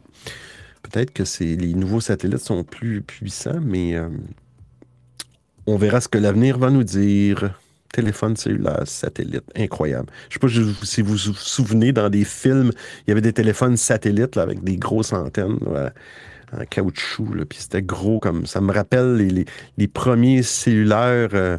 Peut-être 0.90 1.12
que 1.12 1.22
les 1.42 1.74
nouveaux 1.74 2.00
satellites 2.00 2.38
sont 2.38 2.64
plus 2.64 3.02
puissants, 3.02 3.60
mais 3.60 3.94
euh, 3.94 4.08
on 5.66 5.76
verra 5.76 6.00
ce 6.00 6.08
que 6.08 6.18
l'avenir 6.18 6.58
va 6.58 6.70
nous 6.70 6.84
dire. 6.84 7.54
Téléphone 7.92 8.36
cellulaire, 8.36 8.82
satellite, 8.86 9.44
incroyable. 9.56 10.08
Je 10.28 10.36
ne 10.36 10.72
sais 10.72 10.78
pas 10.78 10.86
si 10.86 11.02
vous 11.02 11.12
vous 11.12 11.34
souvenez, 11.34 11.92
dans 11.92 12.10
des 12.10 12.24
films, 12.24 12.70
il 13.06 13.10
y 13.10 13.12
avait 13.12 13.22
des 13.22 13.32
téléphones 13.32 13.76
satellites 13.78 14.36
avec 14.36 14.62
des 14.62 14.76
grosses 14.76 15.12
antennes 15.12 15.58
en 16.52 16.64
caoutchouc, 16.64 17.44
puis 17.48 17.58
c'était 17.60 17.82
gros 17.82 18.20
comme 18.20 18.46
ça. 18.46 18.60
me 18.60 18.72
rappelle 18.72 19.16
les, 19.76 19.88
premiers 19.88 20.42
cellulaires. 20.42 21.30
Euh, 21.32 21.58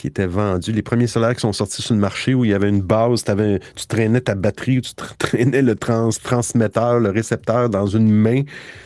qui 0.00 0.06
étaient 0.06 0.26
vendus. 0.26 0.72
Les 0.72 0.80
premiers 0.80 1.06
solaires 1.06 1.34
qui 1.34 1.42
sont 1.42 1.52
sortis 1.52 1.82
sur 1.82 1.94
le 1.94 2.00
marché 2.00 2.32
où 2.32 2.46
il 2.46 2.52
y 2.52 2.54
avait 2.54 2.70
une 2.70 2.80
base, 2.80 3.22
tu 3.22 3.86
traînais 3.86 4.22
ta 4.22 4.34
batterie 4.34 4.80
tu 4.80 4.94
traînais 5.18 5.60
le 5.60 5.74
trans, 5.74 6.08
transmetteur, 6.22 7.00
le 7.00 7.10
récepteur 7.10 7.68
dans 7.68 7.86
une 7.86 8.10
main. 8.10 8.42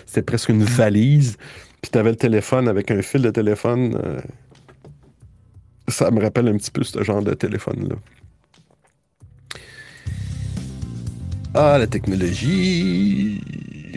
C'était 0.06 0.22
presque 0.22 0.48
une 0.48 0.64
valise. 0.64 1.36
Puis 1.80 1.92
tu 1.92 1.98
avais 1.98 2.10
le 2.10 2.16
téléphone 2.16 2.66
avec 2.66 2.90
un 2.90 3.00
fil 3.00 3.22
de 3.22 3.30
téléphone. 3.30 3.96
Euh, 4.04 4.20
ça 5.86 6.10
me 6.10 6.20
rappelle 6.20 6.48
un 6.48 6.56
petit 6.56 6.72
peu 6.72 6.82
ce 6.82 7.00
genre 7.04 7.22
de 7.22 7.34
téléphone-là. 7.34 7.94
Ah, 11.54 11.78
la 11.78 11.86
technologie. 11.86 13.40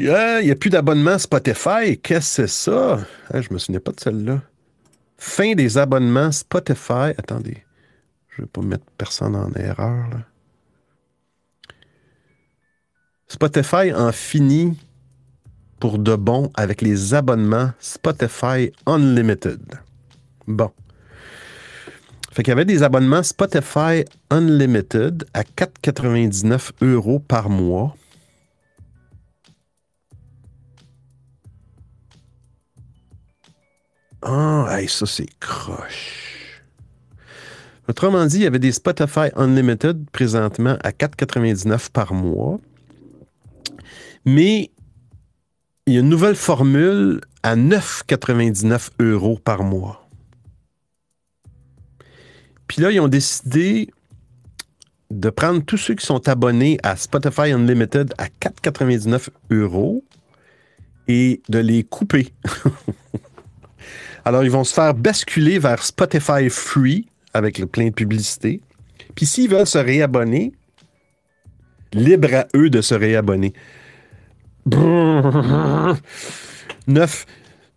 Ah, 0.07 0.39
il 0.41 0.45
n'y 0.45 0.51
a 0.51 0.55
plus 0.55 0.70
d'abonnement 0.70 1.18
Spotify. 1.18 1.97
Qu'est-ce 1.97 2.43
que 2.43 2.47
c'est 2.47 2.47
ça? 2.47 2.99
Ah, 3.34 3.41
je 3.41 3.51
me 3.51 3.57
souviens 3.57 3.80
pas 3.80 3.91
de 3.91 3.99
celle-là. 3.99 4.41
Fin 5.18 5.55
des 5.55 5.78
abonnements 5.78 6.32
Spotify. 6.32 7.13
Attendez, 7.18 7.63
je 8.30 8.41
ne 8.41 8.45
vais 8.45 8.51
pas 8.51 8.61
mettre 8.61 8.86
personne 8.97 9.36
en 9.36 9.51
erreur. 9.53 10.05
Spotify 13.28 13.93
en 13.93 14.11
finit 14.11 14.78
pour 15.80 15.99
de 15.99 16.15
bon 16.15 16.51
avec 16.55 16.82
les 16.82 17.13
abonnements 17.13 17.72
Spotify 17.80 18.72
Unlimited. 18.86 19.80
Bon. 20.47 20.72
Fait 22.32 22.43
qu'il 22.43 22.51
y 22.51 22.53
avait 22.53 22.65
des 22.65 22.84
abonnements 22.84 23.24
Spotify 23.24 24.05
Unlimited 24.30 25.26
à 25.34 25.41
4,99 25.41 26.72
euros 26.82 27.20
par 27.20 27.49
mois. 27.49 27.95
Ah, 34.30 34.78
ça, 34.89 35.05
c'est 35.05 35.30
croche. 35.39 36.61
Autrement 37.88 38.25
dit, 38.25 38.38
il 38.38 38.43
y 38.43 38.45
avait 38.45 38.59
des 38.59 38.73
Spotify 38.73 39.30
Unlimited 39.38 40.09
présentement 40.11 40.78
à 40.84 40.91
4,99 40.91 41.89
par 41.91 42.13
mois. 42.13 42.59
Mais 44.25 44.69
il 45.86 45.93
y 45.93 45.97
a 45.97 46.01
une 46.01 46.09
nouvelle 46.09 46.36
formule 46.36 47.21
à 47.41 47.55
9,99 47.55 48.89
euros 48.99 49.39
par 49.41 49.63
mois. 49.63 50.09
Puis 52.67 52.82
là, 52.82 52.91
ils 52.91 52.99
ont 52.99 53.07
décidé 53.07 53.89
de 55.09 55.30
prendre 55.30 55.63
tous 55.63 55.78
ceux 55.78 55.95
qui 55.95 56.05
sont 56.05 56.28
abonnés 56.28 56.78
à 56.84 56.97
Spotify 56.97 57.53
Unlimited 57.53 58.13
à 58.17 58.28
4,99 58.28 59.30
euros 59.51 60.03
et 61.07 61.41
de 61.47 61.59
les 61.59 61.86
couper. 61.86 62.34
Alors, 64.28 64.43
ils 64.43 64.51
vont 64.51 64.65
se 64.65 64.73
faire 64.73 64.93
basculer 64.93 65.57
vers 65.57 65.82
Spotify 65.82 66.49
Free 66.49 67.07
avec 67.34 67.59
le 67.59 67.65
plein 67.65 67.88
de 67.88 67.93
publicité. 67.93 68.59
Puis 69.15 69.25
s'ils 69.25 69.49
veulent 69.49 69.65
se 69.65 69.78
réabonner, 69.78 70.51
libre 71.93 72.34
à 72.34 72.45
eux 72.53 72.69
de 72.69 72.82
se 72.82 72.93
réabonner. 72.93 73.53
Neuf, 76.88 77.25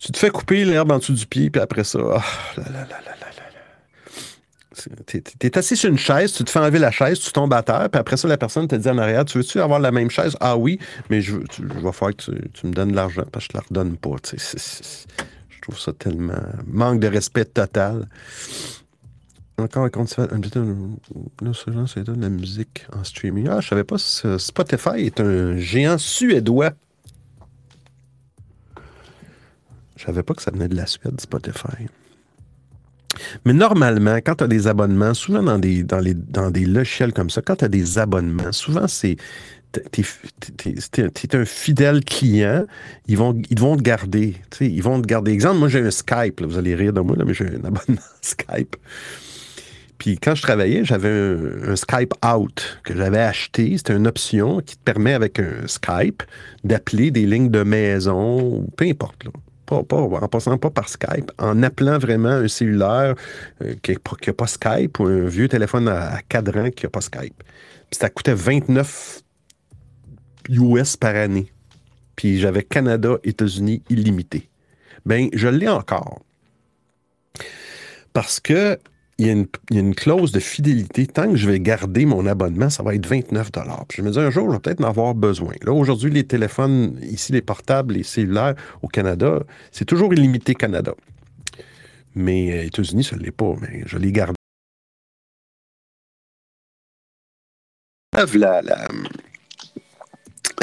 tu 0.00 0.10
te 0.10 0.18
fais 0.18 0.30
couper 0.30 0.64
l'herbe 0.64 0.90
en 0.90 0.98
dessous 0.98 1.12
du 1.12 1.24
pied, 1.24 1.50
puis 1.50 1.62
après 1.62 1.84
ça, 1.84 2.00
oh, 2.02 2.18
T'es 5.06 5.22
es 5.40 5.56
assis 5.56 5.76
sur 5.76 5.88
une 5.88 5.98
chaise, 5.98 6.32
tu 6.32 6.42
te 6.42 6.50
fais 6.50 6.58
enlever 6.58 6.80
la 6.80 6.90
chaise, 6.90 7.20
tu 7.20 7.30
tombes 7.30 7.54
à 7.54 7.62
terre, 7.62 7.88
puis 7.92 8.00
après 8.00 8.16
ça, 8.16 8.26
la 8.26 8.38
personne 8.38 8.66
te 8.66 8.74
dit 8.74 8.88
en 8.88 8.98
arrière, 8.98 9.24
tu 9.24 9.38
veux-tu 9.38 9.60
avoir 9.60 9.78
la 9.78 9.92
même 9.92 10.10
chaise? 10.10 10.36
Ah 10.40 10.56
oui, 10.56 10.80
mais 11.10 11.20
je, 11.20 11.36
vais 11.36 11.92
faire 11.92 12.08
que 12.08 12.32
tu, 12.48 12.66
me 12.66 12.72
donnes 12.72 12.90
de 12.90 12.96
l'argent, 12.96 13.22
parce 13.30 13.46
que 13.46 13.52
je 13.52 13.58
te 13.58 13.58
la 13.58 13.62
redonne 13.68 13.96
pas. 13.96 14.16
Trouve 15.70 15.80
ça 15.80 15.92
tellement... 15.92 16.34
Manque 16.66 17.00
de 17.00 17.06
respect 17.06 17.44
total. 17.44 18.08
Encore 19.58 19.84
un 19.84 19.90
compte 19.90 20.16
Là, 20.16 20.26
c'est 21.86 22.04
de 22.04 22.20
la 22.20 22.28
musique 22.28 22.86
en 22.96 23.04
streaming. 23.04 23.48
Ah, 23.48 23.60
je 23.60 23.68
savais 23.68 23.84
pas, 23.84 23.98
Spotify 23.98 25.06
est 25.06 25.20
un 25.20 25.56
géant 25.58 25.98
suédois. 25.98 26.72
Je 29.96 30.06
savais 30.06 30.22
pas 30.22 30.34
que 30.34 30.42
ça 30.42 30.50
venait 30.50 30.68
de 30.68 30.76
la 30.76 30.86
Suède, 30.86 31.20
Spotify. 31.20 31.88
Mais 33.44 33.52
normalement, 33.52 34.16
quand 34.16 34.36
tu 34.36 34.44
as 34.44 34.48
des 34.48 34.66
abonnements, 34.66 35.12
souvent 35.12 35.42
dans 35.42 35.58
des, 35.58 35.82
dans, 35.82 35.98
les, 35.98 36.14
dans 36.14 36.50
des 36.50 36.64
logiciels 36.64 37.12
comme 37.12 37.28
ça, 37.28 37.42
quand 37.42 37.56
tu 37.56 37.64
as 37.66 37.68
des 37.68 37.98
abonnements, 37.98 38.52
souvent 38.52 38.88
c'est. 38.88 39.16
Tu 39.92 40.02
es, 41.22 41.36
un 41.36 41.44
fidèle 41.44 42.04
client, 42.04 42.64
ils 43.06 43.16
vont, 43.16 43.40
ils 43.50 43.60
vont 43.60 43.76
te 43.76 43.82
garder. 43.82 44.36
Ils 44.60 44.82
vont 44.82 45.00
te 45.00 45.06
garder. 45.06 45.32
Exemple, 45.32 45.58
moi 45.58 45.68
j'ai 45.68 45.80
un 45.80 45.90
Skype, 45.90 46.42
vous 46.42 46.58
allez 46.58 46.74
rire 46.74 46.92
de 46.92 47.00
moi, 47.00 47.16
là, 47.16 47.24
mais 47.24 47.34
j'ai 47.34 47.46
un 47.46 47.64
abonnement 47.64 48.02
Skype. 48.20 48.76
Puis 50.00 50.18
quand 50.18 50.34
je 50.34 50.40
travaillais, 50.40 50.82
j'avais 50.82 51.36
un, 51.68 51.76
Skype 51.76 52.14
Out 52.26 52.80
que 52.84 52.96
j'avais 52.96 53.18
acheté. 53.18 53.76
C'était 53.76 53.94
une 53.94 54.06
option 54.06 54.60
qui 54.60 54.76
te 54.76 54.82
permet 54.82 55.12
avec 55.12 55.38
un 55.38 55.66
Skype 55.66 56.22
d'appeler 56.64 57.10
des 57.10 57.26
lignes 57.26 57.50
de 57.50 57.62
maison, 57.62 58.66
peu 58.76 58.86
importe. 58.86 59.24
Pas, 59.66 59.76
en 59.76 60.28
passant 60.28 60.58
pas 60.58 60.70
par 60.70 60.88
Skype, 60.88 61.30
en 61.38 61.62
appelant 61.62 61.98
vraiment 61.98 62.30
un 62.30 62.48
cellulaire 62.48 63.14
euh, 63.62 63.74
qui 63.82 63.92
n'a 63.92 64.32
pas 64.32 64.46
Skype 64.48 64.98
ou 64.98 65.06
un 65.06 65.26
vieux 65.26 65.46
téléphone 65.46 65.86
à, 65.86 66.18
cadran 66.28 66.70
qui 66.70 66.86
n'a 66.86 66.90
pas 66.90 67.02
Skype. 67.02 67.40
Puis 67.88 67.98
ça 68.00 68.08
coûtait 68.08 68.34
29 68.34 69.20
US 70.48 70.96
par 70.96 71.14
année. 71.14 71.52
Puis 72.16 72.38
j'avais 72.38 72.62
Canada, 72.62 73.18
États-Unis 73.24 73.82
illimité. 73.88 74.48
Ben, 75.06 75.28
je 75.32 75.48
l'ai 75.48 75.68
encore. 75.68 76.20
Parce 78.12 78.40
que 78.40 78.78
il 79.20 79.26
y, 79.26 79.78
a 79.78 79.80
une, 79.80 79.94
clause 79.94 80.32
de 80.32 80.40
fidélité. 80.40 81.06
Tant 81.06 81.30
que 81.30 81.36
je 81.36 81.46
vais 81.46 81.60
garder 81.60 82.06
mon 82.06 82.26
abonnement, 82.26 82.70
ça 82.70 82.82
va 82.82 82.94
être 82.94 83.06
29 83.06 83.50
Puis 83.86 83.98
je 83.98 84.02
me 84.02 84.10
dis, 84.10 84.18
un 84.18 84.30
jour, 84.30 84.48
je 84.48 84.54
vais 84.54 84.60
peut-être 84.60 84.82
en 84.82 84.88
avoir 84.88 85.14
besoin. 85.14 85.52
Là, 85.60 85.72
aujourd'hui, 85.72 86.10
les 86.10 86.24
téléphones, 86.24 86.98
ici, 87.02 87.32
les 87.32 87.42
portables, 87.42 87.94
les 87.94 88.02
cellulaires 88.02 88.54
au 88.80 88.88
Canada, 88.88 89.40
c'est 89.72 89.84
toujours 89.84 90.14
illimité 90.14 90.54
Canada. 90.54 90.94
Mais 92.14 92.50
euh, 92.50 92.64
États-Unis, 92.64 93.04
ça 93.04 93.16
ne 93.16 93.20
l'est 93.20 93.30
pas, 93.30 93.54
mais 93.60 93.82
je 93.84 93.98
les 93.98 94.10
garde. 94.10 94.36
La, 98.34 98.62
la, 98.62 98.88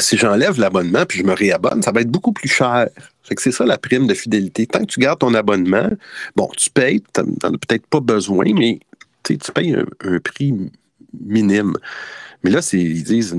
si 0.00 0.16
j'enlève 0.16 0.58
l'abonnement 0.58 1.04
puis 1.06 1.18
je 1.18 1.24
me 1.24 1.32
réabonne, 1.32 1.82
ça 1.82 1.92
va 1.92 2.00
être 2.00 2.10
beaucoup 2.10 2.32
plus 2.32 2.48
cher. 2.48 2.88
c'est 3.36 3.52
ça 3.52 3.64
la 3.64 3.78
prime 3.78 4.06
de 4.06 4.14
fidélité. 4.14 4.66
Tant 4.66 4.80
que 4.80 4.86
tu 4.86 5.00
gardes 5.00 5.18
ton 5.18 5.34
abonnement, 5.34 5.90
bon, 6.36 6.48
tu 6.56 6.70
payes, 6.70 7.02
tu 7.12 7.20
n'en 7.20 7.54
as 7.54 7.58
peut-être 7.58 7.86
pas 7.86 8.00
besoin, 8.00 8.46
mais 8.54 8.80
tu 9.24 9.52
payes 9.52 9.74
un, 9.74 10.18
prix 10.20 10.54
minime. 11.20 11.74
Mais 12.44 12.50
là, 12.50 12.60
ils 12.72 13.02
disent, 13.02 13.36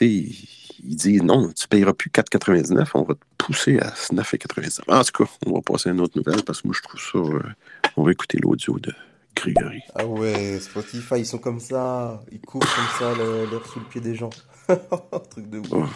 ils 0.00 0.96
disent 0.96 1.22
non, 1.22 1.48
tu 1.52 1.64
ne 1.64 1.68
payeras 1.68 1.92
plus 1.92 2.10
4,99, 2.10 2.88
on 2.94 3.02
va 3.02 3.14
te 3.14 3.20
pousser 3.38 3.78
à 3.78 3.90
9,99. 4.12 4.80
En 4.88 5.04
tout 5.04 5.24
cas, 5.24 5.30
on 5.46 5.52
va 5.52 5.60
passer 5.60 5.90
à 5.90 5.92
une 5.92 6.00
autre 6.00 6.18
nouvelle 6.18 6.42
parce 6.42 6.62
que 6.62 6.68
moi, 6.68 6.76
je 6.76 6.82
trouve 6.82 7.00
ça. 7.00 7.18
Euh, 7.18 7.52
on 7.96 8.02
va 8.02 8.10
écouter 8.10 8.38
l'audio 8.42 8.78
de 8.80 8.92
Grégory. 9.36 9.80
Ah 9.94 10.06
ouais, 10.06 10.58
Spotify, 10.58 11.18
ils 11.18 11.26
sont 11.26 11.38
comme 11.38 11.60
ça. 11.60 12.20
Ils 12.32 12.40
courent 12.40 12.60
comme 12.60 12.98
ça 12.98 13.14
l'air 13.16 13.66
sous 13.66 13.78
le 13.78 13.84
pied 13.86 14.00
des 14.00 14.16
gens. 14.16 14.30
Un 15.12 15.18
truc 15.18 15.48
de 15.50 15.58
ouf. 15.58 15.90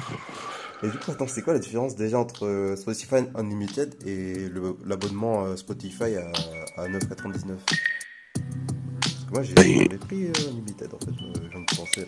Et 0.83 0.89
du 0.89 0.99
coup, 0.99 1.11
attends, 1.11 1.27
c'est 1.27 1.43
quoi 1.43 1.55
la 1.55 1.59
différence 1.59 1.97
déjà 1.97 2.19
entre 2.19 2.47
euh, 2.47 2.77
Spotify 2.77 3.17
Unlimited 3.35 3.97
et 4.07 4.49
l'abonnement 4.87 5.45
euh, 5.45 5.57
Spotify 5.57 6.17
à, 6.17 6.31
à 6.81 6.89
9,99 6.89 7.57
Moi, 9.33 9.43
j'ai 9.43 9.55
ben... 9.55 9.99
pris 9.99 10.27
euh, 10.27 10.51
Unlimited 10.51 10.89
en 10.95 10.99
fait, 10.99 11.13
je 11.19 11.49
viens 11.51 11.61
de 11.61 11.77
penser 11.77 12.01
là. 12.03 12.07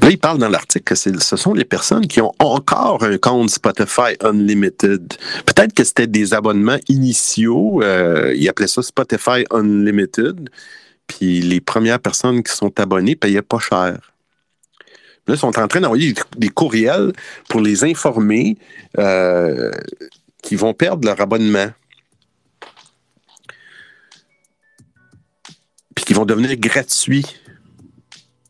Là, 0.00 0.10
il 0.10 0.18
parle 0.18 0.38
dans 0.38 0.48
l'article 0.48 0.84
que 0.84 0.94
ce 0.94 1.36
sont 1.36 1.54
les 1.54 1.64
personnes 1.64 2.06
qui 2.06 2.20
ont 2.20 2.32
encore 2.38 3.02
un 3.02 3.18
compte 3.18 3.50
Spotify 3.50 4.16
Unlimited. 4.20 5.14
Peut-être 5.46 5.72
que 5.72 5.84
c'était 5.84 6.06
des 6.06 6.34
abonnements 6.34 6.78
initiaux. 6.88 7.82
Euh, 7.82 8.34
ils 8.36 8.48
appelaient 8.48 8.68
ça 8.68 8.82
Spotify 8.82 9.44
Unlimited. 9.50 10.50
Puis 11.06 11.40
les 11.40 11.60
premières 11.60 12.00
personnes 12.00 12.42
qui 12.42 12.54
sont 12.54 12.72
abonnées 12.78 13.16
payaient 13.16 13.42
pas 13.42 13.58
cher. 13.58 14.11
Là, 15.26 15.34
ils 15.34 15.38
sont 15.38 15.58
en 15.58 15.68
train 15.68 15.80
d'envoyer 15.80 16.14
des 16.36 16.48
courriels 16.48 17.12
pour 17.48 17.60
les 17.60 17.84
informer 17.84 18.56
euh, 18.98 19.70
qu'ils 20.42 20.58
vont 20.58 20.74
perdre 20.74 21.06
leur 21.06 21.20
abonnement. 21.20 21.70
Puis 25.94 26.04
qu'ils 26.04 26.16
vont 26.16 26.24
devenir 26.24 26.56
gratuits 26.56 27.26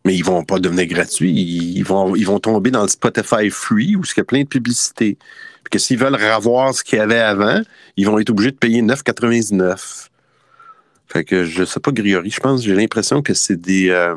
mais 0.05 0.16
ils 0.16 0.25
vont 0.25 0.45
pas 0.45 0.59
devenir 0.59 0.87
gratuits. 0.87 1.33
Ils 1.33 1.85
vont, 1.85 2.16
ils 2.16 2.27
vont 2.27 2.41
tomber 2.41 2.70
dans 2.70 2.83
le 2.83 2.89
Spotify 2.89 3.51
Free 3.51 3.97
où 3.97 4.03
il 4.03 4.16
y 4.16 4.20
a 4.20 4.25
plein 4.25 4.43
de 4.43 4.49
publicité. 4.49 5.16
Puis 5.64 5.70
que 5.70 5.79
s'ils 5.79 5.99
veulent 5.99 6.16
revoir 6.16 6.75
ce 6.75 6.83
qu'il 6.83 6.99
y 6.99 7.03
avait 7.03 7.20
avant, 7.20 7.61
ils 7.97 8.07
vont 8.07 8.18
être 8.18 8.31
obligés 8.31 8.51
de 8.51 8.57
payer 8.57 8.83
9,99. 8.83 10.09
Fait 11.07 11.25
que 11.25 11.45
je 11.45 11.64
sais 11.64 11.79
pas, 11.79 11.93
Griori, 11.93 12.31
je 12.31 12.41
pense, 12.41 12.62
j'ai 12.62 12.75
l'impression 12.75 13.23
que 13.23 13.35
c'est 13.35 13.61
des. 13.61 13.91
Euh, 13.91 14.16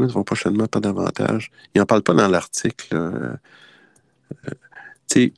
ils 0.00 0.06
vont 0.06 0.24
prochainement 0.24 0.66
pas 0.66 0.80
davantage. 0.80 1.50
Ils 1.74 1.78
n'en 1.78 1.86
parlent 1.86 2.02
pas 2.02 2.14
dans 2.14 2.28
l'article. 2.28 2.88
Euh, 2.92 3.34
tu 5.10 5.32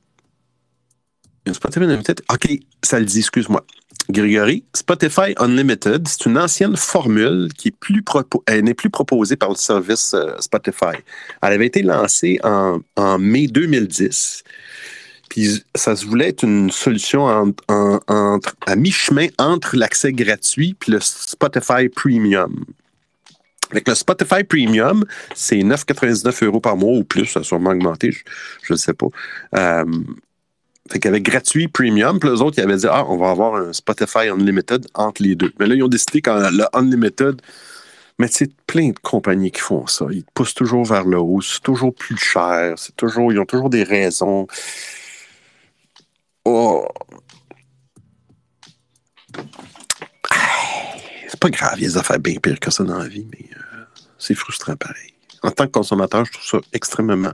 sais. 1.46 1.52
Spotify 1.52 1.84
OK, 2.32 2.48
ça 2.82 2.98
le 2.98 3.04
dit, 3.04 3.18
excuse-moi. 3.18 3.64
Grégory, 4.10 4.64
Spotify 4.74 5.34
Unlimited, 5.38 6.06
c'est 6.08 6.26
une 6.26 6.38
ancienne 6.38 6.76
formule 6.76 7.48
qui 7.56 7.74
n'est 8.48 8.74
plus 8.74 8.90
proposée 8.90 9.36
par 9.36 9.50
le 9.50 9.54
service 9.54 10.12
euh, 10.14 10.36
Spotify. 10.40 10.96
Elle 11.42 11.52
avait 11.54 11.66
été 11.66 11.82
lancée 11.82 12.38
en, 12.42 12.80
mai 13.18 13.46
2010. 13.46 14.44
Puis 15.30 15.64
ça 15.74 15.96
se 15.96 16.06
voulait 16.06 16.28
être 16.28 16.44
une 16.44 16.70
solution 16.70 17.26
à 17.28 18.76
mi-chemin 18.76 19.26
entre 19.38 19.76
l'accès 19.76 20.12
gratuit 20.12 20.76
et 20.86 20.90
le 20.90 21.00
Spotify 21.00 21.88
Premium. 21.88 22.64
Avec 23.70 23.88
le 23.88 23.94
Spotify 23.94 24.44
Premium, 24.44 25.04
c'est 25.34 25.56
9,99 25.56 26.44
euros 26.44 26.60
par 26.60 26.76
mois 26.76 26.92
ou 26.98 27.04
plus, 27.04 27.26
ça 27.26 27.40
a 27.40 27.42
sûrement 27.42 27.70
augmenté, 27.70 28.10
je 28.62 28.72
ne 28.72 28.76
sais 28.76 28.94
pas. 28.94 29.06
Euh, 29.56 29.84
fait 30.90 31.06
avait 31.06 31.20
gratuit 31.20 31.68
premium, 31.68 32.18
puis 32.18 32.28
les 32.28 32.42
autres, 32.42 32.58
ils 32.58 32.62
avaient 32.62 32.76
dit 32.76 32.86
Ah, 32.88 33.06
on 33.08 33.16
va 33.16 33.30
avoir 33.30 33.54
un 33.56 33.72
Spotify 33.72 34.28
Unlimited 34.28 34.86
entre 34.94 35.22
les 35.22 35.34
deux. 35.34 35.52
Mais 35.58 35.66
là, 35.66 35.74
ils 35.74 35.82
ont 35.82 35.88
décidé 35.88 36.20
quand 36.20 36.50
le 36.50 36.64
Unlimited. 36.74 37.40
Mais 38.18 38.28
c'est 38.30 38.54
plein 38.66 38.90
de 38.90 38.98
compagnies 39.00 39.50
qui 39.50 39.60
font 39.60 39.86
ça. 39.86 40.06
Ils 40.10 40.22
te 40.22 40.30
poussent 40.34 40.54
toujours 40.54 40.84
vers 40.84 41.04
le 41.04 41.18
haut. 41.18 41.40
C'est 41.40 41.62
toujours 41.62 41.92
plus 41.92 42.16
cher. 42.16 42.74
C'est 42.76 42.94
toujours, 42.94 43.32
ils 43.32 43.40
ont 43.40 43.46
toujours 43.46 43.70
des 43.70 43.82
raisons. 43.82 44.46
Oh. 46.44 46.86
Pas 51.44 51.50
grave, 51.50 51.74
il 51.76 51.82
y 51.82 51.84
a 51.84 51.88
des 51.90 51.98
affaires 51.98 52.18
bien 52.18 52.36
pires 52.42 52.58
que 52.58 52.70
ça 52.70 52.84
dans 52.84 52.96
la 52.96 53.06
vie, 53.06 53.26
mais 53.30 53.44
euh, 53.52 53.82
c'est 54.18 54.34
frustrant 54.34 54.76
pareil. 54.76 55.12
En 55.42 55.50
tant 55.50 55.66
que 55.66 55.72
consommateur, 55.72 56.24
je 56.24 56.32
trouve 56.32 56.62
ça 56.62 56.66
extrêmement 56.72 57.32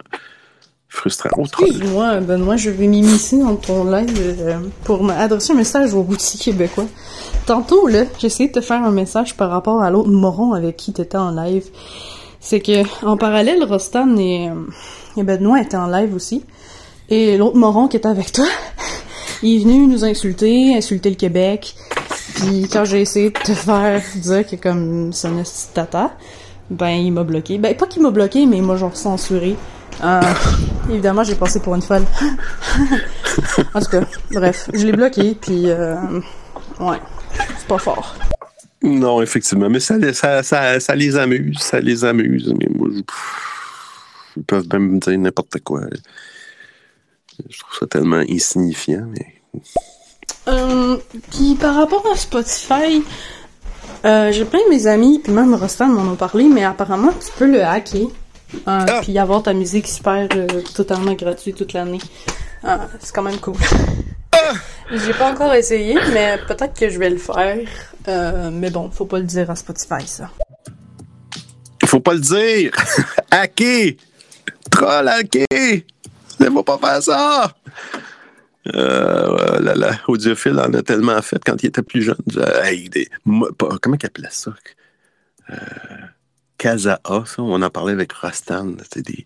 frustrant. 0.88 1.30
Moi, 1.92 2.18
Benoît, 2.18 2.56
je 2.56 2.70
vais 2.70 2.88
m'immiscer 2.88 3.38
dans 3.38 3.54
ton 3.54 3.88
live 3.88 4.10
euh, 4.18 4.58
pour 4.82 5.08
adresser 5.12 5.52
un 5.52 5.56
message 5.58 5.94
aux 5.94 6.02
routiers 6.02 6.40
québécois. 6.40 6.86
Tantôt, 7.46 7.86
là, 7.86 8.02
j'ai 8.18 8.26
essayé 8.26 8.48
de 8.48 8.54
te 8.54 8.60
faire 8.60 8.82
un 8.82 8.90
message 8.90 9.36
par 9.36 9.48
rapport 9.48 9.80
à 9.80 9.92
l'autre 9.92 10.10
moron 10.10 10.54
avec 10.54 10.76
qui 10.76 10.92
tu 10.92 11.02
étais 11.02 11.16
en 11.16 11.30
live. 11.30 11.66
C'est 12.40 12.58
que, 12.58 12.82
en 13.06 13.16
parallèle, 13.16 13.62
Rostan 13.62 14.16
et, 14.16 14.48
euh, 14.48 14.54
et 15.18 15.22
Benoît 15.22 15.60
étaient 15.60 15.76
en 15.76 15.86
live 15.86 16.16
aussi. 16.16 16.44
Et 17.10 17.38
l'autre 17.38 17.56
moron 17.56 17.86
qui 17.86 17.96
était 17.96 18.08
avec 18.08 18.32
toi, 18.32 18.48
il 19.44 19.54
est 19.54 19.64
venu 19.64 19.86
nous 19.86 20.04
insulter, 20.04 20.74
insulter 20.74 21.10
le 21.10 21.16
Québec. 21.16 21.76
Puis 22.34 22.68
quand 22.70 22.84
j'ai 22.84 23.00
essayé 23.02 23.30
de 23.30 23.38
te 23.38 23.52
faire 23.52 24.02
dire 24.16 24.46
que 24.46 24.56
comme 24.56 25.12
ça 25.12 25.28
tata, 25.74 26.16
ben 26.70 26.90
il 26.90 27.12
m'a 27.12 27.24
bloqué. 27.24 27.58
Ben 27.58 27.76
pas 27.76 27.86
qu'il 27.86 28.02
m'a 28.02 28.10
bloqué, 28.10 28.46
mais 28.46 28.58
il 28.58 28.62
m'a 28.62 28.76
genre 28.76 28.96
censuré. 28.96 29.56
Euh, 30.02 30.20
évidemment, 30.88 31.24
j'ai 31.24 31.34
passé 31.34 31.60
pour 31.60 31.74
une 31.74 31.82
folle. 31.82 32.04
En 33.74 33.80
tout 33.80 33.90
cas, 33.90 34.00
bref, 34.32 34.68
je 34.74 34.84
l'ai 34.84 34.92
bloqué, 34.92 35.36
puis 35.40 35.70
euh, 35.70 35.94
ouais, 36.80 36.98
c'est 37.56 37.66
pas 37.68 37.78
fort. 37.78 38.16
Non, 38.82 39.22
effectivement, 39.22 39.70
mais 39.70 39.78
ça, 39.78 39.94
ça, 40.12 40.42
ça, 40.42 40.80
ça, 40.80 40.94
les 40.96 41.16
amuse, 41.16 41.58
ça 41.58 41.80
les 41.80 42.04
amuse. 42.04 42.52
Mais 42.58 42.66
moi, 42.74 42.88
ils 44.36 44.42
peuvent 44.42 44.66
même 44.72 44.94
me 44.94 44.98
dire 44.98 45.18
n'importe 45.18 45.60
quoi. 45.60 45.82
Je 47.48 47.58
trouve 47.60 47.78
ça 47.78 47.86
tellement 47.86 48.22
insignifiant, 48.28 49.06
mais. 49.06 49.60
Euh, 50.48 50.96
puis 51.30 51.54
par 51.54 51.74
rapport 51.76 52.04
à 52.12 52.16
Spotify, 52.16 53.02
euh, 54.04 54.32
j'ai 54.32 54.44
plein 54.44 54.60
de 54.64 54.70
mes 54.70 54.86
amis, 54.86 55.20
puis 55.22 55.32
même 55.32 55.54
Rostan 55.54 55.88
m'en 55.88 56.12
ont 56.12 56.16
parlé, 56.16 56.44
mais 56.44 56.64
apparemment 56.64 57.12
tu 57.12 57.30
peux 57.36 57.46
le 57.46 57.62
hacker. 57.62 58.08
Euh, 58.54 58.58
ah! 58.66 59.00
Puis 59.02 59.18
avoir 59.18 59.42
ta 59.42 59.52
musique 59.52 59.86
super 59.86 60.26
euh, 60.34 60.46
totalement 60.74 61.12
gratuite 61.12 61.56
toute 61.56 61.72
l'année. 61.72 62.00
Ah, 62.64 62.88
c'est 62.98 63.14
quand 63.14 63.22
même 63.22 63.38
cool. 63.38 63.54
Ah! 64.32 64.54
J'ai 64.92 65.12
pas 65.12 65.32
encore 65.32 65.54
essayé, 65.54 65.96
mais 66.12 66.38
peut-être 66.48 66.78
que 66.78 66.88
je 66.88 66.98
vais 66.98 67.10
le 67.10 67.18
faire. 67.18 67.58
Euh, 68.08 68.50
mais 68.52 68.70
bon, 68.70 68.90
faut 68.90 69.04
pas 69.04 69.18
le 69.18 69.24
dire 69.24 69.48
à 69.50 69.54
Spotify, 69.54 70.06
ça. 70.06 70.30
Faut 71.84 72.00
pas 72.00 72.14
le 72.14 72.20
dire! 72.20 72.72
hacker! 73.30 73.92
Troll 74.70 75.08
hacker! 75.08 75.46
Ne 76.40 76.62
pas 76.62 76.78
faire 76.78 77.02
ça! 77.02 77.52
Euh, 78.74 79.92
Audiophile 80.06 80.58
en 80.58 80.72
a 80.74 80.82
tellement 80.82 81.20
fait 81.22 81.42
quand 81.44 81.62
il 81.62 81.66
était 81.66 81.82
plus 81.82 82.02
jeune. 82.02 82.16
comment 83.80 83.96
il 84.00 84.06
appelait 84.06 84.28
ça? 84.30 84.54
Euh, 85.50 85.56
Casa 86.58 87.00
A, 87.04 87.24
ça, 87.24 87.42
on 87.42 87.62
en 87.62 87.70
parlait 87.70 87.92
avec 87.92 88.12
Rastan. 88.12 88.74
C'était 88.82 89.24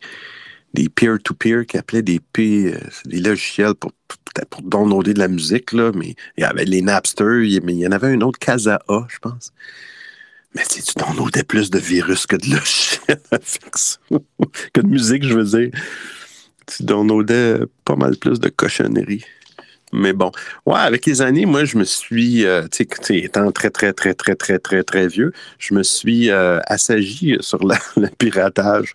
des, 0.72 0.88
peer-to-peer 0.88 1.66
qui 1.66 1.76
appelaient 1.78 2.02
des 2.02 2.20
P, 2.20 2.74
euh, 2.74 2.78
des 3.06 3.20
logiciels 3.20 3.74
pour, 3.74 3.92
pour 4.50 4.62
downloader 4.62 5.14
de 5.14 5.18
la 5.18 5.28
musique, 5.28 5.72
là, 5.72 5.90
mais 5.94 6.14
il 6.36 6.42
y 6.42 6.44
avait 6.44 6.64
les 6.64 6.82
Napster, 6.82 7.60
mais 7.62 7.74
il 7.74 7.78
y 7.78 7.86
en 7.86 7.92
avait 7.92 8.08
un 8.08 8.20
autre, 8.20 8.38
Casa 8.38 8.80
A, 8.88 9.06
je 9.08 9.18
pense. 9.18 9.52
Mais 10.54 10.62
tu 10.62 10.80
downloadais 10.96 11.42
plus 11.42 11.70
de 11.70 11.78
virus 11.78 12.26
que 12.26 12.36
de 12.36 12.54
logiciels 12.54 13.18
que 14.72 14.80
de 14.80 14.86
musique, 14.86 15.24
je 15.24 15.34
veux 15.34 15.44
dire 15.44 15.70
tu 16.66 16.82
downloadais 16.82 17.60
pas 17.84 17.96
mal 17.96 18.16
plus 18.16 18.40
de 18.40 18.48
cochonneries. 18.48 19.24
Mais 19.94 20.12
bon, 20.12 20.32
ouais, 20.66 20.80
avec 20.80 21.06
les 21.06 21.22
années, 21.22 21.46
moi, 21.46 21.64
je 21.64 21.78
me 21.78 21.84
suis, 21.84 22.44
euh, 22.44 22.66
tu 22.66 22.84
sais, 23.00 23.18
étant 23.18 23.52
très, 23.52 23.70
très, 23.70 23.92
très, 23.92 24.12
très, 24.12 24.34
très, 24.34 24.58
très, 24.58 24.82
très 24.82 25.06
vieux, 25.06 25.32
je 25.58 25.72
me 25.72 25.84
suis 25.84 26.30
euh, 26.30 26.58
assagi 26.66 27.36
sur 27.38 27.64
le 27.96 28.08
piratage. 28.18 28.92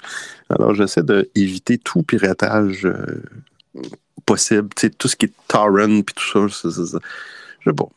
Alors, 0.50 0.76
j'essaie 0.76 1.04
d'éviter 1.04 1.78
tout 1.78 2.04
piratage 2.04 2.86
euh, 2.86 3.24
possible, 4.26 4.68
tu 4.76 4.88
sais, 4.88 4.90
tout 4.90 5.08
ce 5.08 5.16
qui 5.16 5.28
est 5.28 5.34
torrent 5.48 6.02
puis 6.02 6.16
tout 6.16 6.50
ça. 6.50 6.70
Je 6.70 7.70
sais 7.70 7.74
pas. 7.74 7.90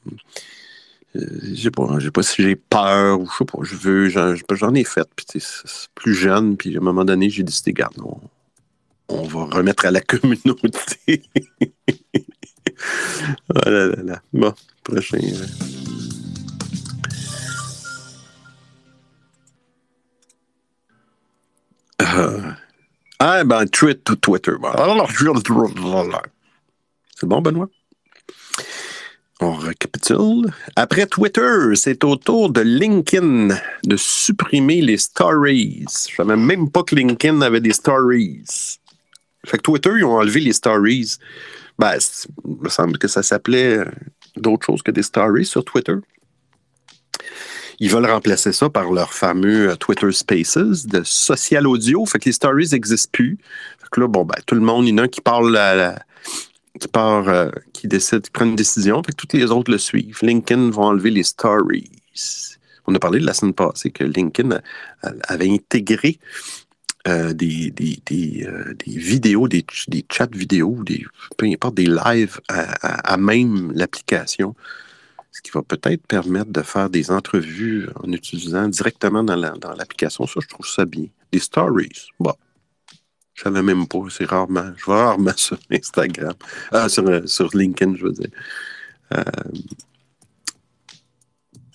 Je 1.14 1.60
sais 1.60 1.70
pas, 1.72 1.98
je 1.98 2.04
sais 2.04 2.10
pas 2.12 2.22
si 2.22 2.42
j'ai 2.42 2.56
peur 2.56 3.20
ou 3.20 3.26
je 3.26 3.36
sais 3.36 3.44
pas, 3.44 3.58
je 3.62 3.74
veux, 3.74 4.08
j'en 4.08 4.74
ai 4.74 4.84
fait, 4.84 5.08
puis 5.16 5.42
plus 5.96 6.14
jeune, 6.14 6.56
puis 6.56 6.76
à 6.76 6.78
un 6.78 6.82
moment 6.82 7.04
donné, 7.04 7.28
j'ai 7.28 7.42
décidé, 7.42 7.72
garde, 7.72 7.98
non, 7.98 8.20
on 9.08 9.22
va 9.22 9.44
remettre 9.44 9.86
à 9.86 9.90
la 9.90 10.00
communauté. 10.12 11.22
oh 13.54 13.70
là 13.70 13.86
là 13.86 14.02
là. 14.02 14.22
Bon, 14.32 14.54
prochain. 14.84 15.18
Euh. 22.14 22.52
Ah, 23.18 23.44
ben, 23.44 23.66
tweet 23.66 24.02
to 24.04 24.16
Twitter. 24.16 24.52
C'est 27.14 27.26
bon, 27.28 27.40
Benoît? 27.40 27.68
On 29.40 29.54
récapitule. 29.54 30.52
Après 30.76 31.06
Twitter, 31.06 31.74
c'est 31.74 32.04
au 32.04 32.16
tour 32.16 32.50
de 32.50 32.60
LinkedIn 32.60 33.56
de 33.84 33.96
supprimer 33.96 34.80
les 34.80 34.98
stories. 34.98 35.84
Je 36.08 36.14
savais 36.16 36.36
même 36.36 36.70
pas 36.70 36.82
que 36.82 36.94
LinkedIn 36.94 37.40
avait 37.42 37.60
des 37.60 37.72
stories. 37.72 38.80
Fait 39.46 39.56
que 39.56 39.62
Twitter, 39.62 39.90
ils 39.96 40.04
ont 40.04 40.16
enlevé 40.16 40.40
les 40.40 40.52
stories. 40.52 41.16
Ben, 41.78 41.96
il 42.44 42.56
me 42.60 42.68
semble 42.68 42.98
que 42.98 43.08
ça 43.08 43.22
s'appelait 43.22 43.78
euh, 43.78 43.84
d'autres 44.36 44.66
choses 44.66 44.82
que 44.82 44.90
des 44.90 45.02
stories 45.02 45.46
sur 45.46 45.64
Twitter. 45.64 45.96
Ils 47.80 47.90
veulent 47.90 48.06
remplacer 48.06 48.52
ça 48.52 48.70
par 48.70 48.92
leur 48.92 49.12
fameux 49.12 49.70
euh, 49.70 49.76
Twitter 49.76 50.12
Spaces 50.12 50.86
de 50.86 51.02
social 51.02 51.66
audio. 51.66 52.06
Fait 52.06 52.18
que 52.18 52.26
les 52.26 52.32
stories 52.32 52.68
n'existent 52.70 53.10
plus. 53.12 53.38
Fait 53.80 53.88
que 53.90 54.00
là, 54.00 54.06
bon, 54.06 54.24
ben, 54.24 54.36
tout 54.46 54.54
le 54.54 54.60
monde, 54.60 54.86
il 54.86 54.90
y 54.90 55.00
en 55.00 55.04
a 55.04 55.08
qui 55.08 55.20
parle 55.20 55.58
qui 56.78 56.88
part, 56.88 57.28
euh, 57.28 57.50
qui 57.72 57.88
décide, 57.88 58.22
qui 58.22 58.30
prend 58.30 58.46
une 58.46 58.56
décision, 58.56 59.02
fait 59.02 59.12
que 59.12 59.26
tous 59.26 59.36
les 59.36 59.50
autres 59.50 59.70
le 59.70 59.78
suivent. 59.78 60.18
LinkedIn 60.22 60.70
va 60.70 60.82
enlever 60.82 61.10
les 61.10 61.22
stories. 61.22 61.90
On 62.86 62.94
a 62.94 62.98
parlé 62.98 63.20
de 63.20 63.26
la 63.26 63.34
semaine 63.34 63.54
passée 63.54 63.90
que 63.90 64.04
LinkedIn 64.04 64.58
avait 65.02 65.50
intégré 65.50 66.18
euh, 67.08 67.32
des, 67.32 67.74
euh, 68.12 68.74
des, 68.74 68.96
vidéos, 68.96 69.48
des, 69.48 69.64
chats 70.08 70.28
vidéo, 70.30 70.84
peu 71.36 71.46
importe, 71.46 71.74
des 71.74 71.88
lives 71.88 72.40
à, 72.48 73.16
même 73.16 73.72
l'application, 73.74 74.54
ce 75.32 75.42
qui 75.42 75.50
va 75.50 75.62
peut-être 75.62 76.06
permettre 76.06 76.52
de 76.52 76.62
faire 76.62 76.88
des 76.88 77.10
entrevues 77.10 77.88
en 77.96 78.12
utilisant 78.12 78.68
directement 78.68 79.24
dans 79.24 79.34
l'application. 79.34 80.28
ça, 80.28 80.38
je 80.40 80.46
trouve 80.46 80.66
ça 80.66 80.84
bien. 80.84 81.06
Des 81.32 81.40
stories, 81.40 82.06
bon. 82.20 82.34
Je 83.34 83.42
savais 83.42 83.62
même 83.62 83.88
pas, 83.88 83.98
c'est 84.08 84.26
rarement. 84.26 84.72
Je 84.76 84.84
vois 84.84 85.06
rarement 85.06 85.32
sur 85.36 85.58
Instagram. 85.72 86.34
Ah, 86.70 86.88
sur, 86.88 87.08
euh, 87.08 87.26
sur 87.26 87.50
LinkedIn, 87.52 87.96
je 87.96 88.04
veux 88.04 88.12
dire. 88.12 88.30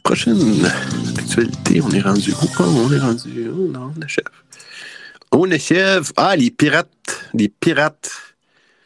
prochaine 0.03 0.65
actualité, 1.17 1.81
on 1.81 1.89
est 1.89 1.99
rendu 1.99 2.31
où? 2.31 2.63
on 2.63 2.93
est 2.93 2.99
rendu. 2.99 3.49
Non, 3.49 3.91
le 3.99 4.07
chef. 4.07 4.23
On 5.31 5.49
achève. 5.51 6.11
Ah, 6.15 6.35
les 6.35 6.51
pirates. 6.51 7.29
Les 7.33 7.49
pirates. 7.49 8.11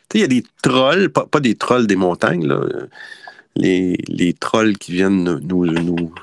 Tu 0.09 0.19
sais, 0.19 0.19
il 0.19 0.21
y 0.21 0.23
a 0.23 0.27
des 0.27 0.43
trolls, 0.61 1.09
pas, 1.09 1.39
des 1.39 1.55
trolls 1.55 1.87
des 1.87 1.95
montagnes, 1.95 2.47
là. 2.47 2.61
Les, 3.55 4.35
trolls 4.39 4.77
qui 4.77 4.93
viennent 4.93 5.39
nous, 5.39 6.13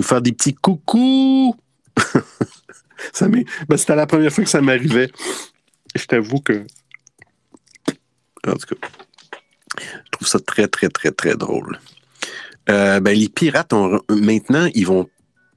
faire 0.00 0.22
des 0.22 0.32
petits 0.32 0.54
coucous. 0.54 1.54
ça 3.12 3.28
ben, 3.28 3.44
C'était 3.76 3.96
la 3.96 4.06
première 4.06 4.32
fois 4.32 4.44
que 4.44 4.50
ça 4.50 4.60
m'arrivait. 4.60 5.10
Je 5.94 6.04
t'avoue 6.06 6.40
que. 6.40 6.64
En 8.46 8.54
tout 8.54 8.74
cas, 8.74 8.88
je 9.78 10.10
trouve 10.10 10.28
ça 10.28 10.40
très, 10.40 10.68
très, 10.68 10.88
très, 10.88 11.12
très 11.12 11.36
drôle. 11.36 11.78
Euh, 12.70 13.00
ben, 13.00 13.16
les 13.16 13.28
pirates, 13.28 13.72
ont, 13.72 14.00
maintenant, 14.08 14.68
ils 14.74 14.86
vont 14.86 15.08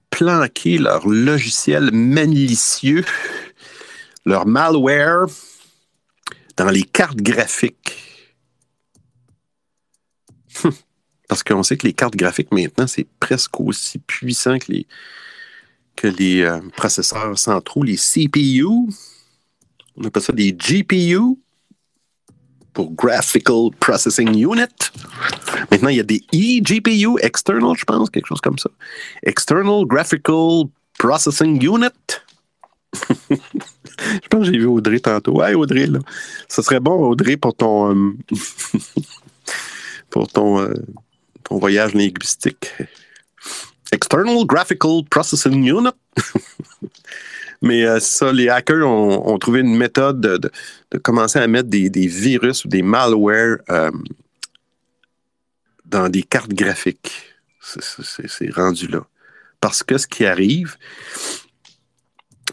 planquer 0.09 0.77
leur 0.77 1.07
logiciel 1.07 1.91
malicieux 1.91 3.03
leur 4.27 4.45
malware 4.45 5.25
dans 6.57 6.69
les 6.69 6.83
cartes 6.83 7.21
graphiques. 7.21 7.95
Parce 11.29 11.43
qu'on 11.43 11.63
sait 11.63 11.77
que 11.77 11.87
les 11.87 11.93
cartes 11.93 12.15
graphiques 12.15 12.51
maintenant, 12.51 12.87
c'est 12.87 13.07
presque 13.19 13.59
aussi 13.59 13.99
puissant 13.99 14.59
que 14.59 14.71
les, 14.71 14.87
que 15.95 16.07
les 16.07 16.41
euh, 16.41 16.59
processeurs 16.75 17.37
centraux, 17.39 17.83
les 17.83 17.95
CPU. 17.95 18.65
On 19.95 20.03
appelle 20.03 20.21
ça 20.21 20.33
des 20.33 20.51
GPU 20.51 21.37
pour 22.73 22.91
Graphical 22.91 23.69
Processing 23.79 24.29
Unit. 24.29 24.91
Maintenant, 25.71 25.89
il 25.89 25.97
y 25.97 26.01
a 26.01 26.03
des 26.03 26.21
eGPU, 26.33 27.17
external, 27.21 27.75
je 27.77 27.85
pense, 27.85 28.09
quelque 28.09 28.27
chose 28.27 28.41
comme 28.41 28.59
ça. 28.59 28.69
External 29.23 29.85
Graphical 29.85 30.65
Processing 30.99 31.63
Unit. 31.63 32.21
Je 34.23 34.27
pense 34.29 34.45
que 34.45 34.51
j'ai 34.53 34.59
vu 34.59 34.65
Audrey 34.65 34.99
tantôt. 34.99 35.39
Ouais, 35.39 35.53
Audrey, 35.53 35.87
là. 35.87 35.99
Ce 36.47 36.61
serait 36.61 36.79
bon, 36.79 36.93
Audrey, 36.93 37.37
pour 37.37 37.55
ton, 37.55 37.95
euh, 37.95 38.13
pour 40.09 40.27
ton, 40.27 40.61
euh, 40.61 40.73
ton 41.43 41.57
voyage 41.57 41.93
linguistique. 41.93 42.73
External 43.91 44.45
Graphical 44.45 45.03
Processing 45.09 45.65
Unit. 45.65 45.89
Mais 47.61 47.85
euh, 47.85 47.99
ça, 47.99 48.31
les 48.31 48.49
hackers 48.49 48.87
ont, 48.87 49.37
trouvé 49.39 49.61
une 49.61 49.75
méthode 49.75 50.21
de, 50.21 50.97
commencer 50.99 51.39
à 51.39 51.47
mettre 51.47 51.69
des, 51.69 51.89
des, 51.89 52.05
virus 52.05 52.65
ou 52.65 52.67
des 52.67 52.83
malwares 52.83 53.57
dans 55.85 56.09
des 56.09 56.21
cartes 56.21 56.53
graphiques. 56.53 57.33
C'est 57.59 58.53
rendu 58.53 58.87
là. 58.87 59.05
Parce 59.59 59.81
que 59.81 59.97
ce 59.97 60.05
qui 60.05 60.25
arrive, 60.25 60.77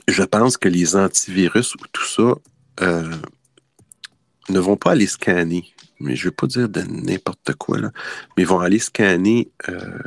je 0.08 0.22
pense 0.22 0.56
que 0.56 0.68
les 0.68 0.96
antivirus 0.96 1.74
ou 1.74 1.86
tout 1.92 2.04
ça 2.04 2.34
euh, 2.82 3.16
ne 4.48 4.58
vont 4.58 4.76
pas 4.76 4.92
aller 4.92 5.06
scanner. 5.06 5.64
Mais 6.00 6.16
je 6.16 6.26
ne 6.26 6.30
vais 6.30 6.34
pas 6.34 6.46
dire 6.46 6.68
de 6.68 6.82
n'importe 6.82 7.54
quoi, 7.54 7.78
là, 7.78 7.90
mais 8.36 8.42
ils 8.42 8.46
vont 8.46 8.60
aller 8.60 8.78
scanner. 8.78 9.50
Euh, 9.68 9.98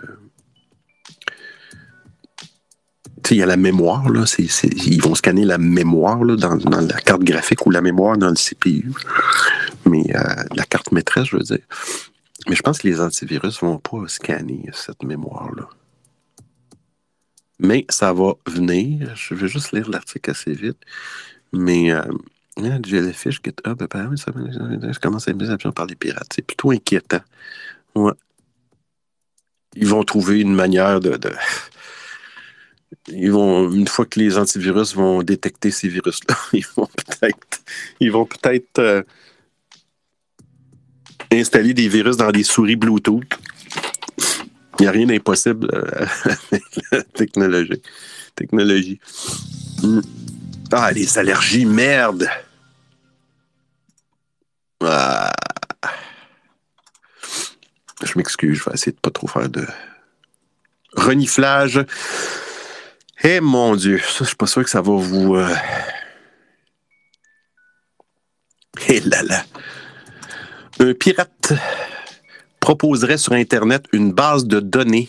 tu 3.23 3.29
sais, 3.29 3.35
il 3.35 3.39
y 3.39 3.43
a 3.43 3.47
la 3.47 3.57
mémoire, 3.57 4.09
là. 4.09 4.25
ils 4.37 5.01
vont 5.01 5.15
scanner 5.15 5.43
la 5.43 5.57
mémoire 5.57 6.23
là, 6.23 6.35
dans, 6.35 6.55
la 6.55 7.01
carte 7.01 7.23
graphique 7.23 7.65
ou 7.65 7.71
la 7.71 7.81
mémoire 7.81 8.17
dans 8.17 8.29
le 8.29 8.35
CPU. 8.35 8.91
mais 9.85 10.03
la 10.55 10.65
carte 10.65 10.91
maîtresse, 10.91 11.25
je 11.25 11.37
veux 11.37 11.43
dire. 11.43 11.65
Mais 12.47 12.55
je 12.55 12.61
pense 12.61 12.79
que 12.79 12.87
les 12.87 13.01
antivirus 13.01 13.61
ne 13.61 13.67
vont 13.67 13.79
pas 13.79 14.07
scanner 14.07 14.69
cette 14.71 15.03
mémoire-là. 15.03 15.67
Mais 17.59 17.85
ça 17.89 18.13
va 18.13 18.33
venir. 18.45 19.15
Je 19.15 19.33
vais 19.33 19.47
juste 19.47 19.71
lire 19.71 19.89
l'article 19.89 20.31
assez 20.31 20.53
vite. 20.53 20.77
Mais 21.53 21.91
euh, 21.91 22.03
Jellyfish, 22.83 23.41
GitHub, 23.43 23.81
je 23.81 24.99
commence 24.99 25.27
à 25.27 25.31
être 25.31 25.71
par 25.71 25.85
les 25.85 25.95
pirates. 25.95 26.31
C'est 26.33 26.45
plutôt 26.45 26.71
inquiétant. 26.71 27.21
Ils 29.75 29.87
vont 29.87 30.03
trouver 30.03 30.41
une 30.41 30.53
manière 30.53 30.99
de, 30.99 31.19
Ils 33.07 33.31
vont, 33.31 33.71
une 33.71 33.87
fois 33.87 34.05
que 34.05 34.19
les 34.19 34.37
antivirus 34.37 34.95
vont 34.95 35.23
détecter 35.23 35.71
ces 35.71 35.87
virus-là, 35.87 36.35
ils 36.53 36.65
vont 36.75 36.87
peut-être. 36.87 37.61
Ils 37.99 38.11
vont 38.11 38.25
peut-être. 38.25 38.79
Euh, 38.79 39.03
installer 41.31 41.73
des 41.73 41.87
virus 41.87 42.17
dans 42.17 42.31
des 42.31 42.43
souris 42.43 42.75
Bluetooth. 42.75 43.37
Il 44.79 44.83
n'y 44.83 44.87
a 44.87 44.91
rien 44.91 45.05
d'impossible 45.07 45.69
euh, 45.73 46.05
avec 46.51 46.63
la 46.91 47.03
technologie. 47.03 47.81
technologie. 48.35 48.99
Hmm. 49.81 50.01
Ah, 50.71 50.91
les 50.91 51.17
allergies, 51.17 51.65
merde! 51.65 52.27
Ah. 54.83 55.31
Je 58.03 58.13
m'excuse, 58.15 58.59
je 58.59 58.63
vais 58.65 58.75
essayer 58.75 58.91
de 58.91 58.99
pas 58.99 59.09
trop 59.09 59.27
faire 59.27 59.49
de 59.49 59.65
reniflage. 60.93 61.83
Eh 63.23 63.39
mon 63.39 63.75
Dieu, 63.75 63.97
ça, 63.99 64.19
je 64.19 64.25
suis 64.25 64.35
pas 64.35 64.45
sûr 64.45 64.63
que 64.63 64.69
ça 64.69 64.81
va 64.81 64.93
vous. 64.93 65.35
Euh... 65.35 65.55
Eh 68.87 68.99
là 68.99 69.23
là 69.23 69.43
un 70.79 70.93
pirate 70.93 71.53
proposerait 72.67 73.17
sur 73.17 73.31
Internet 73.31 73.85
une 73.93 74.11
base 74.11 74.45
de 74.45 74.59
données 74.59 75.07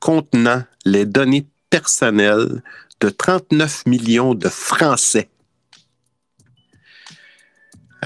contenant 0.00 0.64
les 0.84 1.06
données 1.06 1.46
personnelles 1.70 2.62
de 3.00 3.08
39 3.08 3.86
millions 3.86 4.34
de 4.34 4.50
Français. 4.50 5.30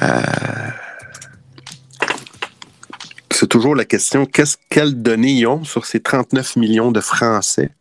Euh, 0.01 0.23
c'est 3.33 3.49
toujours 3.49 3.75
la 3.75 3.85
question, 3.85 4.27
qu'est-ce, 4.27 4.57
quelles 4.71 5.03
données 5.03 5.33
ils 5.33 5.47
ont 5.49 5.65
sur 5.65 5.87
ces 5.87 5.99
39 5.99 6.55
millions 6.55 6.93
de 6.93 7.01
Français? 7.01 7.73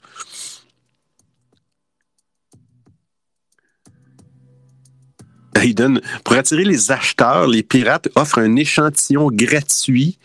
pour 6.26 6.36
attirer 6.36 6.66
les 6.66 6.91
acheteurs, 6.91 7.47
les 7.47 7.64
pirates 7.64 8.09
offrent 8.16 8.39
un 8.39 8.55
échantillon 8.57 9.30
gratuit 9.32 10.18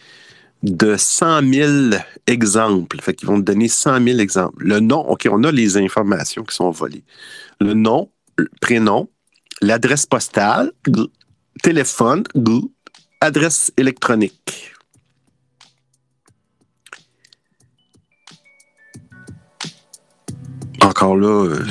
de 0.63 0.97
100 0.97 1.53
000 1.53 1.73
exemples. 2.27 3.01
Fait 3.01 3.15
qu'ils 3.15 3.29
vont 3.29 3.39
te 3.39 3.45
donner 3.45 3.69
100 3.69 4.03
000 4.03 4.19
exemples. 4.19 4.65
Le 4.65 4.81
nom, 4.81 5.01
OK, 5.01 5.29
on 5.31 5.45
a 5.45 5.53
les 5.53 5.77
informations 5.77 6.45
qui 6.45 6.55
sont 6.55 6.71
volées. 6.71 7.05
Le 7.61 7.75
nom, 7.75 8.11
le 8.37 8.49
prénom, 8.61 9.09
l'adresse 9.61 10.07
postale, 10.07 10.73
téléphone, 11.63 12.25
adresse 13.21 13.73
électronique. 13.77 14.75
Encore 20.81 21.17
là, 21.17 21.47
euh, 21.47 21.67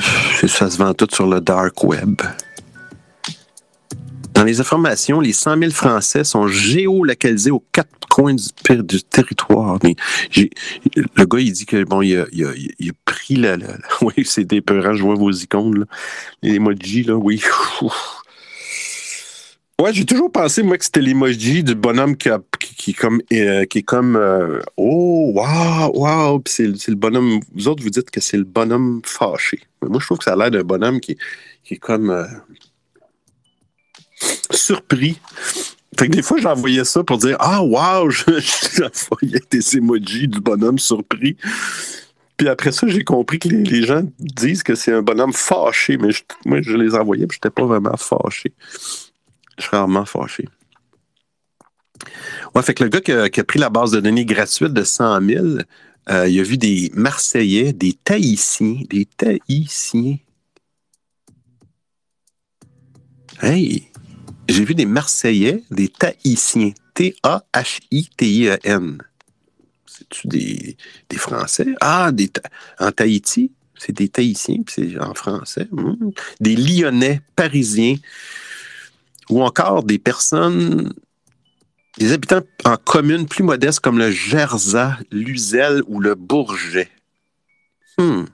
ça 0.46 0.70
se 0.70 0.78
vend 0.78 0.94
tout 0.94 1.08
sur 1.10 1.26
le 1.26 1.40
dark 1.40 1.82
web. 1.82 2.20
Dans 4.34 4.44
les 4.44 4.60
informations, 4.60 5.20
les 5.20 5.32
100 5.32 5.58
000 5.58 5.70
Français 5.72 6.22
sont 6.22 6.46
géolocalisés 6.46 7.50
aux 7.50 7.64
quatre 7.72 8.07
du, 8.26 9.02
territoire. 9.02 9.78
Mais 9.82 9.96
le 10.34 11.24
gars, 11.24 11.40
il 11.40 11.52
dit 11.52 11.66
que 11.66 11.84
bon, 11.84 12.02
il 12.02 12.18
a, 12.18 12.26
pris 13.04 13.36
la, 13.36 13.56
Oui, 14.00 14.24
c'est 14.24 14.44
dépeurant, 14.44 14.94
je 14.94 15.02
vois 15.02 15.14
vos 15.14 15.30
icônes, 15.30 15.80
là. 15.80 15.84
les 16.42 16.54
emojis, 16.54 17.04
là, 17.04 17.14
oui. 17.14 17.42
Ouais, 19.80 19.92
j'ai 19.92 20.04
toujours 20.04 20.32
pensé, 20.32 20.64
moi, 20.64 20.76
que 20.76 20.84
c'était 20.84 21.00
l'emoji 21.00 21.62
du 21.62 21.76
bonhomme 21.76 22.16
qui, 22.16 22.28
qui, 22.58 22.92
comme, 22.94 23.22
euh, 23.32 23.64
qui 23.64 23.78
est 23.78 23.82
comme 23.84 24.16
euh, 24.16 24.60
Oh, 24.76 25.30
wow, 25.32 25.92
wow. 25.94 26.40
Puis 26.40 26.52
c'est 26.76 26.88
le 26.88 26.96
bonhomme. 26.96 27.38
Vous 27.54 27.68
autres, 27.68 27.84
vous 27.84 27.90
dites 27.90 28.10
que 28.10 28.20
c'est 28.20 28.38
le 28.38 28.42
bonhomme 28.42 29.00
fâché. 29.04 29.60
Mais 29.80 29.88
moi, 29.88 30.00
je 30.00 30.06
trouve 30.06 30.18
que 30.18 30.24
ça 30.24 30.32
a 30.32 30.36
l'air 30.36 30.50
d'un 30.50 30.64
bonhomme 30.64 30.98
qui, 30.98 31.16
qui 31.62 31.74
est 31.74 31.76
comme. 31.76 32.10
Euh, 32.10 32.26
surpris. 34.50 35.20
Fait 35.98 36.06
que 36.06 36.12
des 36.12 36.22
fois, 36.22 36.38
j'envoyais 36.38 36.84
ça 36.84 37.02
pour 37.02 37.18
dire 37.18 37.36
Ah, 37.40 37.60
wow, 37.62 38.08
j'envoyais 38.10 39.42
des 39.50 39.76
emojis 39.76 40.28
du 40.28 40.40
bonhomme 40.40 40.78
surpris. 40.78 41.36
Puis 42.36 42.48
après 42.48 42.70
ça, 42.70 42.86
j'ai 42.86 43.02
compris 43.02 43.40
que 43.40 43.48
les, 43.48 43.82
gens 43.82 44.02
disent 44.20 44.62
que 44.62 44.76
c'est 44.76 44.92
un 44.92 45.02
bonhomme 45.02 45.32
fâché, 45.32 45.96
mais 45.96 46.10
moi, 46.46 46.62
je 46.62 46.76
les 46.76 46.94
envoyais, 46.94 47.26
puis 47.26 47.38
je 47.42 47.48
n'étais 47.48 47.52
pas 47.52 47.66
vraiment 47.66 47.96
fâché. 47.96 48.52
Je 49.58 49.64
suis 49.64 49.70
rarement 49.76 50.04
fâché. 50.04 50.48
Ouais, 52.54 52.62
fait 52.62 52.74
que 52.74 52.84
le 52.84 52.90
gars 52.90 53.00
qui 53.00 53.40
a, 53.40 53.44
pris 53.44 53.58
la 53.58 53.70
base 53.70 53.90
de 53.90 53.98
données 53.98 54.24
gratuite 54.24 54.72
de 54.72 54.84
100 54.84 55.20
000, 55.20 55.46
euh, 56.10 56.28
il 56.28 56.38
a 56.38 56.42
vu 56.44 56.56
des 56.56 56.92
Marseillais, 56.94 57.72
des 57.72 57.92
Tahitiens, 57.92 58.82
des 58.88 59.04
Tahitiens. 59.04 60.18
Hey, 63.42 63.88
j'ai 64.48 64.64
vu 64.64 64.74
des 64.74 64.86
Marseillais, 64.86 65.62
des 65.70 65.88
Tahitiens. 65.88 66.72
T-A-H-I-T-I-E-N. 66.94 68.98
C'est-tu 69.86 70.26
des, 70.26 70.76
Français? 71.16 71.66
Ah, 71.80 72.10
des, 72.12 72.30
en 72.80 72.90
Tahiti, 72.90 73.52
c'est 73.76 73.92
des 73.92 74.08
Tahitiens, 74.08 74.62
puis 74.64 74.74
c'est 74.74 74.98
en 74.98 75.14
français. 75.14 75.68
Hmm. 75.70 76.10
Des 76.40 76.56
Lyonnais, 76.56 77.20
Parisiens, 77.36 77.96
ou 79.30 79.42
encore 79.42 79.84
des 79.84 79.98
personnes, 79.98 80.92
des 81.98 82.12
habitants 82.12 82.42
en 82.64 82.76
communes 82.76 83.26
plus 83.26 83.44
modestes 83.44 83.80
comme 83.80 83.98
le 83.98 84.10
Gerza, 84.10 84.98
l'Uzel 85.10 85.82
ou 85.86 86.00
le 86.00 86.14
Bourget. 86.14 86.90
Hmm. 87.98 88.24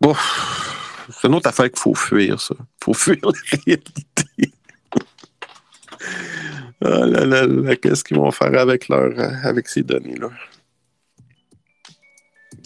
Bon, 0.00 0.14
c'est 1.22 1.28
une 1.28 1.36
autre 1.36 1.48
affaire 1.48 1.70
qu'il 1.70 1.78
faut 1.78 1.94
fuir, 1.94 2.40
ça. 2.40 2.56
Il 2.58 2.84
faut 2.84 2.94
fuir 2.94 3.16
la 3.22 3.30
réalité. 3.64 4.52
ah 6.84 7.06
là 7.06 7.24
là 7.24 7.46
là, 7.46 7.76
qu'est-ce 7.76 8.02
qu'ils 8.02 8.16
vont 8.16 8.32
faire 8.32 8.58
avec, 8.58 8.88
leur, 8.88 9.12
avec 9.44 9.68
ces 9.68 9.84
données-là? 9.84 10.30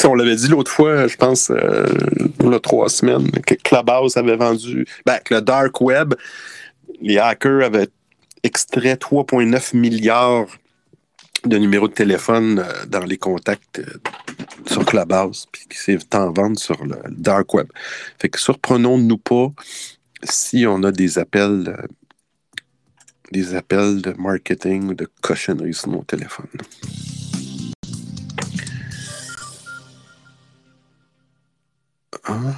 on 0.05 0.15
l'avait 0.15 0.37
dit 0.37 0.49
l'autre 0.49 0.71
fois, 0.71 1.07
je 1.07 1.17
pense, 1.17 1.51
euh, 1.51 1.87
il 2.41 2.51
y 2.51 2.55
a 2.55 2.61
trois 2.61 2.89
semaines, 2.89 3.31
que 3.31 3.57
Clubhouse 3.57 4.17
avait 4.17 4.37
vendu, 4.37 4.87
ben, 5.05 5.19
que 5.19 5.35
le 5.35 5.43
Dark 5.43 5.81
Web, 5.81 6.15
les 7.03 7.19
hackers 7.19 7.63
avaient 7.63 7.89
extrait 8.43 8.95
3,9 8.95 9.77
milliards 9.77 10.47
de 11.47 11.59
numéros 11.59 11.89
de 11.89 11.95
téléphone 11.95 12.59
euh, 12.59 12.87
dans 12.87 13.05
les 13.05 13.19
contacts 13.19 13.79
euh, 13.79 13.99
sur 14.67 14.85
Clubhouse, 14.85 15.47
puis 15.51 15.67
qui 15.69 15.79
s'est 15.79 15.99
en 16.15 16.33
vente 16.33 16.59
sur 16.59 16.85
le 16.85 16.97
dark 17.09 17.55
web. 17.55 17.69
Fait 18.19 18.29
que 18.29 18.39
surprenons-nous 18.39 19.19
pas 19.19 19.53
si 20.25 20.67
on 20.67 20.83
a 20.83 20.93
des 20.93 21.19
appels 21.19 21.65
euh, 21.69 21.87
des 23.33 23.55
appels 23.55 24.03
de 24.03 24.13
marketing 24.19 24.91
ou 24.91 24.95
de 24.95 25.09
cochonnerie 25.21 25.75
sur 25.75 25.89
nos 25.89 26.05
téléphones. 26.05 26.47
Ah, 32.25 32.55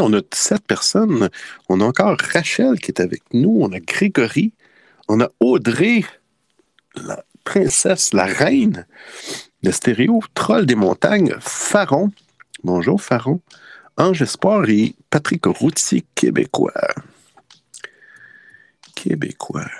on 0.00 0.12
a 0.12 0.20
sept 0.32 0.66
personnes. 0.66 1.30
On 1.68 1.80
a 1.80 1.84
encore 1.84 2.16
Rachel 2.32 2.78
qui 2.78 2.90
est 2.90 3.00
avec 3.00 3.22
nous. 3.32 3.58
On 3.60 3.72
a 3.72 3.80
Grégory. 3.80 4.52
On 5.08 5.20
a 5.20 5.28
Audrey 5.40 6.04
la 6.96 7.24
princesse, 7.44 8.12
la 8.12 8.24
reine 8.24 8.86
de 9.62 9.70
stéréo, 9.70 10.20
Troll 10.34 10.66
des 10.66 10.74
montagnes, 10.74 11.34
Faron. 11.40 12.10
Bonjour 12.64 13.00
Faron. 13.00 13.40
Ange 13.96 14.22
Espoir 14.22 14.68
et 14.68 14.94
Patrick 15.10 15.44
Routier, 15.46 16.04
québécois. 16.14 16.72
Québécois. 18.94 19.70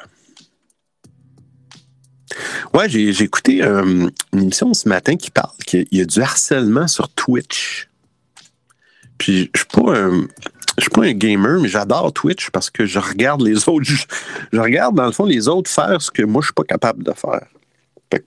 Ouais, 2.75 2.89
j'ai 2.89 3.09
écouté 3.23 3.63
euh, 3.63 4.09
une 4.33 4.43
émission 4.43 4.73
ce 4.75 4.89
matin 4.89 5.17
qui 5.17 5.31
parle 5.31 5.57
qu'il 5.67 5.87
y 5.93 6.01
a 6.01 6.05
du 6.05 6.21
harcèlement 6.21 6.89
sur 6.89 7.09
Twitch. 7.11 7.89
Puis 9.19 9.51
je 9.55 9.61
suis 9.61 9.69
pas 9.69 9.99
un, 9.99 10.27
je 10.83 10.87
suis 10.87 11.01
pas 11.01 11.07
un 11.07 11.13
gamer, 11.13 11.61
mais 11.61 11.69
j'adore 11.69 12.13
Twitch 12.13 12.51
parce 12.51 12.69
que 12.69 12.87
je 12.87 12.99
regarde 12.99 13.41
les 13.43 13.69
autres. 13.69 13.85
Je, 13.85 14.59
regarde, 14.59 14.97
dans 14.97 15.07
le 15.07 15.13
fond, 15.13 15.25
les 15.25 15.47
autres 15.47 15.71
faire 15.71 16.03
ce 16.03 16.11
que 16.11 16.23
moi, 16.23 16.43
je 16.43 16.47
suis 16.47 16.55
pas 16.55 16.65
capable 16.65 17.05
de 17.05 17.13
faire. 17.13 17.47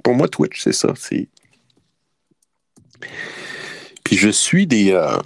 pour 0.03 0.15
moi, 0.15 0.29
Twitch, 0.29 0.61
c'est 0.63 0.73
ça. 0.73 0.93
Puis 4.03 4.17
je 4.17 4.29
suis 4.29 4.67
des. 4.67 4.93
Euh, 4.93 5.17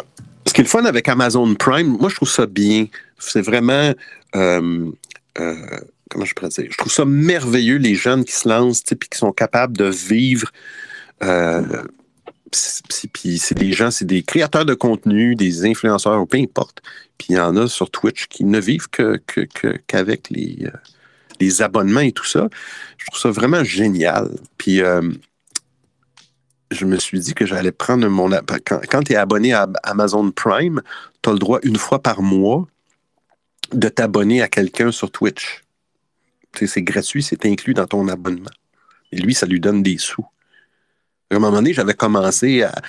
ce 0.48 0.54
qui 0.54 0.62
est 0.62 0.64
le 0.64 0.70
fun 0.70 0.86
avec 0.86 1.08
Amazon 1.08 1.54
Prime, 1.54 1.98
moi, 2.00 2.10
je 2.10 2.16
trouve 2.16 2.30
ça 2.30 2.48
bien. 2.48 2.88
C'est 3.20 3.42
vraiment. 3.42 3.94
Euh, 4.36 4.92
euh, 5.40 5.80
comment 6.10 6.26
je 6.26 6.34
pourrais 6.34 6.50
dire? 6.50 6.68
Je 6.72 6.78
trouve 6.78 6.92
ça 6.92 7.06
merveilleux, 7.06 7.78
les 7.78 7.94
jeunes 7.94 8.26
qui 8.26 8.34
se 8.34 8.50
lancent 8.50 8.84
et 8.92 8.96
qui 8.96 9.18
sont 9.18 9.32
capables 9.32 9.78
de 9.78 9.86
vivre. 9.86 10.52
Euh, 12.56 13.08
puis 13.14 13.38
c'est 13.38 13.56
des 13.56 13.72
gens, 13.74 13.91
c'est 13.91 14.06
des 14.06 14.24
créateurs 14.24 14.66
de 14.66 14.74
contenu, 14.74 15.36
des 15.36 15.66
influenceurs, 15.66 16.26
peu 16.28 16.38
importe. 16.38 16.82
Puis 17.18 17.28
il 17.32 17.36
y 17.36 17.39
en 17.39 17.56
a 17.58 17.68
sur 17.68 17.89
Twitch 17.91 18.28
qui 18.28 18.43
ne 18.45 18.60
vivent 18.60 18.88
qu'avec 19.88 20.30
les, 20.30 20.68
les 21.39 21.62
abonnements 21.62 22.00
et 22.02 22.12
tout 22.12 22.26
ça. 22.26 22.47
Je 22.97 23.06
trouve 23.08 23.20
ça 23.20 23.32
vraiment 23.32 23.64
génial. 23.64 24.30
Puis 24.58 24.82
je 26.72 26.86
me 26.86 26.97
suis 26.97 27.20
dit 27.20 27.34
que 27.34 27.45
j'allais 27.45 27.72
prendre 27.72 28.08
mon. 28.08 28.30
Quand, 28.66 28.82
quand 28.89 29.04
tu 29.04 29.14
es 29.14 29.16
abonné 29.16 29.54
à 29.54 29.68
Amazon 29.84 30.32
Prime, 30.32 30.82
tu 31.22 31.30
as 31.30 31.34
le 31.34 31.39
droit 31.39 31.60
une 31.64 31.78
fois 31.78 32.02
par 32.02 32.22
mois 32.22 32.68
de 33.72 33.89
t'abonner 33.89 34.41
à 34.41 34.47
quelqu'un 34.47 34.91
sur 34.91 35.12
Twitch. 35.12 35.64
C'est 36.56 36.82
gratuit, 36.82 37.24
c'est 37.24 37.45
inclus 37.45 37.74
dans 37.74 37.86
ton 37.86 38.08
abonnement. 38.08 38.50
Et 39.12 39.18
lui, 39.18 39.34
ça 39.34 39.45
lui 39.45 39.60
donne 39.60 39.84
des 39.84 39.97
sous. 39.97 40.26
À 41.32 41.36
un 41.36 41.40
moment 41.40 41.58
donné, 41.58 41.74
j'avais 41.74 41.94
commencé 41.94 42.64
à. 42.64 42.82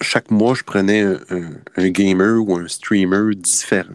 chaque 0.00 0.30
mois, 0.30 0.54
je 0.54 0.62
prenais 0.62 1.02
un, 1.02 1.88
gamer 1.88 2.40
ou 2.40 2.56
un 2.56 2.68
streamer 2.68 3.34
différent. 3.34 3.94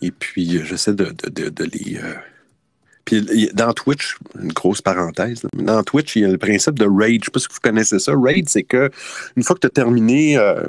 Et 0.00 0.10
puis, 0.10 0.64
j'essaie 0.64 0.94
de, 0.94 1.14
de, 1.30 1.64
les. 1.64 1.98
Euh, 1.98 2.14
puis 3.04 3.50
dans 3.52 3.72
Twitch, 3.72 4.16
une 4.40 4.52
grosse 4.52 4.80
parenthèse, 4.80 5.42
dans 5.52 5.82
Twitch, 5.82 6.16
il 6.16 6.22
y 6.22 6.24
a 6.24 6.28
le 6.28 6.38
principe 6.38 6.78
de 6.78 6.86
raid. 6.86 7.12
Je 7.12 7.16
ne 7.16 7.24
sais 7.24 7.30
pas 7.30 7.40
si 7.40 7.48
vous 7.50 7.60
connaissez 7.62 7.98
ça. 7.98 8.12
Raid, 8.16 8.48
c'est 8.48 8.62
que 8.62 8.90
une 9.36 9.42
fois 9.42 9.54
que 9.56 9.60
tu 9.60 9.66
as 9.66 9.70
terminé, 9.70 10.38
euh, 10.38 10.66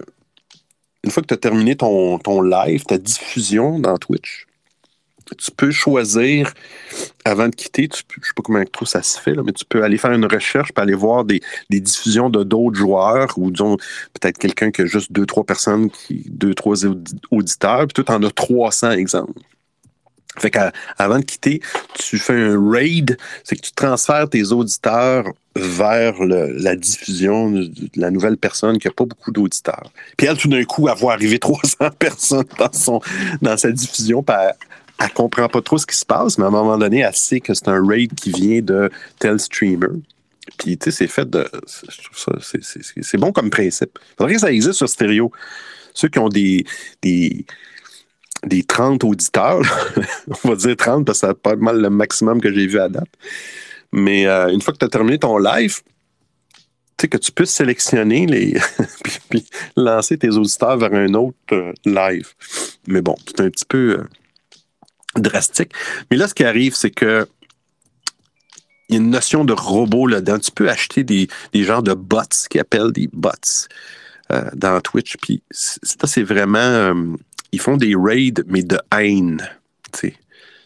une 1.03 1.11
fois 1.11 1.23
que 1.23 1.27
tu 1.27 1.33
as 1.33 1.37
terminé 1.37 1.75
ton, 1.77 2.19
ton 2.19 2.41
live, 2.41 2.83
ta 2.83 2.97
diffusion 2.97 3.79
dans 3.79 3.97
Twitch, 3.97 4.47
tu 5.37 5.51
peux 5.51 5.71
choisir, 5.71 6.53
avant 7.23 7.47
de 7.47 7.55
quitter, 7.55 7.89
je 7.91 8.03
ne 8.17 8.23
sais 8.23 8.31
pas 8.35 8.43
comment 8.43 8.63
trop 8.71 8.85
ça 8.85 9.01
se 9.01 9.19
fait, 9.19 9.35
mais 9.43 9.53
tu 9.53 9.65
peux 9.65 9.83
aller 9.83 9.97
faire 9.97 10.11
une 10.11 10.25
recherche, 10.25 10.71
puis 10.73 10.81
aller 10.81 10.93
voir 10.93 11.25
des, 11.25 11.41
diffusions 11.69 12.29
de 12.29 12.43
d'autres 12.43 12.77
joueurs, 12.77 13.33
ou 13.37 13.51
disons, 13.51 13.77
peut-être 14.13 14.37
quelqu'un 14.37 14.71
qui 14.71 14.83
a 14.83 14.85
juste 14.85 15.11
deux, 15.11 15.25
trois 15.25 15.43
personnes, 15.43 15.89
qui, 15.89 16.23
deux, 16.29 16.53
trois 16.53 16.85
auditeurs, 17.31 17.87
puis 17.87 17.93
toi, 17.93 18.03
tu 18.03 18.11
en 18.11 18.23
as 18.23 18.31
300 18.31 18.91
exemples. 18.91 19.41
Fait 20.37 20.51
qu'avant 20.51 21.19
de 21.19 21.23
quitter, 21.23 21.61
tu 21.93 22.17
fais 22.17 22.33
un 22.33 22.71
raid, 22.71 23.17
c'est 23.43 23.55
que 23.55 23.61
tu 23.61 23.71
transfères 23.71 24.29
tes 24.29 24.51
auditeurs 24.51 25.25
vers 25.55 26.21
la 26.21 26.75
diffusion 26.75 27.49
de, 27.49 27.71
la 27.95 28.11
nouvelle 28.11 28.37
personne 28.37 28.77
qui 28.77 28.87
n'a 28.87 28.93
pas 28.93 29.05
beaucoup 29.05 29.31
d'auditeurs. 29.31 29.91
Puis 30.17 30.27
elle, 30.27 30.37
tout 30.37 30.49
d'un 30.49 30.63
coup, 30.65 30.89
elle 30.89 30.97
voit 30.97 31.13
arriver 31.13 31.39
300 31.45 31.89
personnes 31.97 32.43
dans, 32.59 32.73
son, 32.73 32.99
dans 33.41 33.55
sa 33.55 33.71
diffusion, 33.71 34.23
puis 34.23 34.35
elle, 34.37 34.55
ne 35.03 35.09
comprend 35.09 35.47
pas 35.49 35.61
trop 35.61 35.77
ce 35.77 35.85
qui 35.85 35.97
se 35.97 36.05
passe, 36.05 36.37
mais 36.37 36.45
à 36.45 36.47
un 36.47 36.51
moment 36.51 36.77
donné, 36.77 36.99
elle 36.99 37.15
sait 37.15 37.39
que 37.39 37.53
c'est 37.53 37.67
un 37.67 37.85
raid 37.85 38.13
qui 38.15 38.31
vient 38.31 38.61
de 38.61 38.89
tel 39.19 39.39
streamer. 39.39 40.01
Puis, 40.57 40.77
tu 40.77 40.85
sais, 40.85 40.91
c'est 40.91 41.07
fait 41.07 41.29
de. 41.29 41.49
C'est 43.01 43.17
bon 43.17 43.31
comme 43.31 43.49
principe. 43.49 43.99
Il 44.01 44.15
faudrait 44.17 44.33
que 44.35 44.39
ça 44.39 44.51
existe 44.51 44.73
sur 44.73 44.87
stéréo. 44.87 45.31
Ceux 45.93 46.07
qui 46.07 46.19
ont 46.19 46.29
des, 46.29 46.65
des 47.01 47.45
des 48.45 48.63
30 48.63 49.03
auditeurs. 49.03 49.61
On 50.43 50.49
va 50.49 50.55
dire 50.55 50.75
30 50.75 51.05
parce 51.05 51.21
que 51.21 51.27
c'est 51.27 51.41
pas 51.41 51.55
mal 51.55 51.81
le 51.81 51.89
maximum 51.89 52.41
que 52.41 52.53
j'ai 52.53 52.67
vu 52.67 52.79
à 52.79 52.89
date. 52.89 53.09
Mais 53.91 54.27
euh, 54.27 54.49
une 54.49 54.61
fois 54.61 54.73
que 54.73 54.79
tu 54.79 54.85
as 54.85 54.89
terminé 54.89 55.17
ton 55.17 55.37
live, 55.37 55.81
tu 56.97 57.01
sais 57.01 57.07
que 57.07 57.17
tu 57.17 57.31
peux 57.31 57.45
sélectionner 57.45 58.25
les 58.25 58.57
puis, 59.29 59.45
lancer 59.75 60.17
tes 60.17 60.29
auditeurs 60.29 60.77
vers 60.77 60.93
un 60.93 61.13
autre 61.13 61.37
euh, 61.51 61.73
live. 61.85 62.33
Mais 62.87 63.01
bon, 63.01 63.15
c'est 63.25 63.41
un 63.41 63.49
petit 63.49 63.65
peu 63.65 63.99
euh, 63.99 64.03
drastique. 65.15 65.71
Mais 66.09 66.17
là, 66.17 66.27
ce 66.27 66.33
qui 66.33 66.43
arrive, 66.43 66.75
c'est 66.75 66.91
que 66.91 67.27
il 68.87 68.95
y 68.95 68.97
a 68.97 69.01
une 69.01 69.09
notion 69.09 69.45
de 69.45 69.53
robot 69.53 70.05
là-dedans. 70.05 70.37
Tu 70.37 70.51
peux 70.51 70.69
acheter 70.69 71.03
des, 71.03 71.27
des 71.53 71.63
genres 71.63 71.81
de 71.81 71.93
bots, 71.93 72.21
qui 72.49 72.59
appellent 72.59 72.91
des 72.91 73.09
bots 73.11 73.31
dans 74.53 74.79
Twitch. 74.81 75.17
Puis 75.17 75.41
ça, 75.51 76.05
c'est 76.05 76.21
vraiment 76.21 76.93
ils 77.55 77.61
font 77.61 77.77
des 77.77 77.95
raids, 77.95 78.43
mais 78.47 78.63
de 78.63 78.77
haine. 78.91 79.49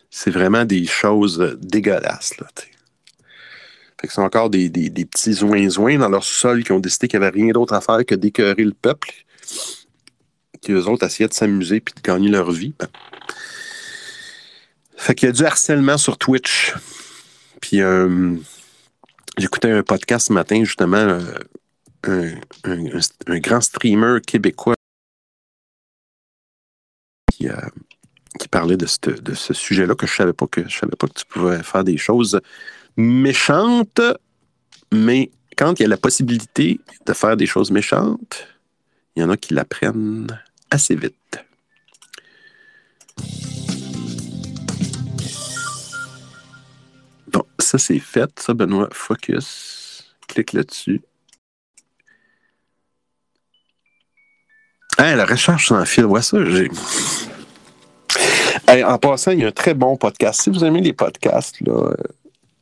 C'est 0.10 0.32
vraiment 0.32 0.66
des 0.66 0.88
choses 0.88 1.56
dégueulasses. 1.62 2.38
Là, 2.40 2.48
fait 4.02 4.08
que 4.08 4.14
c'est 4.14 4.22
encore 4.22 4.50
des, 4.50 4.70
petits 4.70 5.34
zouins-zouins 5.34 6.00
dans 6.00 6.10
leur 6.10 6.24
sol 6.24 6.64
qui 6.64 6.72
ont 6.72 6.80
décidé 6.80 7.08
qu'il 7.08 7.20
n'y 7.20 7.26
avait 7.26 7.38
rien 7.38 7.52
d'autre 7.52 7.74
à 7.74 7.82
faire 7.82 8.04
que 8.06 8.16
d'écœurer 8.16 8.64
le 8.64 8.74
peuple. 8.74 9.12
Qui 10.62 10.72
eux 10.72 10.88
autres 10.88 11.06
essayaient 11.06 11.30
de 11.30 11.34
s'amuser 11.34 11.76
et 11.76 11.80
de 11.80 12.02
gagner 12.02 12.30
leur 12.30 12.52
vie. 12.52 12.74
Ben. 12.80 12.88
Fait 15.00 15.16
qu'il 15.16 15.28
y 15.28 15.30
a 15.30 15.32
du 15.32 15.46
harcèlement 15.46 15.98
sur 15.98 16.18
Twitch. 16.18 16.74
Puis 17.62 17.82
euh, 17.82 18.36
j'écoutais 19.38 19.72
un 19.72 19.82
podcast 19.82 20.28
ce 20.28 20.34
matin, 20.34 20.62
justement, 20.66 21.18
euh, 22.08 22.36
un, 22.66 23.40
grand 23.40 23.62
streamer 23.62 24.20
québécois 24.20 24.76
euh, 27.44 27.56
qui, 28.40 28.48
parlait 28.50 28.76
de, 28.76 28.88
de 29.22 29.34
ce 29.34 29.54
sujet-là 29.54 29.96
que 29.96 30.06
je 30.06 30.14
savais 30.14 30.34
pas 30.34 30.48
que 30.48 30.68
je 30.68 30.78
savais 30.78 30.98
pas 30.98 31.08
que 31.08 31.18
tu 31.18 31.26
pouvais 31.28 31.64
faire 31.64 31.86
des 31.86 31.98
choses 31.98 32.42
méchantes, 32.98 34.02
mais 34.92 35.32
quand 35.58 35.80
il 35.80 35.84
y 35.84 35.86
a 35.86 35.90
la 35.90 35.98
possibilité 35.98 36.82
de 37.06 37.14
faire 37.14 37.38
des 37.38 37.46
choses 37.46 37.72
méchantes, 37.72 38.48
il 39.16 39.22
y 39.22 39.26
en 39.26 39.30
a 39.30 39.38
qui 39.38 39.54
l'apprennent 39.54 40.28
assez 40.70 40.96
vite. 40.96 41.16
Ça 47.70 47.78
c'est 47.78 48.00
fait. 48.00 48.40
Ça, 48.40 48.56
Benoît, 48.56 48.90
focus. 48.92 50.16
Clique 50.28 50.54
là-dessus. 50.54 51.02
la 54.98 55.26
recherche 55.26 55.68
sans 55.68 55.86
fil, 55.86 56.06
ouais, 56.06 56.22
ça, 56.22 56.38
j'ai. 56.46 56.70
en 58.84 58.98
passant, 58.98 59.32
il 59.32 59.40
y 59.40 59.46
a 59.46 59.48
un 59.48 59.52
très 59.52 59.74
bon 59.74 59.96
podcast. 59.98 60.42
Si 60.42 60.50
vous 60.50 60.66
aimez 60.66 60.82
les 60.82 60.94
podcasts 60.94 61.62
là, 61.62 61.94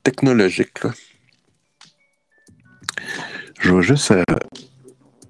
technologiques, 0.03 0.81
je 3.59 3.73
vais 3.73 3.81
juste 3.81 4.11
euh, 4.11 4.23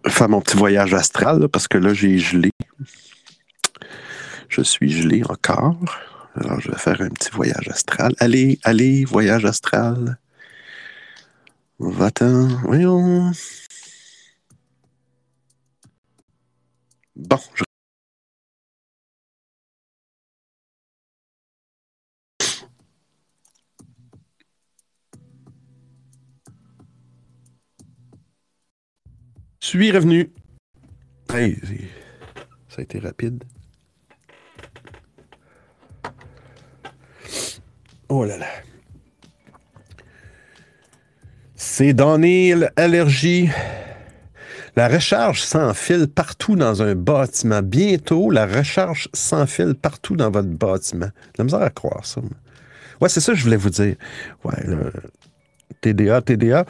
faire 0.08 0.28
mon 0.28 0.42
petit 0.42 0.58
voyage 0.58 0.94
astral 0.94 1.48
parce 1.50 1.68
que 1.68 1.78
là, 1.78 1.94
j'ai 1.94 2.18
gelé. 2.18 2.52
Je 4.50 4.62
suis 4.62 4.90
gelé 4.90 5.24
encore. 5.30 5.78
Alors, 6.40 6.60
je 6.60 6.70
vais 6.72 6.78
faire 6.78 7.02
un 7.02 7.10
petit 7.10 7.32
voyage 7.32 7.68
astral. 7.70 8.14
Allez, 8.20 8.60
allez, 8.64 9.06
voyage 9.06 9.46
astral. 9.46 10.20
Va-t'en. 11.80 12.48
Voyons. 12.64 13.32
Bon, 17.16 17.40
je... 17.56 17.64
suis 29.60 29.92
revenu. 29.92 30.32
Hey, 31.34 31.58
ça 32.70 32.80
a 32.80 32.82
été 32.84 33.00
rapide. 33.00 33.44
Oh 38.10 38.24
là 38.24 38.38
là. 38.38 38.48
C'est 41.56 41.94
Daniel 41.94 42.72
Allergie. 42.76 43.50
La 44.76 44.88
recharge 44.88 45.42
sans 45.42 45.74
fil 45.74 46.08
partout 46.08 46.56
dans 46.56 46.84
un 46.84 46.94
bâtiment. 46.94 47.62
Bientôt, 47.64 48.30
la 48.30 48.46
recharge 48.46 49.10
sans 49.14 49.48
fil 49.48 49.74
partout 49.74 50.16
dans 50.16 50.30
votre 50.30 50.50
bâtiment. 50.50 51.10
La 51.38 51.44
misère 51.44 51.62
à 51.62 51.72
croire 51.72 52.06
ça. 52.06 52.22
Ouais, 53.02 53.10
c'est 53.10 53.20
ça 53.20 53.32
que 53.32 53.38
je 53.40 53.44
voulais 53.44 53.58
vous 53.58 53.72
dire. 53.72 53.96
Ouais, 54.44 54.54
TDA, 55.82 56.22
TDA. 56.22 56.66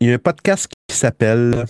Il 0.00 0.08
y 0.08 0.10
a 0.10 0.14
un 0.14 0.18
podcast 0.18 0.68
qui 0.88 0.96
s'appelle. 0.96 1.64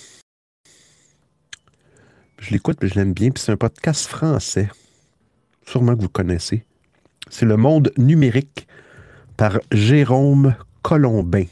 Je 2.40 2.51
l'écoute, 2.51 2.78
mais 2.82 2.88
je 2.88 2.94
l'aime 2.94 3.12
bien. 3.12 3.30
Puis 3.30 3.42
c'est 3.42 3.53
un 3.53 3.57
podcast 3.57 4.07
français. 4.07 4.70
Sûrement 5.66 5.94
que 5.96 6.01
vous 6.01 6.09
connaissez. 6.09 6.64
C'est 7.30 7.44
Le 7.44 7.57
Monde 7.57 7.92
numérique 7.99 8.67
par 9.39 9.61
Jérôme 9.72 10.55
Colombin. 10.82 11.45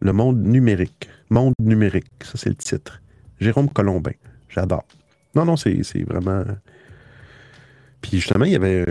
Le 0.00 0.12
monde 0.14 0.40
numérique. 0.42 1.10
Monde 1.28 1.52
numérique, 1.60 2.06
ça 2.22 2.38
c'est 2.38 2.48
le 2.48 2.54
titre. 2.54 3.02
Jérôme 3.40 3.68
Colombin. 3.68 4.12
J'adore. 4.48 4.86
Non, 5.34 5.44
non, 5.44 5.56
c'est 5.56 5.82
vraiment. 6.08 6.44
Puis 8.00 8.12
justement, 8.20 8.44
il 8.46 8.52
y 8.52 8.56
avait, 8.56 8.84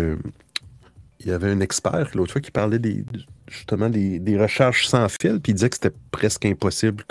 il 1.22 1.28
y 1.28 1.32
avait 1.32 1.50
un 1.52 1.62
expert 1.62 2.10
l'autre 2.14 2.34
fois 2.34 2.42
qui 2.42 2.52
parlait 2.52 2.80
des, 2.80 3.06
justement 3.48 3.90
des, 3.90 4.20
des, 4.20 4.38
recherches 4.38 4.86
sans 4.88 5.08
fil, 5.10 5.40
puis 5.40 5.54
il 5.54 5.56
disait 5.56 5.70
que 5.70 5.78
c'était 5.78 5.96
presque 6.12 6.46
impossible 6.46 7.04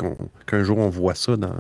qu'un 0.47 0.65
jour 0.65 0.79
on 0.79 0.91
voit 0.91 1.15
ça 1.15 1.37
dans, 1.37 1.57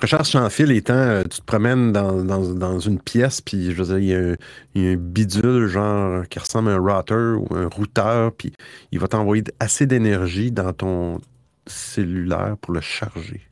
Recharge 0.00 0.30
sans 0.30 0.48
fil 0.50 0.72
étant, 0.72 0.94
euh, 0.94 1.22
tu 1.22 1.40
te 1.40 1.44
promènes 1.44 1.92
dans, 1.92 2.78
une 2.80 3.00
pièce, 3.00 3.40
puis 3.40 3.72
je 3.72 3.82
veux 3.82 4.00
il 4.00 4.08
y, 4.08 4.14
a 4.14 4.90
un, 4.90 4.96
bidule, 4.96 5.66
genre, 5.66 6.26
qui 6.28 6.38
ressemble 6.38 6.70
à 6.70 6.74
un 6.74 6.78
router 6.78 7.14
ou 7.14 7.46
un 7.54 7.68
routeur, 7.68 8.32
puis 8.32 8.52
il 8.92 8.98
va 8.98 9.08
t'envoyer 9.08 9.44
assez 9.60 9.86
d'énergie 9.86 10.50
dans 10.50 10.72
ton 10.72 11.20
cellulaire 11.66 12.56
pour 12.60 12.74
le 12.74 12.80
charger. 12.80 13.42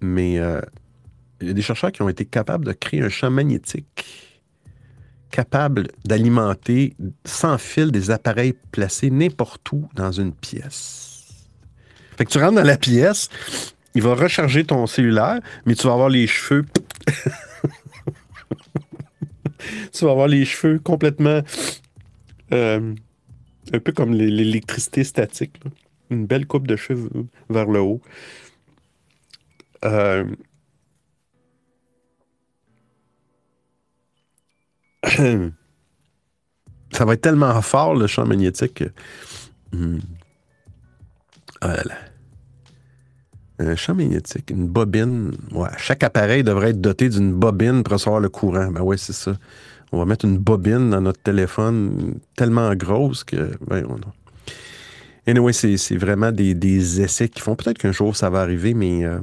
Mais 0.00 0.38
euh, 0.38 0.60
il 1.40 1.48
y 1.48 1.50
a 1.50 1.54
des 1.54 1.62
chercheurs 1.62 1.92
qui 1.92 2.02
ont 2.02 2.08
été 2.08 2.24
capables 2.24 2.64
de 2.64 2.72
créer 2.72 3.02
un 3.02 3.08
champ 3.08 3.30
magnétique 3.30 4.28
capable 5.30 5.88
d'alimenter 6.04 6.96
sans 7.24 7.58
fil 7.58 7.90
des 7.90 8.10
appareils 8.10 8.54
placés 8.72 9.10
n'importe 9.10 9.70
où 9.72 9.88
dans 9.94 10.12
une 10.12 10.32
pièce. 10.32 11.26
Fait 12.16 12.24
que 12.24 12.30
tu 12.30 12.38
rentres 12.38 12.54
dans 12.54 12.62
la 12.62 12.76
pièce, 12.76 13.28
il 13.98 14.02
va 14.02 14.14
recharger 14.14 14.64
ton 14.64 14.86
cellulaire, 14.86 15.40
mais 15.66 15.74
tu 15.74 15.88
vas 15.88 15.94
avoir 15.94 16.08
les 16.08 16.28
cheveux. 16.28 16.64
tu 19.92 20.04
vas 20.04 20.12
avoir 20.12 20.28
les 20.28 20.44
cheveux 20.44 20.78
complètement. 20.78 21.40
Euh, 22.52 22.94
un 23.72 23.80
peu 23.80 23.90
comme 23.90 24.14
l'électricité 24.14 25.02
statique. 25.02 25.60
Une 26.10 26.26
belle 26.26 26.46
coupe 26.46 26.68
de 26.68 26.76
cheveux 26.76 27.26
vers 27.50 27.66
le 27.66 27.80
haut. 27.80 28.00
Euh, 29.84 30.24
ça 36.92 37.04
va 37.04 37.14
être 37.14 37.20
tellement 37.20 37.60
fort, 37.62 37.96
le 37.96 38.06
champ 38.06 38.24
magnétique. 38.24 38.84
Hmm. 39.72 39.98
Ah 41.60 41.78
un 43.58 43.76
champ 43.76 43.94
magnétique, 43.94 44.50
une 44.50 44.66
bobine. 44.66 45.32
Ouais, 45.52 45.68
chaque 45.78 46.04
appareil 46.04 46.42
devrait 46.44 46.70
être 46.70 46.80
doté 46.80 47.08
d'une 47.08 47.32
bobine 47.32 47.82
pour 47.82 47.94
recevoir 47.94 48.20
le 48.20 48.28
courant. 48.28 48.70
Ben 48.70 48.82
ouais, 48.82 48.96
c'est 48.96 49.12
ça. 49.12 49.36
On 49.92 49.98
va 49.98 50.04
mettre 50.04 50.24
une 50.24 50.38
bobine 50.38 50.90
dans 50.90 51.00
notre 51.00 51.20
téléphone 51.20 52.14
tellement 52.36 52.74
grosse 52.74 53.24
que. 53.24 53.50
Ben, 53.66 53.84
on... 53.88 53.98
Anyway, 55.30 55.52
c'est 55.52 55.96
vraiment 55.96 56.32
des, 56.32 57.00
essais 57.00 57.28
qui 57.28 57.40
font. 57.40 57.56
Peut-être 57.56 57.78
qu'un 57.78 57.92
jour 57.92 58.16
ça 58.16 58.30
va 58.30 58.40
arriver, 58.40 58.74
mais. 58.74 59.04
Euh, 59.04 59.18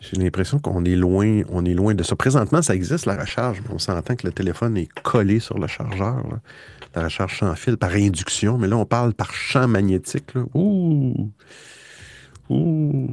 j'ai 0.00 0.16
l'impression 0.16 0.58
qu'on 0.60 0.84
est 0.84 0.94
loin, 0.94 1.42
on 1.50 1.64
est 1.64 1.74
loin 1.74 1.94
de 1.94 2.02
ça. 2.04 2.14
Présentement, 2.14 2.62
ça 2.62 2.74
existe, 2.74 3.06
la 3.06 3.16
recharge, 3.16 3.60
mais 3.62 3.74
on 3.74 3.78
s'entend 3.78 4.14
que 4.14 4.26
le 4.26 4.32
téléphone 4.32 4.76
est 4.76 4.88
collé 5.02 5.40
sur 5.40 5.58
le 5.58 5.66
chargeur. 5.66 6.24
La 6.94 7.04
recharge 7.04 7.38
sans 7.38 7.54
fil 7.56 7.76
par 7.76 7.90
induction, 7.90 8.58
mais 8.58 8.68
là, 8.68 8.76
on 8.76 8.86
parle 8.86 9.12
par 9.12 9.32
champ 9.32 9.66
magnétique. 9.66 10.32
Ouh! 10.54 11.30
Ouh! 12.48 13.08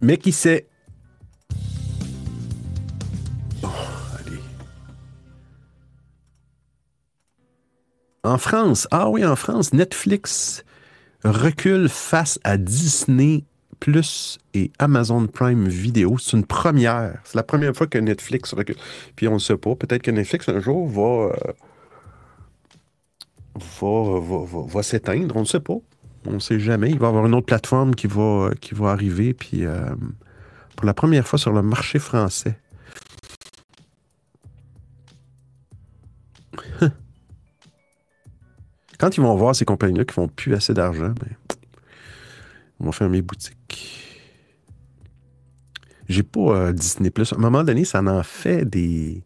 Mais 0.00 0.16
qui 0.16 0.32
sait? 0.32 0.69
En 8.22 8.36
France, 8.36 8.86
ah 8.90 9.08
oui, 9.08 9.24
en 9.24 9.34
France, 9.34 9.72
Netflix 9.72 10.62
recule 11.24 11.88
face 11.88 12.38
à 12.44 12.58
Disney 12.58 13.44
Plus 13.78 14.38
et 14.52 14.70
Amazon 14.78 15.26
Prime 15.26 15.66
Video. 15.68 16.18
C'est 16.18 16.36
une 16.36 16.44
première. 16.44 17.18
C'est 17.24 17.36
la 17.36 17.42
première 17.42 17.74
fois 17.74 17.86
que 17.86 17.96
Netflix 17.96 18.52
recule. 18.52 18.76
Puis 19.16 19.26
on 19.26 19.34
ne 19.34 19.38
sait 19.38 19.56
pas. 19.56 19.74
Peut-être 19.74 20.02
que 20.02 20.10
Netflix 20.10 20.50
un 20.50 20.60
jour 20.60 20.86
va, 20.86 21.32
euh, 23.54 24.66
va, 24.68 24.82
s'éteindre. 24.82 25.34
On 25.36 25.40
ne 25.40 25.46
sait 25.46 25.60
pas. 25.60 25.78
On 26.26 26.32
ne 26.32 26.40
sait 26.40 26.60
jamais. 26.60 26.90
Il 26.90 26.98
va 26.98 27.06
y 27.06 27.08
avoir 27.08 27.24
une 27.24 27.34
autre 27.34 27.46
plateforme 27.46 27.94
qui 27.94 28.06
va, 28.06 28.50
qui 28.60 28.74
va 28.74 28.90
arriver. 28.90 29.32
Puis 29.32 29.64
euh, 29.64 29.86
pour 30.76 30.84
la 30.84 30.92
première 30.92 31.26
fois 31.26 31.38
sur 31.38 31.52
le 31.52 31.62
marché 31.62 31.98
français. 31.98 32.58
Quand 39.00 39.16
ils 39.16 39.22
vont 39.22 39.34
voir 39.34 39.56
ces 39.56 39.64
compagnies-là 39.64 40.04
qui 40.04 40.12
font 40.12 40.28
plus 40.28 40.52
assez 40.52 40.74
d'argent, 40.74 41.14
ben, 41.18 41.56
ils 42.78 42.84
vont 42.84 42.92
fermer 42.92 43.22
boutique. 43.22 44.06
J'ai 46.06 46.22
pas 46.22 46.40
euh, 46.40 46.72
Disney 46.72 47.08
Plus. 47.08 47.32
À 47.32 47.36
un 47.36 47.38
moment 47.38 47.64
donné, 47.64 47.86
ça 47.86 48.02
en 48.02 48.22
fait 48.22 48.66
des. 48.66 49.22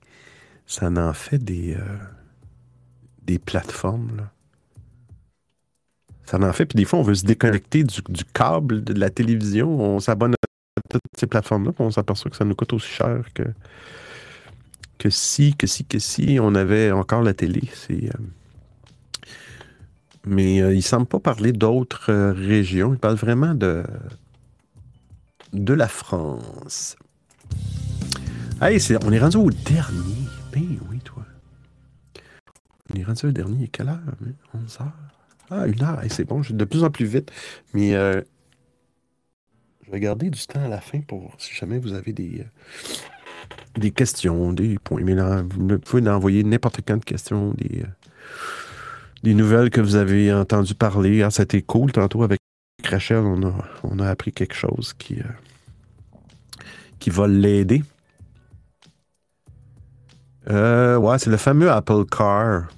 Ça 0.65 0.87
en 0.87 1.13
fait 1.13 1.39
des. 1.39 1.75
Euh, 1.75 1.97
des 3.25 3.41
plateformes. 3.41 4.29
Ça 6.25 6.39
en 6.39 6.53
fait. 6.53 6.67
Puis 6.67 6.77
des 6.77 6.85
fois, 6.85 7.01
on 7.01 7.03
veut 7.03 7.17
se 7.17 7.25
déconnecter 7.25 7.83
du, 7.83 8.25
câble 8.33 8.85
de 8.85 8.95
la 8.95 9.11
télévision. 9.11 9.69
On 9.81 9.99
s'abonne 9.99 10.35
à 10.35 10.81
toutes 10.89 11.03
ces 11.19 11.27
plateformes-là. 11.27 11.73
on 11.81 11.91
s'aperçoit 11.91 12.31
que 12.31 12.37
ça 12.37 12.45
nous 12.45 12.55
coûte 12.55 12.73
aussi 12.75 12.93
cher 12.93 13.25
que. 13.35 13.43
Que 14.99 15.11
si, 15.11 15.57
que 15.57 15.67
si, 15.67 15.85
que 15.85 15.99
si 15.99 16.39
on 16.41 16.55
avait 16.55 16.93
encore 16.93 17.23
la 17.23 17.35
télé. 17.35 17.63
C'est. 17.75 18.05
Euh, 18.05 18.19
mais 20.27 20.63
euh, 20.63 20.73
il 20.73 20.79
ne 20.79 20.83
semble 20.83 21.07
pas 21.07 21.21
parler 21.21 21.53
d'autres 21.53 22.11
euh, 22.11 22.33
régions. 22.33 22.95
Il 22.95 22.99
parle 22.99 23.17
vraiment 23.17 23.55
de, 23.55 23.85
de 25.53 25.75
la 25.75 25.89
France. 25.89 26.97
Hey, 28.61 28.79
on 29.05 29.13
est 29.13 29.19
rendu 29.19 29.37
au 29.37 29.51
dernier. 29.51 30.27
Ben 30.53 30.79
oui, 30.91 30.99
toi. 31.01 31.25
On 32.93 32.99
est 32.99 33.05
rendu 33.05 33.27
au 33.27 33.33
dernier. 33.33 33.69
Quelle 33.69 33.89
heure? 33.89 34.01
11 34.55 34.79
heures? 34.81 34.93
Ah, 35.51 35.67
une 35.67 35.83
heure. 35.83 36.01
c'est 36.09 36.25
bon, 36.25 36.43
je 36.43 36.51
vais 36.53 36.59
de 36.59 36.65
plus 36.65 36.85
en 36.85 36.91
plus 36.91 37.05
vite. 37.05 37.31
Mais 37.75 37.95
euh, 37.95 38.23
je 39.85 39.91
vais 39.91 40.01
garder 40.01 40.31
du 40.31 40.47
temps 40.47 40.65
à 40.65 40.69
la 40.69 40.81
fin 40.81 41.01
pour 41.01 41.35
si 41.39 41.55
jamais 41.55 41.79
vous 41.79 41.93
avez 41.93 42.13
des, 42.13 42.47
des 43.77 43.91
questions, 43.91 44.53
des 44.53 44.79
points. 44.79 45.03
Mais 45.03 45.15
là, 45.15 45.43
vous 45.43 45.79
pouvez 45.79 46.09
envoyer 46.09 46.45
n'importe 46.45 46.81
quelle 46.83 47.01
question, 47.01 47.53
des 47.53 47.85
des 49.25 49.33
nouvelles 49.33 49.71
que 49.71 49.81
vous 49.81 49.97
avez 49.97 50.33
entendu 50.35 50.75
parler. 50.75 51.23
Ah, 51.23 51.31
c'était 51.31 51.63
cool 51.63 51.91
tantôt 51.93 52.23
avec 52.23 52.39
Rachel, 52.87 53.25
on 53.25 53.43
a, 53.49 53.55
on 53.83 53.99
a 53.99 54.09
appris 54.11 54.33
quelque 54.33 54.55
chose 54.55 54.93
qui, 54.93 55.19
euh, 55.19 56.19
qui 56.99 57.09
va 57.09 57.27
l'aider. 57.27 57.83
Euh, 60.51 60.99
ouais, 60.99 61.19
c'est 61.19 61.31
le 61.31 61.39
fameux 61.39 61.71
Apple 61.71 62.05
Car. 62.05 62.69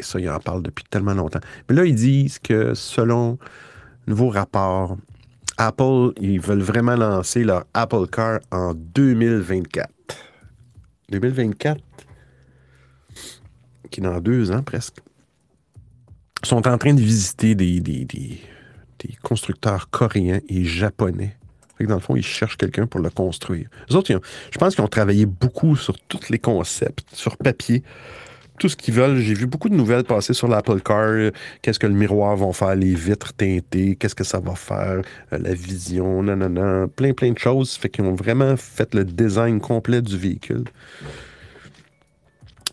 ça, 0.00 0.18
il 0.18 0.28
en 0.28 0.40
parle 0.40 0.64
depuis 0.64 0.84
tellement 0.90 1.14
longtemps. 1.14 1.38
Mais 1.68 1.76
là, 1.76 1.84
ils 1.84 1.94
disent 1.94 2.40
que 2.40 2.74
selon 2.74 3.38
nouveau 4.08 4.30
rapport, 4.30 4.96
Apple, 5.58 6.10
ils 6.20 6.40
veulent 6.40 6.58
vraiment 6.58 6.96
lancer 6.96 7.44
leur 7.44 7.66
Apple 7.72 8.08
Car 8.10 8.40
en 8.50 8.74
2024. 8.74 9.88
2024, 11.10 11.80
qui 13.92 14.00
est 14.00 14.02
dans 14.02 14.20
deux 14.20 14.50
ans 14.50 14.64
presque 14.64 14.96
sont 16.48 16.66
en 16.68 16.78
train 16.78 16.94
de 16.94 17.00
visiter 17.00 17.54
des, 17.54 17.80
des, 17.80 18.38
constructeurs 19.22 19.90
coréens 19.90 20.40
et 20.48 20.64
japonais. 20.64 21.36
dans 21.80 21.94
le 21.94 22.00
fond, 22.00 22.14
ils 22.14 22.24
cherchent 22.24 22.56
quelqu'un 22.56 22.86
pour 22.86 23.00
le 23.00 23.10
construire. 23.10 23.68
Les 23.88 23.96
autres, 23.96 24.12
je 24.50 24.58
pense 24.58 24.74
qu'ils 24.74 24.84
ont 24.84 24.88
travaillé 24.88 25.26
beaucoup 25.26 25.74
sur 25.74 25.98
tous 25.98 26.30
les 26.30 26.38
concepts, 26.38 27.04
sur 27.12 27.36
papier, 27.36 27.82
tout 28.58 28.68
ce 28.68 28.76
qu'ils 28.76 28.94
veulent. 28.94 29.18
J'ai 29.18 29.34
vu 29.34 29.46
beaucoup 29.46 29.68
de 29.68 29.74
nouvelles 29.74 30.04
passer 30.04 30.34
sur 30.34 30.46
l'Apple 30.46 30.80
Car. 30.80 31.32
Qu'est-ce 31.62 31.80
que 31.80 31.86
le 31.88 31.94
miroir 31.94 32.36
va 32.36 32.52
faire, 32.52 32.76
les 32.76 32.94
vitres 32.94 33.32
teintées, 33.32 33.96
qu'est-ce 33.96 34.14
que 34.14 34.24
ça 34.24 34.38
va 34.38 34.54
faire, 34.54 35.02
euh, 35.32 35.38
la 35.38 35.54
vision, 35.54 36.22
nanana, 36.22 36.86
plein, 36.94 37.12
plein 37.12 37.32
de 37.32 37.38
choses. 37.38 37.74
Fait 37.74 37.88
qu'ils 37.88 38.04
ont 38.04 38.14
vraiment 38.14 38.56
fait 38.56 38.94
le 38.94 39.04
design 39.04 39.60
complet 39.60 40.00
du 40.00 40.16
véhicule. 40.16 40.64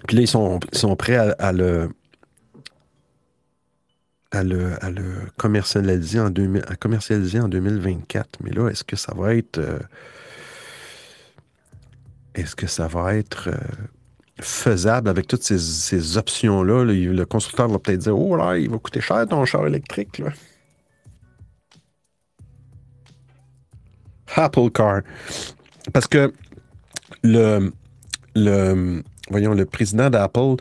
Puis 0.07 0.17
là, 0.17 0.23
ils 0.23 0.27
sont, 0.27 0.59
sont 0.73 0.95
prêts 0.95 1.17
à 1.17 1.51
le 1.51 1.89
à 4.31 4.43
le, 4.43 4.77
commercialiser, 5.37 6.19
en 6.19 6.31
commercialiser 6.79 7.39
en 7.39 7.47
2024. 7.47 8.39
Mais 8.43 8.51
là, 8.51 8.69
est-ce 8.69 8.83
que 8.83 8.95
ça 8.95 9.13
va 9.15 9.35
être. 9.35 9.57
Euh, 9.57 9.79
est-ce 12.35 12.55
que 12.55 12.67
ça 12.67 12.87
va 12.87 13.15
être 13.15 13.49
euh, 13.49 13.57
faisable 14.39 15.09
avec 15.09 15.27
toutes 15.27 15.43
ces, 15.43 16.17
options-là? 16.17 16.85
Le, 16.85 17.25
constructeur 17.25 17.67
va 17.67 17.79
peut-être 17.79 17.99
dire 17.99 18.17
Oh 18.17 18.35
là, 18.35 18.57
il 18.57 18.69
va 18.69 18.77
coûter 18.77 19.01
cher 19.01 19.25
ton 19.27 19.45
char 19.45 19.65
électrique. 19.65 20.21
Apple 24.35 24.69
Car. 24.71 25.01
Parce 25.91 26.07
que 26.07 26.31
le, 27.23 27.71
le, 28.35 29.03
voyons, 29.29 29.53
le 29.53 29.65
président 29.65 30.09
d'Apple 30.09 30.55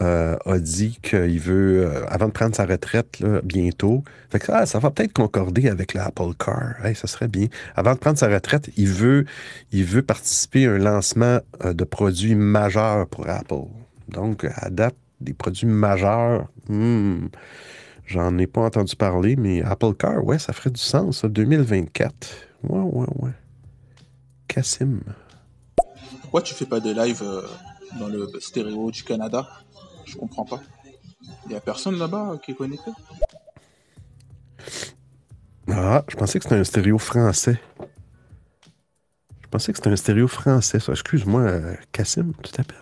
euh, 0.00 0.36
a 0.46 0.58
dit 0.58 0.98
qu'il 1.02 1.40
veut, 1.40 1.86
euh, 1.86 2.06
avant 2.08 2.26
de 2.26 2.32
prendre 2.32 2.54
sa 2.54 2.64
retraite 2.64 3.22
bientôt, 3.44 4.02
ah, 4.48 4.64
ça 4.64 4.78
va 4.78 4.90
peut-être 4.90 5.12
concorder 5.12 5.68
avec 5.68 5.94
l'Apple 5.94 6.34
Car. 6.38 6.76
ça 6.94 7.06
serait 7.06 7.28
bien. 7.28 7.46
Avant 7.74 7.94
de 7.94 7.98
prendre 7.98 8.18
sa 8.18 8.28
retraite, 8.28 8.70
il 8.76 8.88
veut, 8.88 9.24
il 9.72 9.84
veut 9.84 10.02
participer 10.02 10.66
à 10.66 10.72
un 10.72 10.78
lancement 10.78 11.40
euh, 11.64 11.72
de 11.72 11.84
produits 11.84 12.34
majeurs 12.34 13.06
pour 13.08 13.28
Apple. 13.28 13.66
Donc, 14.08 14.46
à 14.54 14.70
date, 14.70 14.96
des 15.20 15.34
produits 15.34 15.66
majeurs. 15.66 16.46
Hmm, 16.68 17.26
j'en 18.06 18.38
ai 18.38 18.46
pas 18.46 18.62
entendu 18.62 18.96
parler, 18.96 19.36
mais 19.36 19.62
Apple 19.62 19.94
Car, 19.98 20.24
ouais, 20.24 20.38
ça 20.38 20.52
ferait 20.52 20.70
du 20.70 20.80
sens, 20.80 21.20
ça, 21.20 21.28
2024. 21.28 22.28
Ouais, 22.64 22.78
ouais, 22.78 23.06
ouais. 23.16 23.30
Cassim. 24.48 25.00
Pourquoi 26.22 26.42
tu 26.42 26.54
fais 26.54 26.66
pas 26.66 26.80
des 26.80 26.94
lives 26.94 27.22
euh, 27.22 27.42
dans 27.98 28.08
le 28.08 28.30
stéréo 28.40 28.90
du 28.90 29.02
Canada? 29.02 29.48
Je 30.04 30.16
comprends 30.16 30.44
pas. 30.44 30.60
Il 31.46 31.52
y 31.52 31.54
a 31.54 31.60
personne 31.60 31.98
là-bas 31.98 32.38
qui 32.42 32.52
est 32.52 32.54
connecté? 32.54 32.90
Ah, 35.70 36.04
je 36.08 36.16
pensais 36.16 36.38
que 36.38 36.44
c'était 36.44 36.56
un 36.56 36.64
stéréo 36.64 36.98
français. 36.98 37.60
Je 39.42 39.48
pensais 39.48 39.72
que 39.72 39.78
c'était 39.78 39.90
un 39.90 39.96
stéréo 39.96 40.28
français, 40.28 40.80
ça. 40.80 40.92
Excuse-moi, 40.92 41.50
Cassim, 41.92 42.32
tu 42.42 42.52
t'appelles? 42.52 42.76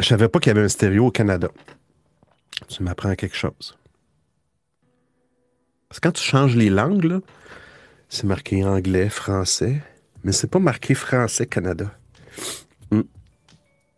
Je 0.00 0.06
savais 0.06 0.28
pas 0.28 0.40
qu'il 0.40 0.50
y 0.50 0.56
avait 0.56 0.64
un 0.64 0.68
stéréo 0.68 1.06
au 1.06 1.10
Canada. 1.10 1.48
Tu 2.68 2.82
m'apprends 2.82 3.14
quelque 3.14 3.36
chose. 3.36 3.76
Parce 5.88 6.00
que 6.00 6.08
quand 6.08 6.12
tu 6.12 6.22
changes 6.22 6.56
les 6.56 6.70
langues, 6.70 7.20
c'est 8.08 8.24
marqué 8.24 8.64
anglais, 8.64 9.10
français, 9.10 9.82
mais 10.24 10.32
c'est 10.32 10.46
pas 10.46 10.58
marqué 10.58 10.94
français 10.94 11.46
Canada. 11.46 11.90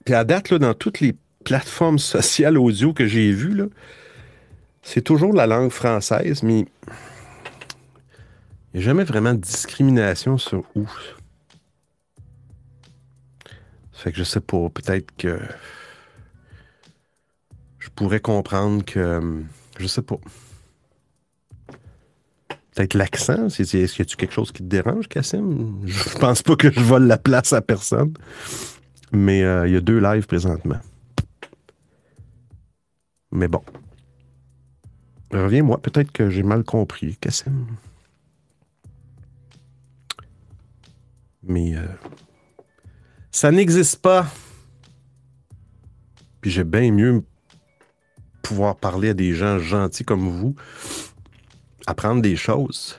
Puis 0.04 0.14
à 0.14 0.24
date, 0.24 0.50
là, 0.50 0.58
dans 0.58 0.74
toutes 0.74 1.00
les 1.00 1.14
plateformes 1.44 1.98
sociales 1.98 2.58
audio 2.58 2.92
que 2.92 3.06
j'ai 3.06 3.32
vues, 3.32 3.62
c'est 4.82 5.02
toujours 5.02 5.32
la 5.32 5.46
langue 5.46 5.70
française, 5.70 6.42
mais 6.42 6.66
il 8.72 8.74
n'y 8.74 8.80
a 8.80 8.82
jamais 8.82 9.04
vraiment 9.04 9.32
de 9.34 9.40
discrimination 9.40 10.36
sur 10.36 10.64
où. 10.74 10.86
Ça 13.92 14.02
fait 14.02 14.12
que 14.12 14.18
je 14.18 14.24
sais 14.24 14.40
pas, 14.40 14.68
peut-être 14.68 15.10
que 15.16 15.38
je 17.78 17.88
pourrais 17.94 18.20
comprendre 18.20 18.84
que. 18.84 19.42
Je 19.78 19.86
sais 19.86 20.02
pas. 20.02 20.16
Peut-être 22.74 22.94
l'accent. 22.94 23.46
Est-ce 23.46 23.62
qu'il 23.72 23.80
y 23.80 23.84
a 23.84 24.16
quelque 24.16 24.32
chose 24.32 24.50
qui 24.50 24.62
te 24.62 24.68
dérange, 24.68 25.08
Cassim? 25.08 25.80
Je 25.86 26.18
pense 26.18 26.42
pas 26.42 26.56
que 26.56 26.70
je 26.72 26.80
vole 26.80 27.06
la 27.06 27.18
place 27.18 27.52
à 27.52 27.60
personne. 27.60 28.14
Mais 29.14 29.44
euh, 29.44 29.68
il 29.68 29.74
y 29.74 29.76
a 29.76 29.80
deux 29.80 30.00
lives 30.00 30.26
présentement. 30.26 30.80
Mais 33.30 33.48
bon. 33.48 33.62
Reviens-moi, 35.30 35.80
peut-être 35.80 36.12
que 36.12 36.30
j'ai 36.30 36.42
mal 36.42 36.64
compris, 36.64 37.16
Cassim. 37.16 37.66
Mais 41.44 41.76
euh, 41.76 41.86
ça 43.30 43.50
n'existe 43.50 44.02
pas. 44.02 44.26
Puis 46.40 46.50
j'ai 46.50 46.64
bien 46.64 46.90
mieux 46.90 47.24
pouvoir 48.42 48.76
parler 48.76 49.10
à 49.10 49.14
des 49.14 49.32
gens 49.32 49.58
gentils 49.58 50.04
comme 50.04 50.28
vous 50.28 50.54
apprendre 51.86 52.20
des 52.20 52.36
choses. 52.36 52.98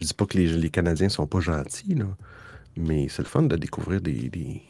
Je 0.00 0.06
dis 0.06 0.14
pas 0.14 0.26
que 0.26 0.36
les, 0.36 0.70
Canadiens 0.70 1.08
sont 1.08 1.26
pas 1.26 1.40
gentils, 1.40 1.96
mais 2.76 3.08
c'est 3.08 3.22
le 3.22 3.28
fun 3.28 3.42
de 3.42 3.56
découvrir 3.56 4.00
des, 4.00 4.62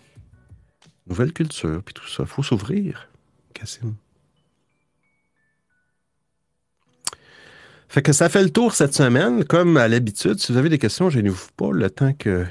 nouvelles 1.07 1.33
cultures 1.33 1.83
puis 1.85 1.95
tout 1.95 2.09
ça. 2.09 2.25
Il 2.25 2.29
faut 2.29 2.43
s'ouvrir, 2.43 3.09
Cassim. 3.55 3.95
Fait 7.89 8.03
que 8.03 8.13
ça 8.13 8.29
fait 8.29 8.43
le 8.43 8.51
tour 8.51 8.75
cette 8.75 8.95
semaine. 8.95 9.45
Comme 9.45 9.77
à 9.77 9.89
l'habitude, 9.89 10.39
si 10.39 10.53
vous 10.53 10.59
avez 10.59 10.69
des 10.69 10.79
questions, 10.79 11.09
je 11.09 11.21
vous 11.21 11.49
pas 11.57 11.71
le 11.73 11.89
temps 11.89 12.13
que 12.13 12.45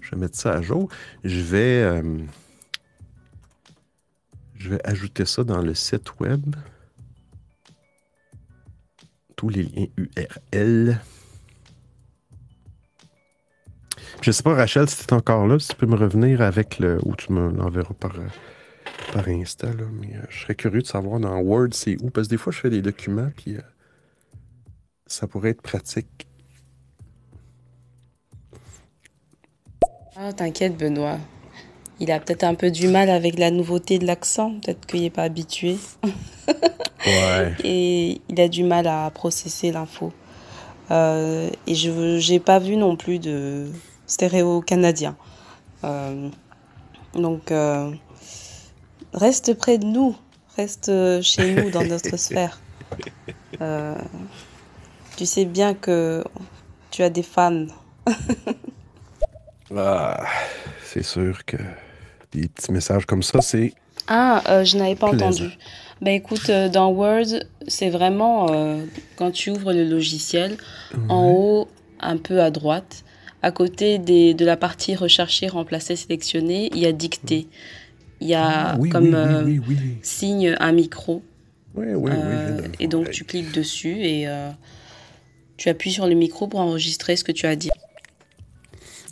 je 0.00 0.14
mette 0.16 0.34
ça 0.34 0.52
à 0.52 0.62
jour. 0.62 0.88
Je 1.24 1.40
vais, 1.40 1.82
euh, 1.82 2.18
je 4.56 4.70
vais 4.70 4.80
ajouter 4.84 5.24
ça 5.24 5.44
dans 5.44 5.62
le 5.62 5.74
site 5.74 6.18
web 6.20 6.54
tous 9.36 9.50
les 9.50 9.62
liens 9.64 9.86
URL. 9.96 11.00
Je 14.22 14.30
sais 14.30 14.42
pas, 14.42 14.54
Rachel, 14.54 14.88
si 14.88 14.98
tu 14.98 15.04
es 15.04 15.12
encore 15.12 15.46
là, 15.46 15.58
si 15.58 15.68
tu 15.68 15.76
peux 15.76 15.86
me 15.86 15.96
revenir 15.96 16.40
avec 16.40 16.78
le. 16.78 16.98
ou 17.04 17.14
tu 17.14 17.32
me 17.32 17.50
l'enverras 17.52 17.94
par, 17.94 18.16
euh, 18.16 18.26
par 19.12 19.28
Insta, 19.28 19.68
là, 19.68 19.84
mais 20.00 20.16
euh, 20.16 20.22
je 20.28 20.42
serais 20.42 20.54
curieux 20.54 20.82
de 20.82 20.86
savoir 20.86 21.20
dans 21.20 21.38
Word 21.38 21.68
c'est 21.72 21.96
où, 22.02 22.10
parce 22.10 22.26
que 22.26 22.30
des 22.30 22.36
fois 22.36 22.52
je 22.52 22.58
fais 22.58 22.70
des 22.70 22.82
documents, 22.82 23.30
puis 23.36 23.56
euh, 23.56 23.60
ça 25.06 25.26
pourrait 25.26 25.50
être 25.50 25.62
pratique. 25.62 26.26
Ah, 30.16 30.32
t'inquiète, 30.32 30.76
Benoît. 30.76 31.18
Il 32.00 32.10
a 32.10 32.20
peut-être 32.20 32.44
un 32.44 32.54
peu 32.54 32.70
du 32.70 32.88
mal 32.88 33.10
avec 33.10 33.38
la 33.38 33.50
nouveauté 33.50 33.98
de 33.98 34.06
l'accent, 34.06 34.58
peut-être 34.60 34.86
qu'il 34.86 35.02
n'est 35.02 35.10
pas 35.10 35.22
habitué. 35.22 35.76
Et 37.64 38.20
il 38.28 38.40
a 38.40 38.48
du 38.48 38.64
mal 38.64 38.86
à 38.86 39.10
processer 39.10 39.70
l'info. 39.72 40.12
Euh, 40.90 41.50
et 41.66 41.74
je 41.74 42.30
n'ai 42.30 42.40
pas 42.40 42.58
vu 42.58 42.76
non 42.76 42.96
plus 42.96 43.18
de 43.18 43.66
stéréo 44.06 44.60
canadien. 44.60 45.16
Euh, 45.84 46.28
donc, 47.14 47.50
euh, 47.50 47.90
reste 49.12 49.54
près 49.54 49.78
de 49.78 49.86
nous, 49.86 50.16
reste 50.56 50.90
chez 51.22 51.54
nous 51.54 51.70
dans 51.70 51.84
notre 51.84 52.16
sphère. 52.16 52.60
tu 55.16 55.26
sais 55.26 55.44
bien 55.44 55.74
que 55.74 56.24
tu 56.90 57.02
as 57.02 57.10
des 57.10 57.22
fans. 57.22 57.66
ah, 59.76 60.24
c'est 60.84 61.02
sûr 61.02 61.44
que 61.44 61.56
des 62.32 62.48
petits 62.48 62.72
messages 62.72 63.06
comme 63.06 63.22
ça, 63.22 63.40
c'est. 63.40 63.74
Ah, 64.08 64.62
je 64.64 64.76
n'avais 64.76 64.94
pas 64.94 65.08
entendu. 65.08 65.50
Ben 66.02 66.12
écoute, 66.12 66.50
euh, 66.50 66.68
dans 66.68 66.90
Word, 66.90 67.40
c'est 67.68 67.88
vraiment 67.88 68.48
euh, 68.50 68.84
quand 69.16 69.30
tu 69.30 69.50
ouvres 69.50 69.72
le 69.72 69.84
logiciel, 69.84 70.58
en 71.08 71.30
haut, 71.30 71.68
un 72.00 72.18
peu 72.18 72.42
à 72.42 72.50
droite, 72.50 73.04
à 73.42 73.50
côté 73.50 73.98
des, 73.98 74.34
de 74.34 74.44
la 74.44 74.56
partie 74.56 74.94
rechercher, 74.94 75.48
remplacer, 75.48 75.96
sélectionner, 75.96 76.70
il 76.72 76.78
y 76.78 76.86
a 76.86 76.92
dicter. 76.92 77.46
Il 78.20 78.28
y 78.28 78.34
a 78.34 78.70
ah 78.70 78.78
comme 78.90 79.14
euh, 79.14 79.44
signe 80.02 80.56
un 80.58 80.72
micro. 80.72 81.22
Oui, 81.74 81.88
oui, 81.94 82.10
oui. 82.10 82.70
et 82.80 82.88
donc 82.88 83.10
tu 83.10 83.24
cliques 83.24 83.52
dessus 83.52 84.02
et 84.02 84.26
tu 85.58 85.68
appuies 85.68 85.92
sur 85.92 86.06
le 86.06 86.14
micro 86.14 86.48
pour 86.48 86.60
enregistrer 86.60 87.16
ce 87.16 87.24
que 87.24 87.32
tu 87.32 87.46
as 87.46 87.56
dit. 87.56 87.70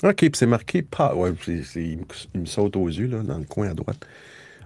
OK, 0.02 0.26
c'est 0.34 0.46
marqué 0.46 0.82
pas. 0.82 1.14
Ouais, 1.14 1.32
il 1.76 1.98
me 2.34 2.46
saute 2.46 2.76
aux 2.76 2.88
yeux 2.88 3.06
là, 3.06 3.22
dans 3.22 3.38
le 3.38 3.44
coin 3.44 3.70
à 3.70 3.74
droite. 3.74 4.06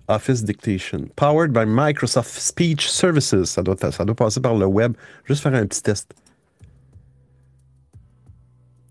Office 0.08 0.42
Dictation. 0.42 1.08
Powered 1.16 1.52
by 1.52 1.64
Microsoft 1.66 2.40
Speech 2.40 2.88
Services. 2.88 3.44
Ça 3.44 3.62
doit, 3.62 3.76
ça 3.76 4.04
doit 4.04 4.16
passer 4.16 4.40
par 4.40 4.56
le 4.56 4.66
web. 4.66 4.94
Juste 5.26 5.42
faire 5.42 5.54
un 5.54 5.66
petit 5.66 5.82
test. 5.82 6.12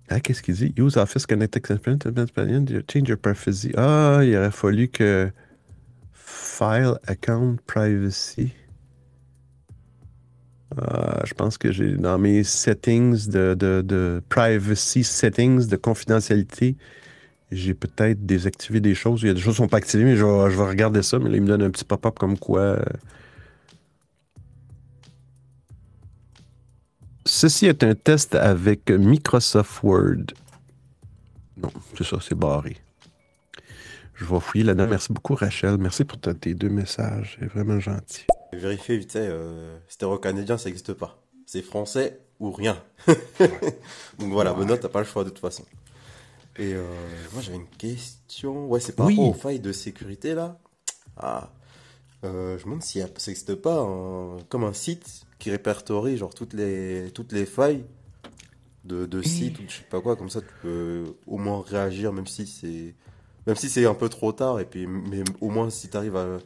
Ah, 0.10 0.20
qu'est-ce 0.20 0.42
qu'il 0.42 0.56
dit? 0.56 0.74
Use 0.78 0.98
Office 0.98 1.26
Connect 1.26 1.58
Experience, 1.58 2.04
change 2.90 3.10
your 3.10 3.18
privacy. 3.18 3.72
Ah, 3.76 4.22
il 4.24 4.36
aurait 4.38 4.52
fallu 4.52 4.88
que 4.88 5.30
File 6.14 6.94
Account 7.08 7.58
Privacy. 7.68 8.54
Ah, 10.78 11.22
je 11.26 11.34
pense 11.34 11.58
que 11.58 11.72
j'ai 11.72 11.92
dans 11.96 12.18
mes 12.18 12.44
settings 12.44 13.28
de, 13.28 13.54
de, 13.54 13.82
de 13.82 14.22
privacy 14.30 15.04
settings 15.04 15.68
de 15.68 15.76
confidentialité, 15.76 16.78
j'ai 17.52 17.74
peut-être 17.74 18.26
désactivé 18.26 18.80
des 18.80 18.96
choses. 18.96 19.22
Il 19.24 19.28
y 19.28 19.30
a 19.30 19.34
des 19.34 19.40
choses 19.40 19.56
qui 19.56 19.62
ne 19.62 19.66
sont 19.66 19.70
pas 19.70 19.78
activées, 19.78 20.04
mais 20.04 20.16
je 20.16 20.26
vais, 20.26 20.64
regarder 20.64 21.02
ça. 21.02 21.20
Mais 21.20 21.30
là, 21.30 21.38
il 21.38 21.42
me 21.42 21.48
donne 21.48 21.62
un 21.62 21.70
petit 21.70 21.86
pop-up 21.86 22.18
comme 22.20 22.38
quoi. 22.38 22.80
Ceci 27.28 27.66
est 27.68 27.84
un 27.84 27.94
test 27.94 28.36
avec 28.36 28.90
Microsoft 28.90 29.84
Word. 29.84 30.34
Non, 31.58 31.72
c'est 31.98 32.04
ça, 32.04 32.18
c'est 32.22 32.36
barré. 32.36 32.78
Je 34.16 34.26
vais 34.26 34.40
fouiller 34.40 34.64
là-dedans. 34.64 34.88
Merci 34.88 35.14
beaucoup, 35.14 35.36
Rachel. 35.36 35.78
Merci 35.78 36.04
pour 36.04 36.20
tes 36.20 36.54
deux 36.54 36.70
messages. 36.70 37.38
C'est 37.40 37.48
vraiment 37.48 37.80
gentil. 37.80 38.26
Vérifier 38.52 38.98
vite, 38.98 39.16
euh, 39.16 39.78
stéréo-canadien, 39.88 40.58
ça 40.58 40.70
n'existe 40.70 40.94
pas. 40.94 41.22
C'est 41.46 41.62
français 41.62 42.20
ou 42.40 42.52
rien. 42.52 42.82
Donc 44.20 44.32
voilà, 44.32 44.54
ouais. 44.54 44.60
Benoît, 44.60 44.78
t'as 44.78 44.90
pas 44.90 45.00
le 45.00 45.06
choix 45.06 45.24
de 45.24 45.30
toute 45.30 45.40
façon. 45.40 45.66
Et 46.58 46.74
euh, 46.74 46.84
moi 47.34 47.42
j'avais 47.44 47.58
une 47.58 47.68
question. 47.68 48.68
Ouais, 48.68 48.80
c'est 48.80 48.96
par 48.96 49.08
rapport 49.08 49.30
aux 49.30 49.34
failles 49.34 49.60
de 49.60 49.72
sécurité 49.72 50.34
là. 50.34 50.58
Ah, 51.18 51.52
euh, 52.24 52.58
je 52.58 52.64
me 52.64 52.72
demande 52.72 52.84
si 52.84 53.00
ça 53.00 53.08
n'existe 53.08 53.54
pas 53.56 53.86
comme 54.50 54.64
un 54.64 54.74
site 54.74 55.27
qui 55.40 55.52
répertorie 55.52 56.18
genre 56.18 56.34
toutes 56.34 56.54
les 56.54 57.12
toutes 57.14 57.32
les 57.32 57.46
failles 57.46 57.86
de, 58.86 59.06
de 59.06 59.22
sites 59.22 59.60
ou 59.60 59.64
je 59.68 59.78
sais 59.78 59.84
pas 59.90 60.02
quoi. 60.02 60.16
Comme 60.16 60.30
ça, 60.30 60.42
tu 60.42 60.48
peux 60.62 61.04
au 61.26 61.38
moins 61.38 61.64
réagir 61.66 62.14
même 62.14 62.28
si 62.28 62.48
c'est 62.48 62.96
même 63.46 63.56
si 63.56 63.70
c'est 63.70 63.86
un 63.86 63.94
peu 63.94 64.10
trop 64.10 64.32
tard. 64.32 64.60
Et 64.60 64.66
puis 64.66 64.88
mais 64.88 65.24
au 65.42 65.50
moins 65.50 65.70
si 65.70 65.90
tu 65.90 65.98
arrives 65.98 66.16
à 66.16 66.40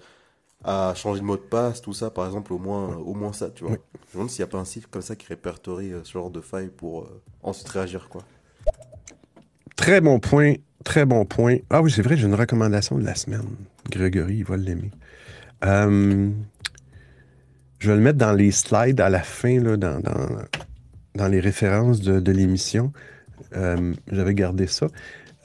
à 0.63 0.93
changer 0.95 1.21
de 1.21 1.25
mot 1.25 1.37
de 1.37 1.41
passe, 1.41 1.81
tout 1.81 1.93
ça, 1.93 2.11
par 2.11 2.25
exemple, 2.25 2.53
au 2.53 2.59
moins, 2.59 2.95
au 2.97 3.13
moins 3.13 3.33
ça, 3.33 3.49
tu 3.49 3.63
vois. 3.63 3.73
Je 3.73 3.77
me 3.77 4.13
demande 4.13 4.29
s'il 4.29 4.43
n'y 4.43 4.49
a 4.49 4.51
pas 4.51 4.59
un 4.59 4.65
site 4.65 4.87
comme 4.87 5.01
ça 5.01 5.15
qui 5.15 5.25
répertorie 5.27 5.91
euh, 5.91 6.03
ce 6.03 6.11
genre 6.11 6.29
de 6.29 6.41
failles 6.41 6.69
pour 6.69 7.09
ensuite 7.41 7.67
réagir, 7.69 8.09
quoi. 8.09 8.23
Très 9.75 10.01
bon 10.01 10.19
point, 10.19 10.53
très 10.83 11.05
bon 11.05 11.25
point. 11.25 11.57
Ah 11.71 11.81
oui, 11.81 11.89
c'est 11.89 12.03
vrai, 12.03 12.15
j'ai 12.15 12.27
une 12.27 12.35
recommandation 12.35 12.97
de 12.97 13.03
la 13.03 13.15
semaine. 13.15 13.47
Grégory, 13.89 14.37
il 14.37 14.43
va 14.43 14.57
l'aimer. 14.57 14.91
Euh, 15.65 16.29
je 17.81 17.89
vais 17.89 17.95
le 17.95 18.01
mettre 18.01 18.19
dans 18.19 18.33
les 18.33 18.51
slides 18.51 19.01
à 19.01 19.09
la 19.09 19.23
fin, 19.23 19.59
là, 19.59 19.75
dans, 19.75 21.27
les 21.27 21.39
références 21.39 21.99
de, 21.99 22.31
l'émission. 22.31 22.93
Euh, 23.55 23.93
j'avais 24.11 24.35
gardé 24.35 24.67
ça. 24.67 24.87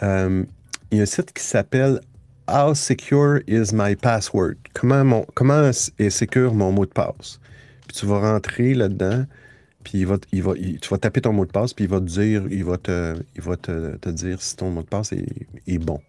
Euh, 0.02 0.44
il 0.90 0.98
y 0.98 1.00
a 1.00 1.04
un 1.04 1.06
site 1.06 1.32
qui 1.32 1.42
s'appelle 1.42 1.98
How 2.46 2.74
Secure 2.74 3.40
is 3.48 3.72
My 3.72 3.96
Password? 3.96 4.56
Comment, 4.74 5.02
mon, 5.02 5.26
comment 5.34 5.70
est 5.98 6.10
secure 6.10 6.52
mon 6.52 6.72
mot 6.72 6.84
de 6.84 6.90
passe? 6.90 7.40
Puis 7.88 7.96
tu 7.96 8.06
vas 8.06 8.20
rentrer 8.20 8.74
là-dedans, 8.74 9.24
puis 9.82 10.04
tu 10.82 10.88
vas 10.90 10.98
taper 10.98 11.22
ton 11.22 11.32
mot 11.32 11.46
de 11.46 11.52
passe, 11.52 11.72
puis 11.72 11.86
il 11.86 11.90
va 11.90 12.00
te 12.00 12.04
dire, 12.04 12.44
il 12.50 12.64
va 12.64 12.76
te, 12.76 13.16
il 13.34 13.40
va 13.40 13.56
te, 13.56 13.96
te 13.96 14.10
dire 14.10 14.42
si 14.42 14.56
ton 14.56 14.70
mot 14.70 14.82
de 14.82 14.88
passe 14.88 15.12
est, 15.12 15.26
est, 15.66 15.78
bon. 15.78 16.02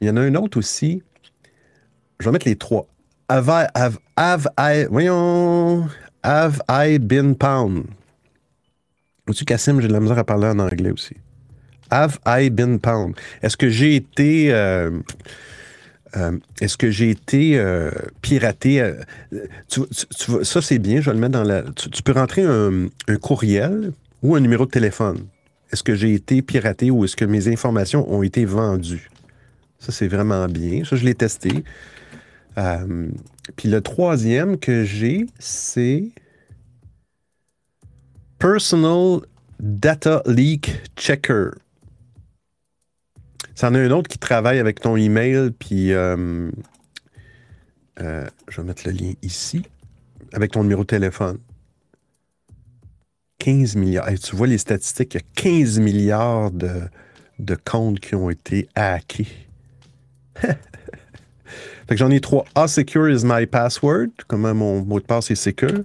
Il 0.00 0.08
y 0.08 0.10
en 0.10 0.16
a 0.16 0.22
un 0.22 0.34
autre 0.34 0.58
aussi. 0.58 1.04
Je 2.18 2.24
vais 2.24 2.32
mettre 2.32 2.48
les 2.48 2.56
trois. 2.56 2.88
Have 3.30 3.50
I, 3.50 3.68
have, 3.74 3.98
have 4.16 4.48
I, 4.56 4.86
have 6.24 6.62
I 6.66 6.98
been 6.98 7.34
pound? 7.34 7.86
Vois-tu, 9.26 9.44
Cassim, 9.44 9.80
j'ai 9.80 9.88
de 9.88 9.92
la 9.92 10.00
misère 10.00 10.18
à 10.18 10.24
parler 10.24 10.46
en 10.46 10.58
anglais 10.58 10.90
aussi. 10.90 11.14
Have 11.90 12.18
I 12.26 12.48
been 12.48 12.78
pound? 12.78 13.14
Est-ce 13.42 13.58
que 13.58 13.68
j'ai 13.68 13.96
été. 13.96 14.52
Euh, 14.52 14.90
euh, 16.16 16.38
est-ce 16.62 16.78
que 16.78 16.90
j'ai 16.90 17.10
été 17.10 17.58
euh, 17.58 17.90
piraté? 18.22 18.80
Euh, 18.80 18.94
ça, 20.42 20.62
c'est 20.62 20.78
bien, 20.78 21.02
je 21.02 21.10
vais 21.10 21.14
le 21.14 21.20
mettre 21.20 21.32
dans 21.32 21.44
la... 21.44 21.62
Tu, 21.62 22.02
peux 22.02 22.12
rentrer 22.12 22.44
un, 22.44 22.88
courriel 23.20 23.92
ou 24.22 24.36
un 24.36 24.40
numéro 24.40 24.64
de 24.64 24.70
téléphone. 24.70 25.26
Est-ce 25.70 25.82
que 25.82 25.94
j'ai 25.94 26.14
été 26.14 26.40
piraté 26.40 26.90
ou 26.90 27.04
est-ce 27.04 27.14
que 27.14 27.26
mes 27.26 27.48
informations 27.48 28.10
ont 28.10 28.22
été 28.22 28.46
vendues? 28.46 29.10
Ça, 29.78 29.92
c'est 29.92 30.08
vraiment 30.08 30.46
bien. 30.46 30.82
Ça, 30.84 30.96
je 30.96 31.04
l'ai 31.04 31.14
testé. 31.14 31.62
Puis 32.54 33.68
le 33.68 33.80
troisième 33.80 34.58
que 34.58 34.84
j'ai, 34.84 35.26
c'est 35.38 36.10
Personal 38.38 39.20
Data 39.60 40.22
Leak 40.26 40.82
Checker. 40.96 41.50
C'en 43.54 43.74
a 43.74 43.80
un 43.80 43.90
autre 43.90 44.08
qui 44.08 44.18
travaille 44.18 44.60
avec 44.60 44.80
ton 44.80 44.94
email, 44.96 45.50
puis 45.50 45.92
euh, 45.92 46.48
euh, 48.00 48.26
je 48.48 48.60
vais 48.60 48.66
mettre 48.66 48.82
le 48.86 48.92
lien 48.92 49.12
ici, 49.22 49.64
avec 50.32 50.52
ton 50.52 50.62
numéro 50.62 50.82
de 50.82 50.86
téléphone. 50.86 51.38
15 53.38 53.76
milliards. 53.76 54.08
tu 54.22 54.36
vois 54.36 54.46
les 54.46 54.58
statistiques, 54.58 55.14
il 55.14 55.18
y 55.18 55.20
a 55.20 55.26
15 55.34 55.80
milliards 55.80 56.50
de, 56.52 56.82
de 57.38 57.56
comptes 57.56 57.98
qui 58.00 58.14
ont 58.14 58.30
été 58.30 58.68
hackés. 58.74 59.26
fait 61.88 61.94
que 61.94 61.98
j'en 61.98 62.10
ai 62.10 62.20
trois. 62.20 62.44
A 62.54 62.68
secure 62.68 63.08
is 63.08 63.24
my 63.24 63.46
password? 63.46 64.10
Comment 64.26 64.54
mon 64.54 64.84
mot 64.84 65.00
de 65.00 65.04
passe 65.04 65.30
est 65.30 65.34
secure? 65.34 65.84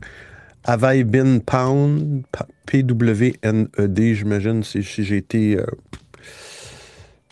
Have 0.65 0.83
I 0.83 1.03
been 1.03 1.41
pound? 1.41 2.25
P-W-N-E-D, 2.65 4.15
j'imagine, 4.15 4.63
si, 4.63 4.81
j'ai 4.81 5.17
été 5.17 5.57
euh, 5.57 5.65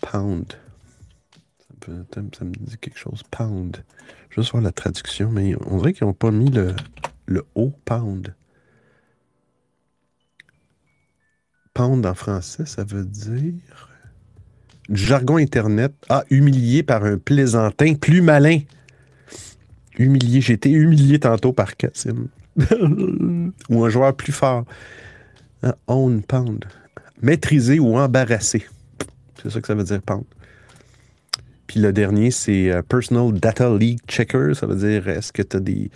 Pound. 0.02 0.54
Ça 1.84 2.44
me, 2.44 2.52
dit 2.52 2.76
quelque 2.78 2.98
chose. 2.98 3.22
Pound. 3.30 3.82
Je 4.30 4.40
vais 4.40 4.48
voir 4.50 4.62
la 4.62 4.72
traduction, 4.72 5.30
mais 5.30 5.54
on 5.66 5.78
dirait 5.78 5.92
qu'ils 5.92 6.06
n'ont 6.06 6.12
pas 6.12 6.30
mis 6.30 6.50
le, 6.50 6.74
le 7.26 7.44
haut 7.54 7.72
pound. 7.84 8.34
Pound 11.74 12.04
en 12.06 12.14
français, 12.14 12.66
ça 12.66 12.84
veut 12.84 13.04
dire. 13.04 13.91
Du 14.88 15.00
jargon 15.00 15.36
Internet. 15.36 15.92
Ah, 16.08 16.24
humilié 16.30 16.82
par 16.82 17.04
un 17.04 17.18
plaisantin 17.18 17.94
plus 17.94 18.22
malin. 18.22 18.60
Humilié. 19.98 20.40
J'ai 20.40 20.54
été 20.54 20.70
humilié 20.70 21.18
tantôt 21.18 21.52
par 21.52 21.76
Cassim. 21.76 22.28
ou 23.68 23.84
un 23.84 23.88
joueur 23.88 24.14
plus 24.14 24.32
fort. 24.32 24.64
Ah, 25.62 25.76
own 25.86 26.22
pound. 26.22 26.64
Maîtrisé 27.20 27.78
ou 27.78 27.96
embarrassé. 27.96 28.66
C'est 29.40 29.50
ça 29.50 29.60
que 29.60 29.66
ça 29.66 29.74
veut 29.74 29.84
dire 29.84 30.02
pound. 30.02 30.24
Puis 31.66 31.80
le 31.80 31.92
dernier, 31.92 32.30
c'est 32.30 32.70
euh, 32.70 32.82
Personal 32.82 33.32
Data 33.32 33.74
Leak 33.74 34.00
Checker. 34.06 34.52
Ça 34.54 34.66
veut 34.66 34.76
dire 34.76 35.08
est-ce 35.08 35.32
que 35.32 35.42
tu 35.42 35.56
as 35.56 35.60
des, 35.60 35.90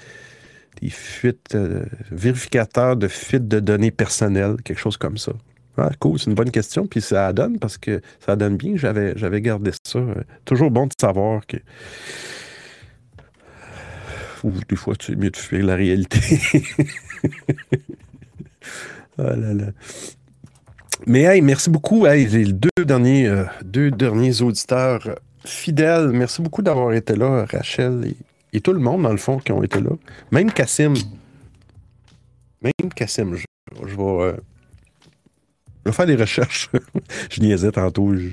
des 0.80 0.90
fuites, 0.90 1.54
euh, 1.54 1.84
vérificateurs 2.10 2.96
de 2.96 3.08
fuites 3.08 3.48
de 3.48 3.60
données 3.60 3.90
personnelles, 3.90 4.56
quelque 4.64 4.78
chose 4.78 4.96
comme 4.96 5.18
ça. 5.18 5.32
Ah, 5.78 5.90
cool, 5.98 6.18
c'est 6.18 6.26
une 6.26 6.34
bonne 6.34 6.50
question. 6.50 6.86
Puis 6.86 7.00
ça 7.00 7.32
donne 7.32 7.58
parce 7.58 7.78
que 7.78 8.00
ça 8.24 8.36
donne 8.36 8.56
bien. 8.56 8.76
J'avais, 8.76 9.12
j'avais 9.16 9.40
gardé 9.40 9.70
ça. 9.84 9.98
Euh, 9.98 10.14
toujours 10.44 10.70
bon 10.70 10.86
de 10.86 10.92
savoir 10.98 11.46
que. 11.46 11.58
Ou 14.44 14.52
des 14.68 14.76
fois, 14.76 14.94
c'est 15.00 15.16
mieux 15.16 15.30
de 15.30 15.36
fuir 15.36 15.64
la 15.64 15.76
réalité. 15.76 16.20
oh 19.18 19.22
là 19.22 19.54
là. 19.54 19.66
Mais 21.06 21.22
hey, 21.22 21.42
merci 21.42 21.68
beaucoup. 21.68 22.06
Hey, 22.06 22.26
les 22.26 22.52
deux 22.52 22.84
derniers, 22.84 23.26
euh, 23.26 23.44
deux 23.64 23.90
derniers 23.90 24.40
auditeurs 24.40 25.18
fidèles, 25.46 26.10
merci 26.10 26.42
beaucoup 26.42 26.62
d'avoir 26.62 26.92
été 26.92 27.14
là, 27.16 27.46
Rachel 27.50 28.14
et, 28.52 28.60
tout 28.60 28.72
le 28.72 28.78
monde, 28.78 29.02
dans 29.02 29.10
le 29.10 29.18
fond, 29.18 29.38
qui 29.38 29.52
ont 29.52 29.62
été 29.62 29.80
là. 29.80 29.90
Même 30.30 30.50
Cassim. 30.50 30.94
Même 32.62 32.90
Cassim, 32.94 33.34
je, 33.34 33.44
euh, 33.98 34.32
vais, 35.86 35.92
faire 35.92 36.06
des 36.06 36.16
recherches. 36.16 36.70
je 37.30 37.40
niaisais 37.40 37.72
tantôt, 37.72 38.14
je, 38.14 38.26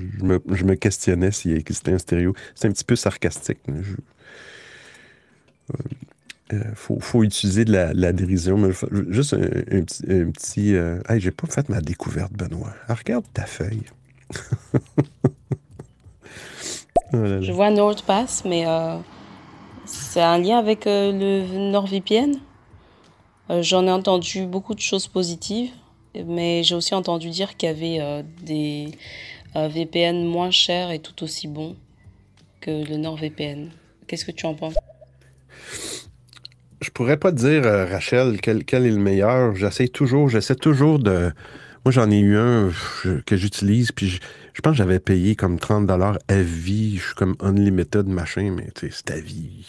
me, 0.64 0.74
questionnais 0.74 1.30
s'il 1.30 1.56
existait 1.56 1.92
un 1.92 1.98
stéréo. 1.98 2.34
C'est 2.54 2.68
un 2.68 2.72
petit 2.72 2.84
peu 2.84 2.96
sarcastique. 2.96 3.58
Je, 3.66 3.94
euh, 5.72 5.76
il 6.52 6.58
euh, 6.58 6.74
faut, 6.74 7.22
utiliser 7.22 7.64
de 7.64 7.72
la, 7.72 8.12
dérision. 8.12 8.70
Juste 9.08 9.34
un, 9.34 9.38
petit. 10.30 10.74
Euh, 10.74 11.00
hey, 11.08 11.20
j'ai 11.20 11.30
pas 11.30 11.46
fait 11.46 11.68
ma 11.68 11.80
découverte, 11.80 12.32
Benoît. 12.32 12.74
Ah, 12.88 12.94
regarde 12.94 13.24
ta 13.32 13.46
feuille. 13.46 13.82
Oh 17.12 17.40
Je 17.40 17.52
vois 17.52 17.70
NordPass, 17.70 18.44
mais 18.44 18.66
euh, 18.66 18.96
c'est 19.84 20.22
un 20.22 20.38
lien 20.38 20.58
avec 20.58 20.84
le 20.86 21.70
NordVPN. 21.70 22.38
J'en 23.60 23.86
ai 23.86 23.90
entendu 23.92 24.46
beaucoup 24.46 24.74
de 24.74 24.80
choses 24.80 25.06
positives, 25.06 25.70
mais 26.26 26.62
j'ai 26.62 26.74
aussi 26.74 26.94
entendu 26.94 27.30
dire 27.30 27.56
qu'il 27.56 27.68
y 27.68 27.72
avait 27.72 28.24
des 28.42 28.88
VPN 29.54 30.24
moins 30.24 30.50
chers 30.50 30.90
et 30.90 30.98
tout 30.98 31.24
aussi 31.24 31.48
bons 31.48 31.76
que 32.60 32.70
le 32.88 32.96
NordVPN. 32.96 33.70
Qu'est-ce 34.06 34.24
que 34.24 34.32
tu 34.32 34.46
en 34.46 34.54
penses? 34.54 34.74
Je 36.80 36.90
pourrais 36.90 37.16
pas 37.16 37.32
te 37.32 37.36
dire, 37.36 37.64
euh, 37.64 37.86
Rachel, 37.86 38.40
quel, 38.40 38.62
est 38.86 38.90
le 38.90 38.98
meilleur. 38.98 39.56
J'essaie 39.56 39.88
toujours, 39.88 40.28
j'essaie 40.28 40.54
toujours 40.54 40.98
de. 40.98 41.32
Moi, 41.84 41.92
j'en 41.92 42.10
ai 42.10 42.18
eu 42.18 42.38
un 42.38 42.70
que 43.26 43.36
j'utilise, 43.36 43.92
puis 43.92 44.08
je, 44.08 44.60
pense 44.62 44.72
que 44.72 44.78
j'avais 44.78 45.00
payé 45.00 45.36
comme 45.36 45.58
30 45.58 45.86
dollars 45.86 46.18
à 46.28 46.40
vie. 46.40 46.96
Je 46.96 47.04
suis 47.04 47.14
comme 47.14 47.36
unlimited 47.40 48.08
machin, 48.08 48.54
mais 48.56 48.68
c'est 48.90 49.10
à 49.10 49.20
vie. 49.20 49.66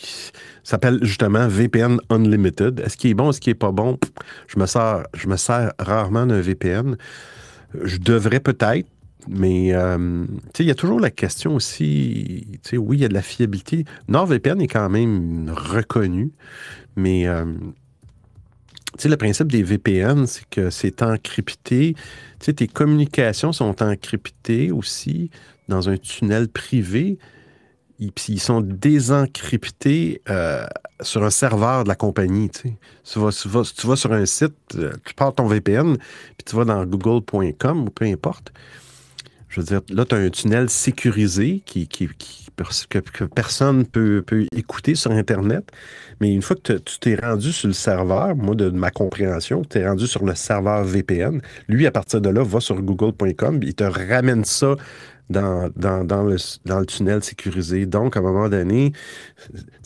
Ça 0.63 0.71
s'appelle 0.71 0.99
justement 1.01 1.49
VPN 1.49 1.99
Unlimited. 2.09 2.79
Est-ce 2.79 2.95
qu'il 2.95 3.11
est 3.11 3.15
bon, 3.15 3.31
est-ce 3.31 3.41
qu'il 3.41 3.51
est 3.51 3.55
pas 3.55 3.73
bon? 3.73 3.99
Je 4.47 4.57
me 4.57 4.65
sers, 4.65 5.03
je 5.13 5.27
me 5.27 5.35
sers 5.35 5.73
rarement 5.77 6.25
d'un 6.25 6.39
VPN. 6.39 6.95
Je 7.83 7.97
devrais 7.97 8.39
peut-être, 8.39 8.87
mais 9.27 9.73
euh, 9.73 10.25
il 10.57 10.65
y 10.65 10.71
a 10.71 10.75
toujours 10.75 11.01
la 11.01 11.11
question 11.11 11.55
aussi, 11.55 12.47
oui, 12.71 12.97
il 12.97 13.01
y 13.01 13.05
a 13.05 13.09
de 13.09 13.13
la 13.13 13.23
fiabilité. 13.23 13.83
NordVPN 14.07 14.61
est 14.61 14.67
quand 14.67 14.89
même 14.89 15.51
reconnu. 15.53 16.31
Mais 16.95 17.27
euh, 17.27 17.43
le 19.03 19.17
principe 19.17 19.51
des 19.51 19.63
VPN, 19.63 20.26
c'est 20.26 20.45
que 20.49 20.69
c'est 20.69 21.01
encrypté. 21.01 21.95
Tu 22.39 22.45
sais, 22.45 22.53
tes 22.53 22.67
communications 22.67 23.51
sont 23.51 23.81
encryptées 23.81 24.72
aussi 24.72 25.30
dans 25.67 25.89
un 25.89 25.97
tunnel 25.97 26.47
privé. 26.47 27.17
Puis 27.97 28.34
ils 28.34 28.39
sont 28.39 28.61
désencryptés 28.61 30.22
euh, 30.30 30.65
sur 31.01 31.23
un 31.23 31.30
serveur 31.30 31.84
de 31.84 31.89
la 31.89 31.95
compagnie. 31.95 32.49
Tu, 32.49 33.19
vas, 33.19 33.31
sur 33.31 34.11
un 34.11 34.26
site, 34.26 34.53
euh, 34.76 34.91
tu 35.05 35.13
pars 35.13 35.34
ton 35.34 35.47
VPN, 35.47 35.95
puis 35.97 36.45
tu 36.45 36.55
vas 36.55 36.65
dans 36.65 36.85
google.com 36.85 37.84
ou 37.84 37.89
peu 37.89 38.05
importe. 38.05 38.51
Je 39.47 39.61
veux 39.61 39.65
dire, 39.65 39.81
là, 39.89 40.03
tu 40.03 40.15
as 40.15 40.17
un 40.17 40.30
tunnel 40.30 40.69
sécurisé 40.69 41.61
qui, 41.65 41.88
que, 42.90 43.23
personne 43.26 43.86
peut, 43.86 44.23
peut 44.26 44.45
écouter 44.56 44.95
sur 44.95 45.11
Internet. 45.11 45.72
Mais 46.22 46.34
une 46.34 46.41
fois 46.41 46.56
que 46.56 46.73
tu 46.73 46.99
t'es 46.99 47.15
rendu 47.15 47.52
sur 47.52 47.68
le 47.68 47.73
serveur, 47.73 48.36
moi, 48.36 48.56
de, 48.56 48.69
ma 48.69 48.91
compréhension, 48.91 49.64
tu 49.64 49.80
es 49.80 49.88
rendu 49.88 50.07
sur 50.07 50.23
le 50.26 50.36
serveur 50.36 50.84
VPN, 50.84 51.41
lui, 51.68 51.86
à 51.88 51.91
partir 51.91 52.22
de 52.22 52.30
là, 52.30 52.44
va 52.44 52.60
sur 52.60 52.82
google.com, 52.82 53.60
il 53.61 53.76
te 53.76 53.84
ramène 53.84 54.45
ça 54.45 54.76
dans, 55.30 55.69
le, 55.77 56.86
tunnel 56.86 57.23
sécurisé. 57.23 57.86
Donc, 57.86 58.15
à 58.15 58.19
un 58.19 58.23
moment 58.23 58.49
donné, 58.49 58.94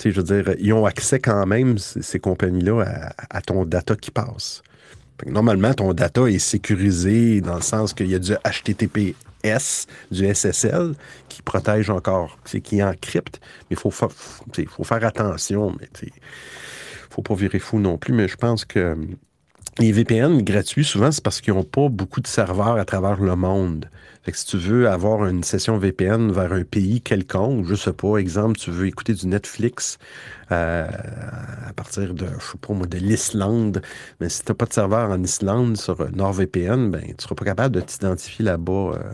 je 0.04 0.10
veux 0.10 0.24
dire, 0.24 0.54
ils 0.60 0.74
ont 0.74 0.86
accès 0.86 1.20
quand 1.20 1.46
même, 1.46 1.78
ces, 1.78 2.20
compagnies-là, 2.20 2.82
à, 2.82 3.38
à, 3.38 3.42
ton 3.42 3.66
data 3.66 3.96
qui 3.96 4.12
passe. 4.12 4.62
Normalement, 5.26 5.74
ton 5.74 5.94
data 5.94 6.28
est 6.28 6.40
sécurisé 6.40 7.42
dans 7.42 7.56
le 7.56 7.62
sens 7.62 7.94
qu'il 7.94 8.10
y 8.10 8.16
a 8.16 8.20
du 8.20 8.34
HTTP 8.34 9.16
S, 9.44 9.88
du 10.12 10.34
SSL, 10.34 10.94
qui 11.28 11.42
protège 11.42 11.90
encore, 11.90 12.38
qui 12.64 12.84
encrypte. 12.84 13.40
Mais 13.70 13.76
il 13.76 13.78
faut, 13.78 13.92
faut 13.92 14.84
faire 14.84 15.06
attention. 15.06 15.76
Il 16.02 16.10
faut 17.10 17.22
pas 17.22 17.36
virer 17.36 17.60
fou 17.60 17.80
non 17.80 17.98
plus. 17.98 18.14
Mais 18.14 18.28
je 18.28 18.36
pense 18.36 18.66
que 18.66 18.98
les 19.80 19.92
VPN 19.92 20.42
gratuits, 20.42 20.84
souvent, 20.84 21.12
c'est 21.12 21.24
parce 21.24 21.42
qu'ils 21.42 21.54
n'ont 21.54 21.64
pas 21.64 21.90
beaucoup 21.90 22.22
de 22.22 22.28
serveurs 22.28 22.78
à 22.78 22.86
travers 22.86 23.20
le 23.20 23.36
monde. 23.36 23.90
Si 24.36 24.46
tu 24.46 24.58
veux 24.58 24.90
avoir 24.90 25.26
une 25.26 25.44
session 25.44 25.78
VPN 25.78 26.32
vers 26.32 26.54
un 26.54 26.64
pays 26.64 27.02
quelconque, 27.02 27.66
je 27.66 27.76
sais 27.76 27.94
pas, 27.94 28.18
exemple, 28.18 28.58
tu 28.58 28.72
veux 28.72 28.88
écouter 28.88 29.14
du 29.14 29.28
Netflix 29.28 29.98
euh, 30.52 30.88
à 31.68 31.74
partir 31.74 32.14
de, 32.14 32.26
je 32.26 32.46
sais 32.52 32.58
pas 32.60 32.74
moi, 32.74 32.88
de 32.88 32.98
l'Islande, 32.98 33.82
mais 34.20 34.30
si 34.30 34.44
tu 34.44 34.52
n'as 34.52 34.56
pas 34.56 34.66
de 34.66 34.74
serveur 34.74 35.10
en 35.10 35.24
Islande 35.24 35.78
sur 35.78 36.10
NordVPN, 36.12 36.92
ben, 36.92 37.02
tu 37.02 37.24
seras 37.24 37.36
pas 37.36 37.46
capable 37.46 37.76
de 37.76 37.82
t'identifier 37.82 38.46
là-bas. 38.46 38.94
Euh, 38.96 39.14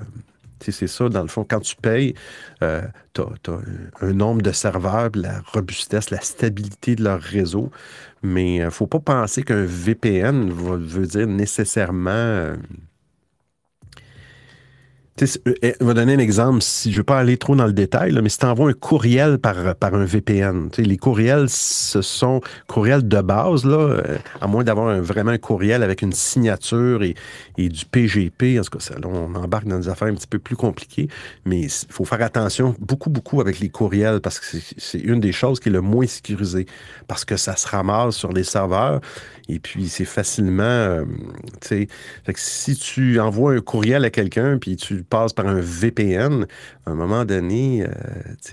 c'est 0.61 0.87
ça, 0.87 1.09
dans 1.09 1.21
le 1.21 1.27
fond, 1.27 1.45
quand 1.47 1.59
tu 1.59 1.75
payes, 1.75 2.15
euh, 2.63 2.81
tu 3.13 3.21
as, 3.21 3.59
un 4.01 4.13
nombre 4.13 4.41
de 4.41 4.51
serveurs, 4.51 5.11
la 5.13 5.41
robustesse, 5.53 6.09
la 6.09 6.21
stabilité 6.21 6.95
de 6.95 7.03
leur 7.03 7.21
réseau. 7.21 7.69
Mais 8.23 8.55
il 8.55 8.65
ne 8.65 8.69
faut 8.71 8.87
pas 8.87 8.99
penser 8.99 9.43
qu'un 9.43 9.65
VPN 9.65 10.49
veut 10.49 11.05
dire 11.05 11.27
nécessairement 11.27 12.55
je 15.17 15.85
vais 15.85 15.93
donner 15.93 16.15
un 16.15 16.19
exemple. 16.19 16.61
Si 16.61 16.91
je 16.91 16.95
ne 16.95 16.97
veux 16.97 17.03
pas 17.05 17.19
aller 17.19 17.37
trop 17.37 17.55
dans 17.55 17.65
le 17.65 17.71
détail, 17.71 18.11
mais 18.21 18.27
si 18.27 18.37
tu 18.37 18.45
envoies 18.45 18.71
un 18.71 18.73
courriel 18.73 19.37
par, 19.37 19.75
par 19.75 19.95
un 19.95 20.03
VPN, 20.03 20.69
les 20.77 20.97
courriels, 20.97 21.47
ce 21.47 22.01
sont 22.01 22.41
courriels 22.67 23.07
de 23.07 23.21
base, 23.21 23.65
euh, 23.65 24.17
à 24.41 24.47
moins 24.47 24.65
d'avoir 24.65 24.99
vraiment 25.01 25.31
un 25.31 25.37
courriel 25.37 25.83
avec 25.83 26.01
une 26.01 26.11
signature 26.11 27.01
et, 27.03 27.15
du 27.57 27.85
PGP. 27.85 28.59
En 28.59 28.63
tout 28.63 28.77
cas, 28.77 28.95
on 29.05 29.33
embarque 29.35 29.67
dans 29.67 29.79
des 29.79 29.87
affaires 29.87 30.09
un 30.09 30.15
petit 30.15 30.27
peu 30.27 30.39
plus 30.39 30.57
compliquées, 30.57 31.07
mais 31.45 31.61
il 31.61 31.71
faut 31.89 32.03
faire 32.03 32.21
attention 32.21 32.75
beaucoup, 32.79 33.09
beaucoup 33.09 33.39
avec 33.39 33.59
les 33.59 33.69
courriels 33.69 34.19
parce 34.19 34.39
que 34.39 34.57
c'est 34.77 34.99
une 34.99 35.21
des 35.21 35.31
choses 35.31 35.61
qui 35.61 35.69
est 35.69 35.71
le 35.71 35.81
moins 35.81 36.07
sécurisée 36.07 36.65
parce 37.07 37.23
que 37.23 37.37
ça 37.37 37.55
se 37.55 37.67
ramasse 37.69 38.15
sur 38.15 38.33
les 38.33 38.43
serveurs 38.43 38.99
et 39.47 39.59
puis 39.59 39.89
c'est 39.89 40.05
facilement, 40.05 40.63
euh, 40.63 41.05
tu 41.61 41.87
sais, 41.87 41.87
si 42.35 42.75
tu 42.75 43.19
envoies 43.19 43.53
un 43.53 43.61
courriel 43.61 44.03
à 44.03 44.09
quelqu'un 44.09 44.57
puis 44.57 44.75
tu 44.75 45.03
passe 45.03 45.33
par 45.33 45.47
un 45.47 45.59
VPN, 45.59 46.47
à 46.85 46.91
un 46.91 46.95
moment 46.95 47.25
donné, 47.25 47.83
euh, 47.83 47.87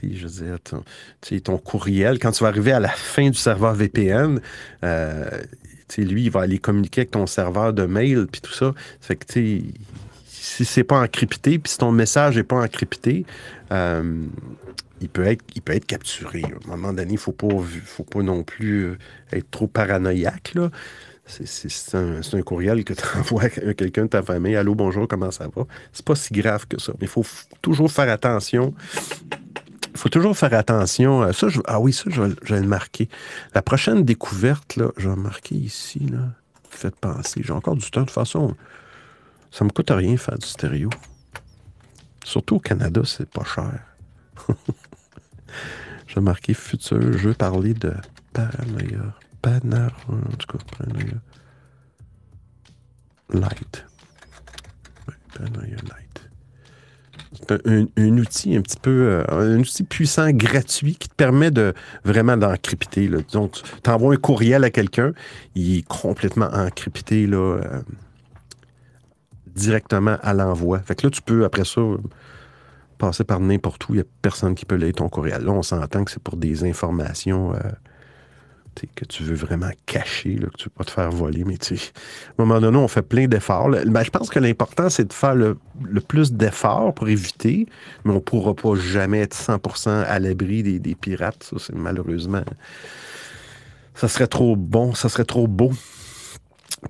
je 0.02 0.27
veux 0.27 0.44
dire, 0.44 0.59
ton, 0.62 0.85
ton, 1.43 1.59
courriel, 1.59 2.19
quand 2.19 2.32
tu 2.32 2.44
vas 2.44 2.48
arriver 2.48 2.73
à 2.73 2.81
la 2.81 2.90
fin 2.90 3.31
du 3.31 3.39
serveur 3.39 3.74
VPN, 3.74 4.40
euh, 4.85 5.24
lui, 5.98 6.24
il 6.24 6.31
va 6.31 6.40
aller 6.40 6.59
communiquer 6.59 7.02
avec 7.02 7.10
ton 7.10 7.27
serveur 7.27 7.73
de 7.73 7.85
mail, 7.85 8.27
puis 8.31 8.40
tout 8.40 8.52
ça. 8.52 8.73
Fait 9.01 9.16
que, 9.16 9.27
si 10.27 10.64
c'est 10.64 10.85
pas 10.85 11.01
encrypté, 11.01 11.59
puis 11.59 11.73
si 11.73 11.78
ton 11.78 11.93
message 11.93 12.36
n'est 12.36 12.44
pas 12.44 12.56
encrypté, 12.56 13.27
il, 15.03 15.09
peut 15.09 15.27
être, 15.27 15.45
il 15.55 15.62
peut 15.62 15.74
être 15.74 15.87
capturé. 15.87 16.43
À 16.43 16.73
un 16.73 16.77
moment 16.77 16.93
donné, 16.93 17.11
il 17.11 17.15
ne 17.15 17.19
faut 17.19 17.33
pas, 17.33 17.49
faut 17.85 18.05
pas 18.05 18.23
non 18.23 18.43
plus 18.45 18.97
être 19.33 19.51
trop 19.51 19.66
paranoïaque. 19.66 20.53
Là 20.55 20.70
c'est 21.27 21.95
un, 21.95 22.43
courriel 22.43 22.85
que 22.85 22.93
tu 22.95 23.03
envoies 23.16 23.45
à 23.45 23.49
quelqu'un 23.49 24.03
de 24.03 24.09
ta 24.09 24.23
famille. 24.23 24.57
Allô, 24.57 24.74
bonjour, 24.74 25.07
comment 25.09 25.31
ça 25.31 25.49
va? 25.55 25.65
C'est 25.93 26.05
pas 26.05 26.15
si 26.15 26.33
grave 26.33 26.66
que 26.66 26.81
ça. 26.81 26.93
Mais 27.01 27.07
il 27.07 27.09
faut 27.09 27.24
toujours 27.61 27.91
faire 27.91 28.11
attention. 28.11 28.74
Il 29.95 29.99
faut 29.99 30.09
toujours 30.09 30.37
faire 30.37 30.55
attention. 30.55 31.33
Ça, 31.33 31.49
ah 31.66 31.81
oui, 31.81 31.93
ça, 31.93 32.05
je 32.09 32.23
vais, 32.23 32.61
le 32.61 32.66
marquer. 32.66 33.09
La 33.55 33.62
prochaine 33.62 34.05
découverte, 34.05 34.77
là, 34.77 34.91
je 34.97 35.09
vais 35.09 35.16
marquer 35.16 35.55
ici. 35.55 36.01
Là. 36.01 36.31
Faites 36.70 36.97
penser. 36.97 37.43
J'ai 37.45 37.53
encore 37.53 37.77
du 37.77 37.91
temps. 37.91 38.01
De 38.01 38.07
toute 38.07 38.15
façon, 38.15 38.55
ça 39.51 39.65
me 39.65 39.70
coûte 39.70 39.91
rien 39.91 40.16
faire 40.16 40.39
du 40.39 40.47
stéréo. 40.47 40.91
Surtout 42.24 42.57
au 42.57 42.61
Canada, 42.61 43.03
c'est 43.05 43.29
pas 43.29 43.45
cher. 43.45 43.81
je 46.07 46.15
vais 46.16 46.20
marquer 46.20 46.55
futur. 46.55 47.01
Je 47.01 47.29
veux 47.29 47.35
parler 47.35 47.74
de 47.74 47.93
paranoïa. 48.33 49.15
Banner, 49.43 49.89
en 50.09 50.37
tout 50.37 50.59
cas, 50.59 50.85
Light. 53.33 53.87
Light. 55.41 56.12
C'est 57.33 57.66
un, 57.66 58.19
outil 58.19 58.57
un 58.57 58.61
petit 58.61 58.77
peu, 58.81 58.91
euh, 58.91 59.24
un 59.31 59.59
outil 59.59 59.85
puissant, 59.85 60.31
gratuit, 60.31 60.95
qui 60.97 61.09
te 61.09 61.15
permet 61.15 61.51
de 61.51 61.73
vraiment 62.05 62.37
d'encrypter. 62.37 63.09
Donc, 63.33 63.62
tu 63.83 63.91
envoies 63.91 64.15
un 64.15 64.19
courriel 64.19 64.65
à 64.65 64.70
quelqu'un, 64.70 65.12
il 65.55 65.79
est 65.79 65.89
complètement 65.89 66.51
encrypté 66.53 67.27
là, 67.27 67.39
euh, 67.39 67.81
directement 69.47 70.19
à 70.23 70.35
l'envoi. 70.35 70.81
Fait 70.81 70.95
que 70.95 71.07
là, 71.07 71.11
tu 71.11 71.23
peux, 71.23 71.45
après 71.45 71.65
ça, 71.65 71.81
passer 73.03 73.24
par 73.24 73.41
n'importe 73.41 73.89
où, 73.89 73.95
il 73.95 73.97
n'y 73.97 74.03
a 74.03 74.07
personne 74.23 74.55
qui 74.55 74.65
peut 74.65 74.77
lire 74.77 74.95
ton 74.95 75.09
courriel. 75.09 75.43
Là, 75.43 75.51
on 75.51 75.62
s'entend 75.62 76.05
que 76.05 76.12
c'est 76.12 76.23
pour 76.23 76.37
des 76.37 76.62
informations 76.62 77.53
euh, 77.53 77.59
que 78.95 79.05
tu 79.05 79.24
veux 79.24 79.35
vraiment 79.35 79.70
cacher, 79.87 80.37
là, 80.37 80.47
que 80.47 80.57
tu 80.57 80.65
veux 80.66 80.74
pas 80.77 80.85
te 80.85 80.93
faire 80.93 81.11
voler. 81.11 81.43
Mais 81.45 81.55
à 81.55 81.74
un 81.74 82.45
moment 82.45 82.61
donné, 82.61 82.79
on 82.79 82.87
fait 82.87 83.03
plein 83.03 83.27
d'efforts. 83.27 83.70
Ben, 83.70 84.05
je 84.05 84.11
pense 84.11 84.31
que 84.31 84.39
l'important, 84.39 84.89
c'est 84.89 85.05
de 85.05 85.12
faire 85.12 85.35
le, 85.35 85.57
plus 86.07 86.33
d'efforts 86.33 86.95
pour 86.95 87.09
éviter, 87.09 87.66
mais 88.05 88.12
on 88.12 88.20
pourra 88.20 88.55
pas 88.55 88.77
jamais 88.77 89.23
être 89.23 89.37
100% 89.37 89.89
à 89.89 90.19
l'abri 90.20 90.62
des, 90.62 90.79
des, 90.79 90.95
pirates. 90.95 91.43
Ça, 91.43 91.57
c'est 91.59 91.74
malheureusement... 91.74 92.45
Ça 93.95 94.09
serait 94.09 94.29
trop 94.29 94.57
bon, 94.57 94.95
ça 94.95 95.09
serait 95.09 95.27
trop 95.27 95.47
beau. 95.47 95.73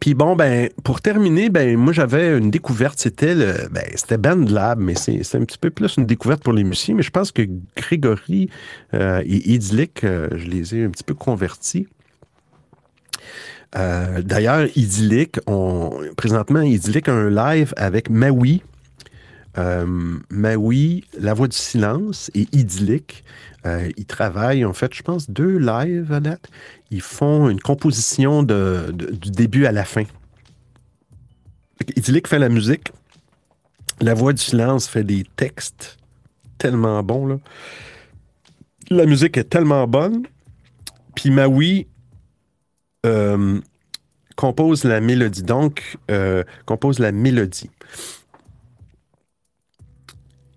Puis 0.00 0.14
bon, 0.14 0.36
ben, 0.36 0.68
pour 0.84 1.00
terminer, 1.00 1.50
ben, 1.50 1.76
moi, 1.76 1.92
j'avais 1.92 2.36
une 2.36 2.50
découverte. 2.50 2.98
C'était 2.98 3.34
le, 3.34 3.68
ben, 3.70 3.84
c'était 3.94 4.18
BandLab, 4.18 4.78
mais 4.78 4.94
c'est, 4.94 5.20
un 5.34 5.44
petit 5.44 5.58
peu 5.58 5.70
plus 5.70 5.96
une 5.96 6.06
découverte 6.06 6.42
pour 6.42 6.52
les 6.52 6.64
musiciens. 6.64 6.94
Mais 6.94 7.02
je 7.02 7.10
pense 7.10 7.32
que 7.32 7.42
Grégory 7.76 8.48
euh, 8.94 9.22
et 9.24 9.52
Idyllic, 9.52 10.04
euh, 10.04 10.28
je 10.36 10.46
les 10.46 10.74
ai 10.74 10.84
un 10.84 10.90
petit 10.90 11.04
peu 11.04 11.14
convertis. 11.14 11.86
Euh, 13.76 14.20
d'ailleurs, 14.22 14.66
Idyllic, 14.76 15.38
on, 15.46 15.90
présentement, 16.16 16.60
Idyllic 16.60 17.08
a 17.08 17.12
un 17.12 17.30
live 17.30 17.72
avec 17.76 18.10
Maui, 18.10 18.62
euh, 19.58 20.18
Maui, 20.30 21.04
La 21.18 21.34
Voix 21.34 21.48
du 21.48 21.56
Silence 21.56 22.30
et 22.34 22.46
Idyllic. 22.52 23.24
Euh, 23.66 23.90
ils 23.96 24.06
travaillent, 24.06 24.64
en 24.64 24.72
fait, 24.72 24.92
je 24.94 25.02
pense, 25.02 25.30
deux 25.30 25.58
lives 25.58 26.12
à. 26.12 26.20
Ils 26.90 27.00
font 27.00 27.48
une 27.48 27.60
composition 27.60 28.42
de, 28.42 28.90
du 28.92 29.30
début 29.30 29.66
à 29.66 29.72
la 29.72 29.84
fin. 29.84 30.04
Idyllic 31.96 32.28
fait 32.28 32.38
la 32.38 32.48
musique. 32.48 32.92
La 34.00 34.14
Voix 34.14 34.32
du 34.32 34.42
Silence 34.42 34.88
fait 34.88 35.04
des 35.04 35.24
textes 35.36 35.98
tellement 36.58 37.02
bons. 37.02 37.26
Là. 37.26 37.38
La 38.90 39.06
musique 39.06 39.36
est 39.36 39.44
tellement 39.44 39.86
bonne. 39.86 40.22
Puis 41.14 41.30
Maui 41.30 41.86
euh, 43.06 43.60
compose 44.36 44.84
la 44.84 45.00
mélodie. 45.00 45.42
Donc, 45.42 45.98
euh, 46.10 46.42
compose 46.66 46.98
la 46.98 47.12
mélodie. 47.12 47.70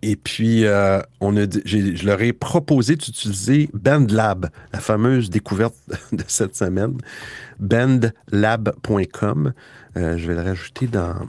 Et 0.08 0.16
puis, 0.16 0.66
euh, 0.66 1.02
on 1.20 1.36
a, 1.36 1.48
je 1.66 2.06
leur 2.06 2.22
ai 2.22 2.32
proposé 2.32 2.96
d'utiliser 2.96 3.72
BandLab, 3.74 4.52
la 4.72 4.80
fameuse 4.80 5.32
découverte 5.32 5.74
de 6.12 6.24
cette 6.28 6.56
semaine, 6.56 7.00
bandlab.com. 7.60 9.54
Euh, 9.98 10.18
je 10.20 10.28
vais 10.28 10.36
le 10.36 10.42
rajouter 10.44 10.86
dans, 10.86 11.28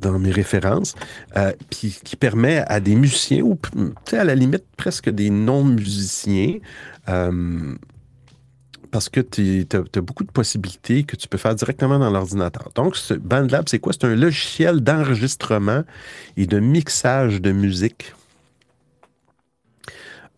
dans 0.00 0.20
mes 0.20 0.30
références, 0.30 0.94
euh, 1.36 1.52
puis 1.68 1.98
qui 2.04 2.14
permet 2.14 2.58
à 2.68 2.78
des 2.78 2.94
musiciens, 2.94 3.42
ou 3.42 3.58
à 4.12 4.22
la 4.22 4.36
limite 4.36 4.64
presque 4.76 5.10
des 5.10 5.30
non-musiciens, 5.30 6.58
parce 8.90 9.08
que 9.08 9.20
tu 9.20 9.66
as, 9.72 10.00
beaucoup 10.00 10.24
de 10.24 10.30
possibilités 10.30 11.04
que 11.04 11.16
tu 11.16 11.28
peux 11.28 11.38
faire 11.38 11.54
directement 11.54 11.98
dans 11.98 12.10
l'ordinateur. 12.10 12.70
Donc, 12.74 12.96
ce 12.96 13.14
BandLab, 13.14 13.68
c'est 13.68 13.78
quoi? 13.78 13.92
C'est 13.92 14.04
un 14.04 14.16
logiciel 14.16 14.80
d'enregistrement 14.80 15.84
et 16.36 16.46
de 16.46 16.58
mixage 16.58 17.40
de 17.40 17.52
musique 17.52 18.14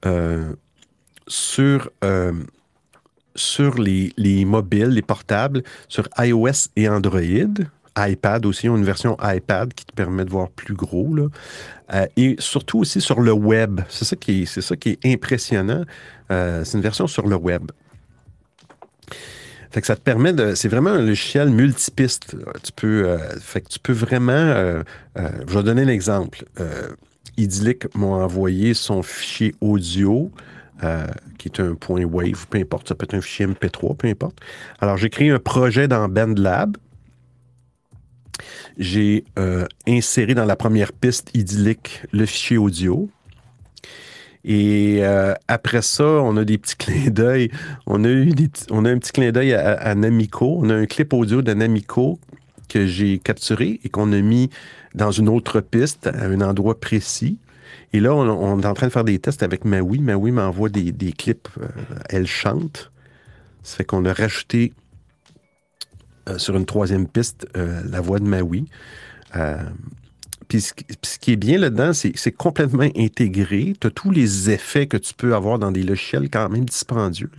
euh, 0.05 0.53
sur, 1.27 1.91
euh, 2.05 2.33
sur 3.35 3.79
les, 3.79 4.45
mobiles, 4.45 4.89
les 4.89 5.03
portables, 5.03 5.63
sur 5.89 6.09
iOS 6.19 6.69
et 6.77 6.89
Android. 6.89 7.21
iPad 7.97 8.45
aussi, 8.47 8.67
une 8.67 8.85
version 8.85 9.17
iPad 9.23 9.73
qui 9.73 9.85
te 9.85 9.93
permet 9.93 10.25
de 10.25 10.31
voir 10.31 10.51
plus 10.51 10.75
gros. 10.75 11.15
Là. 11.15 11.29
Euh, 11.95 12.07
et 12.17 12.37
surtout 12.39 12.81
aussi 12.81 13.01
sur 13.01 13.21
le 13.21 13.33
web. 13.33 13.81
C'est 13.89 14.05
ça 14.05 14.17
qui 14.17 14.43
est, 14.43 14.47
c'est 14.47 14.63
ça 14.63 14.77
qui 14.77 14.91
est 14.91 15.07
impressionnant. 15.07 15.85
c'est 16.29 16.75
une 16.75 16.81
version 16.81 17.07
sur 17.07 17.27
le 17.27 17.37
web. 17.37 17.71
Fait 19.73 19.81
que 19.81 19.87
ça 19.87 19.97
te 19.97 20.03
permet 20.03 20.35
de. 20.35 20.55
C'est 20.55 20.69
vraiment 20.69 20.91
un 20.91 21.01
logiciel 21.01 21.49
multipiste. 21.49 22.37
Tu 22.63 22.73
peux, 22.73 23.09
euh, 23.09 23.19
fait 23.41 23.63
que 23.63 23.69
tu 23.69 23.79
peux 23.79 23.95
vraiment. 23.95 24.33
Euh, 24.33 24.83
euh, 25.19 25.31
je 25.49 25.57
vais 25.57 25.63
donner 25.63 25.87
l'exemple. 25.87 26.45
Idyllic 27.39 27.95
m'a 27.97 28.07
envoyé 28.07 28.75
son 28.75 29.03
fichier 29.03 29.55
audio, 29.63 30.31
qui 31.39 31.49
est 31.49 31.61
un 31.61 31.75
point 31.75 32.05
wave, 32.05 32.47
peu 32.51 32.59
importe, 32.59 32.89
ça 32.89 32.95
peut 32.95 33.05
être 33.05 33.15
un 33.15 33.23
fichier 33.23 33.47
MP3, 33.47 33.97
peu 33.97 34.09
importe. 34.09 34.39
Alors, 34.81 34.99
j'ai 34.99 35.09
créé 35.09 35.31
un 35.31 35.39
projet 35.39 35.89
dans 35.89 36.07
BandLab. 36.11 36.77
j'ai 38.77 39.25
inséré 39.89 40.35
dans 40.35 40.45
la 40.45 40.57
première 40.57 40.93
piste 40.93 41.31
idyllique 41.33 42.03
le 42.13 42.27
fichier 42.27 42.59
audio. 42.59 43.09
Et 44.45 44.99
euh, 45.03 45.35
après 45.47 45.83
ça, 45.83 46.05
on 46.05 46.37
a 46.37 46.45
des 46.45 46.59
petits 46.59 46.77
clins 46.77 47.11
d'œil. 47.11 47.51
On 47.87 48.05
a 48.05 48.09
eu 48.09 48.31
des, 48.31 48.51
on 48.71 48.85
a 48.85 48.91
un 48.91 48.99
petit 48.99 49.13
clin 49.13 49.31
d'œil 49.31 49.55
à, 49.55 49.95
Namico. 49.95 50.59
On 50.61 50.71
a 50.71 50.75
un 50.75 50.87
clip 50.87 51.13
audio 51.13 51.43
de 51.43 51.53
Namico 51.53 52.19
que 52.69 52.87
j'ai 52.87 53.19
capturé 53.19 53.81
et 53.85 53.89
qu'on 53.89 54.13
a 54.13 54.21
mis 54.21 54.51
dans 54.95 55.11
une 55.11 55.29
autre 55.29 55.61
piste 55.61 56.09
à 56.09 56.25
un 56.25 56.41
endroit 56.41 56.81
précis. 56.81 57.39
Et 57.93 58.01
là, 58.01 58.15
on, 58.15 58.61
est 58.61 58.67
en 58.67 58.75
train 58.75 58.87
de 58.87 58.93
faire 58.93 59.05
des 59.05 59.19
tests 59.19 59.43
avec 59.43 59.65
Maui. 59.65 60.01
Maui 60.01 60.33
m'envoie 60.33 60.71
des, 60.71 60.93
clips. 61.13 61.49
Euh, 61.61 61.69
elle 62.09 62.27
chante. 62.27 62.91
Ça 63.63 63.77
fait 63.77 63.85
qu'on 63.85 64.05
a 64.07 64.13
rajouté 64.13 64.73
euh, 66.29 66.39
sur 66.39 66.57
une 66.57 66.67
troisième 66.67 67.07
piste 67.07 67.47
la 67.55 68.01
voix 68.01 68.19
de 68.19 68.25
Maui. 68.25 68.67
Puis 70.49 70.61
ce, 70.61 71.19
qui 71.19 71.33
est 71.33 71.37
bien 71.37 71.59
là-dedans, 71.59 71.93
c'est 71.93 72.13
c'est 72.15 72.33
complètement 72.33 72.89
intégré. 72.97 73.75
Tu 73.81 73.87
as 73.87 73.91
tous 73.91 74.11
les 74.11 74.51
effets 74.51 74.87
que 74.87 74.97
tu 74.97 75.15
peux 75.15 75.35
avoir 75.35 75.59
dans 75.59 75.73
des 75.73 75.83
logiciels 75.83 76.29
quand 76.31 76.49
même 76.49 76.65
dispendieux. 76.65 77.31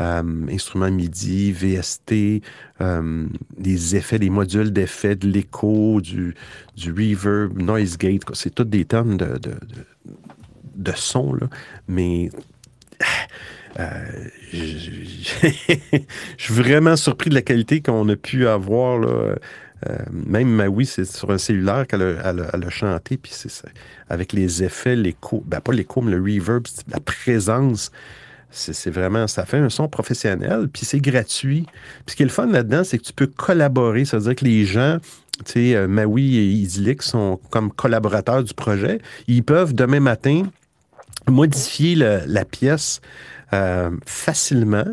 Euh, 0.00 0.22
instruments 0.50 0.90
MIDI, 0.90 1.52
VST, 1.52 2.42
euh, 2.80 3.26
des 3.58 3.96
effets, 3.96 4.18
des 4.18 4.30
modules 4.30 4.72
d'effets, 4.72 5.14
de 5.14 5.28
l'écho, 5.28 6.00
du, 6.00 6.34
du 6.74 6.90
reverb, 6.90 7.60
noise 7.60 7.98
gate. 7.98 8.22
C'est 8.32 8.54
tous 8.54 8.64
des 8.64 8.86
termes 8.86 9.18
de, 9.18 9.38
de, 9.38 9.56
de. 10.74 10.92
Mais 11.86 12.30
euh, 13.78 14.04
je 14.52 15.98
suis 16.38 16.54
vraiment 16.54 16.96
surpris 16.96 17.28
de 17.28 17.34
la 17.34 17.42
qualité 17.42 17.82
qu'on 17.82 18.08
a 18.08 18.16
pu 18.16 18.46
avoir 18.46 18.98
là, 18.98 19.34
euh, 19.88 19.96
même 20.12 20.48
Maui, 20.48 20.84
c'est 20.84 21.04
sur 21.04 21.30
un 21.30 21.38
cellulaire 21.38 21.86
qu'elle 21.86 22.02
a, 22.02 22.70
chanté, 22.70 23.16
puis 23.16 23.32
c'est 23.34 23.50
avec 24.08 24.32
les 24.32 24.62
effets, 24.62 24.96
l'écho, 24.96 25.42
ben 25.46 25.60
pas 25.60 25.72
l'écho, 25.72 26.02
mais 26.02 26.12
le 26.12 26.20
reverb, 26.20 26.64
la 26.88 27.00
présence. 27.00 27.90
C'est 28.52 28.90
vraiment, 28.90 29.28
ça 29.28 29.46
fait 29.46 29.58
un 29.58 29.68
son 29.68 29.88
professionnel, 29.88 30.68
puis 30.68 30.84
c'est 30.84 31.00
gratuit. 31.00 31.66
Puis 32.04 32.12
ce 32.12 32.16
qui 32.16 32.22
est 32.24 32.26
le 32.26 32.32
fun 32.32 32.46
là-dedans, 32.46 32.82
c'est 32.82 32.98
que 32.98 33.04
tu 33.04 33.12
peux 33.12 33.28
collaborer. 33.28 34.04
Ça 34.04 34.18
veut 34.18 34.24
dire 34.24 34.34
que 34.34 34.44
les 34.44 34.64
gens, 34.64 34.98
tu 35.44 35.52
sais, 35.52 35.76
euh, 35.76 35.86
Maui 35.86 36.36
et 36.36 36.46
Idyllic 36.46 37.02
sont 37.02 37.38
comme 37.50 37.70
collaborateurs 37.70 38.42
du 38.42 38.52
projet. 38.52 39.00
Ils 39.28 39.44
peuvent 39.44 39.72
demain 39.72 40.00
matin 40.00 40.42
modifier 41.28 41.94
la 41.94 42.44
pièce 42.44 43.00
euh, 43.52 43.90
facilement. 44.06 44.84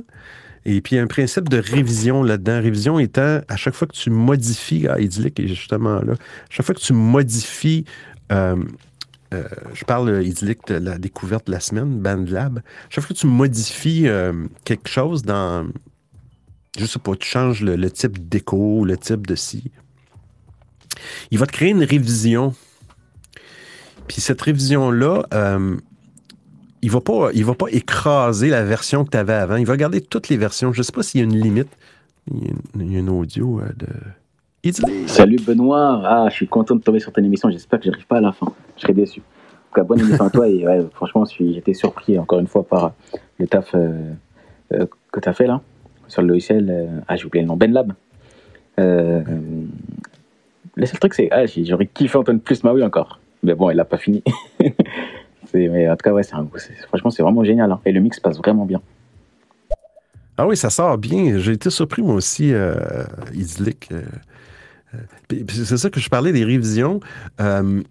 Et 0.70 0.82
puis, 0.82 0.96
il 0.96 0.98
y 0.98 1.00
a 1.00 1.04
un 1.04 1.08
principe 1.08 1.48
de 1.48 1.60
révision 1.60 2.24
là-dedans. 2.24 2.62
Révision 2.62 3.00
étant, 3.00 3.40
à 3.48 3.56
chaque 3.56 3.74
fois 3.74 3.88
que 3.88 3.96
tu 3.96 4.10
modifies, 4.10 4.86
ah, 4.90 5.00
Idyllic 5.00 5.40
est 5.40 5.48
justement 5.48 6.02
là, 6.02 6.12
à 6.12 6.50
chaque 6.50 6.66
fois 6.66 6.76
que 6.76 6.82
tu 6.82 6.92
modifies, 6.92 7.86
euh, 8.34 8.58
euh, 9.34 9.48
je 9.74 9.86
parle 9.86 10.22
Idyllic 10.26 10.68
de 10.68 10.76
la 10.76 10.98
découverte 10.98 11.48
de 11.48 11.54
la 11.54 11.62
semaine, 11.62 12.00
BandLab, 12.00 12.62
chaque 12.90 13.06
fois 13.06 13.16
que 13.16 13.20
tu 13.20 13.28
modifies 13.28 14.10
euh, 14.10 14.34
quelque 14.66 14.90
chose 14.90 15.24
dans, 15.24 15.70
je 16.78 16.86
sais 16.86 17.00
pas, 17.00 17.16
tu 17.16 17.30
changes 17.30 17.64
le, 17.64 17.90
type 17.90 18.28
d'écho, 18.28 18.84
le 18.84 18.98
type 18.98 19.26
de 19.26 19.36
si, 19.36 19.72
il 21.32 21.40
va 21.40 21.46
te 21.46 21.54
créer 21.54 21.70
une 21.70 21.84
révision. 21.84 22.54
Puis 24.10 24.20
cette 24.20 24.42
révision-là, 24.42 25.28
il 26.82 26.92
va 26.92 27.02
pas, 27.02 27.30
il 27.34 27.46
va 27.46 27.54
pas 27.54 27.68
écraser 27.72 28.50
la 28.50 28.64
version 28.64 29.06
que 29.06 29.12
tu 29.12 29.18
avais 29.18 29.34
avant. 29.34 29.56
Il 29.56 29.66
va 29.66 29.78
garder 29.78 30.02
toutes 30.02 30.30
les 30.30 30.38
versions. 30.38 30.74
Je 30.74 30.82
sais 30.82 30.92
pas 30.92 31.04
s'il 31.04 31.22
y 31.22 31.24
a 31.24 31.26
une 31.26 31.36
limite. 31.36 31.70
Il 32.32 32.94
y 32.94 32.98
a, 32.98 33.12
audio 33.12 33.60
euh, 33.60 33.70
de. 33.78 33.88
Salut 35.08 35.38
Benoît. 35.38 36.02
Ah, 36.04 36.28
je 36.30 36.36
suis 36.36 36.48
content 36.48 36.76
de 36.76 36.82
tomber 36.82 37.00
sur 37.00 37.14
ton 37.14 37.24
émission. 37.24 37.50
J'espère 37.50 37.80
que 37.80 37.86
j'arrive 37.86 38.06
pas 38.06 38.18
à 38.18 38.22
la 38.22 38.34
fin. 38.34 38.48
Je 38.76 38.82
serai 38.82 38.94
déçu. 38.94 39.22
En 39.22 39.24
tout 39.24 39.76
cas, 39.76 39.84
bonne 39.84 40.02
émission 40.02 40.26
à 40.26 40.30
toi. 40.30 40.48
Et 40.50 40.66
franchement, 40.94 41.24
j'étais 41.26 41.74
surpris 41.74 42.20
encore 42.20 42.40
une 42.40 42.48
fois 42.48 42.64
par 42.64 42.92
le 43.38 43.48
taf 43.48 43.74
euh, 43.74 44.12
euh, 44.74 44.86
que 45.12 45.20
tu 45.22 45.30
as 45.30 45.34
fait 45.34 45.48
là 45.48 45.62
sur 46.10 46.22
le 46.22 46.28
logiciel. 46.30 47.04
ah, 47.08 47.16
j'ai 47.16 47.26
oublié 47.26 47.44
le 47.44 47.48
nom. 47.48 47.56
BenLab. 47.56 47.94
le 48.78 49.66
seul 50.86 51.00
truc, 51.00 51.14
c'est 51.14 51.30
ah, 51.32 51.46
j'aurais 51.46 51.88
kiffé 51.88 52.18
entendre 52.18 52.42
plus 52.42 52.64
Maui 52.64 52.84
encore. 52.84 53.20
Mais 53.44 53.56
bon, 53.56 53.70
il 53.70 53.80
a 53.80 53.86
pas 53.86 53.98
fini. 53.98 54.22
Mais 55.54 55.90
en 55.90 55.96
tout 55.96 56.04
cas, 56.04 56.12
ouais, 56.12 56.24
franchement, 56.88 57.10
c'est 57.10 57.24
vraiment 57.24 57.44
génial. 57.44 57.72
Hein. 57.72 57.80
Et 57.86 57.92
le 57.92 58.00
mix 58.00 58.20
passe 58.20 58.38
vraiment 58.38 58.66
bien. 58.66 58.82
Ah 60.38 60.46
oui, 60.46 60.56
ça 60.56 60.70
sort 60.70 60.98
bien. 60.98 61.40
J'ai 61.40 61.54
été 61.54 61.70
surpris, 61.70 62.02
moi 62.02 62.16
aussi, 62.16 62.54
euh. 62.54 62.76
Euh, 62.76 64.02
euh, 65.32 65.44
c'est 65.50 65.78
ça 65.78 65.90
que 65.90 66.00
je 66.00 66.10
parlais 66.10 66.32
des 66.32 66.44
révisions. 66.46 67.00
Euh, 67.42 67.82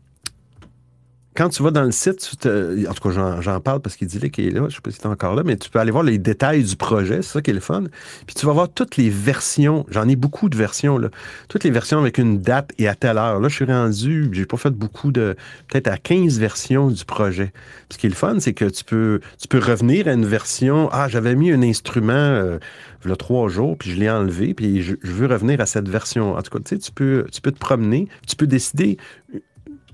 quand 1.36 1.50
tu 1.50 1.62
vas 1.62 1.70
dans 1.70 1.84
le 1.84 1.92
site, 1.92 2.28
en 2.44 2.92
tout 2.94 3.08
cas, 3.08 3.40
j'en 3.40 3.60
parle 3.60 3.80
parce 3.80 3.96
qu'il 3.96 4.08
dit 4.08 4.30
qu'il 4.30 4.46
est 4.46 4.50
là, 4.50 4.60
je 4.60 4.64
ne 4.64 4.70
sais 4.70 4.80
pas 4.80 4.90
si 4.90 4.98
tu 4.98 5.06
encore 5.06 5.34
là, 5.34 5.42
mais 5.44 5.56
tu 5.56 5.70
peux 5.70 5.78
aller 5.78 5.90
voir 5.90 6.02
les 6.02 6.18
détails 6.18 6.64
du 6.64 6.76
projet, 6.76 7.16
c'est 7.16 7.32
ça 7.34 7.42
qui 7.42 7.50
est 7.50 7.54
le 7.54 7.60
fun. 7.60 7.84
Puis 8.26 8.34
tu 8.34 8.46
vas 8.46 8.52
voir 8.52 8.68
toutes 8.68 8.96
les 8.96 9.10
versions, 9.10 9.86
j'en 9.90 10.08
ai 10.08 10.16
beaucoup 10.16 10.48
de 10.48 10.56
versions, 10.56 10.98
là, 10.98 11.08
toutes 11.48 11.64
les 11.64 11.70
versions 11.70 11.98
avec 11.98 12.18
une 12.18 12.40
date 12.40 12.72
et 12.78 12.88
à 12.88 12.94
telle 12.94 13.18
heure. 13.18 13.38
Là, 13.40 13.48
je 13.48 13.54
suis 13.54 13.64
rendu, 13.64 14.30
j'ai 14.32 14.46
pas 14.46 14.56
fait 14.56 14.70
beaucoup 14.70 15.12
de, 15.12 15.36
peut-être 15.68 15.88
à 15.88 15.98
15 15.98 16.38
versions 16.38 16.88
du 16.88 17.04
projet. 17.04 17.52
Ce 17.92 17.98
qui 17.98 18.06
est 18.06 18.10
le 18.10 18.16
fun, 18.16 18.40
c'est 18.40 18.54
que 18.54 18.64
tu 18.64 18.84
peux, 18.84 19.20
tu 19.38 19.48
peux 19.48 19.58
revenir 19.58 20.08
à 20.08 20.12
une 20.12 20.26
version, 20.26 20.88
ah, 20.92 21.08
j'avais 21.08 21.34
mis 21.34 21.52
un 21.52 21.62
instrument, 21.62 22.12
euh, 22.12 22.58
il 23.04 23.16
trois 23.16 23.48
jours, 23.48 23.76
puis 23.78 23.90
je 23.90 23.96
l'ai 23.96 24.10
enlevé, 24.10 24.54
puis 24.54 24.82
je, 24.82 24.94
veux 25.02 25.26
revenir 25.26 25.60
à 25.60 25.66
cette 25.66 25.88
version. 25.88 26.34
En 26.34 26.42
tout 26.42 26.50
cas, 26.50 26.58
tu 26.58 26.74
sais, 26.74 26.78
tu 26.78 26.92
peux, 26.92 27.24
tu 27.30 27.40
peux 27.40 27.52
te 27.52 27.58
promener, 27.58 28.08
tu 28.26 28.36
peux 28.36 28.46
décider 28.46 28.98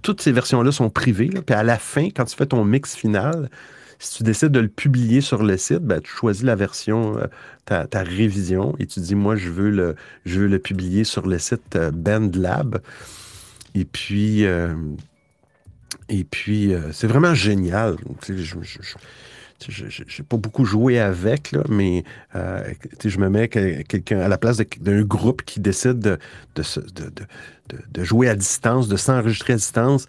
toutes 0.03 0.21
ces 0.21 0.33
versions-là 0.33 0.73
sont 0.73 0.91
privées. 0.91 1.31
Puis 1.47 1.55
à 1.55 1.63
la 1.63 1.79
fin, 1.79 2.09
quand 2.11 2.25
tu 2.25 2.37
fais 2.37 2.47
ton 2.47 2.65
mix 2.65 2.95
final, 2.95 3.49
si 4.03 4.17
tu 4.17 4.23
décides 4.25 4.51
de 4.51 4.59
le 4.59 4.69
publier 4.69 5.21
sur 5.21 5.45
le 5.45 5.57
site, 5.57 5.79
ben, 5.79 6.01
tu 6.01 6.11
choisis 6.11 6.43
la 6.43 6.57
version, 6.57 7.19
euh, 7.19 7.27
ta, 7.65 8.03
révision, 8.03 8.75
et 8.81 8.87
tu 8.87 8.99
dis, 8.99 9.15
moi, 9.15 9.37
je 9.37 9.49
veux 9.51 9.71
le, 9.71 10.59
publier 10.59 11.05
sur 11.05 11.27
le 11.27 11.39
site 11.39 11.77
euh, 11.77 11.93
BandLab. 11.93 12.81
Et 13.77 13.85
puis, 13.85 14.45
euh, 14.45 14.75
c'est 16.09 17.07
vraiment 17.07 17.35
génial. 17.35 17.97
N'ai 19.69 20.25
pas 20.29 20.37
beaucoup 20.37 20.65
joué 20.65 20.99
avec, 20.99 21.53
là, 21.53 21.63
mais 21.69 22.05
euh, 22.35 22.63
je 23.05 23.19
me 23.19 23.29
mets 23.29 23.49
quelqu'un 23.49 24.21
à 24.21 24.29
la 24.29 24.39
place 24.39 24.59
d'un 24.81 25.03
groupe 25.03 25.43
qui 25.43 25.61
décide 25.61 25.99
de, 25.99 26.19
de, 26.57 28.05
jouer 28.05 28.29
à 28.29 28.35
distance, 28.35 28.89
de 28.89 28.97
s'enregistrer 28.97 29.55
à 29.55 29.57
distance. 29.57 30.07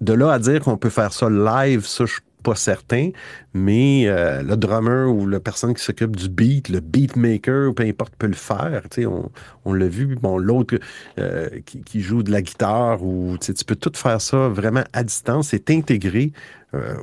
De 0.00 0.12
là 0.12 0.32
à 0.32 0.38
dire 0.38 0.60
qu'on 0.60 0.76
peut 0.76 0.90
faire 0.90 1.12
ça 1.12 1.28
live, 1.28 1.84
ça, 1.86 2.04
je 2.06 2.20
pas 2.42 2.54
certain, 2.54 3.10
mais 3.54 4.04
euh, 4.06 4.42
le 4.42 4.56
drummer 4.56 5.08
ou 5.08 5.26
la 5.26 5.40
personne 5.40 5.74
qui 5.74 5.82
s'occupe 5.82 6.16
du 6.16 6.28
beat, 6.28 6.68
le 6.68 6.80
beatmaker, 6.80 7.74
peu 7.74 7.84
importe, 7.84 8.14
peut 8.16 8.26
le 8.26 8.34
faire. 8.34 8.82
On, 8.98 9.30
on 9.64 9.72
l'a 9.72 9.88
vu. 9.88 10.16
Bon, 10.16 10.38
l'autre 10.38 10.78
euh, 11.18 11.48
qui, 11.64 12.00
joue 12.00 12.22
de 12.22 12.30
la 12.30 12.42
guitare, 12.42 13.02
ou 13.02 13.36
tu 13.40 13.52
peux 13.64 13.76
tout 13.76 13.92
faire 13.94 14.20
ça 14.20 14.48
vraiment 14.48 14.84
à 14.92 15.04
distance. 15.04 15.48
C'est 15.48 15.70
intégré. 15.70 16.32
Euh, 16.74 16.94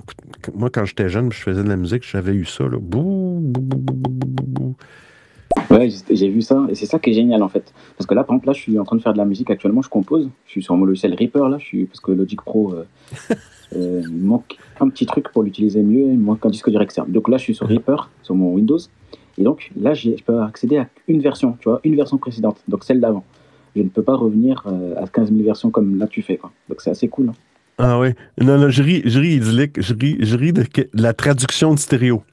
moi, 0.53 0.69
quand 0.69 0.85
j'étais 0.85 1.09
jeune, 1.09 1.31
je 1.31 1.39
faisais 1.39 1.63
de 1.63 1.69
la 1.69 1.75
musique, 1.75 2.03
j'avais 2.03 2.33
eu 2.33 2.45
ça. 2.45 2.63
Là. 2.65 2.77
Bouh, 2.79 3.51
Ouais, 5.69 5.89
j'ai 6.09 6.29
vu 6.29 6.41
ça, 6.41 6.65
et 6.69 6.75
c'est 6.75 6.85
ça 6.85 6.97
qui 6.97 7.11
est 7.11 7.13
génial 7.13 7.43
en 7.43 7.49
fait. 7.49 7.73
Parce 7.97 8.07
que 8.07 8.15
là, 8.15 8.23
par 8.23 8.35
exemple, 8.35 8.47
là, 8.47 8.53
je 8.53 8.59
suis 8.59 8.79
en 8.79 8.83
train 8.83 8.95
de 8.95 9.01
faire 9.01 9.13
de 9.13 9.19
la 9.19 9.25
musique 9.25 9.51
actuellement, 9.51 9.81
je 9.81 9.89
compose. 9.89 10.29
Je 10.45 10.51
suis 10.51 10.63
sur 10.63 10.75
mon 10.75 10.85
logiciel 10.85 11.13
Reaper, 11.13 11.47
là, 11.47 11.57
je 11.59 11.65
suis, 11.65 11.85
parce 11.85 11.99
que 11.99 12.11
Logic 12.11 12.41
Pro, 12.41 12.73
Euh, 13.75 14.01
il 14.03 14.17
manque 14.17 14.57
un 14.79 14.89
petit 14.89 15.05
truc 15.05 15.29
pour 15.31 15.43
l'utiliser 15.43 15.83
mieux, 15.83 16.11
il 16.11 16.19
manque 16.19 16.43
un 16.43 16.49
disque 16.49 16.69
dur 16.71 16.81
externe. 16.81 17.11
Donc 17.11 17.29
là, 17.29 17.37
je 17.37 17.43
suis 17.43 17.55
sur 17.55 17.67
Reaper, 17.67 18.09
sur 18.23 18.33
mon 18.33 18.53
Windows. 18.53 18.79
Et 19.37 19.43
donc 19.43 19.71
là, 19.79 19.93
je 19.93 20.11
peux 20.23 20.41
accéder 20.41 20.77
à 20.77 20.87
une 21.07 21.21
version, 21.21 21.55
tu 21.59 21.69
vois, 21.69 21.79
une 21.83 21.95
version 21.95 22.17
précédente, 22.17 22.61
donc 22.67 22.83
celle 22.83 22.99
d'avant. 22.99 23.23
Je 23.75 23.83
ne 23.83 23.89
peux 23.89 24.01
pas 24.01 24.15
revenir 24.15 24.63
euh, 24.65 24.95
à 24.97 25.07
15 25.07 25.31
000 25.31 25.43
versions 25.43 25.69
comme 25.69 25.97
là 25.97 26.07
tu 26.07 26.21
fais. 26.21 26.37
Quoi. 26.37 26.51
Donc 26.67 26.81
c'est 26.81 26.89
assez 26.89 27.07
cool. 27.07 27.29
Hein. 27.29 27.33
Ah 27.79 27.97
oui. 27.97 28.09
Non, 28.39 28.57
non, 28.57 28.69
je 28.69 28.83
ris, 28.83 29.01
je 29.05 29.19
ris, 29.19 29.41
je 29.41 29.93
ris, 29.93 30.17
je 30.19 30.35
ris 30.35 30.51
de, 30.51 30.65
la 30.93 31.13
traduction 31.13 31.73
de 31.73 31.79
stéréo. 31.79 32.23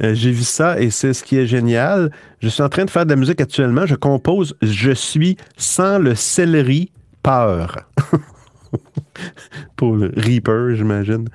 Euh, 0.00 0.14
j'ai 0.14 0.30
vu 0.30 0.44
ça 0.44 0.80
et 0.80 0.90
c'est 0.90 1.12
ce 1.12 1.24
qui 1.24 1.36
est 1.36 1.46
génial. 1.46 2.12
Je 2.38 2.48
suis 2.48 2.62
en 2.62 2.68
train 2.68 2.84
de 2.84 2.90
faire 2.90 3.04
de 3.04 3.10
la 3.10 3.16
musique 3.16 3.40
actuellement. 3.40 3.84
Je 3.84 3.96
compose 3.96 4.56
Je 4.62 4.92
suis 4.92 5.36
sans 5.56 5.98
le 5.98 6.14
céleri 6.14 6.92
peur. 7.22 7.84
pour 9.76 9.96
le 9.96 10.12
Reaper, 10.16 10.76
j'imagine. 10.76 11.28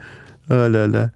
Oh 0.50 0.70
là 0.70 0.88
là. 0.88 1.10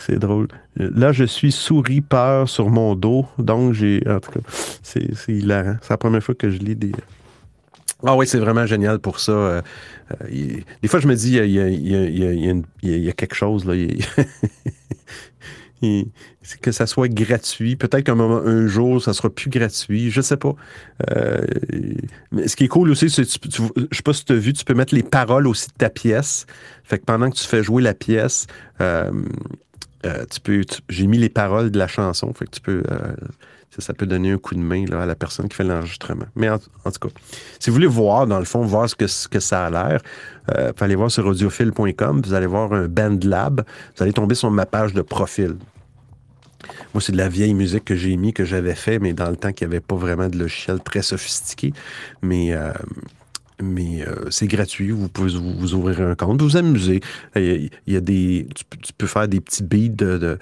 C'est 0.00 0.18
drôle. 0.18 0.48
Là, 0.76 1.12
je 1.12 1.24
suis 1.24 1.52
souris 1.52 2.00
peur 2.00 2.48
sur 2.48 2.68
mon 2.70 2.96
dos. 2.96 3.26
Donc, 3.38 3.74
j'ai. 3.74 4.02
En 4.08 4.18
tout 4.18 4.32
cas, 4.32 4.40
c'est 4.82 5.12
hilarant. 5.28 5.76
C'est 5.82 5.90
la 5.90 5.98
première 5.98 6.22
fois 6.22 6.34
que 6.34 6.50
je 6.50 6.58
lis 6.58 6.74
des. 6.74 6.92
Ah 8.06 8.16
oui, 8.16 8.26
c'est 8.26 8.38
vraiment 8.38 8.66
génial 8.66 8.98
pour 8.98 9.18
ça. 9.18 9.32
Euh, 9.32 9.62
euh, 10.22 10.60
des 10.82 10.88
fois, 10.88 11.00
je 11.00 11.08
me 11.08 11.14
dis, 11.14 11.36
il 11.36 11.50
y 11.50 13.08
a, 13.08 13.12
quelque 13.12 13.34
chose. 13.34 13.64
Là. 13.64 13.74
que 16.60 16.72
ça 16.72 16.86
soit 16.86 17.08
gratuit. 17.08 17.76
Peut-être 17.76 18.04
qu'un 18.04 18.20
un 18.20 18.66
jour, 18.66 19.02
ça 19.02 19.14
sera 19.14 19.30
plus 19.30 19.48
gratuit. 19.48 20.10
Je 20.10 20.20
sais 20.20 20.36
pas. 20.36 20.54
Euh, 21.10 21.46
mais 22.30 22.46
ce 22.46 22.56
qui 22.56 22.64
est 22.64 22.68
cool 22.68 22.90
aussi, 22.90 23.08
c'est 23.08 23.24
que 23.24 23.28
je 23.90 23.96
sais 23.96 24.02
pas 24.02 24.12
si 24.12 24.24
tu 24.24 24.32
as 24.32 24.36
vu, 24.36 24.52
tu 24.52 24.64
peux 24.64 24.74
mettre 24.74 24.94
les 24.94 25.02
paroles 25.02 25.46
aussi 25.46 25.68
de 25.68 25.74
ta 25.74 25.88
pièce. 25.88 26.46
Fait 26.84 26.98
que 26.98 27.04
pendant 27.04 27.30
que 27.30 27.36
tu 27.36 27.46
fais 27.46 27.62
jouer 27.62 27.82
la 27.82 27.94
pièce, 27.94 28.46
tu 28.80 30.40
peux. 30.42 30.62
J'ai 30.90 31.06
mis 31.06 31.18
les 31.18 31.30
paroles 31.30 31.70
de 31.70 31.78
la 31.78 31.88
chanson. 31.88 32.34
Fait 32.34 32.44
que 32.44 32.50
tu 32.50 32.60
peux. 32.60 32.82
Ça, 33.78 33.92
peut 33.92 34.06
donner 34.06 34.32
un 34.32 34.38
coup 34.38 34.54
de 34.54 34.60
main 34.60 34.84
à 34.92 35.06
la 35.06 35.14
personne 35.14 35.48
qui 35.48 35.56
fait 35.56 35.64
l'enregistrement. 35.64 36.26
Mais 36.36 36.48
en, 36.48 36.58
tout 36.58 37.08
cas, 37.08 37.08
si 37.58 37.70
vous 37.70 37.74
voulez 37.74 37.86
voir, 37.86 38.26
dans 38.26 38.38
le 38.38 38.44
fond, 38.44 38.62
voir 38.62 38.88
ce 38.88 38.94
que, 38.94 39.06
ce 39.06 39.26
que 39.28 39.40
ça 39.40 39.66
a 39.66 39.70
l'air, 39.70 40.00
euh, 40.54 40.72
vous 40.76 40.84
allez 40.84 40.94
voir 40.94 41.10
sur 41.10 41.26
audiophile.com, 41.26 42.22
vous 42.24 42.34
allez 42.34 42.46
voir 42.46 42.72
un 42.72 42.86
Band 42.86 43.18
Lab, 43.22 43.64
vous 43.96 44.02
allez 44.02 44.12
tomber 44.12 44.34
sur 44.34 44.50
ma 44.50 44.66
page 44.66 44.92
de 44.92 45.02
profil. 45.02 45.56
Moi, 46.92 47.00
c'est 47.00 47.12
de 47.12 47.18
la 47.18 47.28
vieille 47.28 47.54
musique 47.54 47.84
que 47.84 47.96
j'ai 47.96 48.16
mis, 48.16 48.32
que 48.32 48.44
j'avais 48.44 48.74
fait, 48.74 48.98
mais 48.98 49.12
dans 49.12 49.28
le 49.28 49.36
temps 49.36 49.52
qu'il 49.52 49.68
n'y 49.68 49.74
avait 49.74 49.80
pas 49.80 49.96
vraiment 49.96 50.28
de 50.28 50.38
logiciel 50.38 50.80
très 50.80 51.02
sophistiqué. 51.02 51.72
Mais, 52.22 52.54
euh, 52.54 52.72
mais 53.62 54.06
euh, 54.06 54.30
c'est 54.30 54.46
gratuit. 54.46 54.90
Vous 54.90 55.08
pouvez 55.08 55.36
vous, 55.36 55.74
ouvrir 55.74 56.00
un 56.00 56.14
compte, 56.14 56.40
vous 56.40 56.56
amuser. 56.56 57.00
Il 57.36 57.70
y 57.86 57.96
a, 57.96 58.00
des, 58.00 58.46
tu, 58.54 58.92
peux 58.92 59.06
faire 59.06 59.28
des 59.28 59.40
petits 59.40 59.62
beats 59.62 59.88
de 59.88 60.38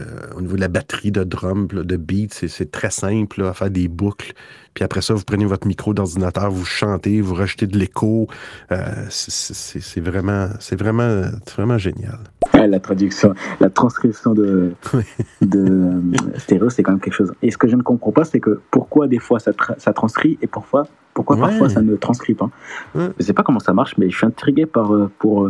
euh, 0.00 0.36
au 0.36 0.40
niveau 0.40 0.56
de 0.56 0.60
la 0.60 0.68
batterie 0.68 1.10
de 1.10 1.24
drum, 1.24 1.66
de 1.66 1.96
beat, 1.96 2.32
c'est 2.34 2.70
très 2.70 2.90
simple 2.90 3.42
à 3.42 3.52
faire 3.52 3.70
des 3.70 3.88
boucles. 3.88 4.32
Puis 4.74 4.82
après 4.82 5.02
ça, 5.02 5.14
vous 5.14 5.22
prenez 5.24 5.44
votre 5.44 5.66
micro 5.68 5.94
d'ordinateur, 5.94 6.50
vous 6.50 6.64
chantez, 6.64 7.20
vous 7.20 7.34
rejetez 7.34 7.66
de 7.66 7.78
l'écho. 7.78 8.26
Euh, 8.72 8.76
c'est 9.08 10.00
vraiment, 10.00 10.48
c'est 10.58 10.76
vraiment, 10.76 11.22
vraiment 11.54 11.78
génial. 11.78 12.18
la 12.54 12.80
traduction, 12.80 13.34
la 13.60 13.70
transcription 13.70 14.34
de, 14.34 14.72
de 15.42 15.60
euh, 15.60 16.38
stéréo, 16.38 16.70
c'est 16.70 16.82
quand 16.82 16.92
même 16.92 17.00
quelque 17.00 17.14
chose. 17.14 17.32
Et 17.42 17.50
ce 17.50 17.58
que 17.58 17.68
je 17.68 17.76
ne 17.76 17.82
comprends 17.82 18.12
pas, 18.12 18.24
c'est 18.24 18.40
que 18.40 18.60
pourquoi 18.70 19.06
des 19.06 19.20
fois 19.20 19.38
ça, 19.38 19.52
ça 19.78 19.92
transcrit 19.92 20.38
et 20.42 20.48
pourquoi, 20.48 20.86
pourquoi 21.14 21.36
parfois 21.36 21.68
ça 21.68 21.82
ne 21.82 21.94
transcrit 21.94 22.34
pas. 22.34 22.50
Je 22.96 23.00
ne 23.00 23.12
sais 23.22 23.32
pas 23.32 23.44
comment 23.44 23.60
ça 23.60 23.72
marche, 23.72 23.96
mais 23.96 24.10
je 24.10 24.16
suis 24.16 24.26
intrigué 24.26 24.66
par, 24.66 24.90
pour, 25.18 25.48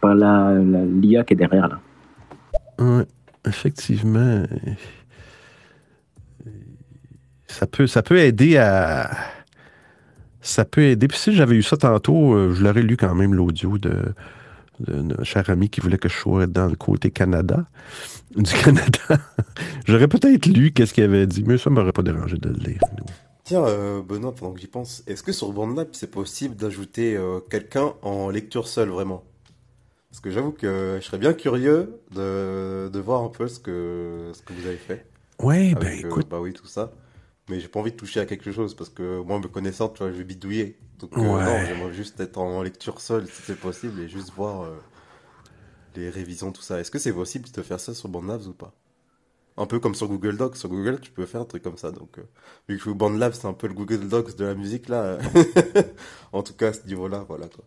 par 0.00 0.16
la 0.16 0.54
l'IA 0.54 1.22
qui 1.22 1.34
est 1.34 1.36
derrière 1.36 1.68
là. 1.68 1.78
Ouais 2.80 3.06
effectivement, 3.46 4.44
ça 7.54 7.66
peut, 7.66 7.86
ça 7.86 8.02
peut 8.02 8.18
aider 8.18 8.56
à. 8.56 9.10
Ça 10.40 10.64
peut 10.64 10.82
aider. 10.82 11.08
Puis 11.08 11.18
si 11.18 11.34
j'avais 11.34 11.56
eu 11.56 11.62
ça 11.62 11.76
tantôt, 11.76 12.34
euh, 12.34 12.52
je 12.52 12.62
l'aurais 12.62 12.82
lu 12.82 12.96
quand 12.96 13.14
même 13.14 13.32
l'audio 13.32 13.78
de, 13.78 14.14
de, 14.80 15.24
cher 15.24 15.48
ami 15.48 15.70
qui 15.70 15.80
voulait 15.80 15.98
que 15.98 16.08
je 16.08 16.16
sois 16.16 16.46
dans 16.46 16.66
le 16.66 16.76
côté 16.76 17.10
Canada, 17.10 17.64
du 18.36 18.52
Canada. 18.52 19.22
J'aurais 19.86 20.08
peut-être 20.08 20.46
lu 20.46 20.72
qu'est-ce 20.72 20.92
qu'il 20.92 21.04
avait 21.04 21.26
dit, 21.26 21.44
mais 21.46 21.56
ça 21.56 21.70
m'aurait 21.70 21.92
pas 21.92 22.02
dérangé 22.02 22.36
de 22.36 22.48
le 22.48 22.56
lire. 22.56 22.80
Tiens, 23.44 23.64
euh, 23.64 24.02
Benoît, 24.02 24.34
pendant 24.34 24.52
que 24.52 24.60
j'y 24.60 24.66
pense, 24.66 25.02
est-ce 25.06 25.22
que 25.22 25.32
sur 25.32 25.52
BandLab, 25.52 25.88
c'est 25.92 26.10
possible 26.10 26.56
d'ajouter 26.56 27.16
euh, 27.16 27.40
quelqu'un 27.50 27.92
en 28.02 28.30
lecture 28.30 28.66
seule, 28.66 28.88
vraiment? 28.88 29.22
Parce 30.14 30.20
que 30.20 30.30
j'avoue 30.30 30.52
que 30.52 30.98
je 31.00 31.04
serais 31.04 31.18
bien 31.18 31.32
curieux 31.32 32.00
de, 32.12 32.88
de 32.88 33.00
voir 33.00 33.24
un 33.24 33.30
peu 33.30 33.48
ce 33.48 33.58
que, 33.58 34.30
ce 34.32 34.42
que 34.42 34.52
vous 34.52 34.64
avez 34.68 34.76
fait. 34.76 35.08
Ouais, 35.42 35.74
ben 35.74 35.88
euh, 35.88 36.08
écoute. 36.08 36.28
bah 36.28 36.38
oui, 36.38 36.52
tout 36.52 36.68
ça. 36.68 36.92
Mais 37.48 37.58
j'ai 37.58 37.66
pas 37.66 37.80
envie 37.80 37.90
de 37.90 37.96
toucher 37.96 38.20
à 38.20 38.24
quelque 38.24 38.52
chose 38.52 38.76
parce 38.76 38.90
que 38.90 39.20
moi, 39.22 39.40
me 39.40 39.48
connaissant, 39.48 39.88
tu 39.88 40.04
vois, 40.04 40.12
je 40.12 40.16
vais 40.16 40.22
bidouiller. 40.22 40.78
Donc, 41.00 41.18
euh, 41.18 41.20
non, 41.20 41.66
j'aimerais 41.66 41.92
juste 41.92 42.20
être 42.20 42.38
en 42.38 42.62
lecture 42.62 43.00
seule 43.00 43.26
si 43.26 43.42
c'est 43.42 43.58
possible 43.58 44.00
et 44.02 44.08
juste 44.08 44.30
voir 44.36 44.62
euh, 44.62 44.76
les 45.96 46.10
révisions, 46.10 46.52
tout 46.52 46.62
ça. 46.62 46.78
Est-ce 46.78 46.92
que 46.92 47.00
c'est 47.00 47.12
possible 47.12 47.50
de 47.50 47.62
faire 47.62 47.80
ça 47.80 47.92
sur 47.92 48.08
BandLabs 48.08 48.46
ou 48.46 48.52
pas? 48.52 48.72
Un 49.56 49.66
peu 49.66 49.80
comme 49.80 49.96
sur 49.96 50.06
Google 50.06 50.36
Docs. 50.36 50.56
Sur 50.56 50.68
Google, 50.68 51.00
tu 51.00 51.10
peux 51.10 51.26
faire 51.26 51.40
un 51.40 51.44
truc 51.44 51.64
comme 51.64 51.76
ça. 51.76 51.90
Donc, 51.90 52.20
vu 52.68 52.78
que 52.78 52.90
BandLabs, 52.90 53.34
c'est 53.34 53.48
un 53.48 53.52
peu 53.52 53.66
le 53.66 53.74
Google 53.74 54.06
Docs 54.06 54.36
de 54.36 54.44
la 54.44 54.54
musique, 54.54 54.88
là. 54.88 55.18
en 56.32 56.44
tout 56.44 56.54
cas, 56.54 56.68
à 56.68 56.72
ce 56.72 56.86
niveau-là, 56.86 57.24
voilà 57.26 57.48
quoi. 57.48 57.64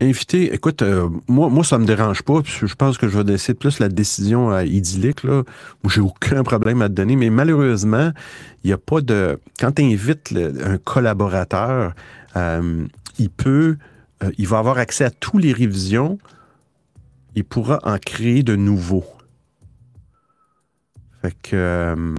Invité, 0.00 0.54
écoute, 0.54 0.82
euh, 0.82 1.08
moi, 1.26 1.48
moi, 1.48 1.64
ça 1.64 1.76
me 1.76 1.84
dérange 1.84 2.22
pas. 2.22 2.40
Je 2.44 2.72
pense 2.74 2.98
que 2.98 3.08
je 3.08 3.18
vais 3.18 3.24
laisser 3.24 3.52
plus 3.52 3.80
la 3.80 3.88
décision 3.88 4.50
à 4.50 4.64
idyllique. 4.64 5.24
Là, 5.24 5.42
où 5.82 5.90
j'ai 5.90 6.00
aucun 6.00 6.44
problème 6.44 6.82
à 6.82 6.88
te 6.88 6.94
donner. 6.94 7.16
Mais 7.16 7.30
malheureusement, 7.30 8.12
il 8.62 8.68
n'y 8.68 8.72
a 8.72 8.78
pas 8.78 9.00
de. 9.00 9.40
Quand 9.58 9.72
tu 9.72 9.82
invites 9.82 10.32
un 10.64 10.78
collaborateur, 10.78 11.94
euh, 12.36 12.86
il 13.18 13.30
peut. 13.30 13.76
Euh, 14.22 14.30
il 14.38 14.46
va 14.46 14.58
avoir 14.58 14.78
accès 14.78 15.04
à 15.04 15.10
tous 15.10 15.38
les 15.38 15.52
révisions. 15.52 16.18
Il 17.34 17.44
pourra 17.44 17.80
en 17.82 17.98
créer 17.98 18.44
de 18.44 18.54
nouveaux. 18.54 19.06
Fait 21.22 21.34
que, 21.42 22.14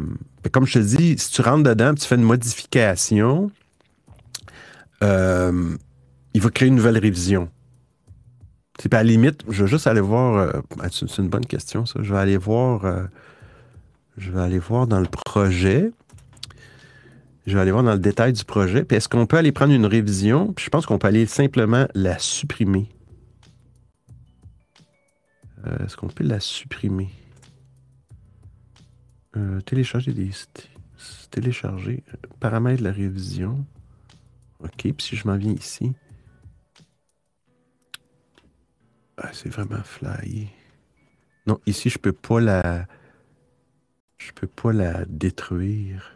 comme 0.51 0.65
je 0.65 0.73
te 0.73 0.79
dis, 0.79 1.17
si 1.17 1.31
tu 1.31 1.41
rentres 1.41 1.63
dedans, 1.63 1.93
tu 1.93 2.05
fais 2.05 2.15
une 2.15 2.23
modification, 2.23 3.51
il 5.01 6.41
va 6.41 6.49
créer 6.53 6.67
une 6.67 6.75
nouvelle 6.75 6.97
révision. 6.97 7.49
C'est 8.81 8.93
à 8.93 8.97
la 8.97 9.03
limite, 9.03 9.43
je 9.49 9.63
vais 9.63 9.69
juste 9.69 9.87
aller 9.87 9.99
voir. 9.99 10.37
Euh, 10.37 10.61
c'est 10.89 11.17
une 11.17 11.27
bonne 11.27 11.45
question, 11.45 11.85
ça. 11.85 11.99
Je 12.01 12.13
vais 12.13 12.19
aller 12.19 12.37
voir. 12.37 12.85
Euh, 12.85 13.03
je 14.17 14.31
vais 14.31 14.39
aller 14.39 14.59
voir 14.59 14.87
dans 14.87 15.01
le 15.01 15.07
projet. 15.07 15.91
Je 17.45 17.55
vais 17.55 17.61
aller 17.61 17.71
voir 17.71 17.83
dans 17.83 17.93
le 17.93 17.99
détail 17.99 18.31
du 18.31 18.45
projet. 18.45 18.85
Puis 18.85 18.95
est-ce 18.95 19.09
qu'on 19.09 19.25
peut 19.25 19.37
aller 19.37 19.51
prendre 19.51 19.73
une 19.73 19.85
révision? 19.85 20.53
Puis 20.53 20.65
je 20.65 20.69
pense 20.69 20.85
qu'on 20.85 20.97
peut 20.97 21.07
aller 21.07 21.25
simplement 21.25 21.87
la 21.93 22.17
supprimer. 22.19 22.87
Euh, 25.67 25.85
est-ce 25.85 25.97
qu'on 25.97 26.07
peut 26.07 26.23
la 26.23 26.39
supprimer? 26.39 27.09
télécharger 29.65 30.11
des. 30.11 30.31
Télécharger. 31.31 32.03
Paramètres 32.39 32.79
de 32.79 32.83
la 32.85 32.91
révision. 32.91 33.65
OK. 34.61 34.71
Puis 34.71 34.95
si 34.99 35.15
je 35.15 35.27
m'en 35.27 35.37
viens 35.37 35.53
ici. 35.53 35.93
Ah, 39.21 39.29
c'est 39.33 39.49
vraiment 39.49 39.83
flyé. 39.83 40.47
Non, 41.45 41.59
ici, 41.65 41.89
je 41.89 41.97
peux 41.97 42.13
pas 42.13 42.39
la. 42.39 42.85
Je 44.17 44.31
peux 44.31 44.47
pas 44.47 44.71
la 44.71 45.05
détruire. 45.05 46.11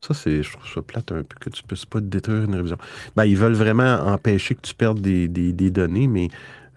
Ça, 0.00 0.14
c'est. 0.14 0.42
Je 0.42 0.52
trouve 0.52 0.68
ça 0.72 0.82
plate 0.82 1.10
un 1.12 1.24
peu 1.24 1.36
que 1.40 1.50
tu 1.50 1.62
puisses 1.64 1.84
pas 1.84 2.00
détruire 2.00 2.44
une 2.44 2.54
révision. 2.54 2.78
Ben, 3.16 3.24
ils 3.24 3.36
veulent 3.36 3.54
vraiment 3.54 3.96
empêcher 4.06 4.54
que 4.54 4.60
tu 4.60 4.74
perdes 4.74 5.00
des, 5.00 5.70
données, 5.70 6.06
mais 6.06 6.28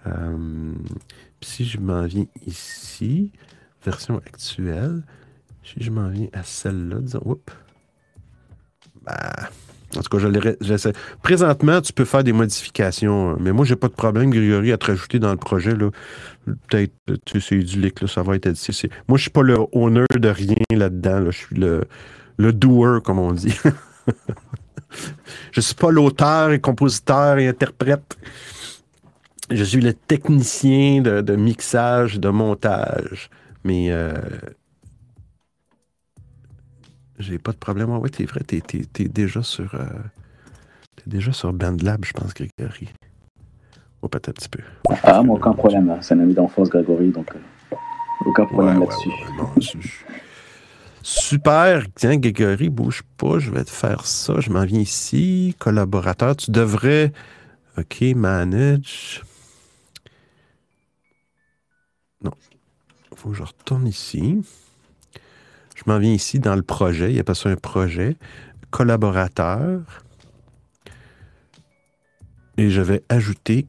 euh, 0.07 0.73
si 1.41 1.65
je 1.65 1.79
m'en 1.79 2.03
viens 2.05 2.25
ici, 2.47 3.31
version 3.85 4.17
actuelle, 4.17 5.03
si 5.63 5.83
je 5.83 5.91
m'en 5.91 6.09
viens 6.09 6.29
à 6.33 6.43
celle-là, 6.43 6.99
disons, 7.01 7.21
oups, 7.23 7.53
bah, 9.03 9.49
en 9.97 10.01
tout 10.01 10.17
cas, 10.17 10.19
je 10.19 10.91
Présentement, 11.23 11.81
tu 11.81 11.93
peux 11.93 12.05
faire 12.05 12.23
des 12.23 12.33
modifications, 12.33 13.37
mais 13.39 13.51
moi, 13.51 13.65
j'ai 13.65 13.75
pas 13.75 13.87
de 13.87 13.93
problème, 13.93 14.29
Grégory, 14.29 14.71
à 14.71 14.77
te 14.77 14.87
rajouter 14.87 15.19
dans 15.19 15.31
le 15.31 15.37
projet. 15.37 15.73
Peut-être, 15.73 16.93
tu 17.25 17.41
sais, 17.41 17.65
c'est 17.67 18.01
là, 18.01 18.07
ça 18.07 18.21
va 18.21 18.35
être 18.35 18.47
additif. 18.47 18.85
Moi, 19.07 19.17
je 19.17 19.23
suis 19.23 19.31
pas 19.31 19.41
le 19.41 19.57
owner 19.71 20.05
de 20.15 20.29
rien 20.29 20.55
là-dedans. 20.71 21.25
Je 21.25 21.37
suis 21.37 21.55
le, 21.55 21.85
le 22.37 22.53
doer, 22.53 22.99
comme 23.03 23.19
on 23.19 23.33
dit. 23.33 23.57
je 25.51 25.61
suis 25.61 25.75
pas 25.75 25.91
l'auteur 25.91 26.51
et 26.51 26.59
compositeur 26.59 27.39
et 27.39 27.47
interprète. 27.47 28.17
Je 29.49 29.63
suis 29.63 29.81
le 29.81 29.93
technicien 29.93 31.01
de, 31.01 31.21
de 31.21 31.35
mixage, 31.35 32.19
de 32.19 32.29
montage. 32.29 33.29
Mais 33.63 33.87
euh, 33.89 34.13
j'ai 37.19 37.37
pas 37.37 37.51
de 37.51 37.57
problème. 37.57 37.89
Ah 37.91 37.99
ouais, 37.99 38.09
t'es 38.09 38.25
vrai, 38.25 38.41
t'es, 38.41 38.61
déjà 39.07 39.43
sur. 39.43 39.75
Euh, 39.75 39.85
t'es 40.95 41.03
déjà 41.05 41.31
sur 41.31 41.53
BandLab, 41.53 42.05
je 42.05 42.13
pense, 42.13 42.33
Grégory. 42.33 42.89
Ou 44.01 44.07
peut-être 44.07 44.29
un 44.29 44.31
petit 44.31 44.49
peu. 44.49 44.63
Ah, 45.03 45.21
moi, 45.21 45.37
aucun 45.37 45.53
problème. 45.53 45.97
C'est 46.01 46.13
un 46.13 46.21
ami 46.21 46.33
d'enfance, 46.33 46.69
Grégory, 46.69 47.09
donc 47.09 47.29
euh, 47.35 47.75
aucun 48.25 48.45
problème 48.45 48.79
là-dessus. 48.79 50.05
Super. 51.01 51.85
Tiens, 51.95 52.17
Grégory, 52.17 52.69
bouge 52.69 53.03
pas. 53.17 53.39
Je 53.39 53.51
vais 53.51 53.63
te 53.65 53.69
faire 53.69 54.05
ça. 54.05 54.39
Je 54.39 54.49
m'en 54.49 54.63
viens 54.63 54.79
ici. 54.79 55.55
Collaborateur, 55.59 56.35
tu 56.35 56.51
devrais. 56.51 57.11
OK, 57.77 58.01
manage. 58.15 59.23
Non. 62.23 62.31
Il 63.11 63.17
faut 63.17 63.29
que 63.29 63.35
je 63.35 63.43
retourne 63.43 63.87
ici. 63.87 64.41
Je 65.79 65.89
m'en 65.89 65.97
viens 65.97 66.11
ici 66.11 66.39
dans 66.39 66.57
le 66.57 66.61
projet. 66.61 67.09
Il 67.09 67.15
y 67.15 67.19
a 67.19 67.23
pas 67.23 67.35
ça 67.35 67.47
un 67.47 67.55
projet. 67.55 68.17
Collaborateur. 68.69 70.03
Et 72.57 72.69
je 72.69 72.81
vais 72.81 73.01
ajouter 73.07 73.65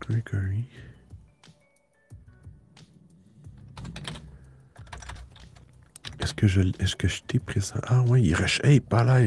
Gregory. 0.00 0.66
Est-ce 6.20 6.34
que 6.34 6.46
je 6.46 6.60
est-ce 6.80 6.96
que 6.96 7.06
t'ai 7.26 7.38
présent? 7.38 7.80
Ah 7.84 8.04
oui, 8.06 8.22
il 8.22 8.34
recherche. 8.34 8.60
Hey, 8.62 8.80
pas 8.80 9.04
là. 9.04 9.20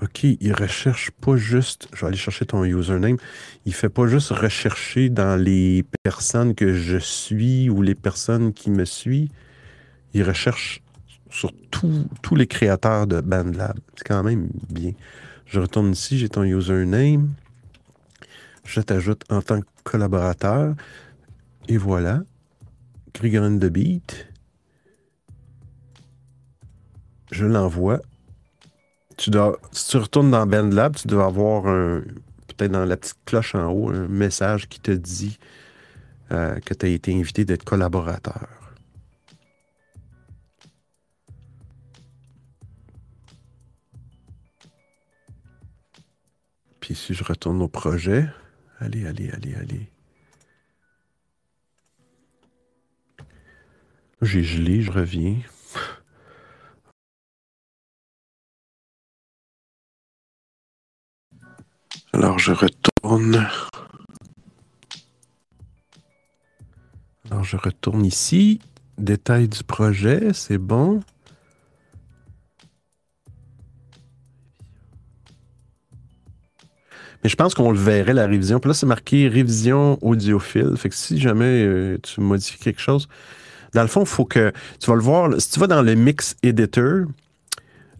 OK, 0.00 0.24
il 0.24 0.52
recherche 0.52 1.10
pas 1.10 1.36
juste, 1.36 1.88
je 1.94 2.00
vais 2.02 2.08
aller 2.08 2.16
chercher 2.18 2.44
ton 2.44 2.64
username, 2.64 3.16
il 3.64 3.72
fait 3.72 3.88
pas 3.88 4.06
juste 4.06 4.28
rechercher 4.28 5.08
dans 5.08 5.42
les 5.42 5.86
personnes 6.02 6.54
que 6.54 6.74
je 6.74 6.98
suis 6.98 7.70
ou 7.70 7.80
les 7.80 7.94
personnes 7.94 8.52
qui 8.52 8.70
me 8.70 8.84
suivent, 8.84 9.30
il 10.16 10.22
recherche 10.22 10.82
sur 11.30 11.52
tous 11.72 12.34
les 12.34 12.46
créateurs 12.46 13.06
de 13.06 13.20
BandLab. 13.20 13.78
C'est 13.96 14.06
quand 14.06 14.22
même 14.22 14.48
bien. 14.70 14.92
Je 15.46 15.60
retourne 15.60 15.92
ici, 15.92 16.18
j'ai 16.18 16.28
ton 16.28 16.42
username. 16.44 17.34
Je 18.64 18.80
t'ajoute 18.80 19.22
en 19.30 19.42
tant 19.42 19.60
que 19.60 19.66
collaborateur. 19.84 20.74
Et 21.68 21.76
voilà. 21.76 22.22
Grigory 23.14 23.58
de 23.58 23.68
Beat. 23.68 24.26
Je 27.30 27.44
l'envoie 27.44 28.00
tu 29.16 29.30
dois, 29.30 29.58
si 29.72 29.88
tu 29.88 29.96
retournes 29.96 30.30
dans 30.30 30.46
BandLab, 30.46 30.96
tu 30.96 31.08
dois 31.08 31.26
avoir 31.26 31.64
peut-être 32.48 32.70
dans 32.70 32.84
la 32.84 32.96
petite 32.96 33.16
cloche 33.24 33.54
en 33.54 33.70
haut 33.70 33.90
un 33.90 34.08
message 34.08 34.68
qui 34.68 34.80
te 34.80 34.90
dit 34.90 35.38
euh, 36.32 36.58
que 36.60 36.74
tu 36.74 36.86
as 36.86 36.88
été 36.88 37.14
invité 37.14 37.44
d'être 37.44 37.64
collaborateur. 37.64 38.55
Puis 46.86 46.94
si 46.94 47.14
je 47.14 47.24
retourne 47.24 47.60
au 47.62 47.66
projet, 47.66 48.28
allez, 48.78 49.08
allez, 49.08 49.28
allez, 49.32 49.56
allez. 49.56 49.90
J'ai 54.22 54.44
gelé, 54.44 54.82
je 54.82 54.92
reviens. 54.92 55.34
Alors 62.12 62.38
je 62.38 62.52
retourne. 62.52 63.48
Alors 67.28 67.42
je 67.42 67.56
retourne 67.56 68.04
ici. 68.04 68.60
Détail 68.96 69.48
du 69.48 69.64
projet, 69.64 70.32
c'est 70.32 70.58
bon. 70.58 71.02
Mais 77.22 77.30
je 77.30 77.36
pense 77.36 77.54
qu'on 77.54 77.70
le 77.70 77.78
verrait, 77.78 78.14
la 78.14 78.26
révision. 78.26 78.60
Puis 78.60 78.68
là, 78.68 78.74
c'est 78.74 78.86
marqué 78.86 79.28
révision 79.28 79.98
audiophile. 80.02 80.74
Fait 80.76 80.88
que 80.88 80.94
si 80.94 81.18
jamais 81.18 81.64
euh, 81.64 81.98
tu 82.02 82.20
modifies 82.20 82.58
quelque 82.58 82.80
chose, 82.80 83.08
dans 83.74 83.82
le 83.82 83.88
fond, 83.88 84.00
il 84.00 84.06
faut 84.06 84.24
que. 84.24 84.52
Tu 84.80 84.90
vas 84.90 84.96
le 84.96 85.02
voir. 85.02 85.30
Si 85.38 85.50
tu 85.50 85.60
vas 85.60 85.66
dans 85.66 85.82
le 85.82 85.94
mix 85.94 86.36
editor, 86.42 87.06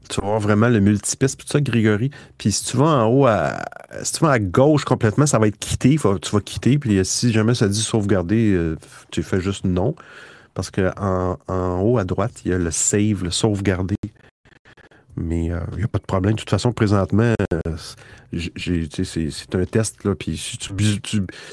tu 0.09 0.21
vas 0.21 0.27
voir 0.27 0.41
vraiment 0.41 0.69
le 0.69 0.81
multipiste, 0.81 1.41
tout 1.41 1.47
ça, 1.47 1.61
Grégory. 1.61 2.11
Puis 2.39 2.53
si 2.53 2.65
tu 2.65 2.77
vas 2.77 2.87
en 2.87 3.07
haut, 3.07 3.27
à, 3.27 3.65
si 4.03 4.13
tu 4.13 4.21
vas 4.21 4.33
à 4.33 4.39
gauche 4.39 4.85
complètement, 4.85 5.27
ça 5.27 5.39
va 5.39 5.49
être 5.49 5.59
quitté. 5.59 5.97
tu 5.97 6.31
vas 6.31 6.41
quitter. 6.41 6.79
Puis 6.79 7.05
si 7.05 7.33
jamais 7.33 7.55
ça 7.55 7.69
dit 7.69 7.81
sauvegarder, 7.81 8.53
euh, 8.53 8.77
tu 9.11 9.23
fais 9.23 9.41
juste 9.41 9.65
non. 9.65 9.95
Parce 10.55 10.71
qu'en 10.71 11.37
en, 11.49 11.81
haut 11.83 11.99
à 11.99 12.05
droite, 12.05 12.33
il 12.45 12.51
y 12.51 12.55
a 12.55 12.59
le 12.59 12.71
save, 12.71 13.25
le 13.25 13.31
sauvegarder. 13.31 13.97
Mais 15.17 15.51
euh, 15.51 15.61
il 15.73 15.79
n'y 15.79 15.85
a 15.85 15.89
pas 15.89 15.99
de 15.99 16.05
problème. 16.05 16.35
De 16.35 16.39
toute 16.39 16.51
façon, 16.51 16.73
présentement, 16.73 17.33
euh, 17.53 17.77
c'est 18.35 19.55
un 19.55 19.65
test. 19.65 20.05
Là, 20.05 20.15
puis 20.15 20.59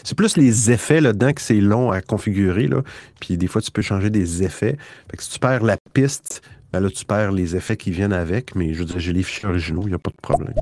c'est 0.04 0.16
plus 0.16 0.38
les 0.38 0.72
effets 0.72 1.00
là-dedans 1.00 1.32
que 1.34 1.42
c'est 1.42 1.62
long 1.62 1.92
à 1.92 2.02
configurer. 2.02 2.68
Là, 2.68 2.82
puis 3.22 3.38
des 3.38 3.48
fois, 3.48 3.62
tu 3.62 3.72
peux 3.72 3.82
changer 3.82 4.10
des 4.10 4.44
effets. 4.44 4.78
Fait 5.10 5.18
que 5.18 5.24
si 5.24 5.30
tu 5.32 5.40
perds 5.40 5.64
la 5.64 5.78
piste, 5.94 6.42
ben 6.74 6.82
là, 6.82 6.90
tu 6.90 7.06
perds 7.06 7.32
les 7.32 7.56
effets 7.56 7.78
qui 7.78 7.92
viennent 7.92 8.14
avec, 8.14 8.56
mais 8.56 8.74
je 8.74 8.80
veux 8.80 8.86
dire, 8.86 9.00
j'ai 9.00 9.14
les 9.14 9.24
fichiers 9.24 9.48
originaux, 9.48 9.84
il 9.84 9.90
n'y 9.90 9.94
a 9.94 10.00
pas 10.00 10.12
de 10.12 10.22
problème. 10.22 10.56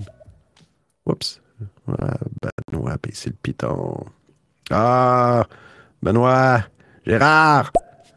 Oups. 1.07 1.41
Benoît, 1.87 2.97
ben, 3.01 3.11
c'est 3.13 3.29
le 3.29 3.35
piton. 3.41 4.05
Ah! 4.69 5.45
Benoît! 6.03 6.63
Gérard! 7.05 7.71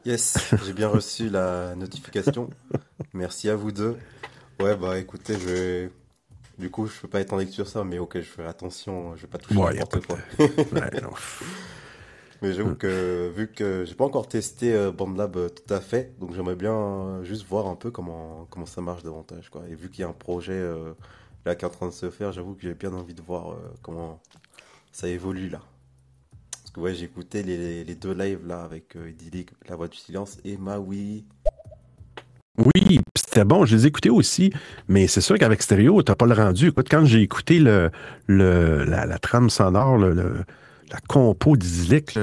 Yes, 0.04 0.54
j'ai 0.66 0.74
bien 0.74 0.88
reçu 0.88 1.30
la 1.30 1.74
notification. 1.74 2.50
Merci 3.14 3.48
à 3.48 3.56
vous 3.56 3.72
deux. 3.72 3.96
Ouais, 4.60 4.76
bah 4.76 4.98
écoutez, 4.98 5.34
je 5.34 5.48
vais... 5.48 5.90
Du 6.58 6.70
coup, 6.70 6.86
je 6.86 7.00
peux 7.00 7.08
pas 7.08 7.20
être 7.20 7.32
en 7.32 7.38
lecture 7.38 7.66
ça, 7.66 7.82
mais 7.82 7.98
ok, 7.98 8.18
je 8.20 8.22
ferai 8.22 8.46
attention, 8.46 9.16
je 9.16 9.22
vais 9.22 9.28
pas 9.28 9.38
toucher 9.38 9.60
n'importe 9.60 10.06
quoi. 10.06 10.18
Mais 12.44 12.52
j'avoue 12.52 12.72
mm. 12.72 12.76
que 12.76 13.32
vu 13.34 13.48
que 13.48 13.84
j'ai 13.86 13.94
pas 13.94 14.04
encore 14.04 14.28
testé 14.28 14.74
euh, 14.74 14.92
BandLab 14.92 15.36
euh, 15.36 15.48
tout 15.48 15.72
à 15.72 15.80
fait, 15.80 16.14
donc 16.18 16.34
j'aimerais 16.34 16.56
bien 16.56 16.74
euh, 16.74 17.24
juste 17.24 17.46
voir 17.46 17.66
un 17.66 17.74
peu 17.74 17.90
comment, 17.90 18.46
comment 18.50 18.66
ça 18.66 18.82
marche 18.82 19.02
davantage. 19.02 19.48
Quoi. 19.48 19.62
Et 19.70 19.74
vu 19.74 19.88
qu'il 19.88 20.02
y 20.02 20.04
a 20.04 20.08
un 20.08 20.12
projet 20.12 20.62
là 21.46 21.54
qui 21.54 21.64
est 21.64 21.68
en 21.68 21.70
train 21.70 21.88
de 21.88 21.92
se 21.92 22.10
faire, 22.10 22.32
j'avoue 22.32 22.54
que 22.54 22.62
j'ai 22.62 22.74
bien 22.74 22.92
envie 22.92 23.14
de 23.14 23.22
voir 23.22 23.56
comment 23.82 24.20
ça 24.92 25.08
évolue 25.08 25.48
là. 25.48 25.62
Parce 26.50 26.70
que 26.70 26.80
ouais, 26.80 26.94
j'ai 26.94 27.06
écouté 27.06 27.42
les, 27.42 27.82
les, 27.82 27.94
deux 27.94 28.12
lives 28.12 28.46
là 28.46 28.62
avec 28.62 28.94
Idyllic, 28.94 29.50
La 29.68 29.76
Voix 29.76 29.88
du 29.88 29.96
Silence 29.96 30.38
et 30.44 30.56
Maui. 30.58 31.24
Oui, 32.56 33.00
c'était 33.16 33.44
bon, 33.44 33.64
je 33.64 33.74
les 33.74 33.84
ai 33.84 33.88
écoutés 33.88 34.10
aussi, 34.10 34.52
mais 34.86 35.08
c'est 35.08 35.20
sûr 35.20 35.36
qu'avec 35.38 35.60
stéréo, 35.60 36.02
t'as 36.02 36.14
pas 36.14 36.26
le 36.26 36.34
rendu. 36.34 36.68
Écoute, 36.68 36.86
quand 36.88 37.04
j'ai 37.04 37.20
écouté 37.20 37.58
le, 37.58 37.90
le, 38.28 38.84
la, 38.84 39.18
trame 39.18 39.50
sonore, 39.50 39.98
le 39.98 40.14
la 40.14 41.00
compo 41.08 41.56
d'Isilic, 41.56 42.16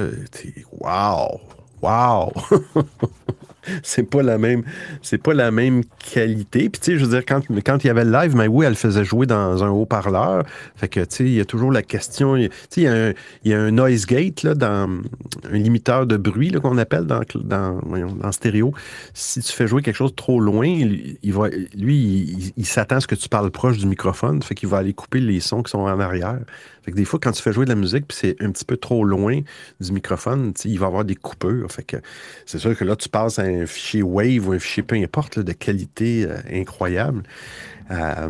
wow! 0.71 1.41
Wow! 1.81 2.31
c'est 3.83 4.09
pas 4.09 4.23
la 4.23 4.37
même 4.37 4.63
c'est 5.01 5.17
pas 5.17 5.33
la 5.33 5.51
même 5.51 5.83
qualité. 6.13 6.69
Puis 6.69 6.81
tu 6.81 6.91
sais 6.91 6.97
je 6.97 7.05
veux 7.05 7.11
dire 7.11 7.25
quand 7.25 7.41
quand 7.63 7.83
il 7.83 7.87
y 7.87 7.89
avait 7.89 8.05
le 8.05 8.11
live 8.11 8.35
mais 8.35 8.47
oui 8.47 8.65
elle 8.65 8.75
faisait 8.75 9.03
jouer 9.03 9.25
dans 9.25 9.63
un 9.63 9.69
haut-parleur. 9.69 10.43
Fait 10.75 10.87
que 10.87 10.99
tu 11.01 11.07
sais 11.09 11.23
il 11.25 11.33
y 11.33 11.39
a 11.39 11.45
toujours 11.45 11.71
la 11.71 11.81
question 11.81 12.35
tu 12.35 12.49
sais 12.69 12.81
il 12.81 12.83
y 12.83 12.87
a 12.87 12.93
un 12.93 13.13
il 13.43 13.51
y 13.51 13.53
a 13.53 13.59
un 13.59 13.71
noise 13.71 14.05
gate 14.05 14.43
là 14.43 14.55
dans 14.55 14.89
un 15.51 15.57
limiteur 15.57 16.05
de 16.05 16.17
bruit 16.17 16.51
qu'on 16.51 16.77
appelle 16.77 17.05
dans 17.05 17.21
dans, 17.35 17.79
dans 17.81 18.31
stéréo. 18.31 18.73
Si 19.13 19.41
tu 19.41 19.51
fais 19.51 19.67
jouer 19.67 19.81
quelque 19.81 19.95
chose 19.95 20.15
trop 20.15 20.39
loin 20.39 20.67
il, 20.67 21.33
va 21.33 21.49
lui 21.77 22.53
il, 22.57 22.65
s'attend 22.65 22.97
à 22.97 22.99
ce 22.99 23.07
que 23.07 23.15
tu 23.15 23.29
parles 23.29 23.51
proche 23.51 23.77
du 23.77 23.85
microphone. 23.85 24.41
Fait 24.41 24.55
qu'il 24.55 24.69
va 24.69 24.77
aller 24.77 24.93
couper 24.93 25.19
les 25.19 25.39
sons 25.39 25.63
qui 25.63 25.71
sont 25.71 25.79
en 25.79 25.99
arrière 25.99 26.39
fait 26.83 26.91
que 26.91 26.95
des 26.95 27.05
fois 27.05 27.19
quand 27.21 27.31
tu 27.31 27.41
fais 27.41 27.53
jouer 27.53 27.65
de 27.65 27.69
la 27.69 27.75
musique 27.75 28.07
puis 28.07 28.17
c'est 28.19 28.41
un 28.41 28.51
petit 28.51 28.65
peu 28.65 28.77
trop 28.77 29.03
loin 29.03 29.41
du 29.79 29.91
microphone 29.91 30.53
il 30.65 30.79
va 30.79 30.87
avoir 30.87 31.05
des 31.05 31.15
coupures 31.15 31.71
fait 31.71 31.83
que 31.83 31.97
c'est 32.45 32.59
sûr 32.59 32.75
que 32.77 32.83
là 32.83 32.95
tu 32.95 33.09
passes 33.09 33.39
à 33.39 33.43
un 33.43 33.65
fichier 33.65 34.01
Wave 34.01 34.47
ou 34.47 34.53
un 34.53 34.59
fichier 34.59 34.83
peu 34.83 34.95
importe 34.95 35.39
de 35.39 35.51
qualité 35.53 36.25
euh, 36.27 36.37
incroyable. 36.51 37.23
Euh, 37.91 38.29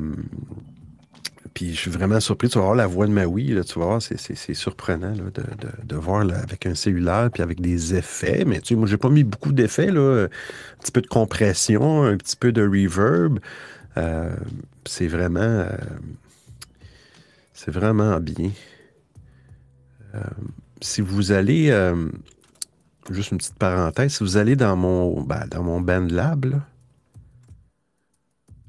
puis 1.54 1.74
je 1.74 1.80
suis 1.80 1.92
vraiment 1.92 2.20
surpris. 2.20 2.48
Tu 2.48 2.58
vas 2.58 2.64
voir 2.64 2.76
la 2.76 2.88
voix 2.88 3.08
de 3.08 3.12
Maui, 3.12 3.48
là, 3.48 3.64
tu 3.64 3.78
vas 3.78 3.86
voir, 3.86 4.02
c'est 4.02 4.54
surprenant 4.54 5.14
de, 5.14 5.96
voir 5.96 6.22
avec 6.22 6.66
un 6.66 6.76
cellulaire 6.76 7.30
puis 7.32 7.44
avec 7.44 7.60
des 7.60 7.94
effets. 7.94 8.46
Mais 8.46 8.62
tu 8.62 8.70
sais, 8.70 8.76
moi, 8.76 8.88
j'ai 8.88 8.98
pas 8.98 9.10
mis 9.10 9.26
beaucoup 9.26 9.52
d'effets, 9.52 9.92
là. 9.92 10.28
Un 10.28 10.82
petit 10.82 10.94
peu 10.94 11.02
de 11.02 11.08
compression, 11.08 12.04
un 12.04 12.16
petit 12.16 12.38
peu 12.38 12.54
de 12.54 12.62
reverb. 12.62 13.40
Euh, 13.98 14.34
c'est 14.86 15.08
vraiment. 15.08 15.66
C'est 17.64 17.72
vraiment 17.72 18.20
bien. 18.20 18.50
si 20.82 21.02
vous 21.02 21.32
allez 21.32 21.70
juste 23.12 23.32
une 23.32 23.38
petite 23.38 23.60
parenthèse, 23.60 24.16
si 24.16 24.24
vous 24.24 24.38
allez 24.38 24.56
dans 24.56 24.76
mon, 24.76 25.22
ben, 25.22 25.46
dans 25.48 25.62
mon 25.62 25.80
BandLab, 25.80 26.60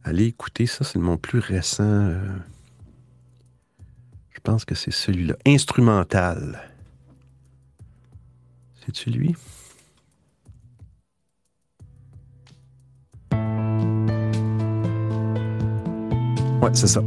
allez 0.04 0.26
écouter 0.26 0.66
ça, 0.66 0.84
c'est 0.84 0.98
mon 0.98 1.16
plus 1.16 1.38
récent. 1.38 1.84
Euh, 1.84 2.36
je 4.30 4.40
pense 4.40 4.66
que 4.66 4.74
c'est 4.74 4.90
celui-là. 4.90 5.36
Instrumental. 5.46 6.60
C'est-tu 8.84 9.10
lui? 9.10 9.34
Ouais, 16.60 16.70
c'est 16.74 16.88
ça. 16.88 17.02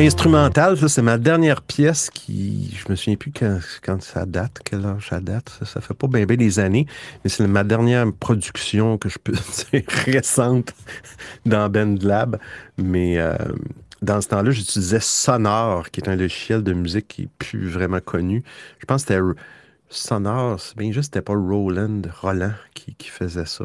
Instrumental, 0.00 0.78
ça, 0.78 0.88
c'est 0.88 1.02
ma 1.02 1.18
dernière 1.18 1.60
pièce 1.60 2.08
qui. 2.08 2.72
Je 2.72 2.88
me 2.88 2.94
souviens 2.94 3.16
plus 3.16 3.32
quand, 3.32 4.00
ça 4.00 4.26
date, 4.26 4.60
quelle 4.64 4.86
âge 4.86 5.08
ça 5.08 5.18
date. 5.18 5.58
Ça, 5.64 5.80
fait 5.80 5.92
pas 5.92 6.06
bien 6.06 6.24
des 6.24 6.60
années, 6.60 6.86
mais 7.24 7.30
c'est 7.30 7.44
ma 7.48 7.64
dernière 7.64 8.06
production 8.12 8.96
que 8.96 9.08
je 9.08 9.18
peux 9.18 9.32
dire 9.72 9.82
récente 10.06 10.72
dans 11.46 11.68
BandLab. 11.68 12.38
Mais 12.76 13.18
euh, 13.18 13.34
dans 14.00 14.20
ce 14.20 14.28
temps-là, 14.28 14.52
j'utilisais 14.52 15.00
Sonor, 15.00 15.90
qui 15.90 16.00
est 16.00 16.08
un 16.08 16.14
logiciel 16.14 16.62
de 16.62 16.74
musique 16.74 17.08
qui 17.08 17.22
est 17.22 17.30
plus 17.40 17.68
vraiment 17.68 18.00
connu. 18.00 18.44
Je 18.78 18.86
pense 18.86 19.04
que 19.04 19.14
c'était 19.14 19.40
Sonor, 19.88 20.60
c'est 20.60 20.76
bien 20.76 20.92
juste, 20.92 21.12
c'était 21.12 21.24
pas 21.24 21.34
Roland, 21.34 22.02
Roland 22.22 22.54
qui, 22.72 22.94
faisait 23.08 23.46
ça. 23.46 23.64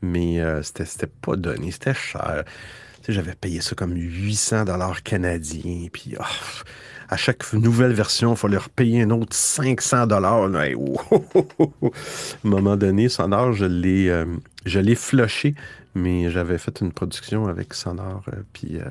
Mais 0.00 0.40
euh, 0.40 0.62
c'était 0.62 1.06
pas 1.06 1.36
donné, 1.36 1.70
c'était 1.70 1.92
cher 1.92 2.44
j'avais 3.12 3.34
payé 3.34 3.60
ça 3.60 3.74
comme 3.74 3.94
800 3.94 4.64
dollars 4.64 5.02
canadiens. 5.02 5.88
Puis 5.92 6.14
ah, 6.18 6.24
à 7.08 7.16
chaque 7.16 7.52
nouvelle 7.52 7.92
version, 7.92 8.32
il 8.32 8.36
fallait 8.36 8.56
repayer 8.58 9.02
un 9.02 9.10
autre 9.10 9.34
500 9.34 10.06
dollars. 10.06 10.44
À 10.54 10.64
un 10.64 10.72
moment 12.42 12.76
donné, 12.76 13.08
Sonore, 13.08 13.52
je 13.52 13.66
l'ai, 13.66 14.08
euh, 14.08 14.24
je 14.64 14.80
l'ai 14.80 14.94
flushé, 14.94 15.54
mais 15.94 16.30
j'avais 16.30 16.58
fait 16.58 16.80
une 16.80 16.92
production 16.92 17.46
avec 17.46 17.74
Sonore. 17.74 18.24
Euh, 18.32 18.42
euh, 18.74 18.84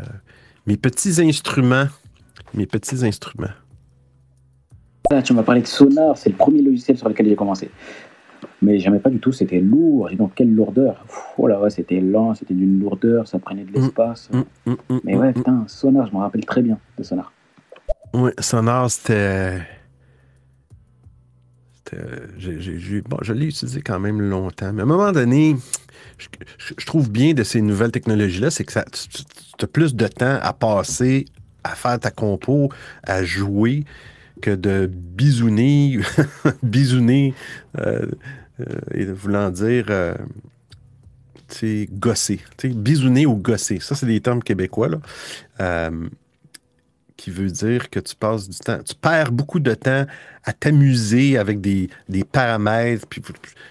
mes 0.68 0.77
petits 0.77 1.22
instruments. 1.22 1.88
Mes 2.53 2.68
petits 2.68 3.03
instruments. 3.03 3.48
tu 5.23 5.34
m'as 5.34 5.44
parlé 5.44 5.61
de 5.61 5.68
Sonar, 5.68 6.18
c'est 6.18 6.30
le 6.30 6.35
premier 6.35 6.61
logiciel 6.61 6.98
sur 6.98 7.10
lequel 7.10 7.27
j'ai 7.27 7.35
commencé. 7.35 7.72
Mais 8.64 8.80
j'aimais 8.80 8.99
pas 8.99 9.10
du 9.10 9.19
tout, 9.19 9.31
c'était 9.31 9.60
lourd. 9.60 10.10
Et 10.10 10.15
donc, 10.15 10.34
quelle 10.35 10.53
lourdeur. 10.53 11.06
Oh 11.38 11.48
là, 11.48 11.60
ouais, 11.60 11.69
c'était 11.69 11.99
lent, 11.99 12.34
c'était 12.34 12.53
d'une 12.53 12.80
lourdeur, 12.80 13.27
ça 13.27 13.38
prenait 13.38 13.65
de 13.65 13.72
mm, 13.72 13.81
l'espace. 13.81 14.30
Mm, 14.31 14.72
mm, 14.72 14.99
Mais 15.03 15.15
ouais, 15.15 15.34
putain, 15.34 15.65
Sonar, 15.68 16.07
je 16.07 16.14
me 16.14 16.19
rappelle 16.19 16.45
très 16.45 16.61
bien 16.61 16.80
de 16.98 17.03
Sonar. 17.03 17.31
Oui, 18.14 18.31
Sonar, 18.40 18.90
c'était. 18.90 19.60
Bon, 23.07 23.18
je 23.22 23.34
l'ai 23.34 23.48
utilisé 23.48 23.81
quand 23.81 23.99
même 23.99 24.19
longtemps. 24.22 24.73
Mais 24.73 24.81
à 24.81 24.84
un 24.84 24.88
moment 24.88 25.11
donné, 25.11 25.56
je, 26.57 26.85
trouve 26.85 27.11
bien 27.11 27.34
de 27.34 27.44
ces 27.44 27.61
nouvelles 27.61 27.91
technologies-là, 27.91 28.49
c'est 28.49 28.64
que 28.64 28.72
ça, 28.72 28.84
tu, 28.85 29.64
as 29.64 29.68
plus 29.68 29.94
de 29.94 30.07
temps 30.07 30.40
à 30.41 30.53
passer 30.53 31.26
à 31.64 31.76
faire 31.76 31.99
ta 31.99 32.11
compo, 32.11 32.69
à 33.03 33.23
jouer, 33.23 33.85
que 34.41 34.52
de 34.52 34.90
bisouner, 34.91 35.99
bisouner, 36.64 37.34
euh, 37.80 38.07
et 38.94 39.06
voulant 39.06 39.49
dire, 39.49 39.85
euh, 39.90 40.14
sais, 41.53 41.88
gosser. 41.91 42.41
bisouner 42.64 43.26
ou 43.26 43.35
gosser. 43.35 43.80
Ça, 43.80 43.95
c'est 43.95 44.06
des 44.06 44.22
termes 44.22 44.44
québécois, 44.44 44.90
là. 44.90 44.99
Euh, 45.60 46.10
qui 47.15 47.30
veut 47.30 47.49
dire 47.49 47.90
que 47.90 47.99
tu 47.99 48.15
passes 48.15 48.49
du 48.49 48.57
temps, 48.57 48.80
tu 48.84 48.95
perds 48.95 49.31
beaucoup 49.31 49.60
de 49.60 49.73
temps 49.76 50.06
à 50.44 50.52
t'amuser 50.52 51.38
avec 51.38 51.61
des, 51.61 51.90
paramètres, 52.31 53.07
puis, 53.07 53.22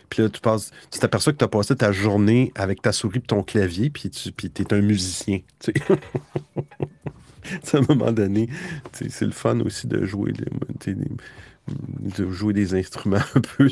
puis 0.09 0.23
là, 0.23 0.29
tu 0.29 0.41
passes, 0.41 0.71
tu 0.91 1.01
t'aperçois 1.01 1.33
que 1.33 1.39
tu 1.39 1.45
as 1.45 1.49
passé 1.49 1.77
ta 1.77 1.93
journée 1.93 2.53
avec 2.55 2.81
ta 2.81 2.93
souris 2.93 3.19
et 3.19 3.23
ton 3.23 3.43
clavier, 3.43 3.91
puis 3.91 4.09
tu 4.09 4.33
puis 4.33 4.51
es 4.59 4.73
un 4.73 4.81
musicien. 4.81 5.41
Tu 5.59 5.73
à 7.77 7.77
un 7.77 7.85
moment 7.89 8.13
donné, 8.13 8.49
c'est 8.93 9.21
le 9.21 9.33
fun 9.33 9.61
aussi 9.61 9.87
de 9.87 10.07
jouer, 10.07 10.33
de 11.69 12.29
jouer 12.31 12.53
des 12.53 12.75
instruments 12.75 13.23
un 13.35 13.41
peu, 13.41 13.69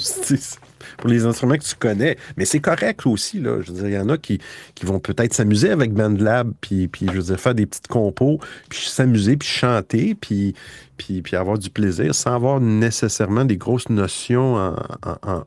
pour 0.98 1.10
les 1.10 1.26
instruments 1.26 1.56
que 1.56 1.64
tu 1.64 1.74
connais. 1.74 2.16
Mais 2.36 2.44
c'est 2.44 2.60
correct 2.60 3.04
aussi, 3.06 3.40
là. 3.40 3.60
Je 3.60 3.72
veux 3.72 3.78
dire, 3.78 3.88
il 3.88 3.94
y 3.94 3.98
en 3.98 4.08
a 4.08 4.16
qui, 4.16 4.40
qui 4.74 4.86
vont 4.86 5.00
peut-être 5.00 5.34
s'amuser 5.34 5.70
avec 5.70 5.92
BandLab, 5.92 6.52
puis, 6.60 6.88
puis, 6.88 7.06
je 7.06 7.12
veux 7.12 7.22
dire, 7.22 7.40
faire 7.40 7.54
des 7.54 7.66
petites 7.66 7.88
compos, 7.88 8.38
puis 8.68 8.80
s'amuser, 8.80 9.36
puis 9.36 9.48
chanter, 9.48 10.14
puis, 10.14 10.54
puis, 10.96 11.20
puis 11.22 11.36
avoir 11.36 11.58
du 11.58 11.70
plaisir 11.70 12.14
sans 12.14 12.34
avoir 12.34 12.60
nécessairement 12.60 13.44
des 13.44 13.56
grosses 13.56 13.88
notions 13.88 14.74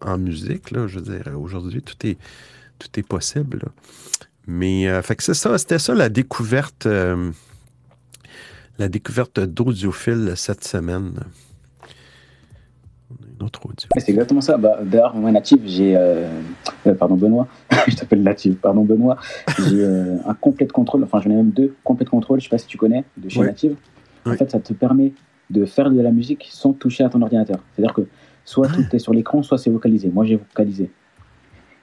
en, 0.02 0.18
musique, 0.18 0.72
là. 0.72 0.88
Je 0.88 1.00
veux 1.00 1.18
dire, 1.18 1.32
aujourd'hui, 1.40 1.82
tout 1.82 1.96
est, 2.06 2.18
tout 2.78 3.00
est 3.00 3.08
possible, 3.08 3.64
Mais, 4.48 4.90
euh, 4.90 5.02
fait 5.02 5.16
que 5.16 5.24
c'est 5.24 5.34
ça, 5.34 5.58
c'était 5.58 5.80
ça 5.80 5.94
la 5.94 6.10
découverte, 6.10 6.88
euh, 6.88 7.32
la 8.78 8.90
découverte 8.90 9.40
d'audiophile 9.40 10.34
cette 10.36 10.66
semaine 10.66 11.14
c'est 13.98 14.10
exactement 14.10 14.42
ça. 14.42 14.58
Bah, 14.58 14.80
D'ailleurs, 14.84 15.16
moi, 15.16 15.32
Native, 15.32 15.62
j'ai. 15.66 15.96
Euh, 15.96 16.28
euh, 16.88 16.94
pardon, 16.94 17.16
Benoît. 17.16 17.48
je 17.88 17.96
t'appelle 17.96 18.24
Native. 18.24 18.56
Pardon, 18.56 18.84
Benoît. 18.84 19.18
J'ai 19.68 19.84
euh, 19.84 20.18
un 20.26 20.34
complet 20.34 20.66
de 20.66 20.72
contrôle. 20.72 21.04
Enfin, 21.04 21.20
j'en 21.22 21.30
ai 21.30 21.36
même 21.36 21.52
deux 21.52 21.76
complets 21.84 22.06
de 22.06 22.10
contrôle. 22.10 22.40
Je 22.40 22.46
sais 22.46 22.50
pas 22.50 22.58
si 22.58 22.68
tu 22.68 22.78
connais, 22.78 23.04
de 23.18 23.30
chez 23.30 23.42
Native. 23.42 23.76
En 24.26 24.34
fait, 24.34 24.50
ça 24.50 24.60
te 24.60 24.74
permet 24.74 25.14
de 25.50 25.66
faire 25.66 25.92
de 25.92 26.00
la 26.00 26.12
musique 26.12 26.48
sans 26.50 26.74
toucher 26.74 27.04
à 27.04 27.10
ton 27.10 27.22
ordinateur. 27.22 27.60
C'est-à-dire 27.74 27.94
que 27.94 28.08
soit 28.46 28.68
tout 28.68 28.84
est 28.94 29.00
sur 29.00 29.14
l'écran, 29.14 29.44
soit 29.44 29.58
c'est 29.58 29.70
vocalisé. 29.70 30.10
Moi, 30.10 30.26
j'ai 30.26 30.38
vocalisé. 30.38 30.90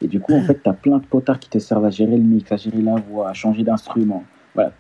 Et 0.03 0.09
du 0.09 0.19
coup, 0.21 0.33
en 0.33 0.43
fait, 0.43 0.63
tu 0.63 0.69
as 0.69 0.73
plein 0.73 0.99
de 0.99 1.05
potards 1.05 1.39
qui 1.39 1.51
te 1.51 1.59
servent 1.59 1.85
à 1.85 1.91
gérer 1.91 2.17
le 2.17 2.23
mix, 2.23 2.51
à 2.51 2.57
gérer 2.57 2.81
la 2.81 2.95
voix, 2.97 3.29
à 3.29 3.35
changer 3.35 3.63
d'instrument. 3.63 4.25
Voilà. 4.55 4.73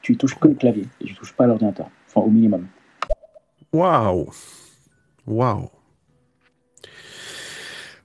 Tu 0.00 0.16
touches 0.16 0.38
que 0.38 0.48
le 0.48 0.54
clavier 0.54 0.86
et 1.00 1.04
tu 1.04 1.14
touches 1.14 1.32
pas 1.32 1.46
l'ordinateur. 1.46 1.90
Enfin, 2.08 2.20
au 2.20 2.30
minimum. 2.30 2.66
Waouh! 3.72 4.28
Waouh! 5.26 5.68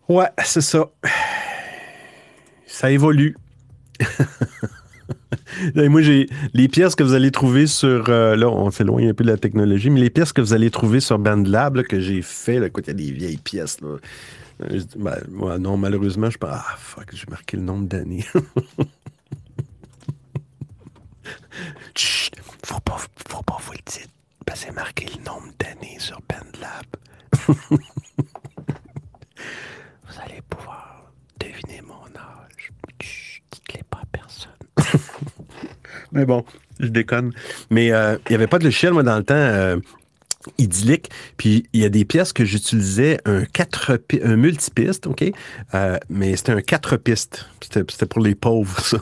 Ouais, 0.08 0.28
c'est 0.44 0.62
ça. 0.62 0.90
Ça 2.68 2.92
évolue. 2.92 3.38
moi, 5.76 6.02
j'ai 6.02 6.28
les 6.54 6.68
pièces 6.68 6.96
que 6.96 7.04
vous 7.04 7.14
allez 7.14 7.32
trouver 7.32 7.68
sur. 7.68 8.06
Euh, 8.10 8.36
là, 8.36 8.50
on 8.50 8.70
s'éloigne 8.72 9.10
un 9.10 9.14
peu 9.14 9.24
de 9.24 9.32
la 9.32 9.38
technologie, 9.38 9.90
mais 9.90 10.02
les 10.02 10.10
pièces 10.10 10.34
que 10.34 10.42
vous 10.42 10.54
allez 10.54 10.70
trouver 10.70 11.00
sur 11.00 11.18
BandLab 11.20 11.84
que 11.84 12.00
j'ai 12.00 12.22
fait, 12.22 12.60
là, 12.60 12.68
il 12.76 12.88
y 12.88 12.90
a 12.90 12.94
des 12.94 13.12
vieilles 13.12 13.38
pièces. 13.38 13.80
Là. 13.82 13.98
Euh, 14.62 14.82
ben, 14.98 15.18
non, 15.60 15.78
malheureusement, 15.78 16.30
je 16.30 16.38
pense. 16.38 16.52
Ah, 16.54 16.76
fuck, 16.78 17.10
j'ai 17.14 17.26
marqué 17.30 17.58
le 17.58 17.64
nombre 17.64 17.88
d'années. 17.88 18.26
Chut, 21.96 22.36
faut 22.64 22.80
pas, 22.82 22.98
faut 23.30 23.44
pas 23.44 23.58
vous 23.62 23.74
le 23.74 23.80
dire. 23.92 24.08
Que 24.46 24.56
c'est 24.56 24.72
marqué 24.72 25.08
le 25.08 25.24
nombre 25.24 25.48
d'années 25.60 25.98
sur 26.00 26.20
BandLab. 26.30 26.86
vous 27.70 27.78
allez 30.24 30.42
pouvoir 30.50 31.12
deviner 31.40 31.82
mon 31.82 32.06
âge. 32.16 32.72
Dites-les 33.52 33.84
pas 33.90 34.00
à 34.02 34.06
personne. 34.12 34.54
Mais 36.16 36.26
bon, 36.26 36.44
je 36.80 36.88
déconne. 36.88 37.34
Mais 37.70 37.92
euh, 37.92 38.18
il 38.28 38.32
n'y 38.32 38.36
avait 38.36 38.48
pas 38.48 38.58
de 38.58 38.64
logiciel, 38.64 38.94
moi, 38.94 39.04
dans 39.04 39.18
le 39.18 39.24
temps. 39.24 39.36
Euh, 39.36 39.78
idyllique. 40.58 41.10
Puis 41.38 41.66
il 41.74 41.82
y 41.82 41.86
a 41.86 41.90
des 41.90 42.06
pièces 42.06 42.34
que 42.34 42.46
j'utilisais 42.46 43.20
un 43.26 43.46
quatre 43.46 44.00
un 44.24 44.36
multipiste, 44.36 45.08
OK? 45.08 45.24
Euh, 45.74 45.98
mais 46.10 46.36
c'était 46.36 46.52
un 46.52 46.62
quatre 46.62 46.98
pistes. 46.98 47.48
C'était 47.62 48.06
pour 48.06 48.22
les 48.22 48.36
pauvres, 48.36 48.80
ça. 48.86 48.98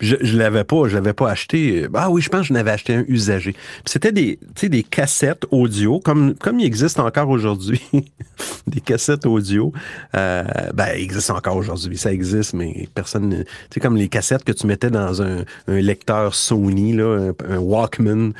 je 0.00 0.16
ne 0.16 0.38
l'avais 0.38 0.64
pas, 0.64 0.88
je 0.88 0.94
l'avais 0.94 1.12
pas 1.12 1.30
acheté. 1.30 1.86
Ah 1.94 2.10
oui, 2.10 2.22
je 2.22 2.28
pense 2.28 2.42
que 2.42 2.46
je 2.48 2.52
n'avais 2.52 2.70
acheté 2.70 2.94
un 2.94 3.04
usagé. 3.08 3.54
C'était 3.84 4.12
des, 4.12 4.38
des 4.62 4.82
cassettes 4.82 5.46
audio, 5.50 6.00
comme, 6.00 6.34
comme 6.34 6.60
il 6.60 6.66
existe 6.66 7.00
encore 7.00 7.28
aujourd'hui. 7.28 7.80
des 8.66 8.80
cassettes 8.80 9.26
audio. 9.26 9.72
Euh, 10.14 10.44
ben, 10.74 10.88
il 10.96 11.02
existe 11.02 11.30
encore 11.30 11.56
aujourd'hui. 11.56 11.96
Ça 11.96 12.12
existe, 12.12 12.54
mais 12.54 12.88
personne. 12.94 13.44
Tu 13.44 13.46
sais, 13.74 13.80
comme 13.80 13.96
les 13.96 14.08
cassettes 14.08 14.44
que 14.44 14.52
tu 14.52 14.66
mettais 14.66 14.90
dans 14.90 15.22
un, 15.22 15.44
un 15.68 15.80
lecteur 15.80 16.34
Sony, 16.34 16.92
là, 16.92 17.30
un, 17.48 17.54
un 17.54 17.58
Walkman. 17.58 18.32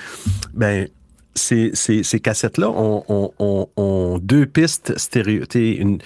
Ben, 0.55 0.89
ces, 1.41 2.21
cassettes-là 2.21 2.69
ont, 2.71 4.19
deux 4.23 4.47
pistes 4.47 4.97
stéréo, 4.99 5.45
une, 5.55 5.99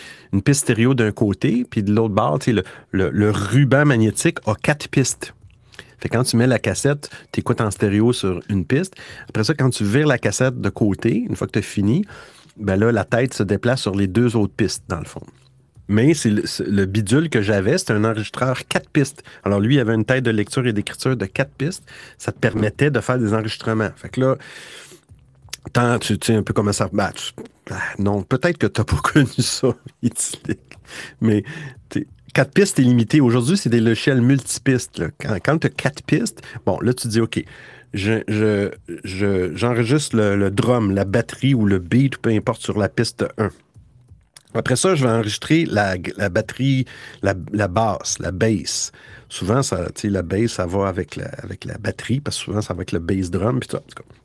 piste 0.45 0.63
stéréo 0.63 0.95
d'un 0.95 1.13
côté, 1.13 1.67
puis 1.69 1.83
de 1.83 1.93
l'autre 1.93 2.15
bord, 2.15 2.39
le, 2.47 2.63
le, 3.11 3.31
ruban 3.31 3.85
magnétique 3.85 4.39
a 4.47 4.55
quatre 4.55 4.89
pistes. 4.89 5.35
Fait 5.99 6.09
quand 6.09 6.25
tu 6.25 6.37
mets 6.37 6.47
la 6.47 6.59
cassette, 6.59 7.11
tu 7.33 7.41
écoutes 7.41 7.61
en 7.61 7.71
stéréo 7.71 8.13
sur 8.13 8.41
une 8.51 8.65
piste. 8.65 8.95
Après 9.29 9.45
ça, 9.45 9.55
quand 9.55 9.71
tu 9.71 9.85
vires 9.85 10.07
la 10.07 10.19
cassette 10.19 10.61
de 10.61 10.69
côté, 10.69 11.25
une 11.29 11.37
fois 11.37 11.47
que 11.47 11.53
tu 11.53 11.59
as 11.61 11.63
fini, 11.63 12.05
ben 12.57 12.77
là, 12.77 12.93
la 12.93 13.05
tête 13.05 13.35
se 13.35 13.43
déplace 13.43 13.81
sur 13.81 13.95
les 13.95 14.07
deux 14.07 14.37
autres 14.37 14.53
pistes, 14.55 14.85
dans 14.89 14.99
le 14.99 15.07
fond. 15.07 15.23
Mais 15.89 16.15
c'est 16.15 16.31
le, 16.31 16.87
bidule 16.87 17.29
que 17.29 17.43
j'avais, 17.43 17.77
c'était 17.77 17.93
un 17.93 18.05
enregistreur 18.05 18.67
quatre 18.69 18.89
pistes. 18.89 19.23
Alors 19.45 19.61
lui, 19.61 19.75
il 19.75 19.81
avait 19.81 19.95
une 19.95 20.05
tête 20.05 20.25
de 20.25 20.31
lecture 20.31 20.67
et 20.67 20.73
d'écriture 20.73 21.17
de 21.17 21.27
quatre 21.27 21.53
pistes. 21.53 21.85
Ça 22.17 22.33
te 22.33 22.39
permettait 22.39 22.91
de 22.91 23.01
faire 23.01 23.19
des 23.19 23.35
enregistrements. 23.35 23.91
Fait 23.97 24.09
que 24.09 24.21
là, 24.21 24.37
Tant, 25.73 25.99
tu 25.99 26.17
sais 26.23 26.35
un 26.35 26.43
peu 26.43 26.53
comment 26.53 26.73
ça. 26.73 26.89
Ben, 26.93 27.11
ah, 27.71 27.77
non, 27.99 28.23
peut-être 28.23 28.59
que 28.59 28.67
tu 28.67 28.81
n'as 28.81 28.85
pas 28.85 28.97
connu 29.03 29.27
ça, 29.39 29.69
mais 31.21 31.43
quatre 32.35 32.53
pistes 32.53 32.79
est 32.79 32.83
limité. 32.83 33.21
Aujourd'hui, 33.21 33.57
c'est 33.57 33.71
des 33.71 33.81
logiciels 33.81 34.21
multipistes. 34.21 35.03
Quand, 35.19 35.59
tu 35.59 35.67
as 35.67 35.71
quatre 35.71 36.03
pistes, 36.03 36.43
bon, 36.67 36.79
là, 36.81 36.93
tu 36.93 37.09
dis, 37.09 37.21
OK, 37.21 37.43
je, 37.95 38.71
j'enregistre 39.55 40.17
le, 40.17 40.51
drum, 40.51 40.95
la 40.95 41.05
batterie 41.05 41.55
ou 41.55 41.65
le 41.65 41.79
beat, 41.79 42.19
peu 42.19 42.31
importe, 42.31 42.61
sur 42.61 42.79
la 42.79 42.89
piste 42.89 43.25
1. 43.39 43.51
Après 44.55 44.77
ça, 44.77 44.95
je 44.95 45.05
vais 45.05 45.11
enregistrer 45.11 45.65
la, 45.65 45.97
batterie, 46.29 46.85
la, 47.23 47.35
basse, 47.35 48.19
la 48.21 48.31
bass. 48.31 48.93
Souvent, 49.29 49.63
ça, 49.63 49.89
la 50.05 50.23
bass, 50.23 50.53
ça 50.53 50.67
va 50.67 50.87
avec 50.87 51.17
la, 51.17 51.27
avec 51.43 51.65
la 51.65 51.77
batterie, 51.79 52.21
parce 52.21 52.39
que 52.39 52.45
souvent, 52.45 52.63
ça 52.63 52.73
va 52.73 52.79
avec 52.79 52.93
le 52.93 53.01
bass 53.01 53.31
drum. 53.31 53.61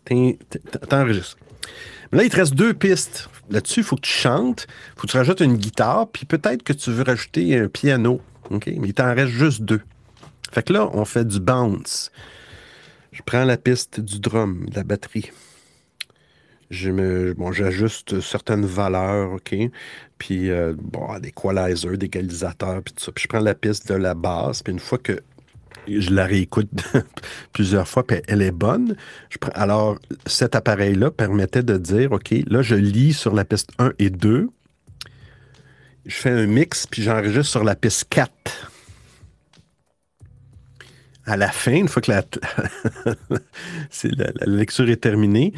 Puis 0.05 0.37
t'enregistres. 0.87 1.37
Mais 2.11 2.19
là, 2.19 2.23
il 2.25 2.29
te 2.29 2.35
reste 2.35 2.53
deux 2.53 2.73
pistes. 2.73 3.29
Là-dessus, 3.49 3.79
il 3.79 3.83
faut 3.83 3.95
que 3.95 4.01
tu 4.01 4.11
chantes, 4.11 4.67
il 4.69 4.99
faut 4.99 5.07
que 5.07 5.11
tu 5.11 5.17
rajoutes 5.17 5.39
une 5.41 5.57
guitare, 5.57 6.07
puis 6.07 6.25
peut-être 6.25 6.63
que 6.63 6.73
tu 6.73 6.91
veux 6.91 7.03
rajouter 7.03 7.57
un 7.57 7.67
piano. 7.67 8.21
Mais 8.51 8.59
il 8.67 8.93
t'en 8.93 9.13
reste 9.13 9.31
juste 9.31 9.61
deux. 9.61 9.81
Fait 10.51 10.63
que 10.63 10.73
là, 10.73 10.89
on 10.93 11.05
fait 11.05 11.27
du 11.27 11.39
bounce. 11.39 12.11
Je 13.11 13.21
prends 13.23 13.45
la 13.45 13.57
piste 13.57 13.99
du 13.99 14.19
drum, 14.19 14.65
de 14.69 14.75
la 14.75 14.83
batterie 14.83 15.31
je 16.69 16.91
me, 16.91 17.33
bon, 17.33 17.51
j'ajuste 17.51 18.19
certaines 18.21 18.65
valeurs, 18.65 19.33
OK? 19.33 19.55
Puis, 20.17 20.51
euh, 20.51 20.73
bon, 20.77 21.17
des 21.19 21.29
equalizers, 21.29 21.97
des 21.97 22.05
égalisateurs, 22.05 22.81
puis 22.83 22.93
tout 22.93 23.03
ça. 23.03 23.11
Puis 23.11 23.23
je 23.23 23.27
prends 23.27 23.39
la 23.39 23.55
piste 23.55 23.87
de 23.87 23.95
la 23.95 24.13
basse, 24.13 24.61
puis 24.61 24.73
une 24.73 24.79
fois 24.79 24.97
que 24.97 25.19
je 25.87 26.11
la 26.11 26.25
réécoute 26.25 26.69
plusieurs 27.53 27.87
fois, 27.87 28.05
puis 28.05 28.17
elle 28.27 28.41
est 28.41 28.51
bonne. 28.51 28.95
Je 29.29 29.37
alors, 29.53 29.97
cet 30.25 30.55
appareil-là 30.55 31.11
permettait 31.11 31.63
de 31.63 31.77
dire, 31.77 32.11
OK, 32.11 32.33
là, 32.47 32.61
je 32.61 32.75
lis 32.75 33.13
sur 33.13 33.33
la 33.33 33.45
piste 33.45 33.71
1 33.79 33.93
et 33.97 34.09
2. 34.09 34.49
Je 36.05 36.15
fais 36.15 36.31
un 36.31 36.45
mix, 36.45 36.85
puis 36.87 37.01
j'enregistre 37.03 37.51
sur 37.51 37.63
la 37.63 37.75
piste 37.75 38.07
4. 38.09 38.31
à 41.25 41.37
la 41.37 41.49
fin, 41.49 41.73
une 41.73 41.87
fois 41.87 42.01
que 42.01 42.11
la, 42.11 42.23
la, 44.03 44.45
lecture 44.45 44.89
est 44.89 44.97
terminée, 45.01 45.53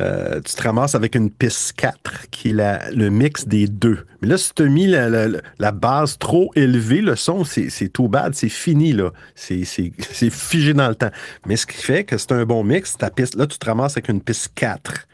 euh, 0.00 0.40
tu 0.44 0.54
te 0.54 0.62
ramasses 0.62 0.94
avec 0.94 1.14
une 1.14 1.30
piste 1.30 1.72
4 1.72 2.30
qui 2.30 2.50
est 2.50 2.92
le 2.92 3.10
mix 3.10 3.46
des 3.46 3.66
deux. 3.66 4.06
Mais 4.20 4.28
là, 4.28 4.38
si 4.38 4.52
tu 4.54 4.62
as 4.62 4.66
mis 4.66 4.86
la, 4.86 5.72
base 5.72 6.18
trop 6.18 6.52
élevée, 6.54 7.00
le 7.00 7.16
son, 7.16 7.44
c'est 7.44 7.88
tout 7.88 8.08
bad, 8.08 8.34
c'est 8.34 8.48
fini, 8.48 8.92
là. 8.92 9.10
C'est 9.34 10.30
figé 10.30 10.74
dans 10.74 10.88
le 10.88 10.94
temps. 10.94 11.10
Mais 11.46 11.56
ce 11.56 11.66
qui 11.66 11.76
fait 11.76 12.04
que 12.04 12.18
c'est 12.18 12.32
un 12.32 12.44
bon 12.44 12.64
mix, 12.64 12.96
ta 12.96 13.10
piste, 13.10 13.36
là, 13.36 13.46
tu 13.46 13.58
te 13.58 13.66
ramasses 13.66 13.92
avec 13.92 14.08
une 14.08 14.20
piste 14.20 14.52
4 14.54 15.06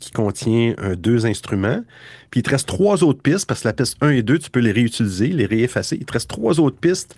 qui 0.00 0.10
contient 0.10 0.74
deux 0.96 1.26
instruments. 1.26 1.82
Puis 2.30 2.40
il 2.40 2.42
te 2.42 2.50
reste 2.50 2.66
trois 2.66 3.04
autres 3.04 3.22
pistes, 3.22 3.46
parce 3.46 3.62
que 3.62 3.68
la 3.68 3.72
piste 3.72 3.96
1 4.00 4.10
et 4.10 4.22
2, 4.22 4.38
tu 4.38 4.50
peux 4.50 4.60
les 4.60 4.72
réutiliser, 4.72 5.28
les 5.28 5.46
réeffacer. 5.46 5.96
Il 6.00 6.04
te 6.04 6.12
reste 6.12 6.28
trois 6.28 6.58
autres 6.60 6.78
pistes. 6.78 7.14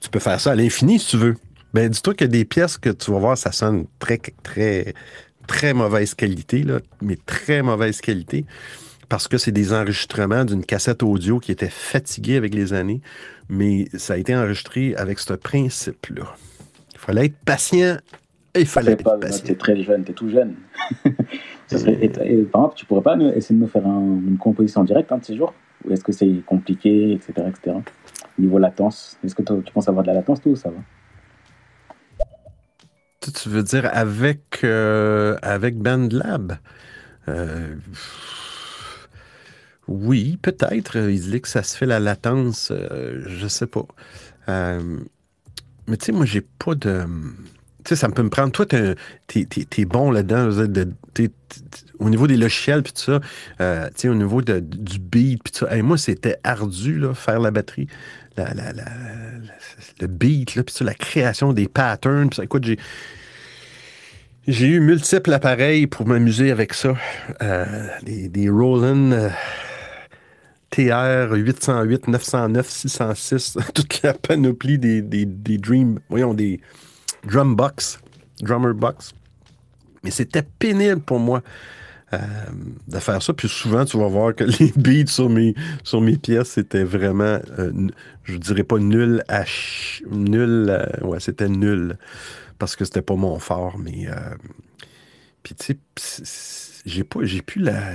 Tu 0.00 0.08
peux 0.08 0.20
faire 0.20 0.40
ça 0.40 0.52
à 0.52 0.54
l'infini 0.54 0.98
si 0.98 1.08
tu 1.08 1.16
veux. 1.16 1.36
Ben, 1.74 1.88
dis-toi 1.88 2.14
qu'il 2.14 2.26
y 2.26 2.30
a 2.30 2.32
des 2.32 2.44
pièces 2.44 2.78
que 2.78 2.90
tu 2.90 3.10
vas 3.10 3.18
voir, 3.18 3.36
ça 3.36 3.50
sonne 3.50 3.86
très, 3.98 4.18
très, 4.44 4.94
très 5.46 5.74
mauvaise 5.74 6.14
qualité, 6.14 6.62
là, 6.62 6.80
mais 7.02 7.16
très 7.26 7.62
mauvaise 7.62 8.00
qualité, 8.00 8.44
parce 9.08 9.28
que 9.28 9.38
c'est 9.38 9.52
des 9.52 9.72
enregistrements 9.72 10.44
d'une 10.44 10.64
cassette 10.64 11.02
audio 11.02 11.38
qui 11.38 11.52
était 11.52 11.70
fatiguée 11.70 12.36
avec 12.36 12.54
les 12.54 12.72
années, 12.72 13.00
mais 13.48 13.88
ça 13.94 14.14
a 14.14 14.16
été 14.16 14.34
enregistré 14.34 14.94
avec 14.96 15.18
ce 15.18 15.34
principe-là. 15.34 16.34
Il 16.94 16.98
fallait 16.98 17.26
être 17.26 17.36
patient 17.44 17.98
il 18.56 18.66
fallait 18.66 18.92
être 18.92 19.02
pas, 19.02 19.18
patient. 19.18 19.44
T'es 19.46 19.54
très 19.54 19.82
jeune, 19.82 20.04
t'es 20.04 20.12
tout 20.12 20.28
jeune. 20.28 20.54
par 21.04 22.22
exemple, 22.22 22.74
tu 22.76 22.86
pourrais 22.86 23.02
pas 23.02 23.16
essayer 23.34 23.56
de 23.56 23.60
nous 23.60 23.68
faire 23.68 23.84
une 23.84 24.36
composition 24.38 24.82
en 24.82 24.84
direct 24.84 25.10
un 25.10 25.18
de 25.18 25.24
ces 25.24 25.36
jours? 25.36 25.54
Ou 25.84 25.92
est-ce 25.92 26.04
que 26.04 26.12
c'est 26.12 26.42
compliqué, 26.46 27.12
etc., 27.12 27.32
etc. 27.48 27.76
Niveau 28.38 28.58
latence, 28.58 29.18
est-ce 29.24 29.34
que 29.34 29.42
tu 29.42 29.72
penses 29.72 29.88
avoir 29.88 30.04
de 30.04 30.08
la 30.08 30.14
latence, 30.14 30.40
tout, 30.40 30.50
ou 30.50 30.56
ça 30.56 30.70
va? 30.70 30.76
Tu 33.32 33.48
veux 33.48 33.62
dire 33.62 33.88
avec, 33.92 34.60
euh, 34.64 35.36
avec 35.42 35.76
BandLab? 35.78 36.58
Euh, 37.28 37.74
oui, 39.88 40.38
peut-être. 40.40 40.96
Il 40.96 41.20
dit 41.20 41.40
que 41.40 41.48
ça 41.48 41.62
se 41.62 41.76
fait 41.76 41.86
la 41.86 42.00
latence. 42.00 42.70
Euh, 42.70 43.22
je 43.26 43.46
sais 43.48 43.66
pas. 43.66 43.86
mais 44.48 45.96
tu 45.96 46.06
sais, 46.06 46.12
moi, 46.12 46.26
j'ai 46.26 46.40
pas 46.42 46.74
de. 46.74 47.04
Sais, 47.86 47.96
ça 47.96 48.08
peut 48.08 48.22
me 48.22 48.30
prendre. 48.30 48.52
Toi, 48.52 48.66
tu 48.66 49.46
es, 49.76 49.84
bon 49.84 50.10
là-dedans. 50.10 50.50
au 51.98 52.10
niveau 52.10 52.26
des 52.26 52.36
logiciels, 52.36 52.82
puis 52.82 52.92
tout 52.92 53.02
ça. 53.02 53.20
tu 53.90 53.92
sais, 53.96 54.08
au 54.08 54.14
niveau 54.14 54.42
du 54.42 54.98
beat, 54.98 55.42
puis 55.42 55.52
tout 55.52 55.66
ça. 55.66 55.82
moi, 55.82 55.98
c'était 55.98 56.38
ardu, 56.44 56.98
là, 56.98 57.14
faire 57.14 57.40
la 57.40 57.50
batterie. 57.50 57.88
le 58.38 60.06
beat, 60.06 60.54
là, 60.54 60.62
puis 60.62 60.74
la 60.84 60.94
création 60.94 61.52
des 61.52 61.68
patterns. 61.68 62.30
Puis 62.30 62.36
ça, 62.36 62.44
écoute, 62.44 62.64
j'ai 62.64 62.78
j'ai 64.46 64.66
eu 64.66 64.80
multiples 64.80 65.32
appareils 65.32 65.86
pour 65.86 66.06
m'amuser 66.06 66.50
avec 66.50 66.74
ça. 66.74 66.94
Euh, 67.42 67.64
des, 68.02 68.50
Roland 68.50 69.12
euh, 69.12 69.30
TR 70.68 71.32
808, 71.32 72.08
909, 72.08 72.68
606, 72.68 73.56
toute 73.74 74.02
la 74.02 74.12
panoplie 74.12 74.78
des, 74.78 75.00
des, 75.00 75.24
des 75.24 75.56
Dream, 75.56 75.98
voyons, 76.10 76.34
des 76.34 76.60
Drum 77.26 77.56
Box, 77.56 77.98
Drummer 78.40 78.74
Box. 78.74 79.12
Mais 80.02 80.10
c'était 80.10 80.42
pénible 80.42 81.00
pour 81.00 81.18
moi 81.18 81.42
euh, 82.12 82.18
de 82.88 82.98
faire 82.98 83.22
ça. 83.22 83.32
Puis 83.32 83.48
souvent, 83.48 83.84
tu 83.84 83.96
vas 83.98 84.08
voir 84.08 84.34
que 84.34 84.44
les 84.60 84.72
beats 84.76 85.06
sur 85.06 85.30
mes, 85.30 86.16
pièces, 86.16 86.50
c'était 86.50 86.84
vraiment, 86.84 87.38
je 88.24 88.36
dirais 88.36 88.64
pas 88.64 88.78
nul 88.78 89.22
à 89.28 89.44
nul, 90.10 90.86
ouais, 91.02 91.20
c'était 91.20 91.48
nul 91.48 91.96
parce 92.58 92.76
que 92.76 92.84
c'était 92.84 93.02
pas 93.02 93.14
mon 93.14 93.38
fort, 93.38 93.78
mais. 93.78 94.08
Euh, 94.08 94.34
puis, 95.42 95.54
tu 95.54 95.76
sais, 95.96 96.82
j'ai 96.86 97.04
pas. 97.04 97.20
J'ai 97.22 97.42
plus 97.42 97.60
la. 97.60 97.92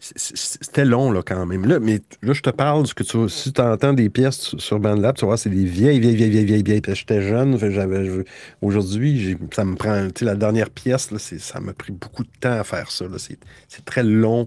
C'était 0.00 0.84
long, 0.84 1.10
là, 1.10 1.22
quand 1.26 1.44
même. 1.44 1.66
Là, 1.66 1.80
mais 1.80 2.00
là, 2.22 2.32
je 2.32 2.40
te 2.40 2.50
parle 2.50 2.86
ce 2.86 2.94
que 2.94 3.02
tu. 3.02 3.28
Si 3.28 3.52
tu 3.52 3.60
entends 3.60 3.92
des 3.92 4.08
pièces 4.08 4.56
sur 4.56 4.78
BandLab, 4.78 5.16
tu 5.16 5.24
vois, 5.24 5.36
c'est 5.36 5.50
des 5.50 5.64
vieilles, 5.64 5.98
vieilles, 5.98 6.14
vieilles, 6.14 6.30
vieilles, 6.44 6.62
vieilles, 6.62 6.80
Puis 6.80 6.94
j'étais 6.94 7.20
jeune, 7.20 7.58
j'avais. 7.58 8.24
Aujourd'hui, 8.62 9.36
ça 9.52 9.64
me 9.64 9.74
prend. 9.74 10.06
Tu 10.06 10.20
sais, 10.20 10.24
la 10.24 10.36
dernière 10.36 10.70
pièce, 10.70 11.10
là, 11.10 11.18
ça 11.18 11.58
m'a 11.58 11.72
pris 11.72 11.92
beaucoup 11.92 12.22
de 12.22 12.30
temps 12.40 12.60
à 12.60 12.62
faire 12.62 12.92
ça. 12.92 13.06
C'est 13.16 13.84
très 13.84 14.04
long. 14.04 14.46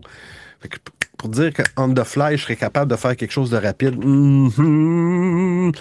pour 1.17 1.27
dire 1.27 1.51
qu'en 1.53 1.93
the 1.93 2.03
fly, 2.03 2.37
je 2.37 2.43
serais 2.43 2.55
capable 2.55 2.89
de 2.89 2.95
faire 2.95 3.17
quelque 3.17 3.33
chose 3.33 3.49
de 3.49 3.57
rapide. 3.57 3.95
Mm-hmm, 3.95 5.75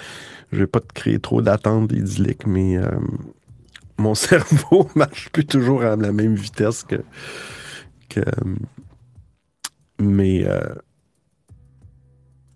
je 0.53 0.59
vais 0.59 0.67
pas 0.67 0.81
te 0.81 0.93
créer 0.93 1.21
trop 1.21 1.43
d'attentes 1.43 1.93
idylliques, 1.93 2.45
mais 2.45 2.77
euh, 2.77 2.89
mon 3.99 4.15
cerveau 4.17 4.91
marche 4.97 5.29
plus 5.31 5.47
toujours 5.47 5.83
à 5.85 5.95
la 5.95 6.11
même 6.11 6.35
vitesse 6.35 6.83
que. 6.83 7.05
que 8.09 8.21
mais. 10.01 10.45
Euh, 10.47 10.61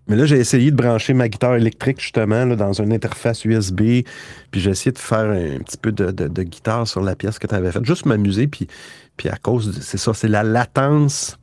mais 0.06 0.16
là, 0.16 0.26
j'ai 0.26 0.36
essayé 0.36 0.70
de 0.70 0.76
brancher 0.76 1.14
ma 1.14 1.30
guitare 1.30 1.54
électrique 1.54 1.98
justement 1.98 2.44
là, 2.44 2.56
dans 2.56 2.74
une 2.74 2.92
interface 2.92 3.46
USB. 3.46 4.02
Puis 4.50 4.60
j'ai 4.60 4.70
essayé 4.70 4.92
de 4.92 4.98
faire 4.98 5.30
un 5.30 5.60
petit 5.60 5.78
peu 5.78 5.92
de, 5.92 6.10
de, 6.10 6.42
guitare 6.42 6.86
sur 6.86 7.00
la 7.00 7.16
pièce 7.16 7.38
que 7.38 7.46
tu 7.46 7.54
avais 7.54 7.72
faite. 7.72 7.86
Juste 7.86 8.04
m'amuser. 8.04 8.46
Puis, 8.46 8.68
puis 9.16 9.30
à 9.30 9.36
cause, 9.36 9.80
c'est 9.80 9.96
ça, 9.96 10.12
c'est 10.12 10.28
la 10.28 10.42
latence 10.42 11.38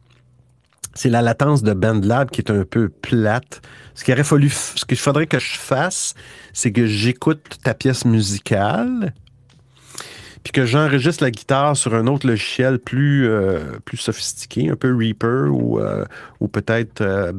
c'est 0.93 1.09
la 1.09 1.21
latence 1.21 1.63
de 1.63 1.73
BandLab 1.73 2.29
qui 2.29 2.41
est 2.41 2.51
un 2.51 2.63
peu 2.63 2.89
plate. 2.89 3.61
Ce 3.95 4.09
aurait 4.11 4.23
fallu, 4.23 4.49
ce 4.49 4.85
qu'il 4.85 4.97
faudrait 4.97 5.27
que 5.27 5.39
je 5.39 5.57
fasse, 5.57 6.13
c'est 6.53 6.71
que 6.71 6.85
j'écoute 6.85 7.57
ta 7.63 7.73
pièce 7.73 8.05
musicale, 8.05 9.13
puis 10.43 10.51
que 10.51 10.65
j'enregistre 10.65 11.23
la 11.23 11.31
guitare 11.31 11.77
sur 11.77 11.93
un 11.93 12.07
autre 12.07 12.27
logiciel 12.27 12.79
plus, 12.79 13.27
euh, 13.27 13.59
plus 13.85 13.97
sophistiqué, 13.97 14.69
un 14.69 14.75
peu 14.75 14.95
Reaper 14.95 15.49
ou, 15.51 15.79
euh, 15.79 16.05
ou 16.39 16.47
peut-être 16.47 17.01
euh, 17.01 17.31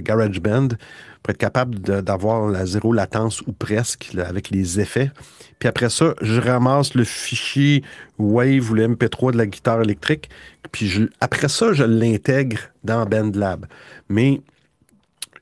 GarageBand, 0.00 0.68
pour 1.22 1.30
être 1.30 1.38
capable 1.38 1.78
d'avoir 1.78 2.48
la 2.48 2.66
zéro 2.66 2.92
latence 2.92 3.40
ou 3.46 3.52
presque 3.52 4.12
avec 4.18 4.50
les 4.50 4.78
effets. 4.78 5.10
Puis 5.58 5.68
après 5.68 5.88
ça, 5.88 6.14
je 6.20 6.38
ramasse 6.38 6.94
le 6.94 7.04
fichier 7.04 7.82
Wave 8.18 8.70
ou 8.70 8.74
le 8.74 8.88
MP3 8.88 9.32
de 9.32 9.38
la 9.38 9.46
guitare 9.46 9.80
électrique. 9.80 10.28
Puis 10.70 11.08
après 11.20 11.48
ça, 11.48 11.72
je 11.72 11.84
l'intègre 11.84 12.58
dans 12.84 13.06
BandLab. 13.06 13.66
Mais 14.10 14.42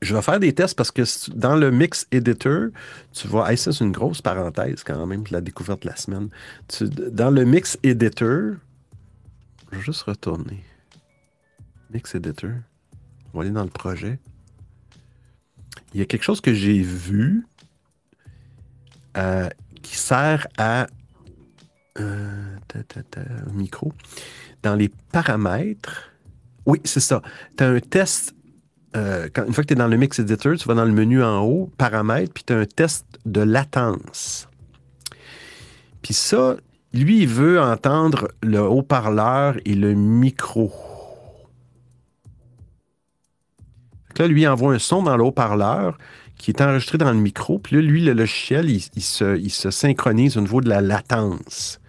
je 0.03 0.15
vais 0.15 0.21
faire 0.21 0.39
des 0.39 0.53
tests 0.53 0.75
parce 0.75 0.91
que 0.91 1.03
dans 1.35 1.55
le 1.55 1.71
Mix 1.71 2.07
Editor, 2.11 2.69
tu 3.13 3.27
vois, 3.27 3.55
ça 3.55 3.71
c'est 3.71 3.83
une 3.83 3.91
grosse 3.91 4.21
parenthèse 4.21 4.83
quand 4.83 5.05
même, 5.05 5.23
la 5.31 5.41
découverte 5.41 5.83
de 5.83 5.89
la 5.89 5.95
semaine. 5.95 6.29
dans 7.11 7.31
le 7.31 7.45
Mix 7.45 7.77
Editor, 7.83 8.55
je 9.71 9.77
vais 9.77 9.83
juste 9.83 10.03
retourner. 10.03 10.63
Mix 11.89 12.15
Editor. 12.15 12.51
On 13.33 13.39
va 13.39 13.43
aller 13.43 13.53
dans 13.53 13.63
le 13.63 13.69
projet. 13.69 14.19
Il 15.93 15.99
y 15.99 16.03
a 16.03 16.05
quelque 16.05 16.23
chose 16.23 16.41
que 16.41 16.53
j'ai 16.53 16.81
vu. 16.81 17.45
Euh, 19.15 19.47
qui 19.83 19.95
sert 19.97 20.47
à 20.57 20.87
euh, 21.99 22.57
micro. 23.53 23.93
Dans 24.63 24.73
les 24.73 24.89
paramètres, 25.11 26.09
oui, 26.65 26.79
c'est 26.83 26.99
ça. 26.99 27.21
Tu 27.57 27.63
as 27.63 27.67
un 27.67 27.79
test. 27.79 28.33
Euh, 28.95 29.27
une 29.35 29.53
fois 29.53 29.63
que 29.63 29.69
tu 29.69 29.73
es 29.73 29.77
dans 29.77 29.87
le 29.87 29.97
Mix 29.97 30.19
Editor, 30.19 30.55
tu 30.55 30.67
vas 30.67 30.75
dans 30.75 30.85
le 30.85 30.91
menu 30.91 31.23
en 31.23 31.41
haut, 31.41 31.71
paramètres, 31.77 32.31
puis 32.33 32.43
tu 32.43 32.53
as 32.53 32.57
un 32.57 32.65
test 32.65 33.05
de 33.25 33.41
latence. 33.41 34.47
Puis 36.01 36.13
ça, 36.13 36.57
lui, 36.93 37.21
il 37.21 37.27
veut 37.27 37.59
entendre 37.59 38.27
le 38.43 38.61
haut-parleur 38.61 39.55
et 39.65 39.73
le 39.73 39.93
micro. 39.93 40.71
Là, 44.19 44.27
lui, 44.27 44.43
il 44.43 44.47
envoie 44.47 44.73
un 44.73 44.79
son 44.79 45.01
dans 45.01 45.17
le 45.17 45.23
haut-parleur 45.23 45.97
qui 46.37 46.51
est 46.51 46.61
enregistré 46.61 46.97
dans 46.97 47.11
le 47.11 47.17
micro. 47.17 47.57
Puis 47.57 47.77
là, 47.77 47.81
lui, 47.81 48.01
le 48.03 48.13
logiciel, 48.13 48.69
il, 48.69 49.01
se, 49.01 49.71
synchronise 49.71 50.37
au 50.37 50.41
niveau 50.41 50.61
de 50.61 50.69
la 50.69 50.81
latence. 50.81 51.79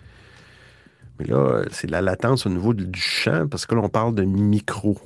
Mais 1.18 1.26
là, 1.26 1.62
c'est 1.70 1.90
la 1.90 2.00
latence 2.00 2.46
au 2.46 2.50
niveau 2.50 2.72
du 2.72 2.98
champ, 2.98 3.46
parce 3.46 3.66
que 3.66 3.74
là, 3.74 3.82
on 3.82 3.88
parle 3.88 4.14
de 4.14 4.22
micro. 4.22 4.98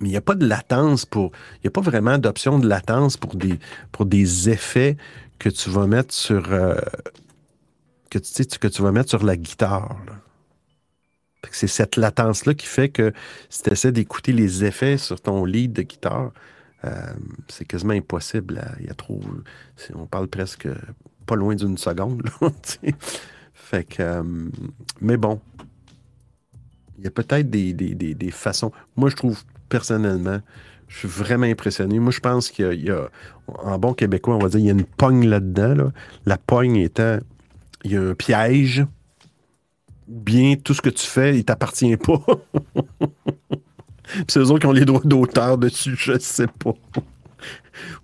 Mais 0.00 0.08
il 0.08 0.12
n'y 0.12 0.16
a 0.16 0.22
pas 0.22 0.34
de 0.34 0.46
latence 0.46 1.04
pour. 1.04 1.32
Il 1.56 1.60
n'y 1.64 1.68
a 1.68 1.70
pas 1.70 1.80
vraiment 1.80 2.18
d'option 2.18 2.58
de 2.58 2.66
latence 2.66 3.16
pour 3.16 3.34
des, 3.34 3.58
pour 3.92 4.06
des 4.06 4.48
effets 4.48 4.96
que 5.38 5.48
tu 5.48 5.70
vas 5.70 5.86
mettre 5.86 6.14
sur. 6.14 6.52
Euh, 6.52 6.76
que, 8.08 8.18
tu, 8.18 8.44
que 8.58 8.68
tu 8.68 8.82
vas 8.82 8.92
mettre 8.92 9.10
sur 9.10 9.24
la 9.24 9.36
guitare. 9.36 9.96
C'est 11.52 11.66
cette 11.66 11.96
latence-là 11.96 12.54
qui 12.54 12.66
fait 12.66 12.88
que 12.90 13.12
si 13.48 13.62
tu 13.62 13.72
essaies 13.72 13.92
d'écouter 13.92 14.32
les 14.32 14.64
effets 14.64 14.98
sur 14.98 15.20
ton 15.20 15.44
lead 15.44 15.72
de 15.72 15.82
guitare, 15.82 16.32
euh, 16.84 16.90
c'est 17.48 17.64
quasiment 17.64 17.92
impossible. 17.92 18.62
Il 18.80 18.86
y 18.86 18.90
a 18.90 18.94
trop. 18.94 19.20
On 19.94 20.06
parle 20.06 20.28
presque 20.28 20.68
pas 21.26 21.36
loin 21.36 21.54
d'une 21.54 21.78
seconde. 21.78 22.22
fait 23.54 23.84
que. 23.84 24.02
Euh, 24.02 24.22
mais 25.00 25.16
bon. 25.16 25.40
Il 26.98 27.04
y 27.04 27.06
a 27.06 27.10
peut-être 27.10 27.48
des, 27.48 28.30
façons. 28.30 28.72
Moi, 28.94 29.08
je 29.08 29.16
trouve 29.16 29.42
personnellement, 29.70 30.40
Je 30.88 30.98
suis 30.98 31.08
vraiment 31.08 31.46
impressionné. 31.46 32.00
Moi, 32.00 32.10
je 32.10 32.20
pense 32.20 32.50
qu'il 32.50 32.84
y, 32.84 32.90
a, 32.90 33.08
en 33.46 33.78
bon 33.78 33.94
québécois, 33.94 34.34
on 34.34 34.40
va 34.40 34.48
dire, 34.48 34.60
il 34.60 34.66
y 34.66 34.68
a 34.68 34.72
une 34.72 34.84
pogne 34.84 35.26
là-dedans. 35.26 35.92
La 36.26 36.36
pogne 36.36 36.76
étant, 36.76 37.18
il 37.84 37.92
y 37.92 37.96
a 37.96 38.02
un 38.02 38.14
piège. 38.14 38.84
Bien, 40.08 40.56
tout 40.56 40.74
ce 40.74 40.82
que 40.82 40.90
tu 40.90 41.06
fais, 41.06 41.38
il 41.38 41.44
t'appartient 41.44 41.96
pas. 41.96 42.22
c'est 44.28 44.40
eux 44.40 44.50
autres 44.50 44.58
qui 44.58 44.66
ont 44.66 44.72
les 44.72 44.84
droits 44.84 45.02
d'auteur 45.04 45.56
dessus, 45.56 45.94
je 45.96 46.18
sais 46.18 46.48
pas. 46.48 46.74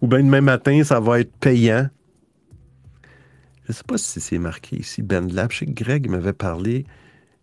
Ou 0.00 0.06
bien 0.06 0.20
demain 0.20 0.40
matin, 0.40 0.82
ça 0.84 1.00
va 1.00 1.20
être 1.20 1.36
payant. 1.36 1.88
Je 3.66 3.72
sais 3.72 3.84
pas 3.84 3.98
si 3.98 4.20
c'est 4.20 4.38
marqué 4.38 4.76
ici, 4.76 5.02
BendLab. 5.02 5.50
Je 5.50 5.58
sais 5.58 5.66
que 5.66 5.72
Greg 5.72 6.08
m'avait 6.08 6.32
parlé. 6.32 6.86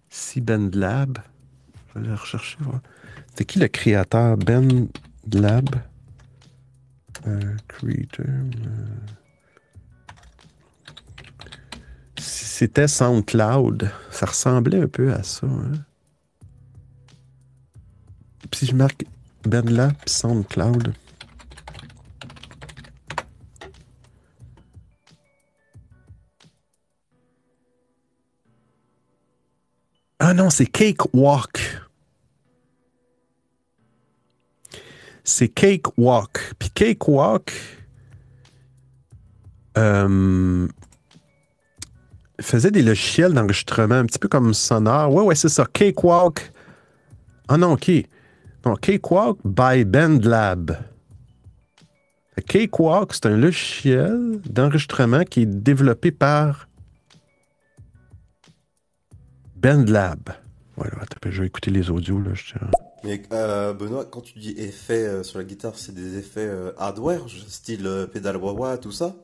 Si 0.09 0.39
BendLab. 0.39 1.19
Je 1.93 1.99
vais 1.99 2.07
aller 2.07 2.15
rechercher. 2.15 2.57
C'était 3.29 3.45
qui 3.45 3.59
le 3.59 3.67
créateur? 3.67 4.37
BendLab? 4.37 5.69
Euh, 7.27 7.55
creator. 7.67 8.25
Euh. 8.25 8.85
C'était 12.17 12.87
SoundCloud, 12.87 13.91
ça 14.09 14.25
ressemblait 14.25 14.81
un 14.81 14.87
peu 14.87 15.11
à 15.13 15.23
ça. 15.23 15.47
Hein? 15.47 15.71
Si 18.53 18.65
je 18.65 18.75
marque 18.75 19.05
BendLab 19.43 19.93
SoundCloud. 20.05 20.93
Ah 30.19 30.33
non, 30.33 30.49
c'est 30.49 30.65
Cakewalk. 30.65 31.62
C'est 35.23 35.47
Cakewalk. 35.47 36.53
Puis 36.59 36.69
Cakewalk 36.69 37.53
euh, 39.77 40.67
faisait 42.41 42.71
des 42.71 42.81
logiciels 42.81 43.33
d'enregistrement 43.33 43.95
un 43.95 44.05
petit 44.05 44.19
peu 44.19 44.27
comme 44.27 44.53
sonore. 44.53 45.13
Ouais, 45.13 45.23
ouais, 45.23 45.35
c'est 45.35 45.49
ça. 45.49 45.65
Cakewalk. 45.71 46.51
Ah 47.47 47.57
non, 47.57 47.73
OK. 47.73 47.91
Non, 48.65 48.75
Cakewalk 48.75 49.39
by 49.43 49.83
BandLab. 49.85 50.77
Cakewalk, 52.47 53.13
c'est 53.13 53.27
un 53.27 53.37
logiciel 53.37 54.39
d'enregistrement 54.49 55.23
qui 55.23 55.41
est 55.41 55.45
développé 55.45 56.11
par 56.11 56.67
BandLab. 59.55 60.31
Voilà, 60.75 60.97
je 61.25 61.41
vais 61.41 61.47
écouter 61.47 61.71
les 61.71 61.89
audios. 61.89 62.19
Là, 62.19 62.31
Mais 63.03 63.21
euh, 63.31 63.73
Benoît, 63.73 64.05
quand 64.05 64.21
tu 64.21 64.39
dis 64.39 64.51
effets 64.51 65.05
euh, 65.05 65.23
sur 65.23 65.37
la 65.37 65.43
guitare, 65.43 65.77
c'est 65.77 65.93
des 65.93 66.17
effets 66.17 66.47
euh, 66.47 66.71
hardware, 66.77 67.25
style 67.47 68.07
pédale 68.11 68.37
wah 68.37 68.77
tout 68.77 68.91
ça? 68.91 69.15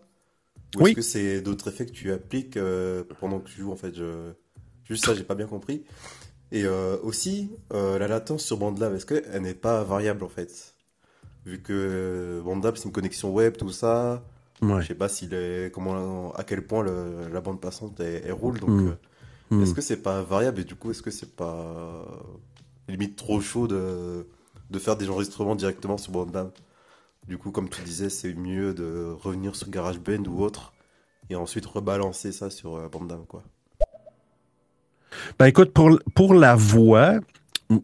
Ou 0.78 0.88
est-ce 0.88 0.96
que 0.96 1.02
c'est 1.02 1.42
d'autres 1.42 1.70
effets 1.70 1.86
que 1.86 1.92
tu 1.92 2.12
appliques 2.12 2.60
pendant 3.20 3.40
que 3.40 3.50
tu 3.50 3.62
joues? 3.62 3.72
En 3.72 3.76
fait 3.76 3.96
je... 3.96 4.32
Juste 4.84 5.06
ça, 5.06 5.16
j'ai 5.16 5.24
pas 5.24 5.36
bien 5.36 5.48
compris. 5.48 5.84
Et 6.52 6.68
aussi, 6.68 7.52
la 7.72 8.08
latence 8.08 8.44
sur 8.44 8.58
BandLab, 8.58 8.94
est-ce 8.96 9.06
qu'elle 9.06 9.42
n'est 9.42 9.54
pas 9.54 9.84
variable 9.84 10.24
en 10.24 10.30
fait? 10.30 10.76
Vu 11.46 11.62
que 11.62 12.42
BandLab, 12.44 12.76
c'est 12.76 12.86
une 12.86 12.92
connexion 12.92 13.32
web, 13.32 13.56
tout 13.58 13.72
ça. 13.72 14.24
Ouais. 14.62 14.82
Je 14.82 14.88
sais 14.88 14.96
pas 14.96 15.08
est, 15.08 15.74
comment, 15.74 16.32
à 16.34 16.44
quel 16.44 16.66
point 16.66 16.84
la 16.84 17.42
bande 17.42 17.62
passante 17.62 18.00
elle, 18.00 18.32
roule. 18.32 18.60
Donc, 18.60 18.70
hmm. 18.70 18.96
Hmm. 19.52 19.64
Est-ce 19.64 19.74
que 19.74 19.82
c'est 19.82 20.04
pas 20.04 20.22
variable? 20.22 20.60
Et 20.60 20.64
du 20.66 20.76
coup, 20.76 20.92
est-ce 20.92 21.02
que 21.02 21.12
c'est 21.12 21.36
pas 21.36 22.06
limite 22.90 23.16
trop 23.16 23.42
chaud 23.42 23.68
de, 23.68 24.26
de 24.70 24.80
faire 24.80 24.96
des 24.96 25.10
enregistrements 25.10 25.56
directement 25.56 25.98
sur 25.98 26.12
Bandam 26.12 26.52
Du 27.28 27.38
coup, 27.38 27.52
comme 27.52 27.70
tu 27.70 27.82
disais, 27.82 28.10
c'est 28.10 28.34
mieux 28.34 28.74
de 28.74 29.16
revenir 29.22 29.56
sur 29.56 29.70
GarageBand 29.70 30.24
ou 30.28 30.44
autre 30.44 30.74
et 31.30 31.36
ensuite 31.36 31.66
rebalancer 31.66 32.32
ça 32.32 32.50
sur 32.50 32.76
euh, 32.76 32.88
Bandam, 32.88 33.26
quoi. 33.28 33.44
Ben 35.38 35.48
écoute, 35.48 35.74
pour, 35.74 36.00
pour 36.16 36.34
la 36.34 36.56
voix, 36.56 37.20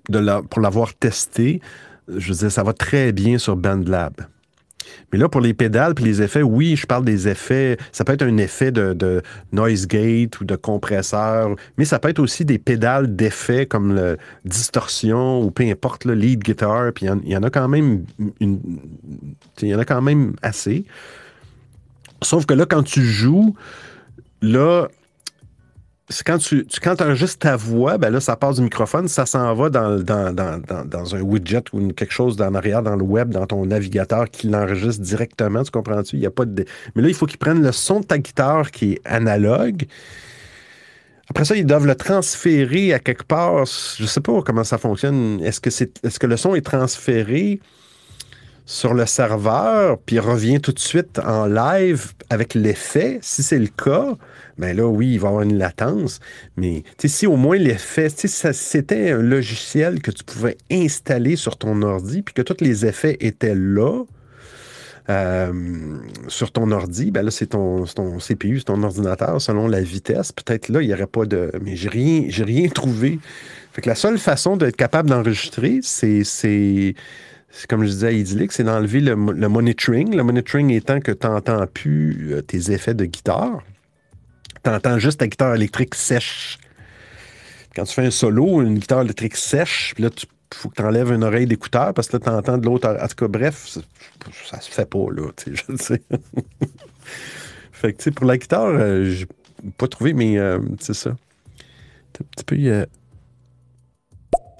de 0.10 0.20
la, 0.20 0.42
pour 0.42 0.62
l'avoir 0.62 0.94
testé, 0.94 1.62
je 2.08 2.32
veux 2.32 2.40
dire, 2.40 2.52
ça 2.52 2.64
va 2.64 2.74
très 2.74 3.12
bien 3.12 3.38
sur 3.38 3.56
BandLab. 3.56 4.28
Mais 5.12 5.20
là, 5.20 5.30
pour 5.30 5.42
les 5.42 5.54
pédales 5.54 5.96
puis 5.96 6.06
les 6.06 6.22
effets, 6.22 6.42
oui, 6.42 6.76
je 6.76 6.86
parle 6.86 7.06
des 7.06 7.28
effets. 7.28 7.78
Ça 7.92 8.04
peut 8.04 8.14
être 8.14 8.24
un 8.24 8.38
effet 8.38 8.72
de, 8.72 9.22
noise 9.52 9.88
gate 9.88 10.40
ou 10.40 10.46
de 10.46 10.56
compresseur, 10.56 11.56
mais 11.78 11.86
ça 11.86 12.00
peut 12.00 12.10
être 12.10 12.20
aussi 12.20 12.46
des 12.46 12.58
pédales 12.58 13.16
d'effets 13.16 13.66
comme 13.66 13.96
le 13.96 14.18
distorsion 14.44 15.42
ou 15.42 15.52
peu 15.52 15.64
importe, 15.64 16.06
le 16.06 16.14
lead 16.14 16.44
guitar. 16.44 16.92
Puis 16.94 17.06
il 17.26 17.32
y, 17.32 17.38
en 17.38 17.44
a 17.44 17.50
quand 17.50 17.68
même 17.68 18.04
il 18.42 18.60
y 19.62 19.76
en 19.76 19.80
a 19.80 19.86
quand 19.86 20.02
même 20.02 20.34
assez. 20.42 20.86
Sauf 22.22 22.46
que 22.46 22.54
là, 22.54 22.66
quand 22.66 22.84
tu 22.84 23.04
joues, 23.04 23.56
là, 24.42 24.88
quand 26.26 26.38
tu, 26.38 26.68
quand 26.84 27.02
enregistres 27.02 27.40
ta 27.40 27.56
voix, 27.56 27.98
ben 27.98 28.12
là, 28.12 28.20
ça 28.20 28.36
passe 28.36 28.58
du 28.58 28.62
microphone, 28.62 29.08
ça 29.08 29.26
s'en 29.26 29.54
va 29.56 29.70
dans, 29.70 30.00
dans, 30.04 31.16
un 31.16 31.22
widget 31.22 31.64
ou 31.74 31.92
quelque 31.94 32.14
chose 32.14 32.40
en 32.40 32.54
arrière 32.54 32.84
dans 32.84 32.96
le 32.96 33.04
web, 33.04 33.32
dans 33.32 33.48
ton 33.48 33.66
navigateur 33.66 34.30
qui 34.30 34.48
l'enregistre 34.48 35.02
directement. 35.02 35.64
Tu 35.64 35.72
comprends-tu? 35.72 36.18
Il 36.18 36.22
y 36.22 36.28
a 36.28 36.32
pas 36.32 36.46
de. 36.46 36.66
Mais 36.96 37.02
là, 37.02 37.08
il 37.08 37.16
faut 37.16 37.26
qu'ils 37.26 37.40
prennent 37.40 37.64
le 37.64 37.72
son 37.72 38.02
de 38.02 38.06
ta 38.06 38.20
guitare 38.20 38.70
qui 38.70 38.94
est 38.94 39.02
analogue. 39.06 39.86
Après 41.30 41.44
ça, 41.44 41.56
ils 41.56 41.66
doivent 41.66 41.88
le 41.88 41.96
transférer 41.96 42.94
à 42.94 43.00
quelque 43.00 43.24
part. 43.24 43.66
Je 43.66 44.06
sais 44.06 44.22
pas 44.22 44.44
comment 44.44 44.64
ça 44.64 44.78
fonctionne. 44.78 45.42
Est-ce 45.42 45.60
que, 45.60 45.72
c'est, 45.72 46.06
est-ce 46.06 46.20
que 46.20 46.28
le 46.28 46.38
son 46.38 46.54
est 46.54 46.66
transféré 46.66 47.60
sur 48.68 48.94
le 48.94 49.06
serveur, 49.06 49.98
puis 50.06 50.20
revient 50.20 50.60
tout 50.60 50.72
de 50.72 50.80
suite 50.80 51.20
en 51.20 51.48
live 51.48 52.14
avec 52.30 52.54
l'effet? 52.54 53.18
Si 53.22 53.42
c'est 53.42 53.60
le 53.60 53.68
cas, 53.68 54.16
ben 54.58 54.76
là, 54.76 54.88
oui, 54.88 55.14
il 55.14 55.20
va 55.20 55.28
y 55.28 55.30
avoir 55.30 55.44
une 55.44 55.58
latence. 55.58 56.20
Mais 56.56 56.84
si 57.04 57.28
au 57.28 57.36
moins 57.36 57.58
l'effet, 57.58 58.10
c'était 58.10 59.12
un 59.12 59.22
logiciel 59.22 60.02
que 60.02 60.12
tu 60.12 60.24
pouvais 60.24 60.58
installer 60.72 61.36
sur 61.36 61.58
ton 61.58 61.82
ordi, 61.82 62.22
puis 62.22 62.34
que 62.34 62.42
tous 62.42 62.64
les 62.64 62.86
effets 62.86 63.18
étaient 63.20 63.56
là, 63.56 64.04
euh, 65.10 65.54
sur 66.28 66.52
ton 66.52 66.72
ordi, 66.72 67.12
ben 67.12 67.24
là, 67.24 67.32
c'est 67.32 67.48
ton, 67.48 67.86
ton, 67.86 68.18
CPU, 68.18 68.60
c'est 68.60 68.66
ton 68.66 68.82
ordinateur, 68.82 69.40
selon 69.40 69.68
la 69.68 69.82
vitesse. 69.82 70.32
Peut-être 70.32 70.70
là, 70.70 70.82
il 70.82 70.88
n'y 70.88 70.94
aurait 70.94 71.06
pas 71.06 71.26
de. 71.26 71.52
Mais 71.62 71.76
j'ai 71.76 71.90
rien, 71.90 72.26
j'ai 72.30 72.44
rien 72.44 72.70
trouvé. 72.70 73.20
Fait 73.74 73.82
que 73.82 73.90
la 73.90 73.96
seule 73.96 74.18
façon 74.18 74.58
d'être 74.58 74.78
capable 74.78 75.10
d'enregistrer, 75.10 75.80
c'est. 75.84 76.24
c'est 76.24 76.96
comme 77.70 77.84
je 77.84 77.90
disais 77.90 78.08
à 78.08 78.12
Idyllic, 78.12 78.52
c'est 78.52 78.64
d'enlever 78.64 79.00
le, 79.00 79.12
le, 79.12 79.48
monitoring. 79.48 80.16
Le 80.16 80.24
monitoring 80.24 80.72
étant 80.72 81.00
que 81.00 81.12
tu 81.12 81.28
n'entends 81.28 81.66
plus 81.68 82.34
euh, 82.34 82.42
tes 82.42 82.72
effets 82.72 82.94
de 82.94 83.06
guitare 83.06 83.62
t'entends 84.66 85.00
juste 85.00 85.20
ta 85.20 85.28
guitare 85.28 85.56
électrique 85.56 85.96
sèche. 85.96 86.58
Quand 87.76 87.84
tu 87.84 87.94
fais 87.94 88.06
un 88.06 88.12
solo, 88.12 88.62
une 88.62 88.80
guitare 88.80 89.02
électrique 89.02 89.36
sèche, 89.36 89.94
puis 89.94 90.04
là, 90.04 90.10
il 90.14 90.58
faut 90.58 90.70
que 90.70 90.76
tu 90.76 90.82
enlèves 90.82 91.12
une 91.12 91.24
oreille 91.24 91.46
d'écouteur 91.46 91.94
parce 91.94 92.08
que 92.08 92.18
là, 92.18 92.24
tu 92.24 92.30
entends 92.30 92.58
de 92.58 92.66
l'autre. 92.66 92.88
En 92.88 93.08
tout 93.08 93.16
cas, 93.16 93.28
bref, 93.28 93.68
ça, 94.50 94.60
se 94.60 94.72
fait 94.72 94.90
pas, 94.90 95.06
là, 95.12 95.30
tu 95.38 95.56
sais, 95.56 95.64
je 95.68 95.78
sais. 95.78 96.02
fait 97.72 97.94
que, 97.94 97.98
tu 97.98 98.04
sais, 98.06 98.12
pour 98.12 98.26
la 98.26 98.38
guitare, 98.38 98.68
euh, 98.68 99.06
j'ai 99.06 99.28
pas 99.78 99.88
trouvé, 99.88 100.14
mais 100.14 100.38
euh, 100.38 100.60
c'est 100.80 100.94
ça. 100.94 101.12
un 101.12 102.26
petit 102.32 102.46
peu. 102.46 102.56
Euh, 102.58 102.86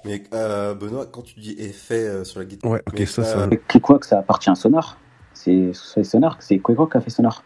mais 0.04 0.22
Benoît, 0.30 1.06
quand 1.06 1.22
tu 1.22 1.40
dis 1.40 1.56
effet 1.58 2.24
sur 2.24 2.38
la 2.38 2.44
guitare. 2.44 2.70
Ouais, 2.70 2.82
ok, 2.86 3.06
ça, 3.08 3.24
ça. 3.24 3.48
Quoi 3.82 3.98
que 3.98 4.06
ça 4.06 4.20
appartient 4.20 4.50
à 4.50 4.54
Sonar? 4.54 4.98
C'est 5.32 5.72
Sonar, 5.74 6.36
c'est 6.40 6.58
quoi 6.58 6.88
qui 6.88 6.96
a 6.96 7.00
fait 7.00 7.10
Sonar 7.10 7.42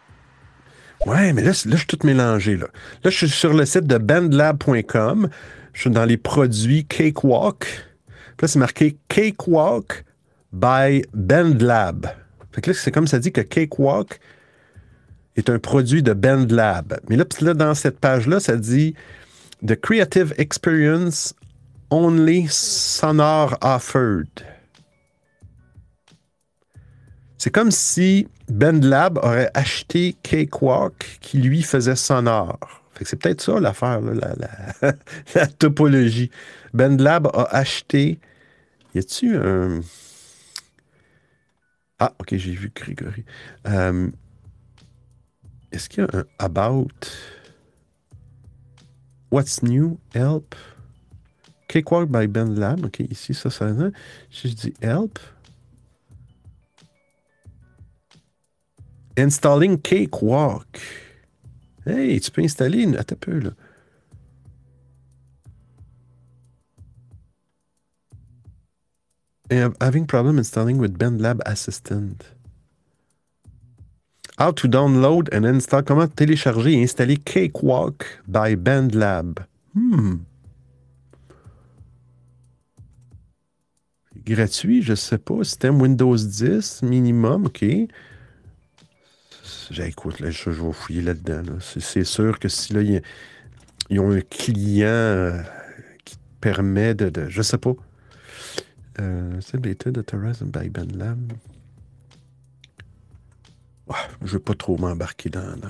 Ouais, 1.05 1.33
mais 1.33 1.41
là, 1.41 1.49
là, 1.49 1.53
je 1.53 1.75
suis 1.75 1.87
tout 1.87 1.99
mélangé. 2.03 2.57
Là. 2.57 2.67
là, 3.03 3.09
je 3.09 3.17
suis 3.17 3.29
sur 3.29 3.53
le 3.53 3.65
site 3.65 3.87
de 3.87 3.97
bandlab.com. 3.97 5.29
Je 5.73 5.81
suis 5.81 5.89
dans 5.89 6.05
les 6.05 6.17
produits 6.17 6.85
Cakewalk. 6.85 7.65
Puis 7.65 8.43
là, 8.43 8.47
c'est 8.47 8.59
marqué 8.59 8.97
Cakewalk 9.07 10.05
by 10.53 11.03
Bandlab. 11.13 12.07
Fait 12.51 12.61
que 12.61 12.71
là, 12.71 12.77
c'est 12.77 12.91
comme 12.91 13.07
ça 13.07 13.19
dit 13.19 13.31
que 13.31 13.41
Cakewalk 13.41 14.19
est 15.37 15.49
un 15.49 15.59
produit 15.59 16.03
de 16.03 16.13
Bandlab. 16.13 16.99
Mais 17.09 17.15
là, 17.15 17.25
là 17.41 17.53
dans 17.53 17.73
cette 17.73 17.99
page-là, 17.99 18.39
ça 18.39 18.57
dit 18.57 18.93
The 19.65 19.79
Creative 19.79 20.33
Experience 20.37 21.33
Only 21.89 22.47
Sonor 22.49 23.57
Offered. 23.61 24.27
C'est 27.41 27.49
comme 27.49 27.71
si 27.71 28.27
BendLab 28.49 29.17
aurait 29.17 29.49
acheté 29.55 30.15
Cakewalk 30.21 31.17
qui 31.21 31.39
lui 31.39 31.63
faisait 31.63 31.95
sonore. 31.95 32.59
Fait 32.93 33.03
que 33.03 33.09
c'est 33.09 33.15
peut-être 33.15 33.41
ça 33.41 33.59
l'affaire, 33.59 33.99
la, 35.33 35.47
topologie. 35.47 36.29
BendLab 36.75 37.25
a 37.33 37.45
acheté. 37.45 38.19
Y 38.93 38.99
a-tu 38.99 39.35
un. 39.37 39.81
Ah, 41.97 42.13
ok, 42.19 42.35
j'ai 42.35 42.51
vu 42.51 42.71
Grégory. 42.75 43.25
Euh, 43.67 44.11
est-ce 45.71 45.89
qu'il 45.89 46.03
y 46.03 46.15
a 46.15 46.19
un 46.19 46.25
About? 46.37 46.89
What's 49.31 49.63
new? 49.63 49.97
Help? 50.13 50.53
Cakewalk 51.67 52.07
by 52.07 52.27
BendLab. 52.27 52.85
Ok, 52.85 52.99
ici, 53.09 53.33
ça, 53.33 53.49
ça. 53.49 53.67
Si 54.29 54.49
je 54.49 54.53
dis 54.53 54.73
Help. 54.79 55.17
Installing 59.17 59.77
Cakewalk. 59.77 60.79
Hey, 61.85 62.19
tu 62.19 62.31
peux 62.31 62.41
installer 62.41 62.83
une. 62.83 62.95
Attends 62.95 63.15
un 63.15 63.17
peu, 63.19 63.39
là. 63.39 63.51
Having 69.81 70.05
problem 70.05 70.37
installing 70.37 70.77
with 70.77 70.97
BandLab 70.97 71.41
Assistant. 71.45 72.23
How 74.37 74.51
to 74.51 74.67
download 74.67 75.27
and 75.33 75.45
install. 75.45 75.83
Comment 75.83 76.07
télécharger 76.07 76.73
et 76.73 76.83
installer 76.83 77.17
Cakewalk 77.17 78.05
by 78.27 78.55
BandLab. 78.55 79.39
Hmm. 79.75 80.19
Gratuit, 84.25 84.81
je 84.83 84.95
sais 84.95 85.17
pas. 85.17 85.43
Système 85.43 85.81
Windows 85.81 86.15
10 86.15 86.83
minimum, 86.83 87.47
OK. 87.47 87.65
J'écoute, 89.71 90.19
là, 90.19 90.29
je, 90.29 90.49
vais 90.49 90.73
fouiller 90.73 91.01
là-dedans. 91.01 91.43
C'est 91.61 92.03
sûr 92.03 92.39
que 92.39 92.49
si 92.49 92.73
là, 92.73 92.81
ils, 93.89 93.99
ont 94.01 94.11
un 94.11 94.19
client 94.19 94.87
euh, 94.87 95.41
qui 96.03 96.17
permet 96.41 96.93
de, 96.93 97.09
de, 97.09 97.29
Je 97.29 97.41
sais 97.41 97.57
pas. 97.57 97.73
Euh, 98.99 99.39
c'est 99.39 99.57
bêta 99.57 99.89
de 99.89 100.01
Terrace 100.01 100.43
by 100.43 100.69
BandLab. 100.69 101.31
je 104.19 104.25
ne 104.25 104.29
veux 104.29 104.39
pas 104.39 104.55
trop 104.55 104.77
m'embarquer 104.77 105.29
dans, 105.29 105.55
Je 105.55 105.67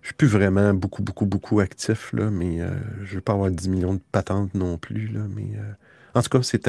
Je 0.00 0.06
suis 0.06 0.14
plus 0.14 0.28
vraiment 0.28 0.72
beaucoup, 0.72 1.02
beaucoup, 1.02 1.26
beaucoup 1.26 1.60
actif, 1.60 2.14
là, 2.14 2.30
mais 2.30 2.62
euh, 2.62 2.70
je 3.04 3.10
ne 3.10 3.14
veux 3.16 3.20
pas 3.20 3.34
avoir 3.34 3.50
10 3.50 3.68
millions 3.68 3.94
de 3.94 4.00
patentes 4.12 4.54
non 4.54 4.78
plus. 4.78 5.08
Là, 5.08 5.26
mais, 5.36 5.58
en 6.14 6.22
tout 6.22 6.30
cas, 6.30 6.42
c'est 6.42 6.66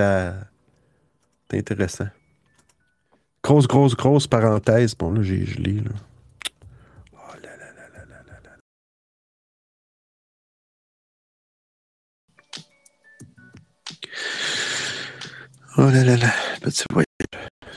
intéressant. 1.54 2.10
Grosse, 3.42 3.68
grosse, 3.68 3.96
grosse 3.96 4.28
parenthèse. 4.28 4.96
Bon, 4.96 5.12
là, 5.14 5.22
j'ai 5.24 5.46
gelé. 5.46 5.76
Là. 5.76 5.92
Oh 15.78 15.84
là 15.84 16.04
là 16.04 16.18
là, 16.18 16.34
petit 16.62 16.84
voyage. 16.92 17.06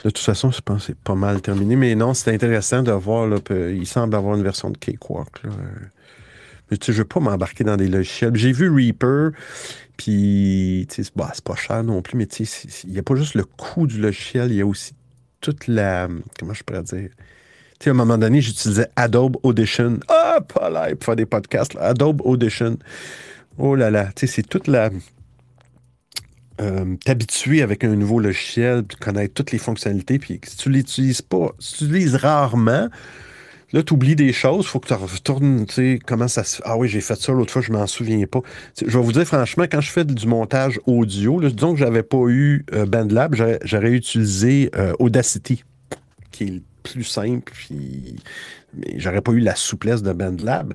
De 0.03 0.09
toute 0.09 0.17
façon, 0.17 0.51
je 0.51 0.59
pense 0.61 0.81
que 0.81 0.87
c'est 0.87 0.97
pas 0.97 1.15
mal 1.15 1.41
terminé. 1.41 1.75
Mais 1.75 1.95
non, 1.95 2.13
c'est 2.13 2.33
intéressant 2.33 2.83
de 2.83 2.91
voir. 2.91 3.27
Là, 3.27 3.37
il 3.49 3.87
semble 3.87 4.15
avoir 4.15 4.35
une 4.35 4.43
version 4.43 4.69
de 4.69 4.77
Cakewalk. 4.77 5.43
Là. 5.43 5.51
Mais 6.69 6.77
tu 6.77 6.87
sais, 6.87 6.93
je 6.93 6.99
veux 6.99 7.07
pas 7.07 7.19
m'embarquer 7.19 7.63
dans 7.63 7.77
des 7.77 7.87
logiciels. 7.87 8.35
J'ai 8.35 8.51
vu 8.51 8.69
Reaper, 8.69 9.31
puis 9.95 10.87
bah, 11.15 11.31
c'est 11.33 11.43
pas 11.43 11.55
cher 11.55 11.83
non 11.83 12.01
plus, 12.01 12.17
mais 12.17 12.25
il 12.25 12.91
n'y 12.91 12.99
a 12.99 13.03
pas 13.03 13.15
juste 13.15 13.35
le 13.35 13.43
coût 13.43 13.85
du 13.87 14.01
logiciel, 14.01 14.51
il 14.51 14.57
y 14.57 14.61
a 14.61 14.65
aussi 14.65 14.93
toute 15.39 15.67
la. 15.67 16.07
Comment 16.39 16.53
je 16.53 16.63
pourrais 16.63 16.83
dire? 16.83 17.09
Tu 17.79 17.85
sais, 17.85 17.89
à 17.89 17.93
un 17.93 17.95
moment 17.95 18.17
donné, 18.17 18.41
j'utilisais 18.41 18.89
Adobe 18.95 19.37
Audition. 19.43 19.99
Ah, 20.07 20.39
pas 20.41 20.69
là, 20.69 20.89
pour 20.95 21.05
faire 21.05 21.15
des 21.15 21.25
podcasts. 21.25 21.75
Adobe 21.79 22.21
Audition. 22.25 22.77
Oh 23.57 23.75
là 23.75 23.91
là, 23.91 24.09
tu 24.15 24.25
sais, 24.25 24.35
c'est 24.35 24.43
toute 24.43 24.67
la 24.67 24.89
euh, 26.61 26.95
t'habituer 27.03 27.61
avec 27.61 27.83
un 27.83 27.95
nouveau 27.95 28.19
logiciel, 28.19 28.83
puis 28.83 28.97
connaître 28.97 29.33
toutes 29.33 29.51
les 29.51 29.57
fonctionnalités, 29.57 30.19
puis 30.19 30.39
si 30.45 30.57
tu 30.57 30.69
l'utilises 30.69 31.21
pas, 31.21 31.51
si 31.59 31.77
tu 31.77 31.83
l'utilises 31.85 32.15
rarement, 32.15 32.89
là, 33.73 33.83
tu 33.83 33.93
oublies 33.93 34.15
des 34.15 34.31
choses, 34.31 34.65
faut 34.65 34.79
que 34.79 34.87
tu 34.87 34.93
retournes, 34.93 35.65
tu 35.65 35.73
sais, 35.73 35.99
comment 36.05 36.27
ça 36.27 36.43
se. 36.43 36.61
Ah 36.63 36.77
oui, 36.77 36.87
j'ai 36.87 37.01
fait 37.01 37.15
ça 37.15 37.31
l'autre 37.31 37.51
fois, 37.51 37.61
je 37.61 37.71
m'en 37.71 37.87
souviens 37.87 38.25
pas. 38.27 38.41
je 38.79 38.97
vais 38.97 39.03
vous 39.03 39.11
dire 39.11 39.25
franchement, 39.25 39.65
quand 39.69 39.81
je 39.81 39.89
fais 39.89 40.05
du 40.05 40.27
montage 40.27 40.79
audio, 40.85 41.39
là, 41.39 41.49
disons 41.49 41.73
que 41.73 41.79
j'avais 41.79 42.03
pas 42.03 42.25
eu 42.27 42.65
euh, 42.73 42.85
BandLab, 42.85 43.35
j'aurais 43.63 43.91
utilisé 43.91 44.69
euh, 44.75 44.93
Audacity, 44.99 45.63
qui 46.31 46.43
est 46.43 46.51
le 46.51 46.61
plus 46.83 47.03
simple, 47.03 47.51
puis 47.51 48.15
j'aurais 48.97 49.21
pas 49.21 49.31
eu 49.31 49.39
la 49.39 49.55
souplesse 49.55 50.03
de 50.03 50.13
BandLab. 50.13 50.73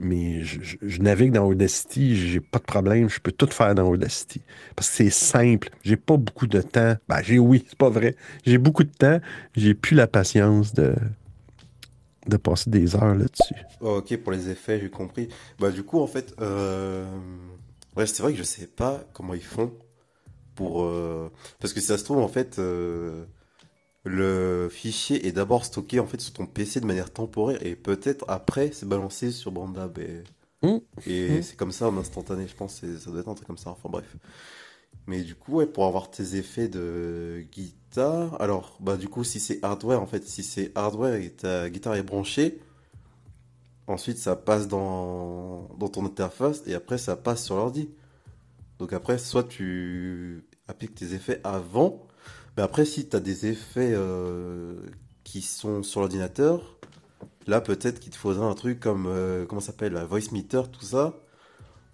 Mais 0.00 0.42
je, 0.42 1.00
navigue 1.00 1.32
dans 1.32 1.44
Audacity, 1.44 2.16
j'ai 2.16 2.40
pas 2.40 2.58
de 2.58 2.64
problème, 2.64 3.08
je 3.08 3.20
peux 3.20 3.30
tout 3.30 3.46
faire 3.46 3.74
dans 3.74 3.88
Audacity. 3.88 4.42
Parce 4.74 4.90
que 4.90 4.96
c'est 4.96 5.10
simple, 5.10 5.70
j'ai 5.82 5.96
pas 5.96 6.16
beaucoup 6.16 6.48
de 6.48 6.60
temps. 6.60 6.96
Ben, 7.08 7.22
j'ai 7.22 7.38
oui, 7.38 7.64
c'est 7.68 7.78
pas 7.78 7.90
vrai. 7.90 8.16
J'ai 8.44 8.58
beaucoup 8.58 8.82
de 8.82 8.90
temps, 8.90 9.20
j'ai 9.54 9.74
plus 9.74 9.94
la 9.94 10.08
patience 10.08 10.74
de, 10.74 10.94
de 12.26 12.36
passer 12.36 12.70
des 12.70 12.96
heures 12.96 13.14
là-dessus. 13.14 13.54
ok, 13.80 14.16
pour 14.16 14.32
les 14.32 14.50
effets, 14.50 14.80
j'ai 14.80 14.90
compris. 14.90 15.28
Bah, 15.60 15.70
du 15.70 15.84
coup, 15.84 16.00
en 16.00 16.08
fait, 16.08 16.34
euh... 16.40 17.06
ouais, 17.96 18.06
c'est 18.06 18.22
vrai 18.22 18.32
que 18.32 18.38
je 18.38 18.44
sais 18.44 18.66
pas 18.66 19.04
comment 19.12 19.34
ils 19.34 19.44
font 19.44 19.72
pour. 20.56 20.82
Euh, 20.82 21.30
parce 21.60 21.72
que 21.72 21.80
si 21.80 21.86
ça 21.86 21.98
se 21.98 22.04
trouve, 22.04 22.18
en 22.18 22.28
fait. 22.28 22.58
Euh 22.58 23.24
le 24.04 24.68
fichier 24.70 25.26
est 25.26 25.32
d'abord 25.32 25.64
stocké 25.64 25.98
en 25.98 26.06
fait 26.06 26.20
sur 26.20 26.34
ton 26.34 26.46
PC 26.46 26.80
de 26.80 26.86
manière 26.86 27.10
temporaire 27.10 27.64
et 27.64 27.74
peut-être 27.74 28.24
après 28.28 28.70
c'est 28.72 28.86
balancé 28.86 29.30
sur 29.30 29.50
Bandab 29.50 29.98
et, 29.98 30.22
mmh. 30.62 30.78
et 31.06 31.30
mmh. 31.30 31.42
c'est 31.42 31.56
comme 31.56 31.72
ça 31.72 31.88
en 31.88 31.96
instantané 31.96 32.46
je 32.46 32.54
pense 32.54 32.82
ça 32.82 33.10
doit 33.10 33.20
être 33.20 33.28
un 33.28 33.34
truc 33.34 33.46
comme 33.46 33.58
ça 33.58 33.70
enfin 33.70 33.88
bref 33.88 34.16
mais 35.06 35.22
du 35.22 35.34
coup 35.34 35.54
ouais, 35.54 35.66
pour 35.66 35.86
avoir 35.86 36.10
tes 36.10 36.36
effets 36.36 36.68
de 36.68 37.46
guitare 37.50 38.40
alors 38.42 38.76
bah 38.80 38.98
du 38.98 39.08
coup 39.08 39.24
si 39.24 39.40
c'est 39.40 39.58
hardware 39.64 40.02
en 40.02 40.06
fait 40.06 40.26
si 40.28 40.42
c'est 40.42 40.70
hardware 40.74 41.14
et 41.14 41.30
ta 41.30 41.70
guitare 41.70 41.94
est 41.94 42.02
branchée 42.02 42.60
ensuite 43.86 44.18
ça 44.18 44.36
passe 44.36 44.68
dans, 44.68 45.70
dans 45.78 45.88
ton 45.88 46.04
interface 46.04 46.62
et 46.66 46.74
après 46.74 46.98
ça 46.98 47.16
passe 47.16 47.42
sur 47.42 47.56
l'ordi 47.56 47.88
donc 48.78 48.92
après 48.92 49.16
soit 49.16 49.44
tu 49.44 50.44
appliques 50.68 50.94
tes 50.94 51.14
effets 51.14 51.40
avant 51.42 52.06
mais 52.56 52.62
après, 52.62 52.84
si 52.84 53.08
tu 53.08 53.16
as 53.16 53.20
des 53.20 53.46
effets 53.46 53.92
euh, 53.94 54.74
qui 55.24 55.42
sont 55.42 55.82
sur 55.82 56.00
l'ordinateur, 56.00 56.76
là, 57.46 57.60
peut-être 57.60 57.98
qu'il 57.98 58.12
te 58.12 58.16
faudrait 58.16 58.46
un 58.46 58.54
truc 58.54 58.78
comme, 58.78 59.06
euh, 59.08 59.44
comment 59.46 59.60
ça 59.60 59.68
s'appelle, 59.68 59.92
la 59.92 60.04
voice 60.04 60.30
meter, 60.32 60.62
tout 60.70 60.84
ça, 60.84 61.14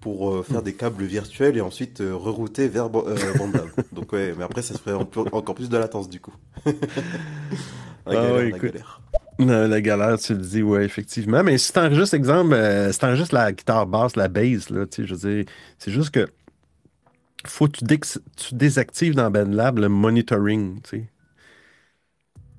pour 0.00 0.30
euh, 0.30 0.42
faire 0.42 0.62
des 0.62 0.74
câbles 0.74 1.04
virtuels 1.04 1.56
et 1.56 1.60
ensuite 1.62 2.00
rerouter 2.00 2.68
vers 2.68 2.90
Bandab. 2.90 3.68
Donc, 3.92 4.12
ouais, 4.12 4.34
mais 4.36 4.44
après, 4.44 4.62
ça 4.62 4.74
ferait 4.78 4.94
encore 4.94 5.54
plus 5.54 5.70
de 5.70 5.78
latence, 5.78 6.10
du 6.10 6.20
coup. 6.20 6.34
la, 8.06 8.14
galère, 8.14 8.34
ah 8.34 8.42
la 8.42 8.50
galère. 8.50 9.00
La, 9.38 9.80
galère, 9.80 10.18
tu 10.18 10.34
le 10.34 10.40
dis, 10.40 10.62
ouais, 10.62 10.84
effectivement. 10.84 11.42
Mais 11.42 11.56
si 11.56 11.72
t'enregistres, 11.72 12.14
exemple, 12.14 12.54
si 12.92 12.98
t'enregistres 12.98 13.34
la 13.34 13.50
guitare 13.52 13.86
basse, 13.86 14.14
la 14.14 14.28
bass, 14.28 14.68
là, 14.68 14.84
tu 14.84 15.02
sais, 15.02 15.08
je 15.08 15.14
veux 15.14 15.34
dire, 15.36 15.44
c'est 15.78 15.90
juste 15.90 16.10
que 16.10 16.28
faut 17.46 17.68
que 17.68 17.78
tu, 17.78 18.54
désactives 18.54 19.14
dans 19.14 19.30
BandLab 19.30 19.78
le 19.78 19.88
monitoring. 19.88 20.80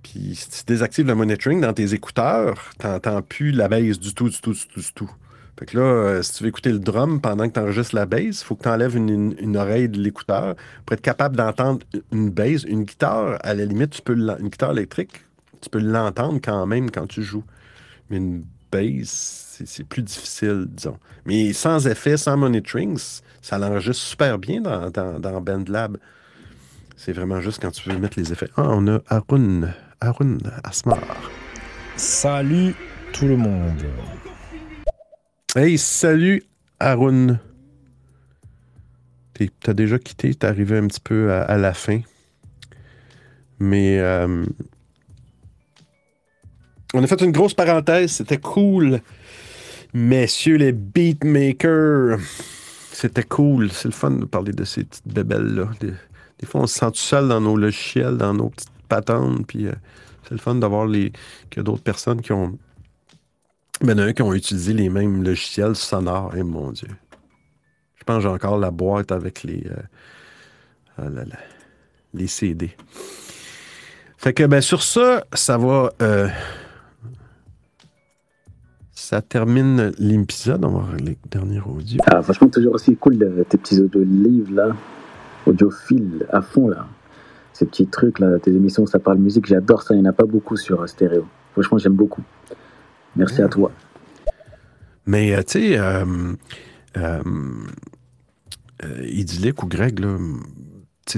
Puis 0.03 0.35
si 0.35 0.49
tu 0.49 0.63
désactives 0.65 1.07
le 1.07 1.15
monitoring 1.15 1.61
dans 1.61 1.73
tes 1.73 1.93
écouteurs, 1.93 2.71
tu 2.79 2.87
n'entends 2.87 3.21
plus 3.21 3.51
la 3.51 3.67
baisse 3.67 3.99
du 3.99 4.13
tout, 4.13 4.29
du 4.29 4.41
tout, 4.41 4.53
du 4.53 4.67
tout, 4.67 4.79
du 4.79 4.93
tout. 4.93 5.11
Fait 5.59 5.65
que 5.65 5.77
là, 5.77 5.83
euh, 5.83 6.21
si 6.23 6.33
tu 6.33 6.43
veux 6.43 6.49
écouter 6.49 6.71
le 6.71 6.79
drum 6.79 7.21
pendant 7.21 7.47
que 7.47 7.53
tu 7.53 7.59
enregistres 7.59 7.93
la 7.93 8.07
basse, 8.07 8.41
il 8.41 8.43
faut 8.43 8.55
que 8.55 8.63
tu 8.63 8.69
enlèves 8.69 8.95
une, 8.95 9.57
oreille 9.57 9.89
de 9.89 9.99
l'écouteur 9.99 10.55
pour 10.85 10.93
être 10.95 11.01
capable 11.01 11.35
d'entendre 11.35 11.85
une 12.11 12.31
basse. 12.31 12.63
Une 12.63 12.83
guitare, 12.83 13.37
à 13.41 13.53
la 13.53 13.65
limite, 13.65 13.91
tu 13.91 14.01
peux 14.01 14.15
une 14.15 14.49
guitare 14.49 14.71
électrique, 14.71 15.23
tu 15.61 15.69
peux 15.69 15.79
l'entendre 15.79 16.39
quand 16.43 16.65
même 16.65 16.89
quand 16.89 17.05
tu 17.05 17.21
joues. 17.21 17.43
Mais 18.09 18.17
une 18.17 18.43
c'est 19.06 19.84
plus 19.84 20.02
difficile, 20.02 20.65
disons. 20.68 20.98
Mais 21.26 21.53
sans 21.53 21.88
effet, 21.88 22.18
sans 22.18 22.38
monitoring, 22.38 22.98
ça 23.41 23.57
l'enregistre 23.57 24.03
super 24.03 24.38
bien 24.38 24.61
dans, 24.61 24.89
dans, 24.89 25.41
BandLab. 25.41 25.98
C'est 26.95 27.14
vraiment 27.14 27.41
juste 27.41 27.61
quand 27.61 27.72
tu 27.72 27.89
veux 27.89 27.98
mettre 27.98 28.19
les 28.19 28.31
effets. 28.31 28.49
Ah, 28.57 28.68
on 28.69 28.88
a 28.88 28.99
Arun, 29.07 29.73
Arun 29.99 30.38
Asmar. 30.64 30.99
Salut 31.95 32.76
tout 33.14 33.27
le 33.27 33.38
monde. 33.38 33.84
Hey, 35.56 35.77
salut 35.77 36.43
Arun. 36.80 37.39
T'as 39.60 39.73
déjà 39.73 39.98
quitté, 39.98 40.35
t'es 40.35 40.45
arrivé 40.45 40.77
un 40.77 40.88
petit 40.88 40.99
peu 40.99 41.34
à, 41.34 41.57
la 41.57 41.73
fin. 41.73 42.02
Mais 43.60 43.99
euh, 43.99 44.45
on 46.93 47.03
a 47.03 47.07
fait 47.07 47.22
une 47.22 47.31
grosse 47.31 47.53
parenthèse, 47.53 48.11
c'était 48.11 48.38
cool. 48.39 49.01
Messieurs 49.93 50.57
les 50.57 50.72
beatmakers. 50.72 52.19
C'était 52.91 53.23
cool. 53.23 53.72
C'est 53.72 53.88
le 53.88 53.93
fun 53.93 54.11
de 54.11 54.26
parler 54.26 54.51
de 54.51 54.63
ces 54.63 54.84
petites 54.84 55.07
bébelles-là. 55.07 55.69
Des, 55.80 56.45
fois, 56.45 56.61
on 56.61 56.68
se 56.68 56.80
sent 56.80 56.91
tout 56.91 56.97
seul 56.97 57.27
dans 57.27 57.41
nos 57.41 57.57
logiciels, 57.57 58.18
dans 58.18 58.34
nos 58.34 58.49
petites 58.49 58.69
patentes. 58.89 59.45
Puis 59.47 59.68
euh, 59.68 59.73
c'est 60.23 60.31
le 60.31 60.39
fun 60.39 60.55
d'avoir 60.55 60.85
les, 60.85 61.11
qu'il 61.49 61.57
y 61.57 61.59
a 61.59 61.63
d'autres 61.63 61.84
personnes 61.84 62.22
qui 62.22 62.31
ont. 62.31 62.57
Ben, 63.81 63.99
un 63.99 64.13
qui 64.13 64.22
ont 64.22 64.34
utilisé 64.34 64.73
les 64.73 64.89
mêmes 64.89 65.23
logiciels 65.23 65.76
sonores. 65.76 66.34
Eh 66.38 66.43
mon 66.43 66.72
Dieu. 66.72 66.89
Je 67.95 68.03
pense 68.03 68.18
que 68.18 68.23
j'ai 68.23 68.30
encore 68.30 68.57
la 68.57 68.72
boîte 68.72 69.11
avec 69.11 69.43
les. 69.43 69.65
Euh, 69.68 69.81
ah 70.97 71.07
les 72.13 72.27
CD. 72.27 72.72
Fait 74.18 74.34
que, 74.34 74.43
ben, 74.43 74.61
sur 74.61 74.84
ça, 74.84 75.26
ça 75.34 75.57
va. 75.57 75.91
Euh, 76.01 76.27
ça 79.11 79.21
termine 79.21 79.91
l'épisode. 79.99 80.63
On 80.63 80.69
va 80.69 80.79
voir 80.83 80.95
les 80.95 81.17
derniers 81.29 81.59
audios. 81.59 81.99
Ah, 82.07 82.21
franchement, 82.21 82.47
toujours 82.47 82.75
aussi 82.75 82.95
cool 82.95 83.17
tes 83.49 83.57
petits 83.57 83.81
audio 83.81 84.01
livres 84.05 84.53
là, 84.53 84.73
audiophile 85.45 86.25
à 86.29 86.41
fond 86.41 86.69
là. 86.69 86.88
Ces 87.51 87.65
petits 87.65 87.88
trucs 87.88 88.19
là, 88.19 88.39
tes 88.39 88.51
émissions 88.51 88.85
ça 88.85 88.99
parle 88.99 89.17
musique, 89.17 89.47
j'adore 89.47 89.83
ça. 89.83 89.95
Il 89.95 90.01
n'y 90.01 90.07
en 90.07 90.11
a 90.11 90.13
pas 90.13 90.23
beaucoup 90.23 90.55
sur 90.55 90.81
euh, 90.81 90.88
stéréo. 90.88 91.25
Franchement, 91.51 91.77
j'aime 91.77 91.95
beaucoup. 91.95 92.21
Merci 93.17 93.41
à 93.41 93.49
toi. 93.49 93.73
Mais, 95.05 95.43
tu 95.43 95.59
sais, 95.59 95.77
euh, 95.77 97.33
Idyllique 99.03 99.61
ou 99.61 99.67
Greg, 99.67 99.99
là, 99.99 100.15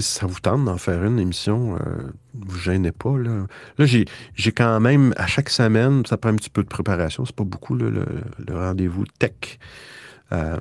si 0.02 0.20
ça 0.20 0.26
vous 0.26 0.40
tente 0.40 0.66
d'en 0.66 0.78
faire 0.78 1.04
une 1.04 1.20
émission, 1.20 1.76
euh, 1.76 2.12
vous 2.34 2.58
gênez 2.58 2.92
pas. 2.92 3.18
Là, 3.18 3.46
là 3.78 3.86
j'ai, 3.86 4.06
quand 4.52 4.80
même, 4.80 5.14
à 5.18 5.28
chaque 5.28 5.50
semaine, 5.50 6.06
ça 6.06 6.18
prend 6.18 6.30
un 6.30 6.36
petit 6.36 6.50
peu 6.50 6.64
de 6.64 6.68
préparation. 6.68 7.26
C'est 7.26 7.36
pas 7.36 7.44
beaucoup 7.44 7.76
le, 7.76 8.06
rendez-vous 8.50 9.06
tech. 9.20 9.60
Euh, 10.32 10.58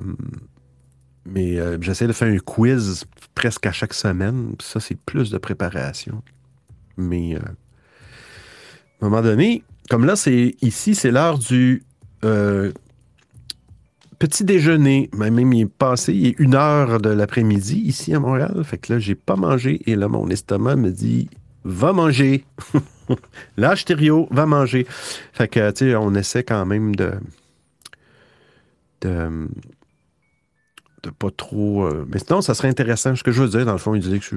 mais 1.25 1.59
euh, 1.59 1.77
j'essaie 1.81 2.07
de 2.07 2.13
faire 2.13 2.27
un 2.27 2.37
quiz 2.37 3.05
presque 3.33 3.65
à 3.65 3.71
chaque 3.71 3.93
semaine. 3.93 4.55
Ça, 4.61 4.79
c'est 4.79 4.97
plus 4.97 5.31
de 5.31 5.37
préparation. 5.37 6.21
Mais 6.97 7.35
à 7.35 7.39
un 9.01 9.09
moment 9.09 9.21
donné, 9.21 9.63
comme 9.89 10.05
là, 10.05 10.15
c'est 10.15 10.55
ici, 10.61 10.95
c'est 10.95 11.11
l'heure 11.11 11.39
du 11.39 11.83
petit 14.23 14.45
déjeuner. 14.45 15.09
Même 15.13 15.51
il 15.51 15.63
est 15.63 15.65
passé, 15.65 16.13
il 16.13 16.27
est 16.27 16.39
une 16.39 16.55
heure 16.55 17.01
de 17.01 17.09
l'après-midi 17.09 17.77
ici 17.79 18.13
à 18.15 18.21
Montréal. 18.21 18.63
Fait 18.63 18.77
que 18.77 18.93
là, 18.93 18.99
j'ai 18.99 19.15
pas 19.15 19.35
mangé. 19.35 19.81
Et 19.85 19.97
là, 19.97 20.07
mon 20.07 20.29
estomac 20.29 20.77
me 20.77 20.91
dit 20.91 21.29
Va 21.65 21.91
manger. 21.91 22.45
Lâche 23.57 23.83
Thériault, 23.83 24.29
va 24.31 24.45
manger. 24.45 24.87
Fait 25.33 25.49
que, 25.49 25.71
tu 25.71 25.89
sais, 25.89 25.95
on 25.95 26.15
essaie 26.15 26.43
quand 26.43 26.65
même 26.65 26.95
de. 26.95 27.11
de. 29.01 29.49
de 31.03 31.09
pas 31.09 31.31
trop. 31.35 31.85
Euh, 31.85 32.05
mais 32.07 32.19
sinon, 32.19 32.39
ça 32.39 32.53
serait 32.53 32.69
intéressant. 32.69 33.13
Ce 33.17 33.23
que 33.23 33.33
je 33.33 33.43
veux 33.43 33.49
dire, 33.49 33.65
dans 33.65 33.73
le 33.73 33.77
fond, 33.77 33.93
il 33.93 34.01
disait 34.01 34.19
que 34.19 34.35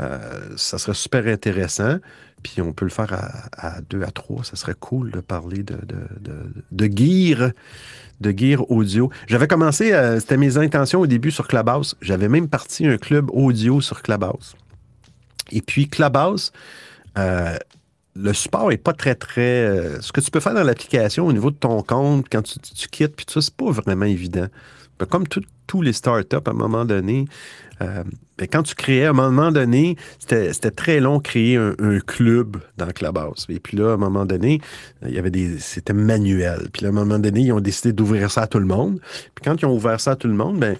euh, 0.00 0.56
ça 0.56 0.78
serait 0.78 0.94
super 0.94 1.28
intéressant. 1.28 1.98
Puis 2.42 2.60
on 2.60 2.72
peut 2.72 2.84
le 2.84 2.90
faire 2.90 3.12
à, 3.56 3.80
deux, 3.82 4.02
à 4.02 4.10
trois. 4.10 4.44
Ça 4.44 4.56
serait 4.56 4.74
cool 4.78 5.10
de 5.10 5.20
parler 5.20 5.62
de, 5.62 5.78
de, 6.70 6.86
gear 6.86 7.52
de 8.20 8.30
gear 8.36 8.70
audio. 8.70 9.10
J'avais 9.26 9.48
commencé, 9.48 9.92
euh, 9.92 10.20
c'était 10.20 10.36
mes 10.36 10.56
intentions 10.56 11.00
au 11.00 11.06
début 11.06 11.30
sur 11.30 11.48
Clubhouse. 11.48 11.96
J'avais 12.00 12.28
même 12.28 12.48
parti 12.48 12.86
un 12.86 12.96
club 12.96 13.30
audio 13.32 13.80
sur 13.80 14.02
Clubhouse. 14.02 14.54
Et 15.50 15.60
puis 15.60 15.88
Clubhouse, 15.88 16.52
euh, 17.18 17.56
le 18.14 18.32
support 18.32 18.68
n'est 18.70 18.76
pas 18.76 18.92
très, 18.92 19.14
très. 19.14 19.40
Euh, 19.40 20.00
ce 20.00 20.12
que 20.12 20.20
tu 20.20 20.30
peux 20.30 20.40
faire 20.40 20.54
dans 20.54 20.62
l'application 20.62 21.26
au 21.26 21.32
niveau 21.32 21.50
de 21.50 21.56
ton 21.56 21.82
compte, 21.82 22.26
quand 22.30 22.42
tu, 22.42 22.88
quittes, 22.88 23.16
puis 23.16 23.26
tout 23.26 23.34
ça, 23.34 23.40
c'est 23.40 23.54
pas 23.54 23.70
vraiment 23.70 24.06
évident. 24.06 24.46
Comme 25.10 25.26
tous 25.26 25.82
les 25.82 25.92
startups, 25.92 26.36
à 26.46 26.50
un 26.50 26.54
moment 26.54 26.84
donné, 26.84 27.24
euh, 27.82 28.04
ben, 28.38 28.48
quand 28.50 28.62
tu 28.62 28.74
créais, 28.74 29.06
à 29.06 29.10
un 29.10 29.12
moment 29.12 29.52
donné, 29.52 29.96
c'était 30.18 30.70
très 30.70 31.00
long 31.00 31.20
créer 31.20 31.56
un, 31.56 31.98
club 32.06 32.56
dans 32.76 32.86
Clubhouse. 32.86 33.46
Et 33.48 33.60
puis 33.60 33.76
là, 33.76 33.90
à 33.90 33.94
un 33.94 33.96
moment 33.96 34.24
donné, 34.24 34.60
il 35.06 35.14
y 35.14 35.18
avait 35.18 35.30
des. 35.30 35.58
C'était 35.58 35.92
manuel. 35.92 36.68
Puis 36.72 36.82
là, 36.82 36.88
à 36.88 36.90
un 36.92 36.94
moment 36.94 37.18
donné, 37.18 37.40
ils 37.40 37.52
ont 37.52 37.60
décidé 37.60 37.92
d'ouvrir 37.92 38.30
ça 38.30 38.42
à 38.42 38.46
tout 38.46 38.58
le 38.58 38.66
monde. 38.66 39.00
Puis 39.34 39.44
quand 39.44 39.60
ils 39.60 39.66
ont 39.66 39.74
ouvert 39.74 40.00
ça 40.00 40.12
à 40.12 40.16
tout 40.16 40.28
le 40.28 40.34
monde, 40.34 40.58
ben 40.58 40.76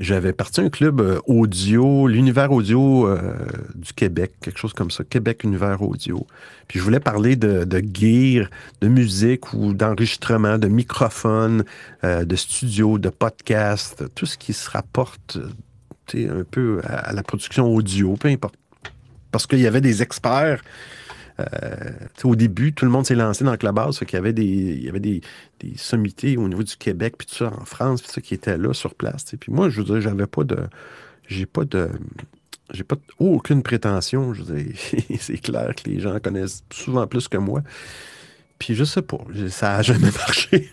j'avais 0.00 0.32
parti 0.32 0.62
un 0.62 0.70
club 0.70 1.00
euh, 1.02 1.20
audio, 1.26 2.08
l'univers 2.08 2.50
audio 2.50 3.06
euh, 3.06 3.20
du 3.74 3.92
Québec, 3.92 4.32
quelque 4.40 4.58
chose 4.58 4.72
comme 4.72 4.90
ça, 4.90 5.04
Québec 5.04 5.44
Univers 5.44 5.82
Audio. 5.82 6.26
Puis 6.66 6.78
je 6.78 6.84
voulais 6.84 7.00
parler 7.00 7.36
de, 7.36 7.64
de 7.64 7.82
gear, 7.92 8.48
de 8.80 8.88
musique 8.88 9.52
ou 9.52 9.74
d'enregistrement, 9.74 10.56
de 10.56 10.68
microphone, 10.68 11.64
euh, 12.02 12.24
de 12.24 12.34
studio, 12.34 12.98
de 12.98 13.10
podcast, 13.10 14.02
tout 14.14 14.24
ce 14.24 14.38
qui 14.38 14.54
se 14.54 14.70
rapporte 14.70 15.38
un 16.14 16.44
peu 16.50 16.80
à, 16.84 17.12
la 17.12 17.22
production 17.22 17.66
audio, 17.66 18.16
peu 18.16 18.28
importe. 18.28 18.56
Parce 19.30 19.46
qu'il 19.46 19.60
y 19.60 19.66
avait 19.66 19.82
des 19.82 20.02
experts 20.02 20.62
au 22.24 22.36
début, 22.36 22.72
tout 22.72 22.84
le 22.84 22.90
monde 22.90 23.06
s'est 23.06 23.14
lancé 23.14 23.44
dans 23.44 23.56
la 23.60 23.72
base. 23.72 23.98
qu'il 24.00 24.14
y 24.14 24.16
avait 24.16 24.32
des, 24.32 24.44
il 24.44 24.84
y 24.84 24.88
avait 24.88 25.00
des, 25.00 25.20
des, 25.60 25.76
sommités 25.76 26.36
au 26.36 26.48
niveau 26.48 26.62
du 26.62 26.76
Québec, 26.76 27.14
puis 27.18 27.26
tout 27.26 27.36
ça, 27.36 27.52
en 27.58 27.64
France, 27.64 28.02
puis 28.02 28.10
ça, 28.10 28.20
qui 28.20 28.34
étaient 28.34 28.58
là 28.58 28.72
sur 28.72 28.94
place. 28.94 29.24
Puis 29.38 29.52
moi, 29.52 29.68
je 29.68 29.80
veux 29.80 29.84
dire, 29.84 30.00
j'avais 30.00 30.26
pas 30.26 30.44
de. 30.44 30.58
J'ai 31.28 31.46
pas 31.46 31.64
de. 31.64 31.90
J'ai 32.72 32.84
pas 32.84 32.96
aucune 33.18 33.62
prétention. 33.62 34.32
C'est 35.20 35.38
clair 35.38 35.74
que 35.74 35.88
les 35.88 36.00
gens 36.00 36.18
connaissent 36.20 36.62
souvent 36.72 37.06
plus 37.06 37.28
que 37.28 37.36
moi. 37.36 37.62
Puis 38.58 38.74
je 38.74 38.84
sais 38.84 39.02
pas, 39.02 39.18
ça 39.48 39.76
a 39.76 39.82
jamais 39.82 40.10
marché. 40.26 40.70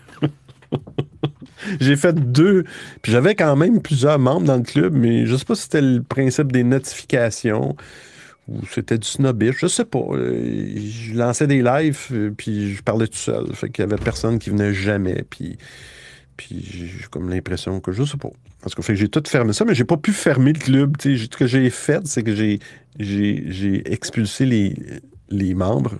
J'ai 1.80 1.96
fait 1.96 2.14
deux. 2.14 2.64
Puis 3.02 3.12
j'avais 3.12 3.36
quand 3.36 3.56
même 3.56 3.82
plusieurs 3.82 4.20
membres 4.20 4.46
dans 4.46 4.58
le 4.58 4.64
club, 4.64 4.94
mais 4.94 5.26
je 5.26 5.36
sais 5.36 5.46
pas 5.46 5.56
si 5.56 5.64
c'était 5.64 5.82
le 5.82 6.04
principe 6.04 6.52
des 6.52 6.64
notifications 6.64 7.76
ou 8.48 8.66
c'était 8.72 8.98
du 8.98 9.08
snobbish, 9.08 9.58
je 9.60 9.68
sais 9.68 9.86
pas. 9.86 10.04
Euh, 10.12 10.78
je 10.78 11.14
lançais 11.14 11.48
des 11.48 11.62
lives, 11.62 12.08
euh, 12.12 12.32
puis 12.36 12.76
je 12.76 12.82
parlais 12.82 13.08
tout 13.08 13.18
seul. 13.18 13.54
Fait 13.54 13.70
qu'il 13.70 13.84
y 13.84 13.86
avait 13.86 14.02
personne 14.02 14.40
qui 14.40 14.50
venait 14.50 14.74
jamais, 14.74 15.26
puis, 15.30 15.58
puis 16.38 16.64
j'ai 16.64 17.08
comme 17.12 17.30
l'impression 17.30 17.80
que 17.80 17.92
je 17.92 18.04
sais 18.04 18.18
pas. 18.18 18.32
Parce 18.62 18.74
que, 18.74 18.96
j'ai 18.96 19.10
tout 19.10 19.24
fermé 19.28 19.54
ça, 19.54 19.66
mais 19.66 19.76
j'ai 19.76 19.84
pas 19.84 19.98
pu 19.98 20.14
fermer 20.14 20.54
le 20.54 20.60
club. 20.60 20.96
Ce 21.02 21.28
que 21.28 21.46
j'ai 21.46 21.70
fait, 21.70 22.08
c'est 22.08 22.24
que 22.24 22.34
j'ai, 22.34 22.60
j'ai, 22.98 23.92
expulsé 23.92 24.46
les, 24.46 24.76
les 25.30 25.54
membres. 25.54 25.96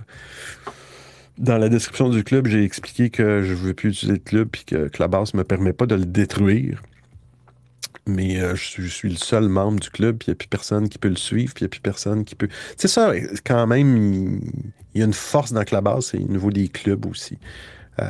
Dans 1.38 1.58
la 1.58 1.70
description 1.70 2.10
du 2.10 2.24
club, 2.24 2.48
j'ai 2.48 2.64
expliqué 2.64 3.10
que 3.10 3.44
je 3.44 3.52
ne 3.52 3.58
veux 3.58 3.74
plus 3.74 3.90
utiliser 3.90 4.14
le 4.14 4.24
club 4.24 4.48
puis 4.52 4.64
que, 4.66 4.88
que 4.88 5.02
la 5.02 5.08
base 5.08 5.34
ne 5.34 5.40
me 5.40 5.44
permet 5.44 5.74
pas 5.74 5.86
de 5.86 5.96
le 5.96 6.06
détruire 6.06 6.82
mais 8.08 8.40
euh, 8.40 8.56
je, 8.56 8.88
suis, 8.88 9.10
le 9.10 9.16
seul 9.16 9.48
membre 9.50 9.80
du 9.80 9.90
club, 9.90 10.18
puis 10.18 10.28
il 10.28 10.32
n'y 10.32 10.34
a 10.34 10.36
plus 10.36 10.48
personne 10.48 10.90
qui 10.90 10.98
peut 10.98 11.10
le 11.10 11.16
suivre, 11.16 11.54
puis 11.54 11.64
il 11.64 11.66
n'y 11.66 11.70
a 11.70 11.70
plus 11.70 11.82
personne 11.82 12.26
qui 12.26 12.36
peut. 12.36 12.48
C'est 12.78 12.88
ça, 12.88 13.14
quand 13.46 13.68
même, 13.68 14.42
il, 14.94 15.00
y 15.00 15.02
a 15.02 15.06
une 15.06 15.14
force 15.14 15.54
dans 15.54 15.64
la 15.70 15.82
base, 15.82 16.08
c'est 16.08 16.18
au 16.18 16.28
niveau 16.28 16.52
des 16.52 16.68
clubs 16.68 17.06
aussi. 17.06 17.38
Euh, 18.00 18.06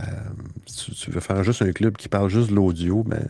tu 0.95 1.11
veux 1.11 1.19
faire 1.21 1.43
juste 1.43 1.61
un 1.61 1.71
club 1.71 1.97
qui 1.97 2.09
parle 2.09 2.29
juste 2.29 2.49
de 2.49 2.55
l'audio, 2.55 3.03
ben. 3.03 3.27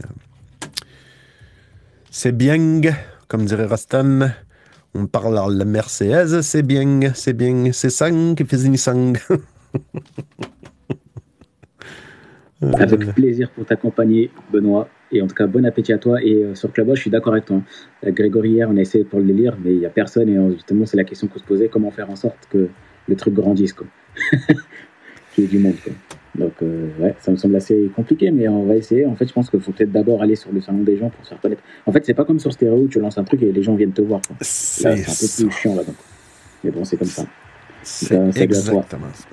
C'est 2.10 2.32
bien, 2.32 2.82
comme 3.28 3.46
dirait 3.46 3.66
Roston. 3.66 4.34
On 4.96 5.06
parle 5.06 5.38
à 5.38 5.48
la 5.48 5.66
Mercedes, 5.66 6.42
c'est 6.42 6.64
bien, 6.64 7.14
c'est 7.14 7.34
bien, 7.34 7.72
c'est 7.72 7.92
sang 7.92 8.36
fait 8.36 8.78
sang. 8.78 9.14
Avec 12.62 13.14
plaisir 13.14 13.52
pour 13.52 13.66
t'accompagner, 13.66 14.32
Benoît. 14.52 14.90
Et 15.12 15.22
en 15.22 15.28
tout 15.28 15.36
cas, 15.36 15.48
bon 15.48 15.66
appétit 15.66 15.94
à 15.94 15.98
toi. 15.98 16.22
Et 16.22 16.44
euh, 16.44 16.56
sur 16.56 16.72
Clubhouse, 16.72 16.96
je 16.96 17.02
suis 17.02 17.10
d'accord 17.10 17.34
avec 17.34 17.46
toi. 17.46 17.62
Euh, 18.06 18.12
Grégory, 18.12 18.52
hier, 18.52 18.70
on 18.70 18.78
a 18.78 18.82
essayé 18.82 19.04
pour 19.04 19.20
le 19.20 19.34
lire, 19.34 19.58
mais 19.64 19.72
il 19.72 19.80
n'y 19.80 19.86
a 19.86 19.90
personne. 19.90 20.30
Et 20.30 20.38
euh, 20.38 20.52
justement, 20.54 20.86
c'est 20.86 20.98
la 20.98 21.04
question 21.04 21.28
qu'on 21.28 21.40
se 21.40 21.44
posait 21.44 21.70
comment 21.70 21.92
faire 21.92 22.10
en 22.10 22.16
sorte 22.16 22.48
que 22.50 22.68
le 23.08 23.16
truc 23.16 23.34
grandisse, 23.34 23.74
quoi. 23.74 23.88
Qu'il 25.34 25.44
y 25.44 25.48
ait 25.48 25.50
du 25.50 25.60
monde, 25.60 25.76
quoi. 25.84 25.94
Donc, 26.36 26.54
ouais, 26.62 27.16
ça 27.20 27.32
me 27.32 27.36
semble 27.36 27.56
assez 27.56 27.90
compliqué, 27.96 28.30
mais 28.30 28.48
on 28.48 28.64
va 28.64 28.76
essayer. 28.76 29.08
En 29.08 29.16
fait, 29.16 29.28
je 29.28 29.34
pense 29.34 29.50
qu'il 29.50 29.60
faut 29.60 29.72
peut-être 29.72 29.92
d'abord 29.92 30.22
aller 30.22 30.36
sur 30.36 30.52
le 30.52 30.62
salon 30.62 30.84
des 30.84 30.96
gens 30.96 31.10
pour 31.10 31.24
se 31.24 31.30
faire 31.30 31.42
connaître. 31.42 31.64
En 31.88 31.92
fait, 31.92 32.06
c'est 32.06 32.14
pas 32.14 32.26
comme 32.26 32.40
sur 32.40 32.54
Stéréo 32.54 32.78
où 32.78 32.88
tu 32.88 33.00
lances 33.00 33.18
un 33.18 33.24
truc 33.24 33.42
et 33.42 33.52
les 33.52 33.64
gens 33.64 33.74
viennent 33.74 33.92
te 33.92 34.04
voir. 34.04 34.22
C'est 34.42 34.88
un 34.88 34.94
peu 34.94 35.02
plus 35.02 35.52
chiant 35.52 35.74
là-dedans. 35.74 35.96
Mais 36.64 36.70
bon, 36.70 36.86
c'est 36.86 36.98
comme 36.98 37.08
ça. 37.08 37.26
C'est 37.82 38.16
exactement 38.38 38.84
ça. 39.14 39.26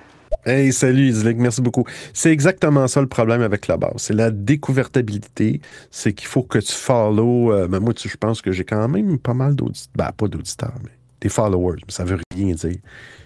Hey, 0.47 0.73
salut 0.73 1.09
Isaac, 1.09 1.37
merci 1.39 1.63
beaucoup. 1.63 1.85
C'est 2.13 2.31
exactement 2.31 2.87
ça 2.87 3.01
le 3.01 3.07
problème 3.07 3.41
avec 3.41 3.67
la 3.67 3.77
base. 3.77 3.95
C'est 3.97 4.15
la 4.15 4.31
découvertabilité. 4.31 5.61
C'est 5.91 6.13
qu'il 6.13 6.29
faut 6.29 6.43
que 6.43 6.59
tu 6.59 6.73
follow. 6.73 7.53
Euh, 7.53 7.67
ben 7.67 7.81
moi, 7.81 7.95
je 7.97 8.17
pense 8.17 8.43
que 8.43 8.53
j'ai 8.53 8.65
quand 8.65 8.89
même 8.89 9.19
pas 9.19 9.33
mal 9.33 9.55
d'auditeurs. 9.55 9.93
Ben, 9.97 10.11
pas 10.15 10.29
d'auditeurs, 10.29 10.75
mais 10.83 10.91
des 11.21 11.31
followers. 11.31 11.81
Mais 11.87 11.93
ça 11.93 12.05
veut 12.05 12.19
rien 12.35 12.55
dire. 12.55 12.77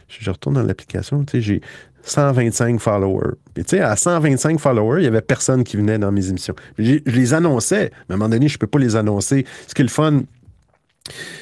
Je, 0.09 0.31
retourne 0.31 0.55
dans 0.55 0.63
l'application, 0.63 1.27
j'ai 1.35 1.61
125 2.03 2.81
followers. 2.81 3.35
Et 3.57 3.65
tu 3.65 3.77
sais, 3.77 3.81
à 3.81 3.97
125 3.97 4.59
followers, 4.59 5.01
il 5.01 5.03
n'y 5.03 5.09
avait 5.09 5.21
personne 5.21 5.65
qui 5.65 5.77
venait 5.77 5.99
dans 5.99 6.13
mes 6.13 6.29
émissions. 6.29 6.55
Je 6.79 6.99
les 7.05 7.35
annonçais, 7.35 7.91
mais 8.09 8.13
à 8.13 8.15
un 8.15 8.17
moment 8.17 8.31
donné, 8.31 8.49
je 8.49 8.55
ne 8.55 8.59
peux 8.59 8.67
pas 8.67 8.79
les 8.79 8.97
annoncer. 8.97 9.45
Ce 9.67 9.75
qui 9.75 9.83
est 9.83 9.85
le 9.85 9.91
fun, 9.91 10.23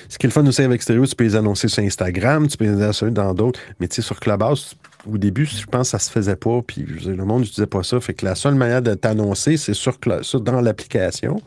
ce 0.09 0.19
qui 0.19 0.27
est 0.27 0.29
le 0.29 0.33
fun 0.33 0.47
aussi 0.47 0.63
avec 0.63 0.83
Stereo, 0.83 1.07
tu 1.07 1.15
peux 1.15 1.25
les 1.25 1.37
annoncer 1.37 1.69
sur 1.69 1.83
Instagram, 1.83 2.49
tu 2.49 2.57
peux 2.57 2.65
les 2.65 2.83
annoncer 2.83 3.11
dans 3.11 3.35
d'autres. 3.35 3.61
Mais 3.79 3.89
tu 3.89 3.97
sais, 3.97 4.03
sur 4.03 4.19
Clubhouse, 4.19 4.77
au 5.11 5.19
début, 5.19 5.47
je 5.47 5.67
pense 5.67 5.89
que 5.89 5.91
ça 5.93 5.99
se 5.99 6.11
faisait 6.11 6.37
pas, 6.37 6.61
puis 6.67 6.85
le 6.85 7.25
monde 7.25 7.41
n'utilisait 7.43 7.67
pas 7.67 7.83
ça. 7.83 8.01
Fait 8.01 8.15
que 8.15 8.25
la 8.25 8.35
seule 8.35 8.55
manière 8.55 8.83
de 8.83 8.95
t'annoncer, 8.95 9.57
c'est 9.57 9.75
sur, 9.75 9.99
dans 10.41 10.61
l'application. 10.61 11.41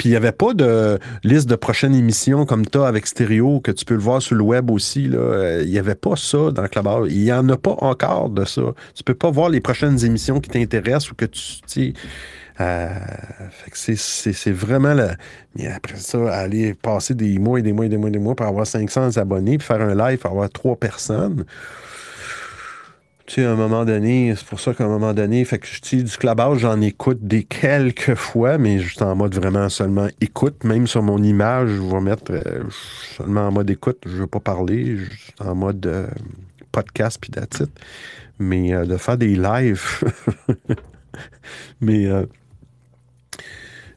Puis 0.00 0.08
il 0.08 0.12
n'y 0.12 0.16
avait 0.16 0.32
pas 0.32 0.54
de 0.54 0.98
liste 1.24 1.46
de 1.46 1.56
prochaines 1.56 1.94
émissions 1.94 2.46
comme 2.46 2.64
as 2.74 2.86
avec 2.86 3.06
Stereo, 3.06 3.60
que 3.60 3.70
tu 3.70 3.84
peux 3.84 3.92
le 3.92 4.00
voir 4.00 4.22
sur 4.22 4.34
le 4.34 4.42
web 4.42 4.70
aussi. 4.70 5.06
Là. 5.08 5.60
Il 5.60 5.70
n'y 5.70 5.78
avait 5.78 5.94
pas 5.94 6.16
ça 6.16 6.50
dans 6.50 6.66
Clubhouse. 6.68 7.12
Il 7.12 7.22
n'y 7.22 7.32
en 7.32 7.46
a 7.50 7.58
pas 7.58 7.76
encore 7.80 8.30
de 8.30 8.46
ça. 8.46 8.62
Tu 8.94 9.04
peux 9.04 9.12
pas 9.12 9.30
voir 9.30 9.50
les 9.50 9.60
prochaines 9.60 10.02
émissions 10.02 10.40
qui 10.40 10.48
t'intéressent 10.48 11.10
ou 11.10 11.16
que 11.16 11.26
tu. 11.26 11.92
Euh, 12.60 12.88
c'est 13.74 14.52
vraiment 14.52 14.94
là. 14.94 15.16
Mais 15.54 15.66
après 15.66 15.96
ça, 15.96 16.32
aller 16.32 16.72
passer 16.72 17.14
des 17.14 17.38
mois 17.38 17.58
et 17.58 17.62
des 17.62 17.74
mois 17.74 17.84
et 17.84 17.90
des 17.90 17.98
mois 17.98 18.08
et 18.08 18.12
des 18.12 18.18
mois 18.18 18.34
pour 18.34 18.46
avoir 18.46 18.66
500 18.66 19.18
abonnés, 19.18 19.58
puis 19.58 19.66
faire 19.66 19.82
un 19.82 19.94
live 19.94 20.18
pour 20.18 20.30
avoir 20.30 20.48
trois 20.48 20.76
personnes 20.76 21.44
tu 23.30 23.36
sais, 23.36 23.44
à 23.44 23.52
un 23.52 23.54
moment 23.54 23.84
donné, 23.84 24.34
c'est 24.34 24.44
pour 24.44 24.58
ça 24.58 24.74
qu'à 24.74 24.82
un 24.82 24.88
moment 24.88 25.14
donné, 25.14 25.44
fait 25.44 25.60
que 25.60 25.66
je 25.68 25.80
dis 25.80 26.02
du 26.02 26.16
clubhouse, 26.16 26.58
j'en 26.58 26.80
écoute 26.80 27.20
des 27.22 27.44
quelques 27.44 28.16
fois, 28.16 28.58
mais 28.58 28.80
juste 28.80 29.02
en 29.02 29.14
mode 29.14 29.36
vraiment 29.36 29.68
seulement 29.68 30.08
écoute. 30.20 30.64
Même 30.64 30.88
sur 30.88 31.04
mon 31.04 31.22
image, 31.22 31.68
je 31.68 31.80
vais 31.80 32.00
mettre 32.00 32.32
euh, 32.32 32.64
seulement 33.16 33.42
en 33.42 33.52
mode 33.52 33.70
écoute, 33.70 33.98
je 34.04 34.16
veux 34.16 34.26
pas 34.26 34.40
parler, 34.40 34.96
juste 34.96 35.40
en 35.40 35.54
mode 35.54 35.86
euh, 35.86 36.08
podcast, 36.72 37.18
puis 37.20 37.30
that's 37.30 37.62
Mais 38.40 38.72
de 38.84 38.96
faire 38.96 39.16
des 39.16 39.36
lives. 39.36 40.02
mais 41.80 42.08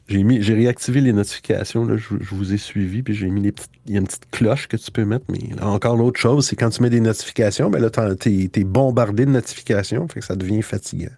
j'ai 0.08 0.54
réactivé 0.54 1.00
les 1.00 1.12
notifications. 1.12 1.84
Là, 1.84 1.96
je, 1.96 2.34
vous 2.34 2.52
ai 2.52 2.58
suivi, 2.58 3.02
puis 3.02 3.14
j'ai 3.14 3.28
mis. 3.28 3.52
Il 3.86 3.92
y 3.92 3.96
a 3.96 4.00
une 4.00 4.06
petite 4.06 4.30
cloche 4.30 4.68
que 4.68 4.76
tu 4.76 4.90
peux 4.90 5.04
mettre, 5.04 5.24
mais 5.30 5.60
encore 5.62 5.94
une 5.94 6.02
autre 6.02 6.20
chose, 6.20 6.46
c'est 6.46 6.56
quand 6.56 6.70
tu 6.70 6.82
mets 6.82 6.90
des 6.90 7.00
notifications, 7.00 7.70
ben 7.70 7.80
là, 7.80 7.90
t'es, 7.90 8.50
es 8.54 8.64
bombardé 8.64 9.24
de 9.24 9.30
notifications, 9.30 10.06
fait 10.08 10.20
que 10.20 10.26
ça 10.26 10.36
devient 10.36 10.62
fatigant. 10.62 11.12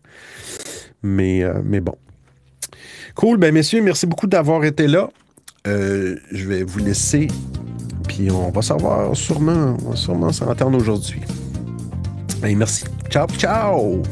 Mais, 1.03 1.43
euh, 1.43 1.61
mais 1.65 1.81
bon. 1.81 1.97
Cool, 3.15 3.39
ben 3.39 3.53
messieurs, 3.53 3.83
merci 3.83 4.07
beaucoup 4.07 4.27
d'avoir 4.27 4.65
été 4.65 4.87
là. 4.87 5.11
Euh, 5.67 6.17
je 6.31 6.47
vais 6.47 6.63
vous 6.63 6.79
laisser, 6.79 7.29
puis 8.07 8.31
on 8.31 8.51
va 8.51 8.63
savoir 8.63 9.17
sûrement, 9.17 9.77
on 9.85 9.91
va 9.91 9.97
sûrement 9.97 10.33
s'entendre 10.33 10.79
aujourd'hui. 10.79 11.21
Ben, 12.41 12.57
merci. 12.57 12.85
Ciao, 13.11 13.27
ciao! 13.29 14.03